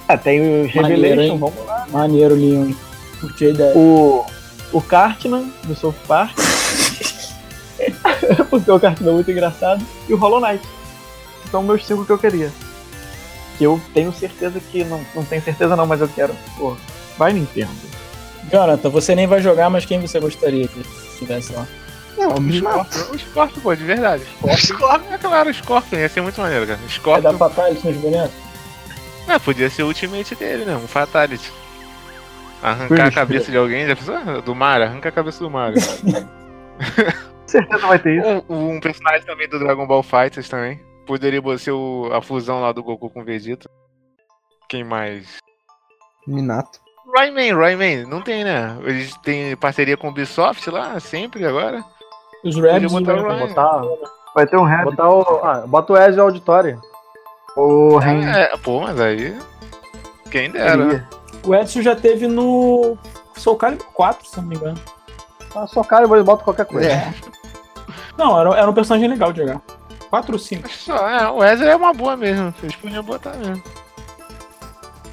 Ah, 0.08 0.16
tem 0.16 0.40
o 0.40 0.66
Revelation, 0.66 1.38
vamos 1.38 1.66
lá. 1.66 1.86
Maneiro, 1.90 2.34
Leon. 2.34 2.66
hein? 2.66 2.76
Curti 3.20 3.46
a 3.46 3.50
ideia. 3.50 3.76
O, 3.76 4.24
o 4.72 4.80
Cartman 4.82 5.52
do 5.64 5.74
South 5.74 5.94
Park. 6.06 6.36
Porque 8.50 8.70
o 8.70 8.80
Cartman 8.80 9.10
é 9.10 9.14
muito 9.14 9.30
engraçado. 9.30 9.84
E 10.08 10.14
o 10.14 10.16
Hollow 10.16 10.40
Knight. 10.40 10.62
São 11.50 11.62
meus 11.62 11.84
cinco 11.86 12.04
que 12.04 12.12
eu 12.12 12.18
queria. 12.18 12.50
que 13.58 13.64
eu 13.64 13.80
tenho 13.94 14.12
certeza 14.12 14.60
que. 14.60 14.84
Não, 14.84 15.00
não 15.14 15.24
tenho 15.24 15.42
certeza 15.42 15.76
não, 15.76 15.86
mas 15.86 16.00
eu 16.00 16.08
quero. 16.08 16.34
Pô, 16.58 16.76
vai 17.18 17.32
Nintendo. 17.32 17.70
Jonathan, 18.50 18.88
você 18.90 19.14
nem 19.14 19.26
vai 19.26 19.40
jogar, 19.40 19.70
mas 19.70 19.84
quem 19.84 20.00
você 20.00 20.18
gostaria 20.18 20.66
que 20.66 20.82
tivesse 21.18 21.52
lá? 21.52 21.66
Não, 22.18 22.30
mata. 22.40 22.92
Scorpion, 22.92 23.14
o 23.14 23.18
Scorpion, 23.18 23.60
pô, 23.62 23.74
de 23.74 23.84
verdade. 23.84 24.24
Scorpion, 24.58 25.14
é 25.14 25.18
claro, 25.18 25.50
o 25.50 25.54
Scorpion, 25.54 25.98
ia 25.98 26.08
ser 26.08 26.20
muito 26.20 26.40
maneiro, 26.40 26.66
cara. 26.66 26.78
Vai 26.78 26.88
Scorpion, 26.88 27.22
dar 27.22 27.34
Fatality 27.38 27.86
nos 27.86 27.96
bonecos? 27.98 28.32
Ah, 29.28 29.40
podia 29.40 29.70
ser 29.70 29.82
o 29.82 29.86
ultimate 29.88 30.34
dele, 30.34 30.64
né? 30.64 30.76
Um 30.76 30.86
Fatality. 30.88 31.52
Arrancar 32.62 32.86
Finish, 32.96 33.08
a 33.08 33.10
cabeça 33.20 33.50
de 33.50 33.56
alguém, 33.58 33.86
já 33.86 33.96
pensou? 33.96 34.14
Ah, 34.16 34.40
Do 34.40 34.54
Mario, 34.54 34.86
arranca 34.86 35.08
a 35.08 35.12
cabeça 35.12 35.42
do 35.42 35.50
Mario. 35.50 35.80
certeza 37.46 37.86
vai 37.86 37.98
ter 37.98 38.18
isso. 38.18 38.44
um, 38.48 38.74
um 38.76 38.80
personagem 38.80 39.26
também 39.26 39.48
do 39.48 39.58
Dragon 39.58 39.86
Ball 39.86 40.02
Fighters 40.02 40.48
também. 40.48 40.80
Poderia 41.06 41.42
ser 41.58 41.72
o- 41.72 42.10
a 42.12 42.22
fusão 42.22 42.60
lá 42.60 42.72
do 42.72 42.82
Goku 42.82 43.10
com 43.10 43.20
o 43.20 43.24
Vegeta. 43.24 43.68
Quem 44.68 44.84
mais? 44.84 45.38
Minato. 46.26 46.78
Rayman, 47.14 47.54
Rayman, 47.54 48.06
não 48.06 48.22
tem, 48.22 48.44
né? 48.44 48.78
Eles 48.84 49.14
têm 49.18 49.56
parceria 49.56 49.96
com 49.96 50.06
o 50.06 50.10
Ubisoft 50.10 50.70
lá, 50.70 50.98
sempre 51.00 51.44
agora. 51.44 51.84
Os 52.44 52.56
Rabs 52.56 52.90
Podia 52.92 53.14
botar. 53.14 53.46
Botar, 53.46 53.82
Vai 54.34 54.46
ter 54.46 54.56
um 54.56 54.64
rap. 54.64 54.84
botar 54.84 55.10
o. 55.10 55.20
Ah, 55.44 55.64
bota 55.66 55.92
o 55.92 55.96
Ezio 55.98 56.22
Auditório. 56.22 56.80
Porra, 57.54 58.12
hein? 58.12 58.28
É, 58.28 58.56
pô, 58.56 58.80
mas 58.80 58.98
aí. 59.00 59.36
Quem 60.30 60.50
dera, 60.50 60.76
né? 60.76 61.06
O 61.44 61.54
Edson 61.54 61.82
já 61.82 61.94
teve 61.94 62.26
no 62.26 62.96
Soul 63.36 63.56
Calibur 63.56 63.86
4, 63.92 64.26
se 64.26 64.36
não 64.38 64.44
me 64.44 64.56
engano. 64.56 64.78
Ah, 65.54 65.66
só 65.66 65.82
cara 65.82 66.04
e 66.04 66.22
bota 66.22 66.44
qualquer 66.44 66.64
coisa. 66.64 66.88
É. 66.88 67.14
Não, 68.16 68.38
era, 68.40 68.50
era 68.56 68.70
um 68.70 68.74
personagem 68.74 69.08
legal 69.08 69.32
de 69.32 69.40
jogar. 69.40 69.60
4 70.08 70.32
ou 70.32 70.38
5. 70.38 70.66
Acho 70.66 70.78
Só, 70.78 71.08
é, 71.08 71.28
o 71.30 71.36
Wesley 71.36 71.70
é 71.70 71.76
uma 71.76 71.92
boa 71.92 72.16
mesmo. 72.16 72.52
Vocês 72.58 72.74
podiam 72.76 73.02
botar 73.02 73.34
mesmo. 73.36 73.62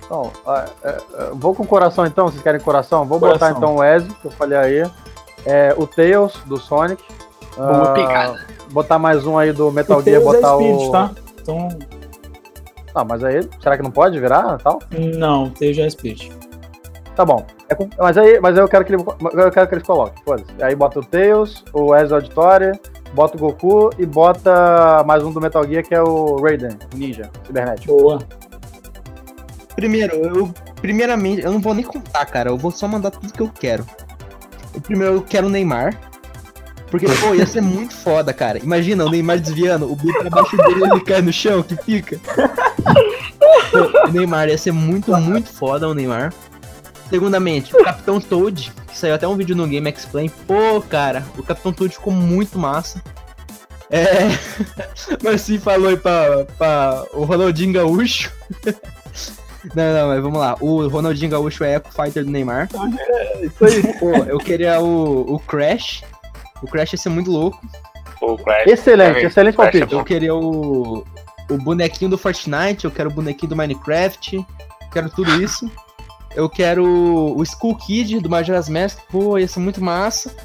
Então, 0.05 0.31
é, 0.47 0.65
é, 0.83 0.97
vou 1.33 1.53
com 1.53 1.65
coração 1.65 2.05
então, 2.05 2.27
vocês 2.27 2.41
querem 2.41 2.59
coração? 2.59 3.05
Vou 3.05 3.19
Coração. 3.19 3.47
botar 3.49 3.57
então 3.57 3.75
o 3.75 3.83
Ezio, 3.83 4.13
que 4.15 4.25
eu 4.25 4.31
falei 4.31 4.57
aí. 4.57 4.91
É, 5.45 5.73
o 5.77 5.85
Tails, 5.85 6.33
do 6.45 6.57
Sonic. 6.57 7.03
Boa 7.55 7.93
pegada. 7.93 8.45
Botar 8.71 8.97
mais 8.97 9.25
um 9.25 9.37
aí 9.37 9.51
do 9.51 9.71
Metal 9.71 9.99
O 9.99 10.01
Gear, 10.01 10.21
Tails 10.21 10.35
é 10.35 10.41
botar 10.41 10.55
Spirit, 10.55 10.83
o. 10.83 10.91
tá? 10.91 11.11
Então, 11.41 11.69
Não, 12.95 13.05
mas 13.05 13.23
aí, 13.23 13.41
será 13.61 13.77
que 13.77 13.83
não 13.83 13.91
pode 13.91 14.19
virar 14.19 14.57
tal? 14.57 14.79
não, 15.17 15.49
Tails 15.51 15.77
já 15.77 15.89
Spirit. 15.89 16.31
Tá 17.15 17.25
bom. 17.25 17.45
É 17.67 17.75
com- 17.75 17.89
mas, 17.97 18.17
aí, 18.17 18.39
mas 18.39 18.55
aí 18.57 18.63
eu 18.63 18.67
quero 18.67 18.85
que 18.85 18.93
ele, 18.93 19.03
eu 19.33 19.51
quero 19.51 19.67
que 19.67 19.75
eles 19.75 19.85
coloquem. 19.85 20.23
foda-se. 20.23 20.51
Aí 20.63 20.73
bota 20.75 20.99
o 20.99 21.03
Tails, 21.05 21.63
o 21.73 21.93
Ezio 21.95 22.15
Auditoria, 22.15 22.79
bota 23.13 23.35
o 23.35 23.39
Goku 23.39 23.89
e 23.99 24.05
bota 24.05 25.03
mais 25.05 25.21
um 25.23 25.31
do 25.31 25.41
Metal 25.41 25.63
Gear 25.67 25.83
que 25.83 25.93
é 25.93 26.01
o 26.01 26.37
Raiden, 26.41 26.77
o 26.93 26.97
Ninja, 26.97 27.29
cibernético. 27.45 27.95
Boa. 27.97 28.19
Primeiro, 29.75 30.15
eu. 30.15 30.53
Primeiramente, 30.81 31.41
eu 31.43 31.51
não 31.51 31.59
vou 31.59 31.73
nem 31.73 31.83
contar, 31.83 32.25
cara. 32.25 32.49
Eu 32.49 32.57
vou 32.57 32.71
só 32.71 32.87
mandar 32.87 33.11
tudo 33.11 33.31
que 33.33 33.41
eu 33.41 33.49
quero. 33.49 33.85
Eu, 34.73 34.79
primeiro, 34.81 35.15
eu 35.15 35.21
quero 35.21 35.47
o 35.47 35.49
Neymar. 35.49 35.99
Porque, 36.89 37.05
pô, 37.05 37.35
ia 37.35 37.45
ser 37.45 37.61
muito 37.61 37.93
foda, 37.95 38.33
cara. 38.33 38.57
Imagina 38.57 39.05
o 39.05 39.09
Neymar 39.11 39.39
desviando, 39.39 39.91
o 39.91 39.95
bico 39.95 40.19
pra 40.21 40.29
baixo 40.29 40.57
dele 40.57 40.83
ele 40.85 41.01
cai 41.01 41.21
no 41.21 41.31
chão, 41.31 41.61
que 41.61 41.75
pica. 41.75 42.17
O 44.07 44.11
Neymar 44.11 44.49
ia 44.49 44.57
ser 44.57 44.71
muito, 44.71 45.15
muito 45.17 45.49
foda 45.49 45.87
o 45.87 45.93
Neymar. 45.93 46.33
Segundamente, 47.09 47.75
o 47.75 47.83
Capitão 47.83 48.21
Toad, 48.21 48.71
que 48.87 48.97
saiu 48.97 49.15
até 49.15 49.27
um 49.27 49.35
vídeo 49.35 49.55
no 49.55 49.67
Game 49.67 49.89
Explain. 49.89 50.29
Pô, 50.47 50.81
cara, 50.81 51.25
o 51.37 51.43
Capitão 51.43 51.73
Toad 51.73 51.93
ficou 51.93 52.13
muito 52.13 52.59
massa. 52.59 53.01
É. 53.89 54.27
Mas 55.23 55.41
sim 55.41 55.57
falou 55.57 55.89
aí 55.89 55.97
pra, 55.97 56.45
pra 56.57 57.03
o 57.13 57.23
Ronaldinho 57.23 57.73
Gaúcho. 57.73 58.31
Não, 59.75 59.93
não, 59.93 60.07
mas 60.07 60.21
vamos 60.21 60.39
lá. 60.39 60.55
O 60.61 60.87
Ronaldinho 60.87 61.31
Gaúcho 61.31 61.65
é 61.65 61.75
Eco 61.75 61.91
Fighter 61.91 62.23
do 62.23 62.31
Neymar. 62.31 62.69
Isso 63.41 63.65
aí. 63.65 63.93
Pô, 63.99 64.15
eu 64.15 64.37
queria 64.37 64.79
o, 64.79 65.33
o 65.35 65.37
Crash. 65.39 66.01
O 66.63 66.65
Crash 66.65 66.93
ia 66.93 66.97
ser 66.97 67.09
muito 67.09 67.29
louco. 67.29 67.59
O 68.21 68.37
Crash. 68.37 68.67
Excelente, 68.67 69.25
excelente 69.25 69.55
é 69.55 69.57
palpite. 69.57 69.85
bom. 69.85 69.99
Eu 69.99 70.05
queria 70.05 70.33
o, 70.33 71.05
o 71.49 71.57
bonequinho 71.57 72.11
do 72.11 72.17
Fortnite. 72.17 72.85
Eu 72.85 72.91
quero 72.91 73.09
o 73.09 73.13
bonequinho 73.13 73.49
do 73.49 73.55
Minecraft. 73.55 74.45
Quero 74.91 75.09
tudo 75.09 75.41
isso. 75.41 75.69
Eu 76.35 76.47
quero 76.49 76.85
o 76.85 77.41
Skull 77.43 77.75
Kid 77.75 78.19
do 78.19 78.29
Majora's 78.29 78.69
Mask. 78.69 78.99
Pô, 79.09 79.37
ia 79.37 79.47
ser 79.47 79.59
muito 79.59 79.83
massa. 79.83 80.35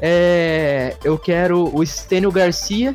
É, 0.00 0.96
eu 1.04 1.18
quero 1.18 1.74
o 1.76 1.84
Stênio 1.84 2.32
Garcia 2.32 2.94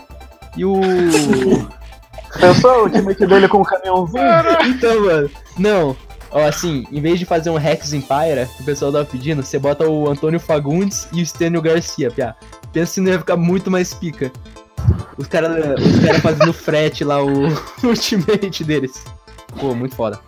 e 0.57 0.65
o. 0.65 0.79
Pensou 2.39 2.79
o 2.79 2.83
ultimate 2.83 3.25
dele 3.25 3.47
com 3.47 3.61
o 3.61 3.65
caminhãozinho? 3.65 4.23
Então, 4.65 5.05
mano, 5.05 5.29
não. 5.57 5.95
Ó, 6.31 6.43
assim, 6.43 6.85
em 6.91 6.99
vez 6.99 7.17
de 7.17 7.25
fazer 7.25 7.49
um 7.49 7.55
Rex 7.55 7.93
Empire, 7.93 8.45
que 8.57 8.61
o 8.61 8.65
pessoal 8.65 8.91
tava 8.91 9.05
pedindo, 9.05 9.41
você 9.41 9.57
bota 9.57 9.87
o 9.87 10.09
Antônio 10.09 10.37
Fagundes 10.37 11.07
e 11.13 11.21
o 11.21 11.25
Stênio 11.25 11.61
Garcia, 11.61 12.11
piá. 12.11 12.35
Pensa 12.73 12.93
se 12.93 13.01
não 13.01 13.11
ia 13.11 13.19
ficar 13.19 13.37
muito 13.37 13.71
mais 13.71 13.93
pica. 13.93 14.29
Os 15.17 15.27
caras 15.27 15.79
os 15.79 16.05
cara 16.05 16.19
fazendo 16.19 16.53
frete 16.53 17.03
lá, 17.03 17.23
o 17.23 17.47
ultimate 17.83 18.63
deles. 18.63 19.03
Pô, 19.59 19.73
muito 19.73 19.95
foda. 19.95 20.19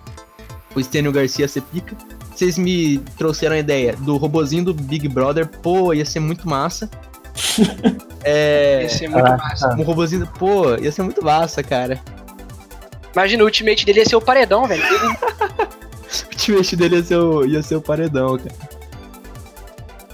O 0.76 0.82
Stênio 0.84 1.12
Garcia 1.12 1.44
ia 1.44 1.50
ser 1.50 1.62
pica. 1.62 1.96
Vocês 2.34 2.58
me 2.58 3.00
trouxeram 3.18 3.56
a 3.56 3.60
ideia 3.60 3.96
do 3.96 4.16
robozinho 4.16 4.66
do 4.66 4.74
Big 4.74 5.08
Brother, 5.08 5.48
pô, 5.48 5.94
ia 5.94 6.06
ser 6.06 6.20
muito 6.20 6.48
massa. 6.48 6.90
É. 8.24 8.82
Ia 8.84 8.90
ser 8.90 9.08
muito 9.08 9.26
Ah, 9.26 9.38
massa. 9.38 9.70
Um 9.76 9.84
robozinho, 9.84 10.28
pô, 10.38 10.76
ia 10.76 10.92
ser 10.92 11.02
muito 11.04 11.24
massa, 11.24 11.64
cara. 11.64 12.02
Imagina, 13.14 13.44
o 13.44 13.46
ultimate 13.46 13.86
dele 13.86 14.00
ia 14.00 14.06
ser 14.06 14.18
o 14.18 14.22
paredão, 14.22 14.68
velho. 14.68 14.84
O 16.08 16.32
ultimate 16.32 16.76
dele 16.76 16.96
ia 16.98 17.04
ser 17.04 17.16
o, 17.16 17.46
ia 17.46 17.64
ser 17.64 17.76
o 17.76 17.82
paredão, 17.82 18.38
cara. 18.38 18.56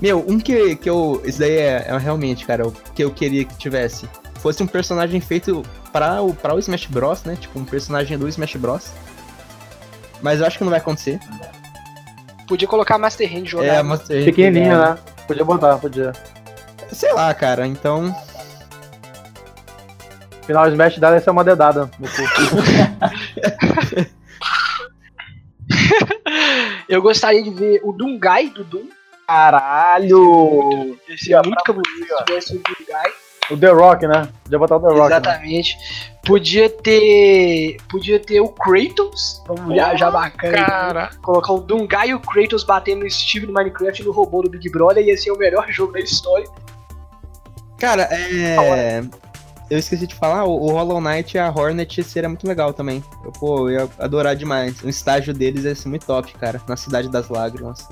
Meu, 0.02 0.24
um 0.28 0.38
que, 0.38 0.76
que 0.76 0.90
eu. 0.90 1.22
Isso 1.26 1.40
daí 1.40 1.52
é, 1.52 1.86
é 1.88 1.98
realmente, 1.98 2.46
cara, 2.46 2.68
o 2.68 2.72
que 2.72 3.04
eu 3.04 3.10
queria 3.10 3.46
que 3.46 3.56
tivesse. 3.58 4.08
Fosse 4.44 4.62
um 4.62 4.68
personagem 4.68 5.22
feito 5.22 5.64
pra 5.94 6.22
o, 6.22 6.34
pra 6.34 6.54
o 6.54 6.60
Smash 6.60 6.86
Bros, 6.88 7.24
né? 7.24 7.38
Tipo, 7.40 7.58
um 7.60 7.64
personagem 7.64 8.18
do 8.18 8.28
Smash 8.28 8.58
Bros. 8.58 8.92
Mas 10.22 10.42
eu 10.42 10.46
acho 10.46 10.58
que 10.58 10.66
não 10.66 10.70
vai 10.70 10.80
acontecer. 10.82 11.18
Podia 12.46 12.68
colocar 12.68 12.98
Master 12.98 13.34
Hand 13.34 13.46
jogar. 13.46 13.66
É, 13.66 13.78
a 13.78 13.84
Master 13.84 14.18
Hand 14.20 14.26
Pequenininho, 14.26 14.72
pegar- 14.72 14.96
né? 14.96 14.98
Podia 15.26 15.46
botar, 15.46 15.78
podia. 15.78 16.12
Sei 16.92 17.14
lá, 17.14 17.34
cara, 17.34 17.66
então. 17.66 18.14
Final 20.46 20.68
Smash 20.68 20.98
dela 21.00 21.16
ia 21.16 21.22
ser 21.22 21.30
uma 21.30 21.44
dedada 21.46 21.90
no 21.98 22.08
cu. 22.10 22.22
Eu 26.90 27.02
gostaria 27.02 27.42
de 27.42 27.50
ver 27.50 27.80
o 27.84 27.94
Dungai 27.94 28.50
do 28.50 28.64
Doom. 28.66 28.88
Caralho! 29.26 30.98
Ia 31.08 31.18
ser 31.18 31.42
muito 31.44 31.64
cabuloso 31.64 31.90
se 31.96 32.26
tivesse 32.26 32.56
o 32.58 32.62
Dungai. 32.62 33.12
O 33.52 33.58
The 33.58 33.72
Rock, 33.72 34.08
né? 34.08 34.28
Podia 34.44 34.60
botar 34.60 34.78
o 34.78 34.80
The 34.80 34.88
Rock. 34.88 35.00
Né? 35.00 35.06
Exatamente. 35.06 35.78
Podia 36.26 36.70
ter. 36.70 37.78
Podia 37.90 38.20
ter 38.20 38.40
o 38.40 38.48
Kratos. 38.48 39.44
Vamos 39.48 39.74
viajar 39.74 40.10
bacana. 40.12 40.66
Cara, 40.66 41.10
Colocar 41.22 41.54
o 41.54 41.60
Dungai 41.60 42.10
e 42.10 42.14
o 42.14 42.20
Kratos 42.20 42.64
batendo 42.64 43.04
no 43.04 43.10
Steve 43.10 43.46
do 43.46 43.54
Minecraft 43.54 44.02
e 44.02 44.06
no 44.06 44.12
robô 44.12 44.42
do 44.42 44.50
Big 44.50 44.70
Brother 44.70 45.06
ia 45.06 45.18
ser 45.18 45.32
o 45.32 45.38
melhor 45.38 45.66
jogo 45.72 45.94
da 45.94 46.00
história. 46.00 46.48
Cara, 47.78 48.08
é. 48.12 49.04
Eu 49.70 49.80
esqueci 49.80 50.06
de 50.06 50.16
falar, 50.16 50.46
o, 50.46 50.52
o 50.52 50.72
Hollow 50.72 51.02
Knight 51.02 51.36
e 51.36 51.40
a 51.40 51.50
Hornet 51.50 52.04
seria 52.04 52.30
muito 52.30 52.48
legal 52.48 52.74
também. 52.74 53.04
Eu, 53.26 53.32
pô, 53.32 53.70
eu 53.70 53.82
ia 53.82 53.90
adorar 53.98 54.36
demais. 54.36 54.82
O 54.84 54.90
estágio 54.90 55.34
deles 55.34 55.64
ia 55.66 55.76
ser 55.76 55.90
muito 55.90 56.06
top, 56.06 56.34
cara. 56.36 56.62
Na 56.68 56.78
Cidade 56.78 57.10
das 57.10 57.28
Lágrimas. 57.28 57.88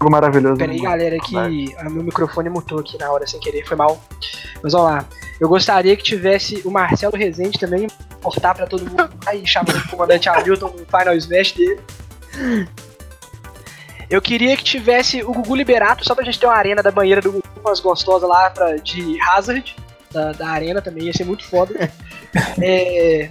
Jogo 0.00 0.10
maravilhoso. 0.10 0.56
Pera 0.56 0.72
aí, 0.72 0.80
galera, 0.80 1.18
que 1.18 1.74
ah, 1.78 1.88
meu 1.88 2.02
microfone 2.02 2.50
mutou 2.50 2.78
aqui 2.80 2.98
na 2.98 3.10
hora 3.10 3.26
sem 3.26 3.40
querer, 3.40 3.66
foi 3.66 3.76
mal. 3.76 4.02
Mas 4.62 4.72
vamos 4.72 4.90
lá. 4.90 5.04
Eu 5.40 5.48
gostaria 5.48 5.96
que 5.96 6.02
tivesse 6.02 6.62
o 6.64 6.70
Marcelo 6.70 7.16
Rezende 7.16 7.58
também, 7.58 7.86
cortar 8.22 8.54
pra 8.54 8.66
todo 8.66 8.88
mundo 8.88 9.10
aí, 9.26 9.46
chamando 9.46 9.76
o 9.78 9.88
comandante 9.88 10.28
Hamilton 10.28 10.74
no 10.78 10.86
Final 10.86 11.14
Smash 11.16 11.52
dele. 11.52 11.80
Eu 14.08 14.20
queria 14.20 14.56
que 14.56 14.62
tivesse 14.62 15.22
o 15.22 15.32
Gugu 15.32 15.56
Liberato, 15.56 16.04
só 16.04 16.14
pra 16.14 16.24
gente 16.24 16.38
ter 16.38 16.46
uma 16.46 16.54
arena 16.54 16.82
da 16.82 16.90
banheira 16.90 17.20
do 17.20 17.32
Gugu 17.32 17.48
com 17.62 17.68
as 17.68 17.80
gostosas 17.80 18.28
lá 18.28 18.50
pra, 18.50 18.76
de 18.76 19.18
Hazard, 19.22 19.74
da, 20.12 20.32
da 20.32 20.48
arena 20.48 20.80
também, 20.80 21.04
ia 21.04 21.12
ser 21.12 21.24
muito 21.24 21.44
foda. 21.44 21.90
É, 22.60 23.30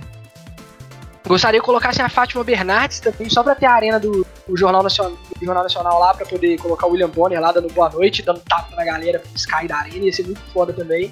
Gostaria 1.25 1.59
que 1.59 1.65
colocassem 1.65 2.03
a 2.03 2.09
Fátima 2.09 2.43
Bernardes 2.43 2.99
também, 2.99 3.29
só 3.29 3.41
pra 3.43 3.55
ter 3.55 3.65
a 3.65 3.73
arena 3.73 3.99
do, 3.99 4.25
do 4.53 4.59
Jornal, 4.59 4.83
Nacional, 4.83 5.11
do 5.39 5.45
Jornal 5.45 5.63
Nacional 5.63 5.99
lá, 5.99 6.13
pra 6.13 6.27
poder 6.27 6.57
colocar 6.59 6.85
o 6.85 6.91
William 6.91 7.09
Bonner 7.09 7.39
lá 7.41 7.51
dando 7.51 7.73
boa 7.73 7.89
noite, 7.89 8.21
dando 8.21 8.39
tapa 8.41 8.75
na 8.75 8.85
galera 8.85 9.17
pro 9.17 9.31
Sky 9.35 9.67
da 9.67 9.77
arena, 9.77 10.05
ia 10.05 10.13
ser 10.13 10.23
muito 10.25 10.39
foda 10.53 10.71
também. 10.71 11.11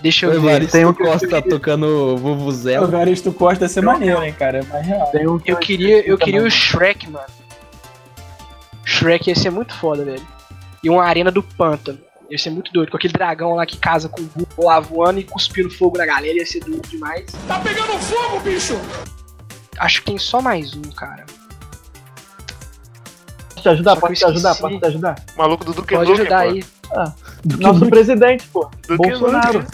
Deixa 0.00 0.26
eu 0.26 0.38
O 0.38 0.40
ver. 0.40 0.70
Tem 0.70 0.86
um- 0.86 0.94
Costa 0.94 1.42
tocando 1.42 1.84
O 2.14 2.16
Vuvuzela. 2.16 2.86
Evaristo 2.86 3.32
Costa 3.32 3.64
ia 3.64 3.68
ser 3.68 3.80
maneiro, 3.82 4.22
hein, 4.22 4.32
cara. 4.32 4.58
É 4.58 4.62
mais 4.62 4.86
real. 4.86 5.10
Um 5.14 5.40
Eu 5.44 5.56
queria, 5.56 6.06
eu 6.08 6.16
queria 6.16 6.42
o 6.44 6.50
Shrek, 6.50 7.10
mano. 7.10 7.26
Shrek 8.84 9.28
ia 9.28 9.34
ser 9.34 9.50
muito 9.50 9.74
foda, 9.74 10.04
velho. 10.04 10.24
E 10.84 10.88
uma 10.88 11.04
arena 11.04 11.30
do 11.30 11.42
pântano. 11.42 11.98
Ia 12.30 12.38
ser 12.38 12.50
muito 12.50 12.72
doido, 12.72 12.90
com 12.92 12.96
aquele 12.96 13.12
dragão 13.12 13.54
lá 13.56 13.66
que 13.66 13.76
casa 13.76 14.08
com 14.08 14.22
o 14.22 14.30
Hulk 14.36 14.54
lá 14.58 14.78
voando 14.78 15.18
e 15.18 15.24
cuspindo 15.24 15.68
fogo 15.68 15.98
na 15.98 16.06
galera, 16.06 16.34
ia 16.38 16.46
ser 16.46 16.60
doido 16.60 16.88
demais. 16.88 17.26
Tá 17.48 17.58
pegando 17.58 17.98
fogo, 17.98 18.38
bicho! 18.40 18.78
Acho 19.76 20.00
que 20.00 20.06
tem 20.06 20.18
só 20.18 20.40
mais 20.40 20.72
um, 20.74 20.82
cara. 20.92 21.26
Posso 23.60 23.62
te 23.62 23.68
ajudar? 23.68 23.90
Só 23.90 24.00
que 24.00 24.02
Posso 24.08 24.14
te 24.14 24.24
ajudar? 24.24 24.54
Posso 24.56 24.78
te 24.78 24.86
ajudar? 24.86 25.14
O 25.34 25.38
maluco 25.38 25.64
do 25.64 25.72
Duque 25.72 25.94
Pode 25.94 26.10
Nukem, 26.10 26.26
ajudar 26.26 26.44
pô. 26.44 26.50
aí. 26.50 26.64
Nosso 27.60 27.86
presidente, 27.90 28.48
pô. 28.48 28.70
Duque 28.88 28.96
Bolsonaro. 28.96 29.64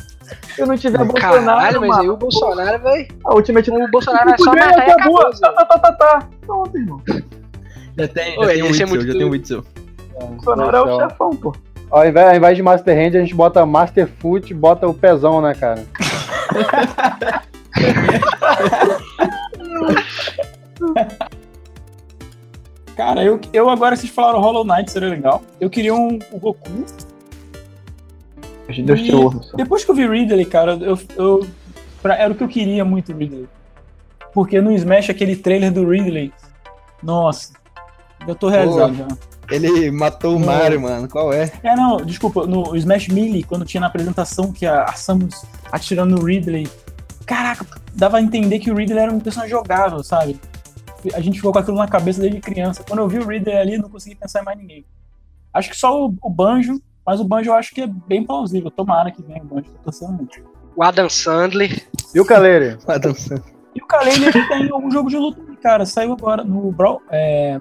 Se 0.55 0.63
eu 0.63 0.67
não 0.67 0.77
tiver 0.77 1.05
Bolsonaro, 1.05 1.45
Caralho, 1.45 1.81
mas 1.81 1.89
mano, 1.91 2.03
aí 2.03 2.09
o 2.11 2.17
Bolsonaro 2.17 2.83
vai. 2.83 3.07
a 3.25 3.35
Ultimate 3.35 3.71
O 3.71 3.91
Bolsonaro 3.91 4.31
vai 4.31 4.39
só 4.39 4.53
matar 4.53 4.89
e 4.89 4.91
acabou. 4.91 5.19
acabou. 5.21 5.37
Zé. 5.37 5.53
Tá, 5.53 5.65
tá, 5.65 5.79
tá, 5.79 5.93
tá. 5.93 6.29
Pronto, 6.45 6.77
irmão. 6.77 7.01
Já 7.97 8.09
tem, 8.09 8.35
já 8.35 8.41
Oi, 8.41 8.47
tem 8.55 8.63
o 8.63 8.67
esse 8.67 8.83
é 8.83 8.85
Witzel, 8.85 8.89
muito 8.89 9.07
já 9.07 9.13
tem 9.13 9.25
o 9.25 9.31
Witzel. 9.31 9.65
Bolsonaro 10.19 10.77
é 10.77 10.83
o 10.83 11.01
chefão, 11.01 11.31
pô. 11.37 11.55
Ao 11.91 12.05
invés, 12.07 12.29
ao 12.29 12.35
invés 12.35 12.57
de 12.57 12.63
Master 12.63 12.99
Hand, 12.99 13.17
a 13.17 13.21
gente 13.21 13.35
bota 13.35 13.65
Master 13.65 14.09
Foot, 14.19 14.53
bota 14.53 14.89
o 14.89 14.95
pezão, 14.95 15.41
né, 15.41 15.55
cara? 15.55 15.85
Cara, 22.97 23.23
eu, 23.23 23.39
eu 23.53 23.69
agora 23.69 23.95
vocês 23.95 24.11
falaram 24.11 24.41
Hollow 24.41 24.65
Knight, 24.65 24.91
seria 24.91 25.09
legal. 25.11 25.43
Eu 25.61 25.69
queria 25.69 25.95
um, 25.95 26.19
o 26.33 26.39
Goku. 26.39 26.71
Deus 28.85 29.03
te 29.03 29.15
ouça. 29.15 29.57
Depois 29.57 29.85
que 29.85 29.91
eu 29.91 29.95
vi 29.95 30.09
Ridley, 30.09 30.45
cara, 30.47 30.73
eu, 30.81 30.99
eu 31.17 31.47
pra- 32.03 32.17
era 32.17 32.33
o 32.33 32.37
que 32.37 32.43
eu 32.43 32.49
queria 32.49 32.85
muito 32.85 33.13
Ridley. 33.13 33.47
Porque 34.33 34.61
no 34.61 34.73
Smash 34.73 35.11
aquele 35.11 35.37
trailer 35.37 35.71
do 35.73 35.89
Ridley, 35.89 36.33
nossa, 37.03 37.53
eu 38.27 38.35
tô 38.35 38.49
realizado 38.49 38.95
já. 38.95 39.07
Ele 39.51 39.91
matou 39.93 40.37
o 40.37 40.41
Mario, 40.41 40.81
mano. 40.81 41.09
Qual 41.09 41.33
é? 41.33 41.53
É, 41.63 41.77
não, 41.77 41.99
desculpa, 41.99 42.47
no 42.47 42.75
Smash 42.77 43.09
Melee, 43.09 43.45
quando 43.45 43.65
tinha 43.65 43.81
na 43.81 43.87
apresentação 43.87 44.53
que 44.53 44.67
a, 44.67 44.83
a 44.85 44.93
Samus 44.95 45.45
atirando 45.71 46.17
no 46.17 46.25
Ridley, 46.25 46.67
caraca, 47.25 47.65
dava 47.95 48.17
a 48.17 48.21
entender 48.23 48.59
que 48.59 48.71
o 48.71 48.75
Ridley 48.75 48.99
era 48.99 49.13
um 49.13 49.21
personagem 49.21 49.55
jogável, 49.57 50.03
sabe? 50.03 50.41
A 51.15 51.21
gente 51.21 51.37
ficou 51.37 51.53
com 51.53 51.59
aquilo 51.59 51.77
na 51.77 51.89
cabeça 51.89 52.21
desde 52.21 52.41
criança. 52.41 52.85
Quando 52.87 53.01
eu 53.01 53.09
vi 53.09 53.19
o 53.19 53.27
Ridley 53.27 53.57
ali, 53.57 53.79
não 53.79 53.89
consegui 53.89 54.15
pensar 54.15 54.43
em 54.43 54.45
mais 54.45 54.59
ninguém. 54.59 54.85
Acho 55.53 55.71
que 55.71 55.77
só 55.77 56.07
o, 56.07 56.15
o 56.23 56.31
Banjo, 56.31 56.81
mas 57.05 57.21
o 57.21 57.25
Banjo 57.25 57.51
eu 57.51 57.55
acho 57.55 57.75
que 57.75 57.83
é 57.83 57.87
bem 57.87 58.25
plausível. 58.25 58.71
Tomara 58.71 59.11
que 59.11 59.23
venha 59.23 59.43
o 59.43 59.47
Banjo, 59.47 59.71
tô 59.71 59.79
torcendo 59.85 60.13
muito. 60.13 60.41
O 60.75 60.83
Adam 60.83 61.09
Sandler. 61.09 61.87
E 62.15 62.21
o 62.21 62.25
Kaleri? 62.25 62.77
Tá 62.79 62.99
dançando. 62.99 63.45
E 63.75 63.81
o 63.81 63.87
ele 64.09 64.49
tem 64.49 64.71
algum 64.71 64.91
jogo 64.91 65.11
de 65.11 65.17
luta, 65.17 65.41
cara. 65.63 65.85
Saiu 65.85 66.13
agora 66.13 66.43
no 66.43 66.73
Brawl. 66.73 67.03
É... 67.11 67.61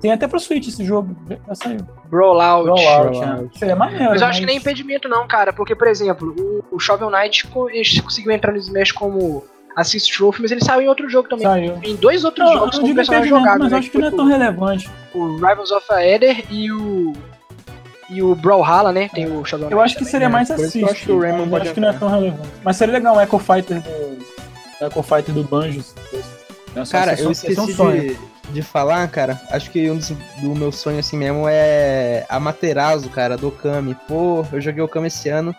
Tem 0.00 0.12
até 0.12 0.28
pra 0.28 0.38
Switch 0.38 0.68
esse 0.68 0.84
jogo. 0.84 1.16
Já 1.46 1.54
saiu. 1.54 1.80
Brawlout. 2.08 2.64
Brawlout, 2.64 3.18
Brawlout. 3.18 3.64
é. 3.64 3.74
Maneiro. 3.74 4.10
Mas 4.10 4.20
eu 4.20 4.28
acho 4.28 4.40
que 4.40 4.46
nem 4.46 4.58
impedimento, 4.58 5.08
não, 5.08 5.26
cara. 5.26 5.52
Porque, 5.52 5.74
por 5.74 5.88
exemplo, 5.88 6.34
o, 6.38 6.76
o 6.76 6.78
Shovel 6.78 7.10
Knight 7.10 7.48
conseguiu 8.02 8.30
entrar 8.32 8.52
no 8.52 8.58
Smash 8.58 8.92
como 8.92 9.44
Assist 9.80 10.16
Trophy, 10.16 10.42
mas 10.42 10.50
ele 10.50 10.64
saiu 10.64 10.82
em 10.82 10.88
outro 10.88 11.08
jogo 11.08 11.28
também. 11.28 11.46
Saiu. 11.46 11.78
Em 11.82 11.94
dois 11.96 12.24
outros 12.24 12.46
eu 12.48 12.54
jogos 12.58 12.78
não 12.78 12.88
com 12.88 12.94
personagem 12.94 13.28
jogável, 13.28 13.58
mas 13.60 13.70
né? 13.70 13.76
eu 13.76 13.78
acho 13.80 13.90
que 13.90 13.98
não 13.98 14.08
é 14.08 14.10
tão 14.10 14.24
relevante. 14.26 14.90
O 15.14 15.36
Rivals 15.36 15.70
of 15.70 15.86
Aether 15.92 16.44
e 16.50 16.72
o. 16.72 17.12
E 18.10 18.22
o 18.22 18.34
Brawlhalla, 18.34 18.90
né? 18.90 19.10
Tem 19.12 19.26
o 19.26 19.44
Shovel 19.44 19.66
Knight. 19.66 19.72
Eu 19.74 19.80
acho 19.82 19.94
que 19.94 20.00
também. 20.00 20.10
seria 20.10 20.28
mais 20.30 20.48
isso 20.48 20.54
assist. 20.54 20.72
que 20.78 20.84
eu 20.84 20.88
acho 20.88 21.04
que 21.04 21.12
o 21.12 21.20
Rayman 21.20 21.40
mas 21.40 21.50
pode 21.50 21.62
acho 21.64 21.74
que 21.74 21.80
não 21.80 21.88
é 21.88 21.92
tão 21.92 22.08
relevante. 22.08 22.48
Mas 22.64 22.76
seria 22.76 22.94
legal 22.94 23.16
um 23.16 23.20
Echo 23.20 23.38
Fighter 23.38 23.82
do. 23.82 24.18
Echo 24.86 25.02
Fighter 25.02 25.34
do 25.34 25.44
Banjo. 25.44 25.82
se 25.82 25.94
fosse. 25.94 26.38
Essa- 26.74 26.98
Cara, 26.98 27.12
esse- 27.12 27.22
eu 27.22 27.26
é 27.26 27.28
um 27.28 27.32
esqueci 27.32 27.72
sonho. 27.74 28.00
de, 28.00 28.18
de 28.52 28.62
falar, 28.62 29.06
cara. 29.08 29.38
Acho 29.50 29.70
que 29.70 29.90
um 29.90 29.96
dos, 29.96 30.08
do 30.08 30.54
meu 30.54 30.72
sonho 30.72 30.98
assim 30.98 31.18
mesmo 31.18 31.44
é 31.48 32.24
a 32.30 32.40
Materazo, 32.40 33.10
cara, 33.10 33.36
do 33.36 33.48
Okami. 33.48 33.94
Pô, 34.08 34.44
eu 34.52 34.60
joguei 34.60 34.82
Okami 34.82 35.08
esse 35.08 35.28
ano. 35.28 35.54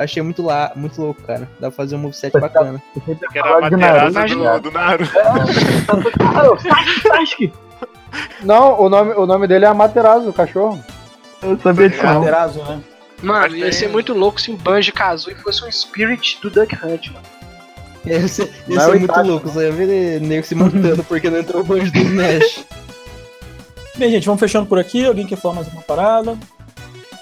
Achei 0.00 0.22
muito, 0.22 0.42
lá, 0.42 0.72
muito 0.74 0.98
louco, 0.98 1.20
cara. 1.22 1.46
Dá 1.60 1.68
pra 1.68 1.72
fazer 1.72 1.94
um 1.94 1.98
moveset 1.98 2.32
bacana. 2.32 2.82
Que 3.30 3.38
era 3.38 3.58
a 3.58 3.68
do, 3.68 3.76
do 4.62 4.70
Naruto. 4.70 5.12
Não, 8.42 8.80
o 8.80 8.88
nome, 8.88 9.12
o 9.12 9.26
nome 9.26 9.46
dele 9.46 9.66
é 9.66 9.68
Amaterasu, 9.68 10.30
o 10.30 10.32
cachorro. 10.32 10.82
Eu 11.42 11.58
sabia 11.58 11.90
disso 11.90 12.02
não. 12.02 12.20
Materazo, 12.20 12.62
né? 12.64 12.80
Mano, 13.22 13.56
ia 13.56 13.72
ser 13.72 13.88
muito 13.88 14.12
louco 14.12 14.40
se 14.40 14.50
o 14.50 14.56
Banjo 14.56 14.92
Kazooie 14.92 15.36
fosse 15.36 15.64
um 15.64 15.70
Spirit 15.70 16.40
do 16.42 16.50
Duck 16.50 16.74
Hunt, 16.74 17.08
mano. 17.08 17.24
Ia 18.04 18.26
ser, 18.26 18.50
ia 18.66 18.76
Não 18.76 18.82
é 18.82 18.86
ser 18.86 18.96
o 18.96 18.98
muito 18.98 19.22
louco. 19.22 19.48
Só 19.48 19.62
ia 19.62 19.70
ver 19.70 20.20
nego 20.20 20.44
se 20.44 20.54
matando 20.54 21.04
porque 21.04 21.30
não 21.30 21.38
entrou 21.38 21.62
o 21.62 21.64
banjo 21.64 21.92
do 21.92 21.98
Smash. 21.98 22.64
Bem, 23.96 24.10
gente, 24.10 24.26
vamos 24.26 24.40
fechando 24.40 24.66
por 24.66 24.78
aqui. 24.78 25.04
Alguém 25.04 25.26
quer 25.26 25.36
falar 25.36 25.56
mais 25.56 25.68
uma 25.68 25.82
parada? 25.82 26.36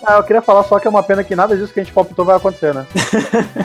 Ah, 0.06 0.14
eu 0.16 0.22
queria 0.22 0.42
falar 0.42 0.62
só 0.64 0.78
que 0.78 0.86
é 0.86 0.90
uma 0.90 1.02
pena 1.02 1.24
que 1.24 1.34
nada 1.36 1.56
disso 1.56 1.72
que 1.72 1.80
a 1.80 1.82
gente 1.82 1.92
palpitou 1.92 2.24
vai 2.24 2.36
acontecer, 2.36 2.74
né? 2.74 2.86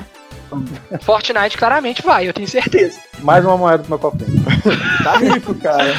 Fortnite 1.01 1.57
claramente 1.57 2.01
vai, 2.03 2.27
eu 2.27 2.33
tenho 2.33 2.47
certeza. 2.47 2.99
Mais 3.19 3.43
uma 3.43 3.57
moeda 3.57 3.79
pro 3.83 3.89
meu 3.89 3.99
cofrinho. 3.99 4.43
Tá 5.03 5.17
rico, 5.17 5.55
cara. 5.55 5.95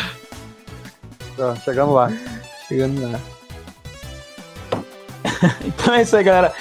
Tá, 1.36 1.56
chegando 1.64 1.92
lá. 1.92 2.10
Chegando 2.68 3.10
lá. 3.10 3.18
Então 5.64 5.92
é 5.94 6.02
isso 6.02 6.16
aí, 6.16 6.22
galera. 6.24 6.52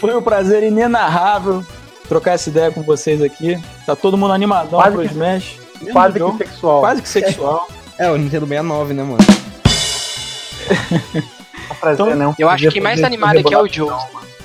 Foi 0.00 0.14
um 0.16 0.22
prazer 0.22 0.62
inenarrável 0.62 1.64
trocar 2.08 2.32
essa 2.32 2.48
ideia 2.48 2.70
com 2.72 2.82
vocês 2.82 3.22
aqui. 3.22 3.60
Tá 3.86 3.94
todo 3.94 4.16
mundo 4.16 4.32
animadão 4.32 4.80
Quase 4.80 4.92
pro 4.96 5.02
que- 5.02 5.12
Smash. 5.12 5.58
Quase 5.92 6.18
que 6.18 6.38
sexual. 6.38 6.80
quase 6.80 7.02
que 7.02 7.08
sexual. 7.08 7.68
É, 7.98 8.10
o 8.10 8.16
Nintendo 8.16 8.46
69, 8.46 8.94
né, 8.94 9.02
mano? 9.02 9.18
Prazer, 11.80 12.06
Então, 12.06 12.14
não. 12.16 12.34
Eu 12.38 12.48
acho 12.48 12.68
que 12.70 12.80
mais 12.80 13.02
animado 13.02 13.38
aqui 13.38 13.54
é 13.54 13.58
o 13.60 13.66
Joe. 13.66 13.90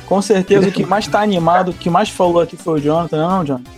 Com 0.05 0.21
certeza 0.21 0.67
o 0.67 0.71
que 0.71 0.85
mais 0.85 1.07
tá 1.07 1.21
animado, 1.21 1.69
o 1.69 1.73
que 1.73 1.89
mais 1.89 2.09
falou 2.09 2.41
aqui 2.41 2.57
foi 2.57 2.79
o 2.79 2.81
Jonathan, 2.81 3.17
não, 3.27 3.45
Jonathan? 3.45 3.71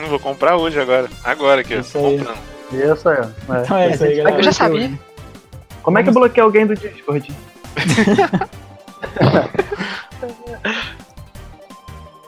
Não 0.00 0.08
vou 0.08 0.18
comprar 0.20 0.56
hoje 0.56 0.78
agora. 0.80 1.08
Agora 1.24 1.60
aqui, 1.62 1.74
ó. 1.76 1.80
Isso 1.80 1.96
aí. 1.98 2.18
Comprando. 2.18 2.38
Isso 2.72 3.08
aí. 3.08 3.18
ó. 3.48 3.54
É. 3.54 3.62
Então 3.62 3.76
é 3.76 3.90
isso 3.90 4.04
aí, 4.04 4.18
Eu 4.18 4.24
galera. 4.24 4.42
já 4.42 4.52
sabia. 4.52 4.92
Como 5.82 5.98
é 5.98 6.02
que 6.02 6.10
bloqueia 6.10 6.44
alguém 6.44 6.66
do 6.66 6.74
Discord? 6.74 7.32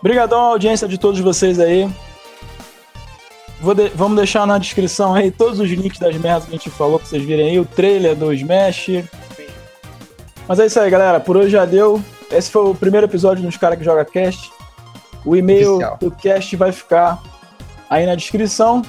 Obrigadão 0.01 0.41
à 0.41 0.45
audiência 0.49 0.89
de 0.89 0.99
todos 0.99 1.21
vocês 1.21 1.61
aí. 1.61 1.89
Vou 3.61 3.75
de- 3.75 3.91
vamos 3.95 4.17
deixar 4.17 4.47
na 4.47 4.57
descrição 4.57 5.13
aí 5.15 5.31
todos 5.31 5.61
os 5.61 5.69
links 5.71 5.99
das 5.99 6.17
merdas 6.17 6.45
que 6.45 6.51
a 6.55 6.57
gente 6.57 6.71
falou 6.71 6.99
pra 6.99 7.07
vocês 7.07 7.23
virem 7.23 7.51
aí, 7.51 7.61
o 7.61 7.65
trailer 7.67 8.17
do 8.17 8.33
Smash. 8.33 8.89
Mas 10.51 10.59
é 10.59 10.67
isso 10.67 10.81
aí, 10.81 10.91
galera. 10.91 11.21
Por 11.21 11.37
hoje 11.37 11.51
já 11.51 11.65
deu. 11.65 12.03
Esse 12.29 12.51
foi 12.51 12.65
o 12.65 12.75
primeiro 12.75 13.07
episódio 13.07 13.41
dos 13.41 13.57
Cara 13.57 13.77
que 13.77 13.85
Joga 13.85 14.05
Cast. 14.05 14.51
O 15.25 15.37
e-mail 15.37 15.75
Oficial. 15.77 15.99
do 16.01 16.11
cast 16.11 16.57
vai 16.57 16.73
ficar 16.73 17.23
aí 17.89 18.05
na 18.05 18.17
descrição. 18.17 18.83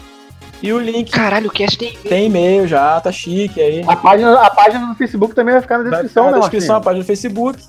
E 0.59 0.73
o 0.73 0.79
link 0.79 1.11
Caralho, 1.11 1.49
o 1.49 1.51
cast 1.51 1.77
tem. 1.77 1.95
tem 1.97 2.25
e-mail 2.25 2.67
já, 2.67 2.99
tá 2.99 3.11
chique 3.11 3.61
aí. 3.61 3.83
A 3.87 3.95
página, 3.95 4.41
a 4.41 4.49
página 4.49 4.87
do 4.87 4.95
Facebook 4.95 5.35
também 5.35 5.53
vai 5.53 5.61
ficar 5.61 5.77
na 5.77 5.83
Vai 5.83 5.91
descrição, 5.91 6.23
ficar 6.23 6.31
né, 6.31 6.37
na 6.37 6.39
descrição 6.39 6.75
a 6.75 6.79
Marcinho? 6.79 6.83
página 6.83 7.03
do 7.03 7.07
Facebook. 7.07 7.63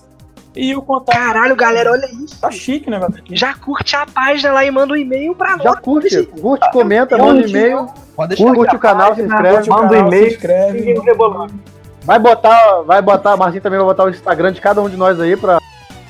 E 0.56 0.74
o 0.74 0.80
contato. 0.80 1.14
Caralho, 1.14 1.54
galera, 1.54 1.92
olha 1.92 2.06
isso. 2.24 2.40
Tá 2.40 2.50
chique 2.50 2.88
o 2.88 2.90
negócio 2.90 3.18
aqui. 3.18 3.36
Já 3.36 3.52
curte 3.52 3.94
a 3.94 4.06
página 4.06 4.54
lá 4.54 4.64
e 4.64 4.70
manda 4.70 4.94
um 4.94 4.96
e-mail 4.96 5.34
pra 5.34 5.54
nós. 5.58 5.64
Já 5.64 5.76
curte, 5.76 6.22
curte, 6.40 6.70
comenta, 6.72 7.18
manda 7.18 7.42
um 7.42 7.46
e-mail, 7.46 7.90
Pode 8.16 8.36
deixar 8.36 8.54
curte 8.54 8.74
o 8.74 8.78
canal, 8.78 9.14
se 9.14 9.20
inscreve. 9.20 9.54
Curte 9.56 9.70
o 9.70 9.74
Manda 9.74 10.02
um 10.02 10.06
e-mail, 10.08 10.38
Vai 12.04 12.18
botar, 12.18 12.82
vai 12.82 13.00
botar, 13.00 13.36
Marcinho 13.36 13.62
também 13.62 13.78
vai 13.78 13.86
botar 13.88 14.04
o 14.04 14.10
Instagram 14.10 14.52
de 14.52 14.60
cada 14.60 14.80
um 14.80 14.88
de 14.88 14.96
nós 14.96 15.20
aí 15.20 15.36
pra 15.36 15.58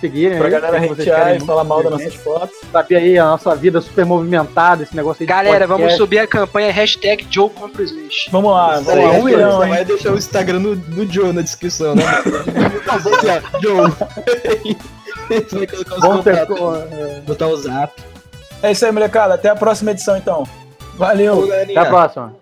seguirem 0.00 0.36
Pra 0.38 0.46
aí. 0.46 0.52
galera 0.52 0.76
hatear 0.78 1.24
querem 1.24 1.36
e 1.36 1.46
falar 1.46 1.64
mal 1.64 1.82
das 1.82 1.92
nossas 1.92 2.14
fotos. 2.14 2.56
Saber 2.72 2.96
aí 2.96 3.18
a 3.18 3.24
nossa 3.24 3.54
vida 3.54 3.80
super 3.80 4.04
movimentada, 4.04 4.82
esse 4.82 4.96
negócio 4.96 5.22
aí 5.22 5.26
de 5.26 5.32
Galera, 5.32 5.66
vamos 5.66 5.94
subir 5.94 6.18
a 6.18 6.26
campanha 6.26 6.72
hashtag 6.72 7.26
Joe 7.30 7.50
contra. 7.50 7.84
Vamos 8.30 8.52
lá, 8.52 8.80
vamos 8.80 9.04
lá, 9.04 9.10
um 9.12 9.24
milhão, 9.24 9.62
hein? 9.62 9.70
vai 9.70 9.84
deixar 9.84 10.12
o 10.12 10.18
Instagram 10.18 10.60
do, 10.60 10.76
do 10.76 11.10
Joe 11.10 11.32
na 11.32 11.42
descrição, 11.42 11.94
né? 11.94 12.02
Joe. 13.62 13.92
Vamos 16.00 16.24
ter, 16.24 16.46
botar 17.26 17.46
o 17.46 17.56
zap. 17.56 17.92
É 18.62 18.72
isso 18.72 18.84
aí, 18.84 18.92
molecada. 18.92 19.34
Até 19.34 19.48
a 19.48 19.56
próxima 19.56 19.90
edição, 19.90 20.16
então. 20.16 20.44
Valeu. 20.94 21.48
até 21.52 21.76
a 21.76 21.84
próxima. 21.86 22.36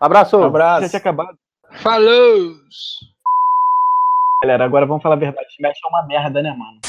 Abraço. 0.00 0.36
Um 0.36 0.40
Já 0.42 0.46
abraço. 0.46 0.88
tinha 0.88 0.98
acabado. 1.00 1.36
Falou! 1.72 2.54
Galera, 4.42 4.64
agora 4.64 4.86
vamos 4.86 5.02
falar 5.02 5.16
a 5.16 5.18
verdade. 5.18 5.48
Smash 5.50 5.78
é 5.84 5.88
uma 5.88 6.06
merda, 6.06 6.42
né, 6.42 6.54
mano? 6.56 6.80